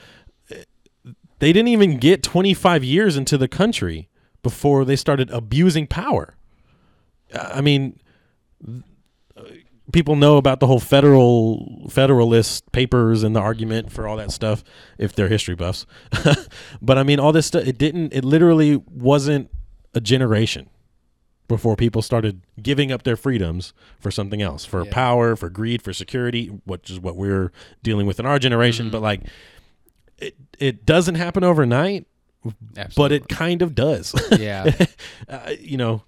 They 1.40 1.52
didn't 1.52 1.68
even 1.68 1.98
get 1.98 2.22
25 2.22 2.84
years 2.84 3.16
into 3.16 3.36
the 3.36 3.48
country 3.48 4.08
before 4.42 4.84
they 4.84 4.96
started 4.96 5.30
abusing 5.30 5.86
power. 5.86 6.34
I 7.34 7.60
mean, 7.60 7.98
people 9.92 10.16
know 10.16 10.36
about 10.36 10.60
the 10.60 10.66
whole 10.66 10.80
federal 10.80 11.86
federalist 11.90 12.70
papers 12.72 13.22
and 13.22 13.36
the 13.36 13.40
argument 13.40 13.92
for 13.92 14.08
all 14.08 14.16
that 14.16 14.30
stuff 14.30 14.64
if 14.98 15.14
they're 15.14 15.28
history 15.28 15.54
buffs 15.54 15.84
but 16.82 16.96
i 16.96 17.02
mean 17.02 17.20
all 17.20 17.32
this 17.32 17.46
stuff 17.46 17.66
it 17.66 17.76
didn't 17.76 18.12
it 18.12 18.24
literally 18.24 18.76
wasn't 18.90 19.50
a 19.94 20.00
generation 20.00 20.68
before 21.48 21.76
people 21.76 22.00
started 22.02 22.40
giving 22.62 22.90
up 22.90 23.02
their 23.02 23.16
freedoms 23.16 23.72
for 24.00 24.10
something 24.10 24.40
else 24.42 24.64
for 24.64 24.84
Yeah. 24.84 24.92
power 24.92 25.36
for 25.36 25.50
greed 25.50 25.82
for 25.82 25.92
security 25.92 26.46
which 26.64 26.90
is 26.90 26.98
what 26.98 27.16
we're 27.16 27.52
dealing 27.82 28.06
with 28.06 28.18
in 28.18 28.26
our 28.26 28.38
generation 28.38 28.90
but 28.90 29.02
like 29.02 29.20
it 30.18 30.36
it 30.58 30.86
doesn't 30.86 31.16
happen 31.16 31.44
overnight 31.44 32.06
but 32.96 33.10
it 33.12 33.28
kind 33.28 33.62
of 33.62 33.74
does 33.74 34.14
yeah. 34.38 34.70
uh, 35.28 35.52
you 35.60 35.76
know 35.76 36.02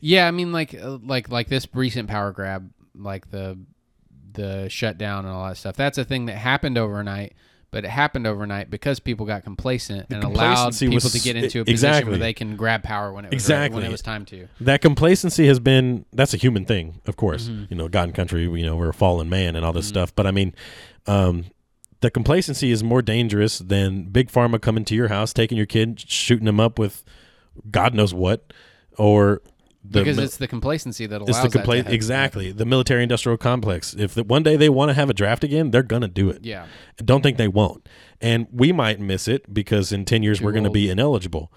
Yeah, 0.00 0.28
I 0.28 0.30
mean, 0.30 0.52
like, 0.52 0.72
uh, 0.72 0.98
like, 1.02 1.28
like 1.30 1.48
this 1.48 1.66
recent 1.74 2.08
power 2.08 2.30
grab, 2.30 2.70
like 2.94 3.30
the 3.32 3.58
the 4.32 4.68
shutdown 4.68 5.24
and 5.24 5.34
all 5.34 5.48
that 5.48 5.56
stuff. 5.56 5.74
That's 5.76 5.98
a 5.98 6.04
thing 6.04 6.26
that 6.26 6.36
happened 6.36 6.78
overnight, 6.78 7.32
but 7.74 7.84
it 7.84 7.90
happened 7.90 8.24
overnight 8.26 8.70
because 8.70 9.00
people 9.00 9.26
got 9.26 9.42
complacent 9.42 10.06
and 10.10 10.22
allowed 10.22 10.72
people 10.78 10.94
was- 10.94 11.12
to 11.12 11.18
get 11.18 11.34
into 11.34 11.60
a 11.60 11.64
position 11.64 11.70
exactly. 11.72 12.10
where 12.12 12.18
they 12.18 12.32
can 12.32 12.54
grab 12.56 12.82
power 12.84 13.12
when 13.12 13.24
it 13.24 13.32
was 13.32 13.42
Exactly. 13.42 13.76
when 13.80 13.84
it 13.84 13.90
was 13.90 14.00
time 14.00 14.24
to. 14.26 14.46
that 14.60 14.80
complacency 14.80 15.46
has 15.48 15.58
been 15.58 16.04
that's 16.12 16.32
a 16.32 16.36
human 16.36 16.64
thing 16.64 17.00
of 17.06 17.16
course 17.16 17.48
you 17.48 17.76
know 17.76 17.88
god 17.88 18.04
and 18.04 18.14
country 18.14 18.42
you 18.44 18.64
know 18.64 18.76
we're 18.76 18.90
a 18.90 18.94
fallen 18.94 19.28
man 19.28 19.56
and 19.56 19.64
all 19.66 19.72
this 19.72 19.88
stuff 19.88 20.14
but 20.14 20.26
i 20.26 20.30
mean 20.30 20.54
um 21.06 21.46
the 22.00 22.10
complacency 22.10 22.70
is 22.70 22.84
more 22.84 23.02
dangerous 23.02 23.58
than 23.58 24.04
big 24.04 24.30
pharma 24.30 24.60
coming 24.60 24.84
to 24.84 24.94
your 24.94 25.08
house 25.08 25.32
taking 25.32 25.56
your 25.56 25.66
kid 25.66 25.98
shooting 26.08 26.44
them 26.44 26.60
up 26.60 26.78
with 26.78 27.02
god 27.70 27.92
knows 27.94 28.14
what 28.14 28.52
or 28.98 29.42
the 29.86 30.00
because 30.00 30.16
it's 30.18 30.36
the 30.38 30.48
complacency 30.48 31.04
that 31.06 31.20
allows 31.20 31.44
it's 31.44 31.52
the 31.52 31.58
compla- 31.60 31.88
exactly 31.88 32.50
the 32.52 32.64
military 32.64 33.02
industrial 33.02 33.36
complex 33.36 33.94
if 33.94 34.14
the, 34.14 34.24
one 34.24 34.42
day 34.42 34.56
they 34.56 34.68
want 34.70 34.88
to 34.88 34.94
have 34.94 35.10
a 35.10 35.14
draft 35.14 35.44
again 35.44 35.70
they're 35.70 35.82
gonna 35.82 36.08
do 36.08 36.30
it 36.30 36.42
Yeah, 36.44 36.66
don't 37.04 37.22
think 37.22 37.36
they 37.36 37.48
won't. 37.48 37.86
And 38.20 38.46
we 38.50 38.72
might 38.72 38.98
miss 38.98 39.28
it 39.28 39.52
because 39.52 39.92
in 39.92 40.04
10 40.06 40.22
years 40.22 40.38
Too 40.38 40.44
we're 40.46 40.52
going 40.52 40.64
to 40.64 40.70
be 40.70 40.88
ineligible. 40.88 41.52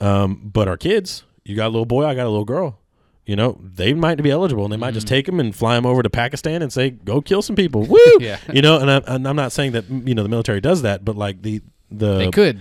Um, 0.00 0.40
but 0.52 0.68
our 0.68 0.76
kids, 0.76 1.24
you 1.44 1.56
got 1.56 1.66
a 1.66 1.70
little 1.74 1.86
boy, 1.86 2.04
I 2.06 2.14
got 2.14 2.26
a 2.26 2.30
little 2.30 2.44
girl. 2.44 2.78
You 3.26 3.34
know, 3.36 3.60
they 3.62 3.92
might 3.94 4.22
be 4.22 4.30
eligible 4.30 4.64
and 4.64 4.72
they 4.72 4.76
might 4.76 4.94
just 4.94 5.06
Mm-hmm. 5.06 5.14
take 5.14 5.26
them 5.26 5.40
and 5.40 5.54
fly 5.54 5.74
them 5.74 5.86
over 5.86 6.02
to 6.02 6.10
Pakistan 6.10 6.62
and 6.62 6.72
say, 6.72 6.90
go 6.90 7.20
kill 7.20 7.42
some 7.42 7.56
people. 7.56 7.82
Woo! 7.86 7.98
Yeah. 8.20 8.38
You 8.52 8.62
know, 8.62 8.78
and, 8.78 8.90
I, 8.90 8.96
and 9.06 9.26
I'm 9.26 9.36
not 9.36 9.50
saying 9.52 9.72
that, 9.72 9.88
you 9.90 10.14
know, 10.14 10.22
the 10.22 10.28
military 10.28 10.60
does 10.60 10.82
that, 10.82 11.04
but 11.04 11.16
like 11.16 11.42
the, 11.42 11.60
the, 11.90 12.18
they 12.18 12.30
could. 12.30 12.60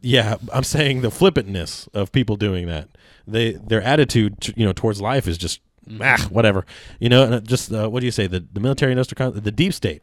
yeah, 0.00 0.36
I'm 0.52 0.64
saying 0.64 1.00
the 1.02 1.10
flippantness 1.10 1.88
of 1.92 2.12
people 2.12 2.36
doing 2.36 2.66
that. 2.68 2.88
They 3.26 3.52
their 3.52 3.82
attitude, 3.82 4.52
you 4.56 4.64
know, 4.66 4.72
towards 4.72 5.00
life 5.00 5.26
is 5.26 5.38
just 5.38 5.60
ah, 6.00 6.26
whatever. 6.30 6.64
You 7.00 7.08
know, 7.08 7.24
and 7.24 7.46
just 7.46 7.72
uh, 7.72 7.88
what 7.88 8.00
do 8.00 8.06
you 8.06 8.12
say? 8.12 8.26
The 8.26 8.44
the 8.52 8.60
military 8.60 8.92
industrial, 8.92 9.32
the 9.32 9.50
deep 9.50 9.72
state. 9.74 10.02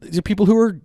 These 0.00 0.18
are 0.18 0.22
people 0.22 0.46
who 0.46 0.56
are 0.58 0.80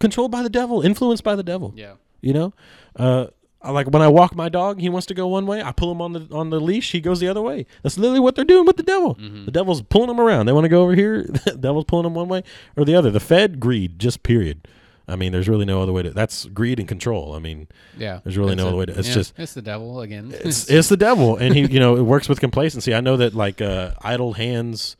controlled 0.00 0.30
by 0.30 0.42
the 0.42 0.50
devil, 0.50 0.82
influenced 0.82 1.24
by 1.24 1.36
the 1.36 1.42
devil. 1.42 1.72
Yeah, 1.76 1.94
You 2.20 2.32
know, 2.32 2.54
uh, 2.96 3.26
like 3.62 3.88
when 3.88 4.02
I 4.02 4.08
walk 4.08 4.34
my 4.34 4.48
dog, 4.48 4.80
he 4.80 4.88
wants 4.88 5.06
to 5.06 5.14
go 5.14 5.26
one 5.28 5.46
way. 5.46 5.62
I 5.62 5.72
pull 5.72 5.90
him 5.92 6.00
on 6.00 6.12
the 6.12 6.28
on 6.32 6.50
the 6.50 6.60
leash, 6.60 6.92
he 6.92 7.00
goes 7.00 7.20
the 7.20 7.28
other 7.28 7.42
way. 7.42 7.66
That's 7.82 7.98
literally 7.98 8.20
what 8.20 8.34
they're 8.36 8.44
doing 8.44 8.66
with 8.66 8.76
the 8.76 8.82
devil. 8.82 9.14
The 9.14 9.50
devil's 9.50 9.82
pulling 9.82 10.08
them 10.08 10.20
around. 10.20 10.46
They 10.46 10.52
want 10.52 10.64
to 10.64 10.68
go 10.68 10.82
over 10.82 10.94
here. 10.94 11.22
the 11.44 11.56
devil's 11.58 11.84
pulling 11.84 12.04
them 12.04 12.14
one 12.14 12.28
way 12.28 12.42
or 12.76 12.84
the 12.84 12.94
other. 12.94 13.10
The 13.10 13.20
Fed, 13.20 13.60
greed, 13.60 13.98
just 13.98 14.22
period. 14.22 14.66
I 15.06 15.16
mean, 15.16 15.32
there's 15.32 15.48
really 15.48 15.64
no 15.66 15.82
other 15.82 15.92
way 15.92 16.02
to. 16.02 16.10
That's 16.10 16.46
greed 16.46 16.78
and 16.78 16.88
control. 16.88 17.34
I 17.34 17.38
mean, 17.38 17.68
yeah. 17.98 18.20
There's 18.24 18.38
really 18.38 18.54
no 18.54 18.64
a- 18.64 18.68
other 18.68 18.76
way 18.76 18.86
to- 18.86 18.98
it's 18.98 19.08
yeah, 19.08 19.14
just- 19.14 19.38
it's 19.38 19.54
the 19.54 19.62
devil 19.62 20.00
again. 20.00 20.32
it's, 20.34 20.68
it's 20.70 20.88
the 20.88 20.96
devil, 20.96 21.36
and 21.36 21.54
he, 21.54 21.66
you 21.66 21.78
know, 21.80 21.96
it 21.96 22.02
works 22.02 22.28
with 22.28 22.40
complacency. 22.40 22.94
I 22.94 23.00
know 23.00 23.16
that 23.18 23.34
like 23.34 23.60
uh, 23.60 23.92
idle 24.02 24.32
hands 24.34 24.96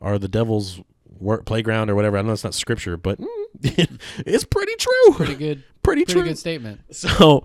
are 0.00 0.18
the 0.18 0.28
devil's 0.28 0.80
work 1.20 1.44
playground 1.46 1.88
or 1.90 1.94
whatever. 1.94 2.18
I 2.18 2.22
know 2.22 2.32
it's 2.32 2.44
not 2.44 2.54
scripture, 2.54 2.96
but 2.96 3.20
mm, 3.20 3.26
it's 4.26 4.44
pretty 4.44 4.74
true. 4.76 5.12
pretty 5.14 5.34
good. 5.36 5.62
pretty 5.82 6.04
Pretty 6.04 6.12
true. 6.20 6.24
good 6.24 6.38
statement. 6.38 6.80
So, 6.90 7.44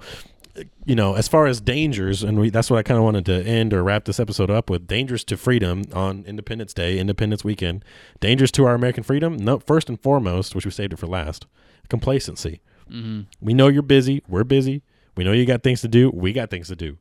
you 0.85 0.95
know, 0.95 1.13
as 1.13 1.27
far 1.27 1.45
as 1.45 1.61
dangers, 1.61 2.23
and 2.23 2.39
we, 2.39 2.49
that's 2.49 2.69
what 2.69 2.77
I 2.77 2.83
kind 2.83 2.97
of 2.97 3.03
wanted 3.03 3.25
to 3.27 3.43
end 3.45 3.73
or 3.73 3.83
wrap 3.83 4.05
this 4.05 4.19
episode 4.19 4.49
up 4.49 4.69
with 4.69 4.87
dangers 4.87 5.23
to 5.25 5.37
freedom 5.37 5.83
on 5.93 6.23
Independence 6.25 6.73
Day, 6.73 6.97
Independence 6.97 7.43
Weekend. 7.43 7.85
Dangers 8.19 8.51
to 8.53 8.65
our 8.65 8.73
American 8.75 9.03
freedom. 9.03 9.37
No, 9.37 9.59
first 9.59 9.87
and 9.89 9.99
foremost, 10.01 10.55
which 10.55 10.65
we 10.65 10.71
saved 10.71 10.91
it 10.93 10.99
for 10.99 11.07
last, 11.07 11.45
complacency. 11.89 12.61
hmm 12.89 13.21
We 13.41 13.53
know 13.53 13.67
you're 13.67 13.81
busy. 13.83 14.23
We're 14.27 14.43
busy. 14.43 14.83
We 15.15 15.23
know 15.23 15.31
you 15.33 15.45
got 15.45 15.63
things 15.63 15.81
to 15.81 15.87
do. 15.87 16.09
We 16.13 16.31
got 16.33 16.49
things 16.49 16.67
to 16.69 16.75
do. 16.75 16.97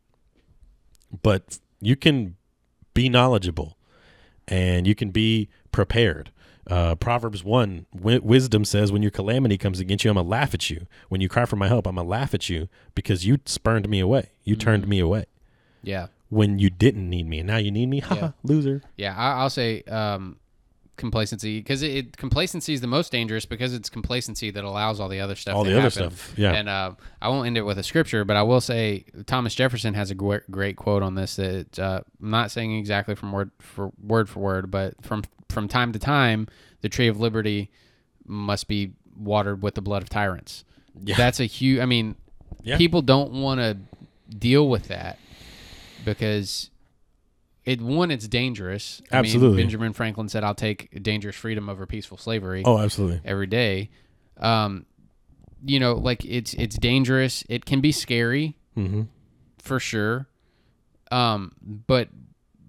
But 1.22 1.58
you 1.80 1.96
can 1.96 2.36
be 2.94 3.08
knowledgeable 3.08 3.76
and 4.46 4.86
you 4.86 4.94
can 4.94 5.10
be 5.10 5.48
prepared. 5.72 6.30
Uh, 6.66 6.94
Proverbs 6.96 7.42
1 7.42 7.86
wi- 7.94 8.18
wisdom 8.22 8.64
says, 8.64 8.92
When 8.92 9.00
your 9.00 9.10
calamity 9.10 9.56
comes 9.56 9.80
against 9.80 10.04
you, 10.04 10.10
I'm 10.10 10.16
going 10.16 10.26
to 10.26 10.30
laugh 10.30 10.52
at 10.52 10.68
you. 10.68 10.86
When 11.08 11.20
you 11.22 11.28
cry 11.28 11.46
for 11.46 11.56
my 11.56 11.66
help, 11.68 11.86
I'm 11.86 11.94
going 11.94 12.06
to 12.06 12.10
laugh 12.10 12.34
at 12.34 12.50
you 12.50 12.68
because 12.94 13.24
you 13.24 13.38
spurned 13.46 13.88
me 13.88 14.00
away. 14.00 14.30
You 14.44 14.54
turned 14.56 14.86
me 14.86 14.98
away 14.98 15.24
Yeah. 15.82 16.08
when 16.28 16.58
you 16.58 16.68
didn't 16.68 17.08
need 17.08 17.26
me. 17.26 17.38
And 17.38 17.46
now 17.46 17.56
you 17.56 17.70
need 17.70 17.86
me. 17.86 18.00
Ha 18.00 18.14
Yeah. 18.14 18.30
loser. 18.42 18.82
Yeah, 18.98 19.14
I, 19.16 19.40
I'll 19.40 19.48
say 19.50 19.82
um, 19.84 20.36
complacency 20.98 21.58
because 21.60 21.82
it, 21.82 21.90
it 21.96 22.16
complacency 22.18 22.74
is 22.74 22.82
the 22.82 22.86
most 22.86 23.10
dangerous 23.10 23.46
because 23.46 23.72
it's 23.72 23.88
complacency 23.88 24.50
that 24.50 24.62
allows 24.64 25.00
all 25.00 25.08
the 25.08 25.20
other 25.20 25.34
stuff. 25.34 25.54
All 25.56 25.64
to 25.64 25.70
the 25.70 25.78
other 25.78 25.90
stuff. 25.90 26.34
Yeah. 26.36 26.52
And 26.52 26.68
uh, 26.68 26.92
I 27.22 27.28
won't 27.30 27.46
end 27.46 27.56
it 27.56 27.62
with 27.62 27.78
a 27.78 27.82
scripture, 27.82 28.24
but 28.26 28.36
I 28.36 28.42
will 28.42 28.60
say 28.60 29.04
Thomas 29.26 29.54
Jefferson 29.54 29.94
has 29.94 30.10
a 30.10 30.14
great, 30.14 30.50
great 30.50 30.76
quote 30.76 31.02
on 31.02 31.14
this. 31.14 31.36
That 31.36 31.78
uh, 31.78 32.00
I'm 32.22 32.30
not 32.30 32.50
saying 32.50 32.76
exactly 32.76 33.14
from 33.14 33.32
word 33.32 33.50
for 33.58 33.92
word 34.02 34.28
for 34.28 34.40
word, 34.40 34.70
but 34.70 34.94
from 35.02 35.24
from 35.48 35.68
time 35.68 35.92
to 35.92 35.98
time, 35.98 36.46
the 36.82 36.88
tree 36.90 37.08
of 37.08 37.18
liberty 37.18 37.70
must 38.26 38.68
be 38.68 38.92
watered 39.16 39.62
with 39.62 39.74
the 39.74 39.80
blood 39.80 40.02
of 40.02 40.10
tyrants. 40.10 40.64
Yeah. 41.02 41.16
That's 41.16 41.40
a 41.40 41.44
huge. 41.46 41.80
I 41.80 41.86
mean, 41.86 42.16
Yeah. 42.62 42.76
people 42.76 43.00
don't 43.02 43.32
want 43.32 43.60
to 43.60 43.78
deal 44.36 44.68
with 44.68 44.88
that 44.88 45.18
because 46.04 46.70
it 47.64 47.80
one 47.80 48.10
it's 48.10 48.26
dangerous. 48.28 49.02
I 49.12 49.16
mean, 49.16 49.26
Absolutely. 49.26 49.62
Benjamin 49.62 49.92
Franklin 49.92 50.28
said, 50.28 50.44
"I'll 50.44 50.54
take 50.54 51.02
dangerous 51.02 51.36
freedom 51.36 51.68
over 51.68 51.86
peaceful 51.86 52.16
slavery 52.16 52.62
Oh, 52.64 52.78
absolutely. 52.78 53.20
every 53.24 53.46
day." 53.46 53.90
Um, 54.38 54.86
you 55.64 55.80
know, 55.80 55.94
like 55.94 56.24
it's 56.24 56.54
it's 56.54 56.78
dangerous. 56.78 57.44
It 57.48 57.64
can 57.64 57.80
be 57.80 57.92
scary 57.92 58.56
hmm 58.74 59.02
for 59.62 59.80
sure. 59.80 60.28
Um, 61.10 61.52
but 61.86 62.08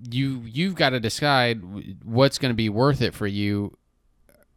you 0.10 0.44
you've 0.46 0.76
got 0.76 0.90
to 0.92 1.00
decide 1.00 1.62
what's 2.04 2.38
going 2.40 2.52
to 2.52 2.56
be 2.58 2.70
worth 2.70 3.02
it 3.02 3.14
for 3.14 3.28
you. 3.28 3.78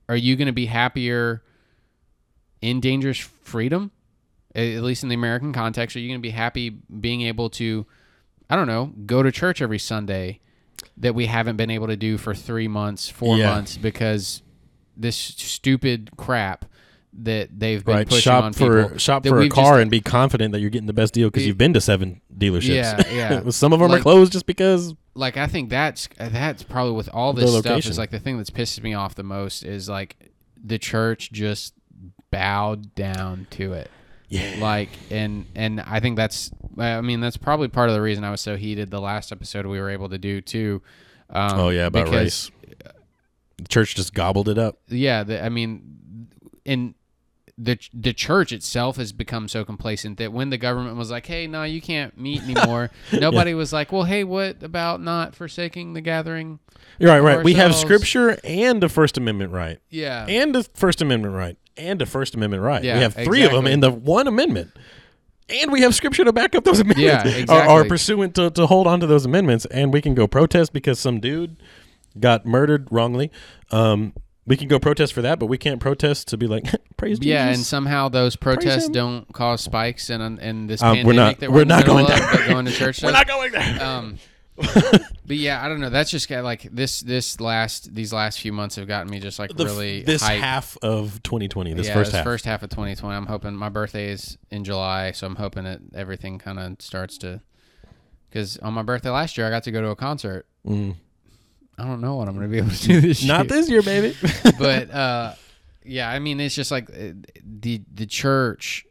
Are 0.08 0.16
you 0.16 0.34
going 0.36 0.46
to 0.46 0.52
be 0.52 0.66
happier 0.66 1.42
in 2.60 2.80
dangerous 2.80 3.18
freedom? 3.18 3.90
At 4.54 4.82
least 4.82 5.02
in 5.02 5.08
the 5.08 5.14
American 5.14 5.52
context, 5.52 5.96
are 5.96 6.00
you 6.00 6.08
going 6.08 6.20
to 6.20 6.22
be 6.22 6.30
happy 6.30 6.68
being 6.70 7.22
able 7.22 7.48
to, 7.50 7.86
I 8.50 8.56
don't 8.56 8.66
know, 8.66 8.92
go 9.06 9.22
to 9.22 9.32
church 9.32 9.62
every 9.62 9.78
Sunday 9.78 10.40
that 10.96 11.14
we 11.14 11.26
haven't 11.26 11.56
been 11.56 11.70
able 11.70 11.86
to 11.86 11.96
do 11.96 12.18
for 12.18 12.34
three 12.34 12.68
months, 12.68 13.08
four 13.08 13.36
Yeah. 13.38 13.54
months 13.54 13.76
because 13.76 14.42
this 14.96 15.16
stupid 15.16 16.10
crap 16.16 16.64
that 17.14 17.48
they've 17.58 17.84
been 17.84 17.94
Right. 17.94 18.08
pushing 18.08 18.22
Shop 18.22 18.44
on 18.44 18.52
for 18.54 18.84
people. 18.84 18.98
shop 18.98 19.26
for 19.26 19.40
a 19.40 19.48
car 19.48 19.74
just- 19.74 19.82
and 19.82 19.90
be 19.90 20.00
confident 20.00 20.52
that 20.52 20.60
you're 20.60 20.70
getting 20.70 20.86
the 20.86 20.92
best 20.94 21.12
deal 21.12 21.28
because 21.28 21.46
you've 21.46 21.58
been 21.58 21.74
to 21.74 21.80
seven 21.80 22.20
dealerships. 22.36 22.68
Yeah, 22.74 23.02
yeah. 23.42 23.42
Some 23.50 23.72
of 23.72 23.80
them 23.80 23.90
Like- 23.90 24.00
are 24.00 24.02
closed 24.02 24.32
just 24.32 24.46
because. 24.46 24.94
like 25.14 25.36
I 25.36 25.46
think 25.46 25.68
that's 25.68 26.08
that's 26.18 26.62
probably 26.62 26.94
with 26.94 27.10
all 27.12 27.32
this 27.34 27.54
stuff 27.58 27.84
is 27.86 27.98
like 27.98 28.10
the 28.10 28.18
thing 28.18 28.38
that's 28.38 28.48
pisses 28.50 28.82
me 28.82 28.94
off 28.94 29.14
the 29.14 29.22
most 29.22 29.62
is 29.62 29.88
like 29.90 30.16
the 30.62 30.78
church 30.78 31.30
just 31.32 31.74
bowed 32.30 32.94
down 32.94 33.46
to 33.50 33.72
it. 33.74 33.90
Yeah. 34.32 34.56
Like 34.60 34.88
and 35.10 35.44
and 35.54 35.80
I 35.82 36.00
think 36.00 36.16
that's 36.16 36.50
I 36.78 37.02
mean 37.02 37.20
that's 37.20 37.36
probably 37.36 37.68
part 37.68 37.90
of 37.90 37.94
the 37.94 38.00
reason 38.00 38.24
I 38.24 38.30
was 38.30 38.40
so 38.40 38.56
heated 38.56 38.90
the 38.90 39.00
last 39.00 39.30
episode 39.30 39.66
we 39.66 39.78
were 39.78 39.90
able 39.90 40.08
to 40.08 40.16
do 40.16 40.40
too. 40.40 40.80
Um, 41.28 41.60
oh 41.60 41.68
yeah, 41.68 41.86
about 41.86 42.06
because, 42.06 42.50
race. 42.50 42.50
The 43.58 43.68
church 43.68 43.94
just 43.94 44.14
gobbled 44.14 44.48
it 44.48 44.58
up. 44.58 44.80
Yeah, 44.88 45.22
the, 45.22 45.44
I 45.44 45.50
mean, 45.50 46.28
in 46.64 46.94
the 47.58 47.78
the 47.92 48.14
church 48.14 48.52
itself 48.52 48.96
has 48.96 49.12
become 49.12 49.48
so 49.48 49.66
complacent 49.66 50.16
that 50.16 50.32
when 50.32 50.48
the 50.48 50.56
government 50.56 50.96
was 50.96 51.10
like, 51.10 51.26
"Hey, 51.26 51.46
no, 51.46 51.62
you 51.64 51.82
can't 51.82 52.18
meet 52.18 52.42
anymore," 52.48 52.90
nobody 53.12 53.52
was 53.52 53.72
like, 53.72 53.92
"Well, 53.92 54.04
hey, 54.04 54.24
what 54.24 54.62
about 54.62 55.02
not 55.02 55.34
forsaking 55.34 55.92
the 55.92 56.00
gathering?" 56.00 56.58
You're 56.98 57.10
right, 57.10 57.20
right. 57.20 57.44
We 57.44 57.54
have 57.54 57.74
scripture 57.74 58.38
and 58.44 58.82
a 58.82 58.88
First 58.88 59.16
Amendment 59.18 59.52
right, 59.52 59.78
Yeah, 59.90 60.26
and 60.26 60.56
a 60.56 60.62
First 60.62 61.02
Amendment 61.02 61.34
right, 61.34 61.56
and 61.76 62.00
a 62.02 62.06
First 62.06 62.34
Amendment 62.34 62.62
right. 62.62 62.82
Yeah, 62.82 62.96
we 62.96 63.02
have 63.02 63.14
three 63.14 63.42
of 63.42 63.52
them 63.52 63.66
exactly. 63.66 63.72
in 63.72 63.80
the 63.80 63.90
one 63.90 64.26
amendment. 64.26 64.72
And 65.48 65.72
we 65.72 65.82
have 65.82 65.94
scripture 65.94 66.24
to 66.24 66.32
back 66.32 66.54
up 66.54 66.64
those 66.64 66.80
amendments. 66.80 67.02
Yeah, 67.02 67.26
exactly. 67.26 67.88
pursuant 67.88 68.34
to, 68.36 68.50
to 68.50 68.66
hold 68.66 68.86
on 68.86 69.00
to 69.00 69.06
those 69.06 69.24
amendments, 69.26 69.66
and 69.66 69.92
we 69.92 70.00
can 70.00 70.14
go 70.14 70.26
protest 70.26 70.72
because 70.72 70.98
some 70.98 71.20
dude 71.20 71.56
got 72.18 72.46
murdered 72.46 72.88
wrongly. 72.90 73.30
Um, 73.70 74.14
we 74.46 74.56
can 74.56 74.66
go 74.68 74.78
protest 74.78 75.12
for 75.12 75.22
that, 75.22 75.38
but 75.38 75.46
we 75.46 75.56
can't 75.58 75.80
protest 75.80 76.28
to 76.28 76.36
be 76.36 76.46
like 76.46 76.64
praise 76.96 77.18
yeah, 77.20 77.48
and 77.48 77.58
somehow 77.58 78.08
those 78.08 78.34
protests 78.36 78.88
don't 78.88 79.32
cause 79.32 79.60
spikes 79.62 80.10
and 80.10 80.38
and 80.40 80.68
this 80.68 80.82
Um, 80.82 80.96
pandemic 80.96 81.06
we're 81.06 81.12
not- 81.12 81.40
that 81.40 81.50
we're 81.50 81.56
we're, 81.58 81.64
not 81.64 81.84
going 81.86 82.06
of, 82.10 82.46
going 82.48 82.64
to 82.66 82.72
church. 82.72 83.02
We're 83.02 83.12
not 83.12 83.28
going 83.28 83.52
there. 83.52 83.82
Um, 83.82 84.18
but 85.26 85.36
yeah, 85.36 85.64
I 85.64 85.68
don't 85.68 85.80
know. 85.80 85.90
That's 85.90 86.10
just 86.10 86.28
got 86.28 86.44
like 86.44 86.62
this. 86.70 87.00
This 87.00 87.40
last 87.40 87.94
these 87.94 88.12
last 88.12 88.40
few 88.40 88.52
months 88.52 88.76
have 88.76 88.86
gotten 88.86 89.10
me 89.10 89.18
just 89.18 89.38
like 89.38 89.54
The 89.56 89.64
really 89.64 90.02
this 90.02 90.22
hyped. 90.22 90.40
half 90.40 90.76
of 90.82 91.22
2020, 91.22 91.72
this 91.74 91.86
yeah, 91.86 91.94
first 91.94 92.10
this 92.10 92.16
half. 92.16 92.24
first 92.24 92.44
half 92.44 92.62
of 92.62 92.70
2020. 92.70 93.16
I'm 93.16 93.26
hoping 93.26 93.54
my 93.54 93.70
birthday 93.70 94.10
is 94.10 94.36
in 94.50 94.64
July, 94.64 95.12
so 95.12 95.26
I'm 95.26 95.36
hoping 95.36 95.64
that 95.64 95.80
everything 95.94 96.38
kind 96.38 96.58
of 96.58 96.76
starts 96.80 97.16
to. 97.18 97.40
Because 98.28 98.58
on 98.58 98.74
my 98.74 98.82
birthday 98.82 99.10
last 99.10 99.36
year, 99.36 99.46
I 99.46 99.50
got 99.50 99.62
to 99.64 99.70
go 99.70 99.80
to 99.80 99.88
a 99.88 99.96
concert. 99.96 100.46
Mm. 100.66 100.96
I 101.78 101.84
don't 101.84 102.00
know 102.00 102.16
what 102.16 102.28
I'm 102.28 102.34
going 102.34 102.46
to 102.46 102.50
be 102.50 102.58
able 102.58 102.70
to 102.70 102.86
do 102.86 103.00
this 103.00 103.24
Not 103.24 103.28
year. 103.28 103.38
Not 103.38 103.48
this 103.48 103.68
year, 103.70 103.82
baby. 103.82 104.16
but 104.58 104.90
uh, 104.90 105.34
yeah, 105.84 106.10
I 106.10 106.18
mean, 106.18 106.40
it's 106.40 106.54
just 106.54 106.70
like 106.70 106.90
uh, 106.90 107.12
the 107.42 107.82
the 107.92 108.06
church. 108.06 108.86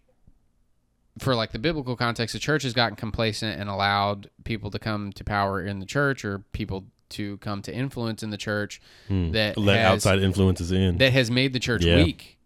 For 1.20 1.36
like 1.36 1.52
the 1.52 1.60
biblical 1.60 1.96
context, 1.96 2.34
the 2.34 2.40
church 2.40 2.64
has 2.64 2.74
gotten 2.74 2.96
complacent 2.96 3.60
and 3.60 3.70
allowed 3.70 4.30
people 4.46 4.72
to 4.72 4.80
come 4.80 5.12
to 5.14 5.24
power 5.24 5.62
in 5.62 5.80
the 5.80 5.86
church, 5.86 6.24
or 6.24 6.40
people 6.54 6.86
to 7.10 7.38
come 7.40 7.62
to 7.64 7.74
influence 7.74 8.24
in 8.24 8.30
the 8.30 8.38
church 8.38 8.80
that 9.10 9.56
Hmm. 9.56 9.62
Let 9.66 9.78
has, 9.80 9.92
outside 9.92 10.20
influences 10.20 10.72
in. 10.72 10.98
that 11.00 11.12
has 11.12 11.30
made 11.30 11.52
the 11.54 11.60
church 11.60 11.84
Yeah. 11.84 11.98
weak. 11.98 12.38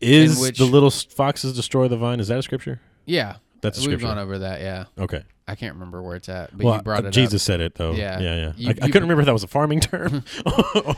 Is 0.00 0.40
which- 0.40 0.58
the 0.58 0.64
little 0.64 0.90
foxes 0.90 1.54
destroy 1.54 1.86
the 1.88 1.96
vine? 1.98 2.20
Is 2.20 2.28
that 2.28 2.38
a 2.38 2.42
scripture? 2.42 2.80
Yeah, 3.04 3.36
That's 3.60 3.76
a 3.76 3.80
we've 3.82 3.84
scripture. 3.98 4.06
gone 4.06 4.18
over 4.18 4.38
that. 4.38 4.60
Yeah, 4.60 4.84
Okay. 4.98 5.22
I 5.46 5.56
can't 5.56 5.74
remember 5.74 6.00
where 6.00 6.14
it's 6.16 6.28
at, 6.28 6.56
but 6.56 6.64
well, 6.64 6.76
you 6.76 6.82
brought 6.82 7.04
uh, 7.04 7.08
it 7.08 7.10
Jesus 7.12 7.42
up. 7.42 7.46
said 7.46 7.60
it 7.60 7.74
though. 7.74 7.92
Yeah. 7.92 8.20
yeah, 8.20 8.36
yeah. 8.36 8.52
You- 8.56 8.68
I, 8.68 8.70
I 8.70 8.74
couldn't 8.86 9.02
remember 9.02 9.22
if 9.22 9.26
that 9.26 9.32
was 9.32 9.42
a 9.44 9.48
farming 9.48 9.80
term 9.90 10.24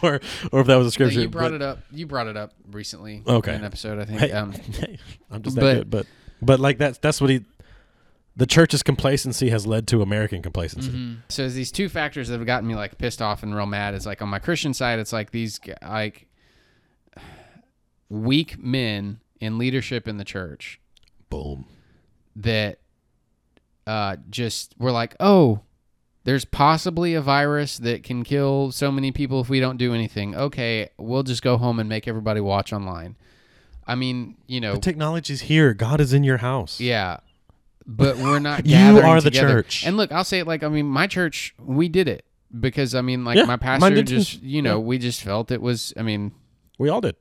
or 0.02 0.20
or 0.52 0.60
if 0.60 0.66
that 0.68 0.76
was 0.76 0.86
a 0.86 0.90
scripture. 0.92 1.20
you 1.20 1.28
brought 1.28 1.50
but- 1.50 1.54
it 1.54 1.62
up. 1.62 1.78
You 1.90 2.06
brought 2.06 2.26
it 2.28 2.36
up 2.36 2.52
recently. 2.70 3.22
Okay. 3.26 3.50
in 3.52 3.58
an 3.60 3.64
episode 3.64 3.98
I 3.98 4.04
think. 4.04 4.20
Hey, 4.20 4.30
Um, 4.30 4.52
hey, 4.78 4.98
I'm 5.30 5.42
just 5.42 5.56
that 5.56 5.60
but- 5.62 5.74
good, 5.74 5.90
but 5.90 6.06
but 6.42 6.60
like 6.60 6.78
that's 6.78 6.98
that's 6.98 7.20
what 7.20 7.30
he. 7.30 7.44
The 8.34 8.46
church's 8.46 8.82
complacency 8.82 9.50
has 9.50 9.66
led 9.66 9.86
to 9.88 10.00
American 10.00 10.40
complacency. 10.40 10.90
mhm. 10.90 11.18
So 11.28 11.42
there's 11.42 11.54
these 11.54 11.70
two 11.70 11.90
factors 11.90 12.28
that 12.28 12.38
have 12.38 12.46
gotten 12.46 12.66
me 12.66 12.74
like 12.74 12.96
pissed 12.96 13.20
off 13.20 13.42
and 13.42 13.54
real 13.54 13.66
mad. 13.66 13.94
Is 13.94 14.06
like 14.06 14.22
on 14.22 14.28
my 14.28 14.38
Christian 14.38 14.72
side, 14.72 14.98
it's 14.98 15.12
like 15.12 15.30
these 15.32 15.60
like 15.82 16.28
weak 18.08 18.58
men 18.58 19.20
in 19.40 19.58
leadership 19.58 20.06
in 20.06 20.18
the 20.18 20.24
church 20.24 20.80
Boom. 21.30 21.64
that 22.36 22.78
uh, 23.86 24.16
just 24.30 24.74
were 24.78 24.92
like, 24.92 25.16
oh, 25.18 25.60
there's 26.24 26.44
possibly 26.44 27.14
a 27.14 27.20
virus 27.20 27.78
that 27.78 28.02
can 28.04 28.22
kill 28.22 28.70
so 28.70 28.92
many 28.92 29.10
people 29.10 29.40
if 29.40 29.48
we 29.48 29.60
don't 29.60 29.76
do 29.76 29.92
anything. 29.94 30.36
Okay, 30.36 30.88
we'll 30.98 31.22
just 31.24 31.42
go 31.42 31.56
home 31.56 31.80
and 31.80 31.88
make 31.88 32.06
everybody 32.06 32.40
watch 32.40 32.72
online. 32.72 33.16
I 33.86 33.94
mean, 33.94 34.36
you 34.46 34.60
know, 34.60 34.74
The 34.74 34.80
technology's 34.80 35.42
here. 35.42 35.74
God 35.74 36.00
is 36.00 36.12
in 36.12 36.24
your 36.24 36.38
house. 36.38 36.80
yeah, 36.80 37.18
but 37.86 38.16
we're 38.18 38.38
not. 38.38 38.64
You 38.66 38.72
gathering 38.76 39.04
are 39.04 39.20
the 39.20 39.30
together. 39.30 39.62
church. 39.62 39.84
And 39.86 39.96
look, 39.96 40.12
I'll 40.12 40.24
say 40.24 40.38
it 40.38 40.46
like 40.46 40.62
I 40.62 40.68
mean, 40.68 40.86
my 40.86 41.06
church, 41.06 41.54
we 41.58 41.88
did 41.88 42.08
it 42.08 42.24
because 42.58 42.94
I 42.94 43.00
mean, 43.00 43.24
like 43.24 43.36
Yeah, 43.36 43.44
my 43.44 43.56
pastor 43.56 43.90
too. 43.96 44.02
just, 44.02 44.42
you 44.42 44.62
know, 44.62 44.78
Yeah. 44.78 44.84
we 44.84 44.98
just 44.98 45.22
felt 45.22 45.50
it 45.50 45.60
was. 45.62 45.92
I 45.96 46.02
mean, 46.02 46.32
We 46.78 46.88
all 46.88 47.00
did. 47.00 47.16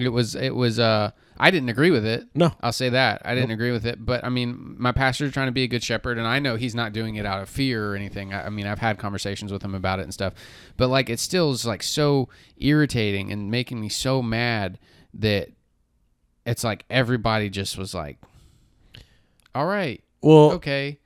it 0.00 0.10
was, 0.10 0.34
it 0.34 0.54
was. 0.54 0.78
uh 0.78 1.10
I 1.38 1.50
didn't 1.50 1.68
agree 1.68 1.90
with 1.90 2.06
it. 2.06 2.24
No. 2.34 2.54
I'll 2.62 2.72
say 2.72 2.88
that 2.88 3.20
I 3.22 3.34
didn't 3.34 3.50
agree 3.50 3.70
with 3.70 3.84
it, 3.84 4.02
but 4.02 4.24
I 4.24 4.30
mean, 4.30 4.74
my 4.78 4.92
pastor's 4.92 5.32
trying 5.34 5.48
to 5.48 5.52
be 5.52 5.64
a 5.64 5.68
good 5.68 5.82
shepherd, 5.84 6.16
and 6.16 6.26
I 6.26 6.38
know 6.38 6.56
he's 6.56 6.74
not 6.74 6.94
doing 6.94 7.16
it 7.16 7.26
out 7.26 7.42
of 7.42 7.50
fear 7.50 7.92
or 7.92 7.94
anything. 7.94 8.32
I, 8.32 8.46
I 8.46 8.48
mean, 8.48 8.66
I've 8.66 8.78
had 8.78 8.96
conversations 8.98 9.52
with 9.52 9.60
him 9.62 9.74
about 9.74 9.98
it 9.98 10.04
and 10.04 10.14
stuff, 10.14 10.32
but 10.78 10.88
like, 10.88 11.10
it 11.10 11.20
still 11.20 11.50
is 11.50 11.66
like 11.66 11.82
so 11.82 12.30
irritating 12.56 13.30
and 13.32 13.50
making 13.50 13.80
me 13.82 13.90
so 13.90 14.22
mad 14.22 14.78
that 15.12 15.50
it's 16.46 16.64
like 16.64 16.84
everybody 16.88 17.50
just 17.50 17.76
was 17.76 17.92
like, 17.94 18.18
"All 19.54 19.66
right, 19.66 20.02
Well, 20.22 20.52
okay," 20.52 20.98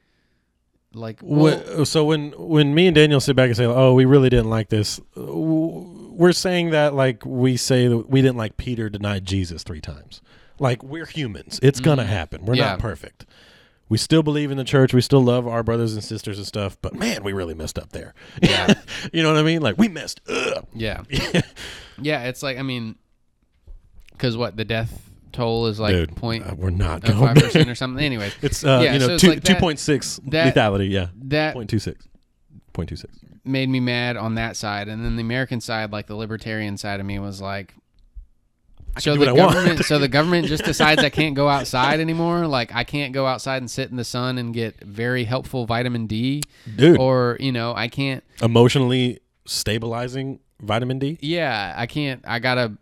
like, 0.95 1.21
well, 1.23 1.63
Wh- 1.83 1.85
so 1.87 2.05
when 2.05 2.33
when 2.37 2.75
me 2.75 2.87
and 2.87 2.95
Daniel 2.95 3.21
sit 3.21 3.35
back 3.37 3.47
and 3.47 3.57
say, 3.57 3.65
"Oh, 3.65 3.95
we 3.95 4.05
really 4.05 4.29
didn't 4.29 4.51
like 4.51 4.69
this," 4.69 5.01
we're 5.17 6.33
saying 6.33 6.71
that 6.71 6.95
like 6.95 7.25
we 7.25 7.57
say 7.57 7.89
that 7.89 8.11
we 8.11 8.21
didn't 8.23 8.37
like 8.37 8.57
Peter 8.57 8.89
denied 8.91 9.25
Jesus 9.25 9.63
three 9.63 9.81
times. 9.81 10.21
Like 10.59 10.83
we're 10.83 11.07
humans; 11.07 11.59
it's 11.63 11.81
gonna 11.81 12.05
happen. 12.05 12.45
We're 12.45 12.55
Mm-hmm. 12.55 12.61
Yeah. 12.63 12.71
not 12.73 12.79
perfect. 12.81 13.25
We 13.89 13.99
still 13.99 14.23
believe 14.23 14.53
in 14.53 14.57
the 14.57 14.63
church. 14.63 14.95
We 14.95 15.01
still 15.01 15.23
love 15.23 15.49
our 15.49 15.65
brothers 15.65 15.95
and 15.95 16.05
sisters 16.05 16.39
and 16.39 16.47
stuff. 16.47 16.77
But 16.81 16.95
man, 16.95 17.25
we 17.25 17.33
really 17.33 17.55
messed 17.55 17.77
up 17.77 17.91
there. 17.91 18.15
Yeah. 18.41 18.75
you 19.13 19.23
know 19.25 19.33
what 19.33 19.41
I 19.41 19.43
mean? 19.43 19.63
Like 19.63 19.79
we 19.79 19.89
messed 19.89 20.21
up. 20.29 20.69
yeah, 20.75 21.03
yeah. 22.01 22.25
It's 22.29 22.41
like 22.43 22.57
I 22.59 22.63
mean, 22.63 22.95
because 24.13 24.37
what 24.37 24.57
the 24.57 24.65
death 24.65 25.10
toll 25.33 25.67
is 25.67 25.79
like 25.81 25.95
Dude, 25.95 26.17
point 26.17 26.47
uh, 26.47 26.55
we're 26.57 26.71
not 26.71 27.03
five 27.07 27.17
going. 27.19 27.35
percent 27.35 27.69
or 27.69 27.75
something. 27.83 28.05
Anyways, 28.05 28.35
it's 28.43 28.65
uh, 28.65 28.81
Yeah, 28.85 28.93
you 28.95 28.99
know 28.99 29.07
so 29.09 29.19
two 29.19 29.29
like 29.31 29.43
two 29.45 29.55
point 29.57 29.79
six 29.79 30.21
that- 30.29 30.55
lethality. 30.55 30.91
Yeah, 30.91 31.09
that 31.25 31.55
point 31.55 31.71
two 31.71 31.79
six. 31.79 32.07
Point 32.73 32.89
two 32.89 32.97
six. 32.97 33.19
made 33.45 33.69
me 33.69 33.81
mad 33.81 34.17
on 34.17 34.37
that 34.37 34.57
side, 34.57 34.89
and 34.89 35.05
then 35.05 35.17
the 35.17 35.23
American 35.23 35.61
side, 35.61 35.91
like 35.93 36.07
the 36.07 36.15
libertarian 36.15 36.77
side 36.77 37.01
of 37.01 37.07
me, 37.07 37.19
was 37.19 37.41
like. 37.41 37.75
So 38.99 39.17
the 39.17 39.33
government, 39.33 39.85
so 39.85 39.99
the 40.01 40.09
government 40.19 40.49
just 40.49 40.65
decides 40.65 41.03
I 41.05 41.11
can't 41.11 41.37
go 41.37 41.49
outside 41.49 42.01
anymore. 42.01 42.49
Like 42.49 42.75
I 42.75 42.83
can't 42.83 43.13
go 43.13 43.25
outside 43.25 43.59
and 43.63 43.71
sit 43.71 43.89
in 43.89 43.97
the 43.97 44.05
sun 44.05 44.37
and 44.37 44.53
get 44.53 44.83
very 44.83 45.23
helpful 45.25 45.65
vitamin 45.65 46.07
D, 46.09 46.43
Dude, 46.77 46.99
or 46.99 47.37
you 47.39 47.53
know 47.53 47.73
I 47.75 47.87
can't. 47.87 48.25
emotionally 48.43 49.21
stabilizing 49.47 50.41
vitamin 50.61 50.99
D. 50.99 51.19
Yeah, 51.21 51.73
I 51.77 51.87
can't. 51.87 52.23
I 52.27 52.41
gotta. 52.41 52.73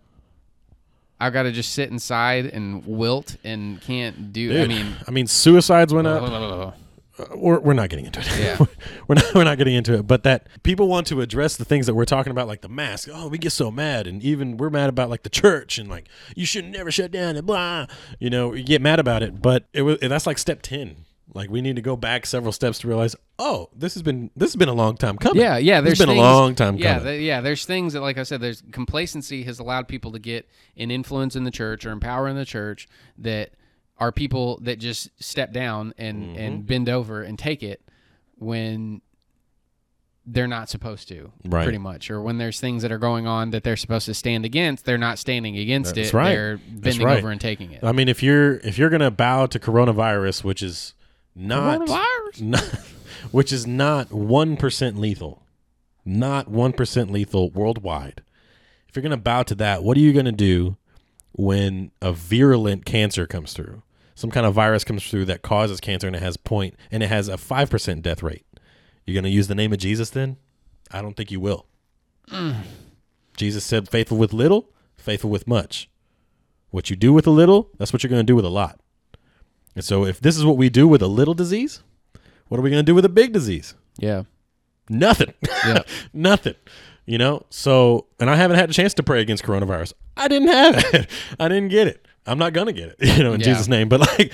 I 1.20 1.30
gotta 1.30 1.52
just 1.52 1.72
sit 1.72 1.90
inside 1.90 2.46
and 2.46 2.86
wilt 2.86 3.36
and 3.44 3.80
can't 3.80 4.32
do. 4.32 4.60
I 4.62 4.66
mean, 4.66 4.96
I 5.06 5.10
mean, 5.10 5.26
suicides 5.26 5.92
went 5.92 6.06
up. 6.06 6.74
Uh, 7.18 7.24
we're, 7.34 7.58
we're 7.58 7.72
not 7.72 7.88
getting 7.88 8.06
into 8.06 8.20
it. 8.20 8.38
Yeah. 8.38 8.64
we're 9.08 9.16
not 9.16 9.34
we're 9.34 9.44
not 9.44 9.58
getting 9.58 9.74
into 9.74 9.94
it. 9.94 10.06
But 10.06 10.22
that 10.22 10.46
people 10.62 10.86
want 10.86 11.08
to 11.08 11.20
address 11.20 11.56
the 11.56 11.64
things 11.64 11.86
that 11.86 11.94
we're 11.94 12.04
talking 12.04 12.30
about, 12.30 12.46
like 12.46 12.60
the 12.60 12.68
mask. 12.68 13.08
Oh, 13.12 13.26
we 13.26 13.38
get 13.38 13.50
so 13.50 13.70
mad, 13.70 14.06
and 14.06 14.22
even 14.22 14.56
we're 14.56 14.70
mad 14.70 14.88
about 14.88 15.10
like 15.10 15.24
the 15.24 15.28
church 15.28 15.78
and 15.78 15.90
like 15.90 16.08
you 16.36 16.46
should 16.46 16.64
never 16.64 16.92
shut 16.92 17.10
down 17.10 17.36
and 17.36 17.44
blah. 17.46 17.86
You 18.20 18.30
know, 18.30 18.54
you 18.54 18.62
get 18.62 18.80
mad 18.80 19.00
about 19.00 19.24
it, 19.24 19.42
but 19.42 19.66
it 19.72 19.82
was 19.82 19.98
that's 20.00 20.26
like 20.26 20.38
step 20.38 20.62
ten. 20.62 21.06
Like 21.34 21.50
we 21.50 21.60
need 21.60 21.76
to 21.76 21.82
go 21.82 21.94
back 21.94 22.24
several 22.24 22.52
steps 22.52 22.78
to 22.80 22.88
realize, 22.88 23.14
oh, 23.38 23.68
this 23.76 23.94
has 23.94 24.02
been 24.02 24.30
this 24.34 24.48
has 24.48 24.56
been 24.56 24.68
a 24.70 24.74
long 24.74 24.96
time 24.96 25.16
coming. 25.18 25.42
Yeah, 25.42 25.58
yeah. 25.58 25.80
There's 25.82 25.98
been 25.98 26.08
things- 26.08 26.18
a 26.18 26.22
long 26.22 26.54
time 26.54 26.76
Yeah, 26.78 26.94
coming. 26.98 27.04
th- 27.12 27.22
yeah. 27.22 27.40
There's 27.42 27.64
things 27.66 27.92
that, 27.92 28.00
like 28.00 28.16
I 28.16 28.22
said, 28.22 28.40
there's 28.40 28.62
complacency 28.72 29.42
has 29.44 29.58
allowed 29.58 29.88
people 29.88 30.12
to 30.12 30.18
get 30.18 30.48
an 30.76 30.90
influence 30.90 31.36
in 31.36 31.44
the 31.44 31.50
church 31.50 31.84
or 31.84 31.92
in 31.92 32.00
power 32.00 32.28
in 32.28 32.36
the 32.36 32.46
church 32.46 32.88
that 33.18 33.50
are 33.98 34.10
people 34.10 34.58
that 34.62 34.78
just 34.78 35.10
step 35.22 35.52
down 35.52 35.92
and 35.98 36.22
Mm-hmm. 36.24 36.38
and 36.40 36.66
bend 36.66 36.88
over 36.88 37.22
and 37.22 37.38
take 37.38 37.62
it 37.62 37.82
when 38.38 39.02
they're 40.30 40.46
not 40.46 40.68
supposed 40.68 41.08
to, 41.08 41.32
Right. 41.44 41.62
pretty 41.64 41.78
much, 41.78 42.10
or 42.10 42.20
when 42.20 42.36
there's 42.38 42.60
things 42.60 42.82
that 42.82 42.92
are 42.92 42.98
going 42.98 43.26
on 43.26 43.50
that 43.50 43.64
they're 43.64 43.76
supposed 43.76 44.04
to 44.06 44.14
stand 44.14 44.44
against, 44.44 44.84
they're 44.84 44.98
not 44.98 45.18
standing 45.18 45.56
against 45.56 45.94
That's 45.94 46.08
it. 46.10 46.14
right. 46.14 46.30
They're 46.34 46.58
bending 46.68 47.02
right. 47.06 47.18
over 47.18 47.30
and 47.30 47.40
taking 47.40 47.72
it. 47.72 47.82
I 47.82 47.92
mean, 47.92 48.08
if 48.08 48.22
you're 48.22 48.56
if 48.58 48.76
you're 48.78 48.90
gonna 48.90 49.10
bow 49.10 49.46
to 49.46 49.58
coronavirus, 49.58 50.44
which 50.44 50.62
is 50.62 50.92
not 51.38 51.88
not 52.40 52.64
which 53.30 53.52
is 53.52 53.66
not 53.66 54.12
one 54.12 54.56
percent 54.56 54.98
lethal, 54.98 55.42
not 56.04 56.48
one 56.48 56.72
percent 56.72 57.10
lethal 57.10 57.50
worldwide. 57.50 58.22
If 58.88 58.96
you're 58.96 59.02
gonna 59.02 59.16
bow 59.16 59.44
to 59.44 59.54
that, 59.56 59.82
what 59.82 59.96
are 59.96 60.00
you 60.00 60.12
gonna 60.12 60.32
do 60.32 60.76
when 61.38 61.92
a 62.02 62.12
virulent 62.12 62.84
cancer 62.84 63.24
comes 63.24 63.52
through. 63.52 63.82
Some 64.16 64.30
kind 64.30 64.44
of 64.44 64.54
virus 64.54 64.82
comes 64.82 65.08
through 65.08 65.26
that 65.26 65.42
causes 65.42 65.80
cancer 65.80 66.08
and 66.08 66.16
it 66.16 66.22
has 66.22 66.36
point 66.36 66.74
and 66.90 67.00
it 67.00 67.06
has 67.06 67.28
a 67.28 67.36
5% 67.36 68.02
death 68.02 68.24
rate. 68.24 68.44
You're 69.06 69.14
going 69.14 69.22
to 69.22 69.30
use 69.30 69.46
the 69.46 69.54
name 69.54 69.72
of 69.72 69.78
Jesus 69.78 70.10
then? 70.10 70.36
I 70.90 71.00
don't 71.00 71.16
think 71.16 71.30
you 71.30 71.38
will. 71.38 71.66
Mm. 72.28 72.62
Jesus 73.36 73.64
said, 73.64 73.88
faithful 73.88 74.18
with 74.18 74.32
little, 74.32 74.70
faithful 74.96 75.30
with 75.30 75.46
much. 75.46 75.88
What 76.70 76.90
you 76.90 76.96
do 76.96 77.12
with 77.12 77.28
a 77.28 77.30
little, 77.30 77.70
that's 77.78 77.92
what 77.92 78.02
you're 78.02 78.10
going 78.10 78.26
to 78.26 78.30
do 78.30 78.34
with 78.34 78.44
a 78.44 78.50
lot. 78.50 78.80
And 79.78 79.84
so 79.84 80.04
if 80.04 80.20
this 80.20 80.36
is 80.36 80.44
what 80.44 80.56
we 80.56 80.68
do 80.70 80.88
with 80.88 81.02
a 81.02 81.06
little 81.06 81.34
disease, 81.34 81.84
what 82.48 82.58
are 82.58 82.62
we 82.64 82.68
going 82.68 82.80
to 82.80 82.90
do 82.90 82.96
with 82.96 83.04
a 83.04 83.08
big 83.08 83.32
disease? 83.32 83.74
Yeah. 83.96 84.24
Nothing. 84.90 85.32
Yeah. 85.64 85.82
Nothing. 86.12 86.56
You 87.06 87.16
know? 87.16 87.46
So, 87.48 88.06
and 88.18 88.28
I 88.28 88.34
haven't 88.34 88.56
had 88.58 88.70
a 88.70 88.72
chance 88.72 88.92
to 88.94 89.04
pray 89.04 89.20
against 89.20 89.44
coronavirus. 89.44 89.92
I 90.16 90.26
didn't 90.26 90.48
have 90.48 90.84
it. 90.94 91.08
I 91.38 91.46
didn't 91.46 91.68
get 91.68 91.86
it. 91.86 92.08
I'm 92.26 92.38
not 92.38 92.54
going 92.54 92.66
to 92.66 92.72
get 92.72 92.88
it, 92.88 92.96
you 93.18 93.22
know, 93.22 93.34
in 93.34 93.38
Yeah. 93.40 93.46
Jesus' 93.46 93.68
name. 93.68 93.88
But 93.88 94.00
like, 94.00 94.32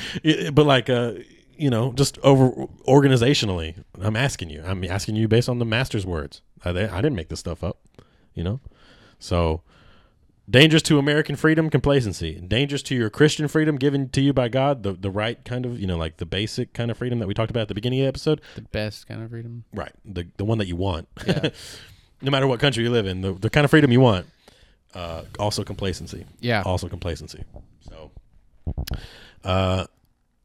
but 0.54 0.64
like, 0.64 0.88
uh, 0.88 1.12
you 1.58 1.68
know, 1.68 1.92
just 1.92 2.16
over 2.20 2.48
organizationally, 2.88 3.84
I'm 4.00 4.16
asking 4.16 4.48
you. 4.48 4.62
I'm 4.64 4.82
asking 4.84 5.16
you 5.16 5.28
based 5.28 5.50
on 5.50 5.58
the 5.58 5.66
master's 5.66 6.06
words. 6.06 6.40
I, 6.64 6.70
I 6.70 6.72
didn't 7.02 7.16
make 7.16 7.28
this 7.28 7.40
stuff 7.40 7.62
up, 7.62 7.80
you 8.32 8.42
know? 8.42 8.60
So, 9.18 9.60
dangerous 10.48 10.82
to 10.82 10.98
American 10.98 11.36
freedom, 11.36 11.70
complacency. 11.70 12.34
Dangerous 12.40 12.82
to 12.84 12.94
your 12.94 13.10
Christian 13.10 13.48
freedom 13.48 13.76
given 13.76 14.08
to 14.10 14.20
you 14.20 14.32
by 14.32 14.48
God, 14.48 14.82
the, 14.82 14.92
the 14.92 15.10
right 15.10 15.42
kind 15.44 15.64
of, 15.66 15.78
you 15.78 15.86
know, 15.86 15.96
like 15.96 16.18
the 16.18 16.26
basic 16.26 16.72
kind 16.72 16.90
of 16.90 16.98
freedom 16.98 17.18
that 17.18 17.28
we 17.28 17.34
talked 17.34 17.50
about 17.50 17.62
at 17.62 17.68
the 17.68 17.74
beginning 17.74 18.00
of 18.00 18.04
the 18.04 18.08
episode. 18.08 18.40
The 18.54 18.62
best 18.62 19.06
kind 19.06 19.22
of 19.22 19.30
freedom. 19.30 19.64
Right. 19.72 19.92
The 20.04 20.26
the 20.36 20.44
one 20.44 20.58
that 20.58 20.66
you 20.66 20.76
want. 20.76 21.08
Yeah. 21.26 21.50
no 22.22 22.30
matter 22.30 22.46
what 22.46 22.60
country 22.60 22.84
you 22.84 22.90
live 22.90 23.06
in, 23.06 23.20
the, 23.20 23.32
the 23.32 23.50
kind 23.50 23.64
of 23.64 23.70
freedom 23.70 23.90
you 23.92 24.00
want. 24.00 24.26
Uh, 24.94 25.24
also 25.38 25.64
complacency. 25.64 26.24
Yeah. 26.40 26.62
Also 26.64 26.88
complacency. 26.88 27.44
So 27.80 28.10
uh 29.42 29.86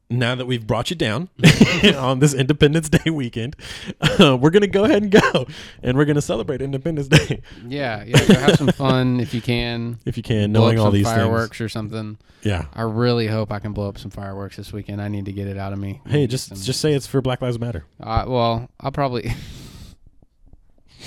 now 0.10 0.34
that 0.34 0.46
we've 0.48 0.66
brought 0.66 0.90
you 0.90 0.96
down 0.96 1.30
on 1.96 2.20
this 2.20 2.34
Independence 2.34 2.90
Day 2.90 3.10
weekend, 3.12 3.56
uh, 4.02 4.36
we're 4.40 4.50
gonna 4.50 4.68
go 4.68 4.84
ahead 4.84 5.04
and 5.04 5.12
go, 5.12 5.46
and 5.84 5.98
we're 5.98 6.06
gonna 6.06 6.22
celebrate 6.22 6.62
Independence 6.62 7.08
Day 7.08 7.42
Yeah. 7.68 8.04
Yeah. 8.04 8.26
Go 8.26 8.34
have 8.34 8.56
some 8.56 8.70
fun 8.70 9.20
if 9.22 9.34
you 9.34 9.42
can. 9.42 10.00
if 10.06 10.18
you 10.18 10.24
can, 10.24 10.52
Blow 10.52 10.62
up 10.62 10.66
knowing 10.68 10.80
all 10.80 10.86
some 10.88 10.94
these 10.94 11.06
fireworks 11.06 11.62
or 11.62 11.70
something. 11.70 12.18
Yeah. 12.42 12.66
I 12.74 12.84
really 12.84 13.28
hope 13.28 13.52
I 13.52 13.60
can 13.60 13.74
blow 13.74 13.88
up 13.90 13.98
some 13.98 14.12
fireworks 14.12 14.56
this 14.56 14.74
weekend. 14.74 15.02
I 15.02 15.10
need 15.10 15.26
to 15.26 15.32
get 15.34 15.48
it 15.48 15.58
out 15.58 15.74
of 15.74 15.80
me. 15.80 16.02
Hey, 16.08 16.26
just 16.26 16.50
just 16.66 16.82
say 16.82 16.94
it's 16.94 17.06
for 17.08 17.22
Black 17.22 17.42
Lives 17.42 17.60
Matter. 17.60 17.86
Uh, 18.00 18.26
well, 18.28 18.70
I'll 18.80 18.92
probably 18.92 19.32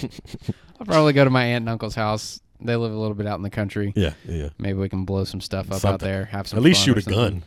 I'll 0.03 0.87
probably 0.87 1.13
go 1.13 1.25
to 1.25 1.31
my 1.31 1.45
aunt 1.45 1.63
and 1.63 1.69
uncle's 1.69 1.95
house. 1.95 2.41
They 2.61 2.77
live 2.77 2.93
a 2.93 2.97
little 2.97 3.15
bit 3.17 3.27
out 3.27 3.37
in 3.37 3.43
the 3.43 3.51
country. 3.51 3.93
Yeah, 3.97 4.13
yeah. 4.25 4.51
Maybe 4.59 4.79
we 4.79 4.89
can 4.89 5.05
blow 5.05 5.25
some 5.25 5.41
stuff 5.41 5.73
up 5.73 5.85
out 5.85 5.99
there. 5.99 6.27
Have 6.27 6.47
some. 6.47 6.59
At 6.59 6.63
least 6.63 6.85
shoot 6.85 6.99
a 6.99 7.03
gun. 7.03 7.43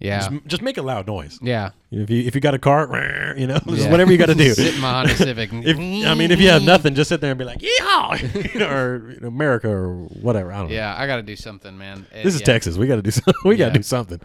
Yeah. 0.00 0.28
Just, 0.30 0.46
just 0.46 0.62
make 0.62 0.78
a 0.78 0.82
loud 0.82 1.06
noise. 1.06 1.38
yeah. 1.42 1.70
If 1.90 2.08
you 2.08 2.22
if 2.26 2.34
you 2.34 2.40
got 2.40 2.54
a 2.54 2.58
car, 2.58 3.34
you 3.36 3.46
know, 3.46 3.58
just 3.68 3.82
Yeah. 3.84 3.90
whatever 3.90 4.10
you 4.10 4.16
got 4.18 4.26
to 4.26 4.34
do. 4.34 4.52
Sit 4.54 4.74
in 4.74 4.80
my 4.80 4.90
Honda 4.90 5.14
Civic. 5.14 5.50
If 5.52 5.76
I 5.76 6.14
mean, 6.14 6.30
if 6.30 6.40
you 6.40 6.48
have 6.48 6.62
nothing, 6.62 6.94
just 6.94 7.08
sit 7.10 7.20
there 7.20 7.30
and 7.30 7.38
be 7.38 7.44
like, 7.44 7.58
"Yeehaw!" 7.60 8.52
You 8.54 8.60
know, 8.60 8.70
or 8.70 9.12
you 9.12 9.20
know, 9.20 9.28
America 9.28 9.68
or 9.68 9.94
whatever. 10.04 10.52
I 10.52 10.58
don't 10.60 10.68
know. 10.68 10.74
Yeah, 10.74 10.94
I 10.96 11.06
got 11.06 11.16
to 11.16 11.22
do 11.22 11.36
something, 11.36 11.76
man. 11.76 12.06
It- 12.14 12.24
This 12.24 12.34
is 12.34 12.40
yeah. 12.40 12.46
Texas. 12.46 12.76
We 12.78 12.86
got 12.86 12.96
to 12.96 13.02
do 13.02 13.10
something. 13.10 13.34
We 13.44 13.56
got 13.56 13.68
to 13.72 13.78
do 13.78 13.82
something. 13.82 14.20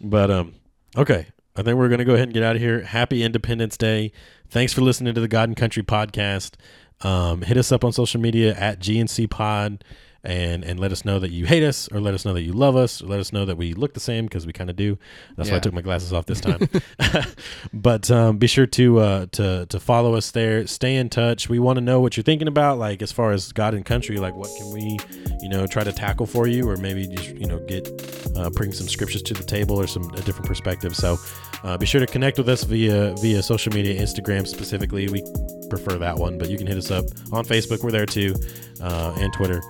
But 0.00 0.30
um, 0.30 0.54
okay. 0.96 1.26
I 1.56 1.62
think 1.62 1.76
we're 1.76 1.88
gonna 1.88 2.04
go 2.04 2.14
ahead 2.14 2.28
and 2.28 2.34
get 2.34 2.44
out 2.44 2.54
of 2.54 2.62
here. 2.62 2.82
Happy 2.82 3.24
Independence 3.24 3.76
Day. 3.76 4.12
Thanks 4.48 4.72
for 4.72 4.80
listening 4.80 5.12
to 5.14 5.20
the 5.20 5.26
God 5.26 5.48
and 5.48 5.56
Country 5.56 5.82
podcast. 5.82 6.52
Um, 7.00 7.42
hit 7.42 7.56
us 7.56 7.72
up 7.72 7.82
on 7.84 7.92
social 7.92 8.20
media 8.20 8.54
at 8.54 8.78
GNC 8.78 9.28
Pod. 9.28 9.82
And, 10.24 10.64
and 10.64 10.80
let 10.80 10.90
us 10.90 11.04
know 11.04 11.20
that 11.20 11.30
you 11.30 11.46
hate 11.46 11.62
us, 11.62 11.88
or 11.92 12.00
let 12.00 12.12
us 12.12 12.24
know 12.24 12.34
that 12.34 12.42
you 12.42 12.52
love 12.52 12.74
us, 12.74 13.00
or 13.00 13.06
let 13.06 13.20
us 13.20 13.32
know 13.32 13.44
that 13.44 13.56
we 13.56 13.72
look 13.72 13.94
the 13.94 14.00
same 14.00 14.26
because 14.26 14.46
we 14.46 14.52
kind 14.52 14.68
of 14.68 14.74
do. 14.74 14.98
That's 15.36 15.48
why 15.48 15.56
I 15.56 15.60
took 15.60 15.72
my 15.72 15.80
glasses 15.80 16.12
off 16.12 16.26
this 16.26 16.40
time. 16.40 16.68
but 17.72 18.10
um, 18.10 18.36
be 18.38 18.48
sure 18.48 18.66
to 18.66 18.98
uh, 18.98 19.26
to 19.32 19.66
to 19.66 19.80
follow 19.80 20.14
us 20.14 20.30
there. 20.32 20.66
Stay 20.66 20.96
in 20.96 21.08
touch. 21.08 21.48
We 21.48 21.58
want 21.58 21.76
to 21.76 21.80
know 21.80 22.00
what 22.00 22.16
you're 22.16 22.24
thinking 22.24 22.48
about, 22.48 22.78
like 22.78 23.00
as 23.00 23.12
far 23.12 23.32
as 23.32 23.52
God 23.52 23.74
and 23.74 23.84
country. 23.84 24.18
Like, 24.18 24.34
what 24.34 24.50
can 24.58 24.72
we, 24.72 24.98
you 25.40 25.48
know, 25.48 25.66
try 25.66 25.84
to 25.84 25.92
tackle 25.92 26.26
for 26.26 26.46
you, 26.46 26.68
or 26.68 26.76
maybe 26.76 27.06
just 27.06 27.28
you 27.36 27.46
know 27.46 27.58
get 27.60 27.88
uh, 28.36 28.50
bring 28.50 28.72
some 28.72 28.88
scriptures 28.88 29.22
to 29.22 29.34
the 29.34 29.44
table 29.44 29.80
or 29.80 29.86
some 29.86 30.10
a 30.10 30.20
different 30.22 30.46
perspective. 30.46 30.96
So 30.96 31.16
uh, 31.64 31.76
be 31.78 31.86
sure 31.86 32.00
to 32.00 32.06
connect 32.06 32.38
with 32.38 32.48
us 32.48 32.64
via 32.64 33.14
via 33.20 33.42
social 33.42 33.72
media, 33.72 34.00
Instagram 34.00 34.46
specifically. 34.46 35.08
We 35.08 35.22
prefer 35.70 35.98
that 35.98 36.16
one, 36.16 36.38
but 36.38 36.50
you 36.50 36.58
can 36.58 36.66
hit 36.66 36.76
us 36.76 36.90
up 36.90 37.04
on 37.32 37.44
Facebook. 37.44 37.82
We're 37.82 37.90
there 37.90 38.06
too, 38.06 38.34
uh, 38.80 39.14
and 39.18 39.32
Twitter. 39.32 39.60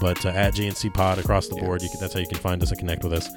But 0.00 0.24
uh, 0.24 0.30
at 0.30 0.54
GNC 0.54 0.94
Pod 0.94 1.18
across 1.18 1.48
the 1.48 1.56
board, 1.56 1.80
can, 1.80 1.90
that's 2.00 2.14
how 2.14 2.20
you 2.20 2.26
can 2.26 2.38
find 2.38 2.62
us 2.62 2.70
and 2.70 2.78
connect 2.78 3.04
with 3.04 3.12
us. 3.12 3.28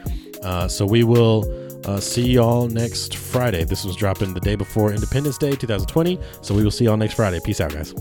Uh, 0.43 0.67
so 0.67 0.85
we 0.85 1.03
will 1.03 1.45
uh, 1.85 1.99
see 1.99 2.31
y'all 2.31 2.67
next 2.67 3.15
Friday. 3.15 3.63
This 3.63 3.83
was 3.83 3.95
dropping 3.95 4.33
the 4.33 4.41
day 4.41 4.55
before 4.55 4.91
Independence 4.91 5.37
Day 5.37 5.55
2020. 5.55 6.19
So 6.41 6.55
we 6.55 6.63
will 6.63 6.71
see 6.71 6.85
y'all 6.85 6.97
next 6.97 7.15
Friday. 7.15 7.39
Peace 7.43 7.61
out, 7.61 7.73
guys. 7.73 7.93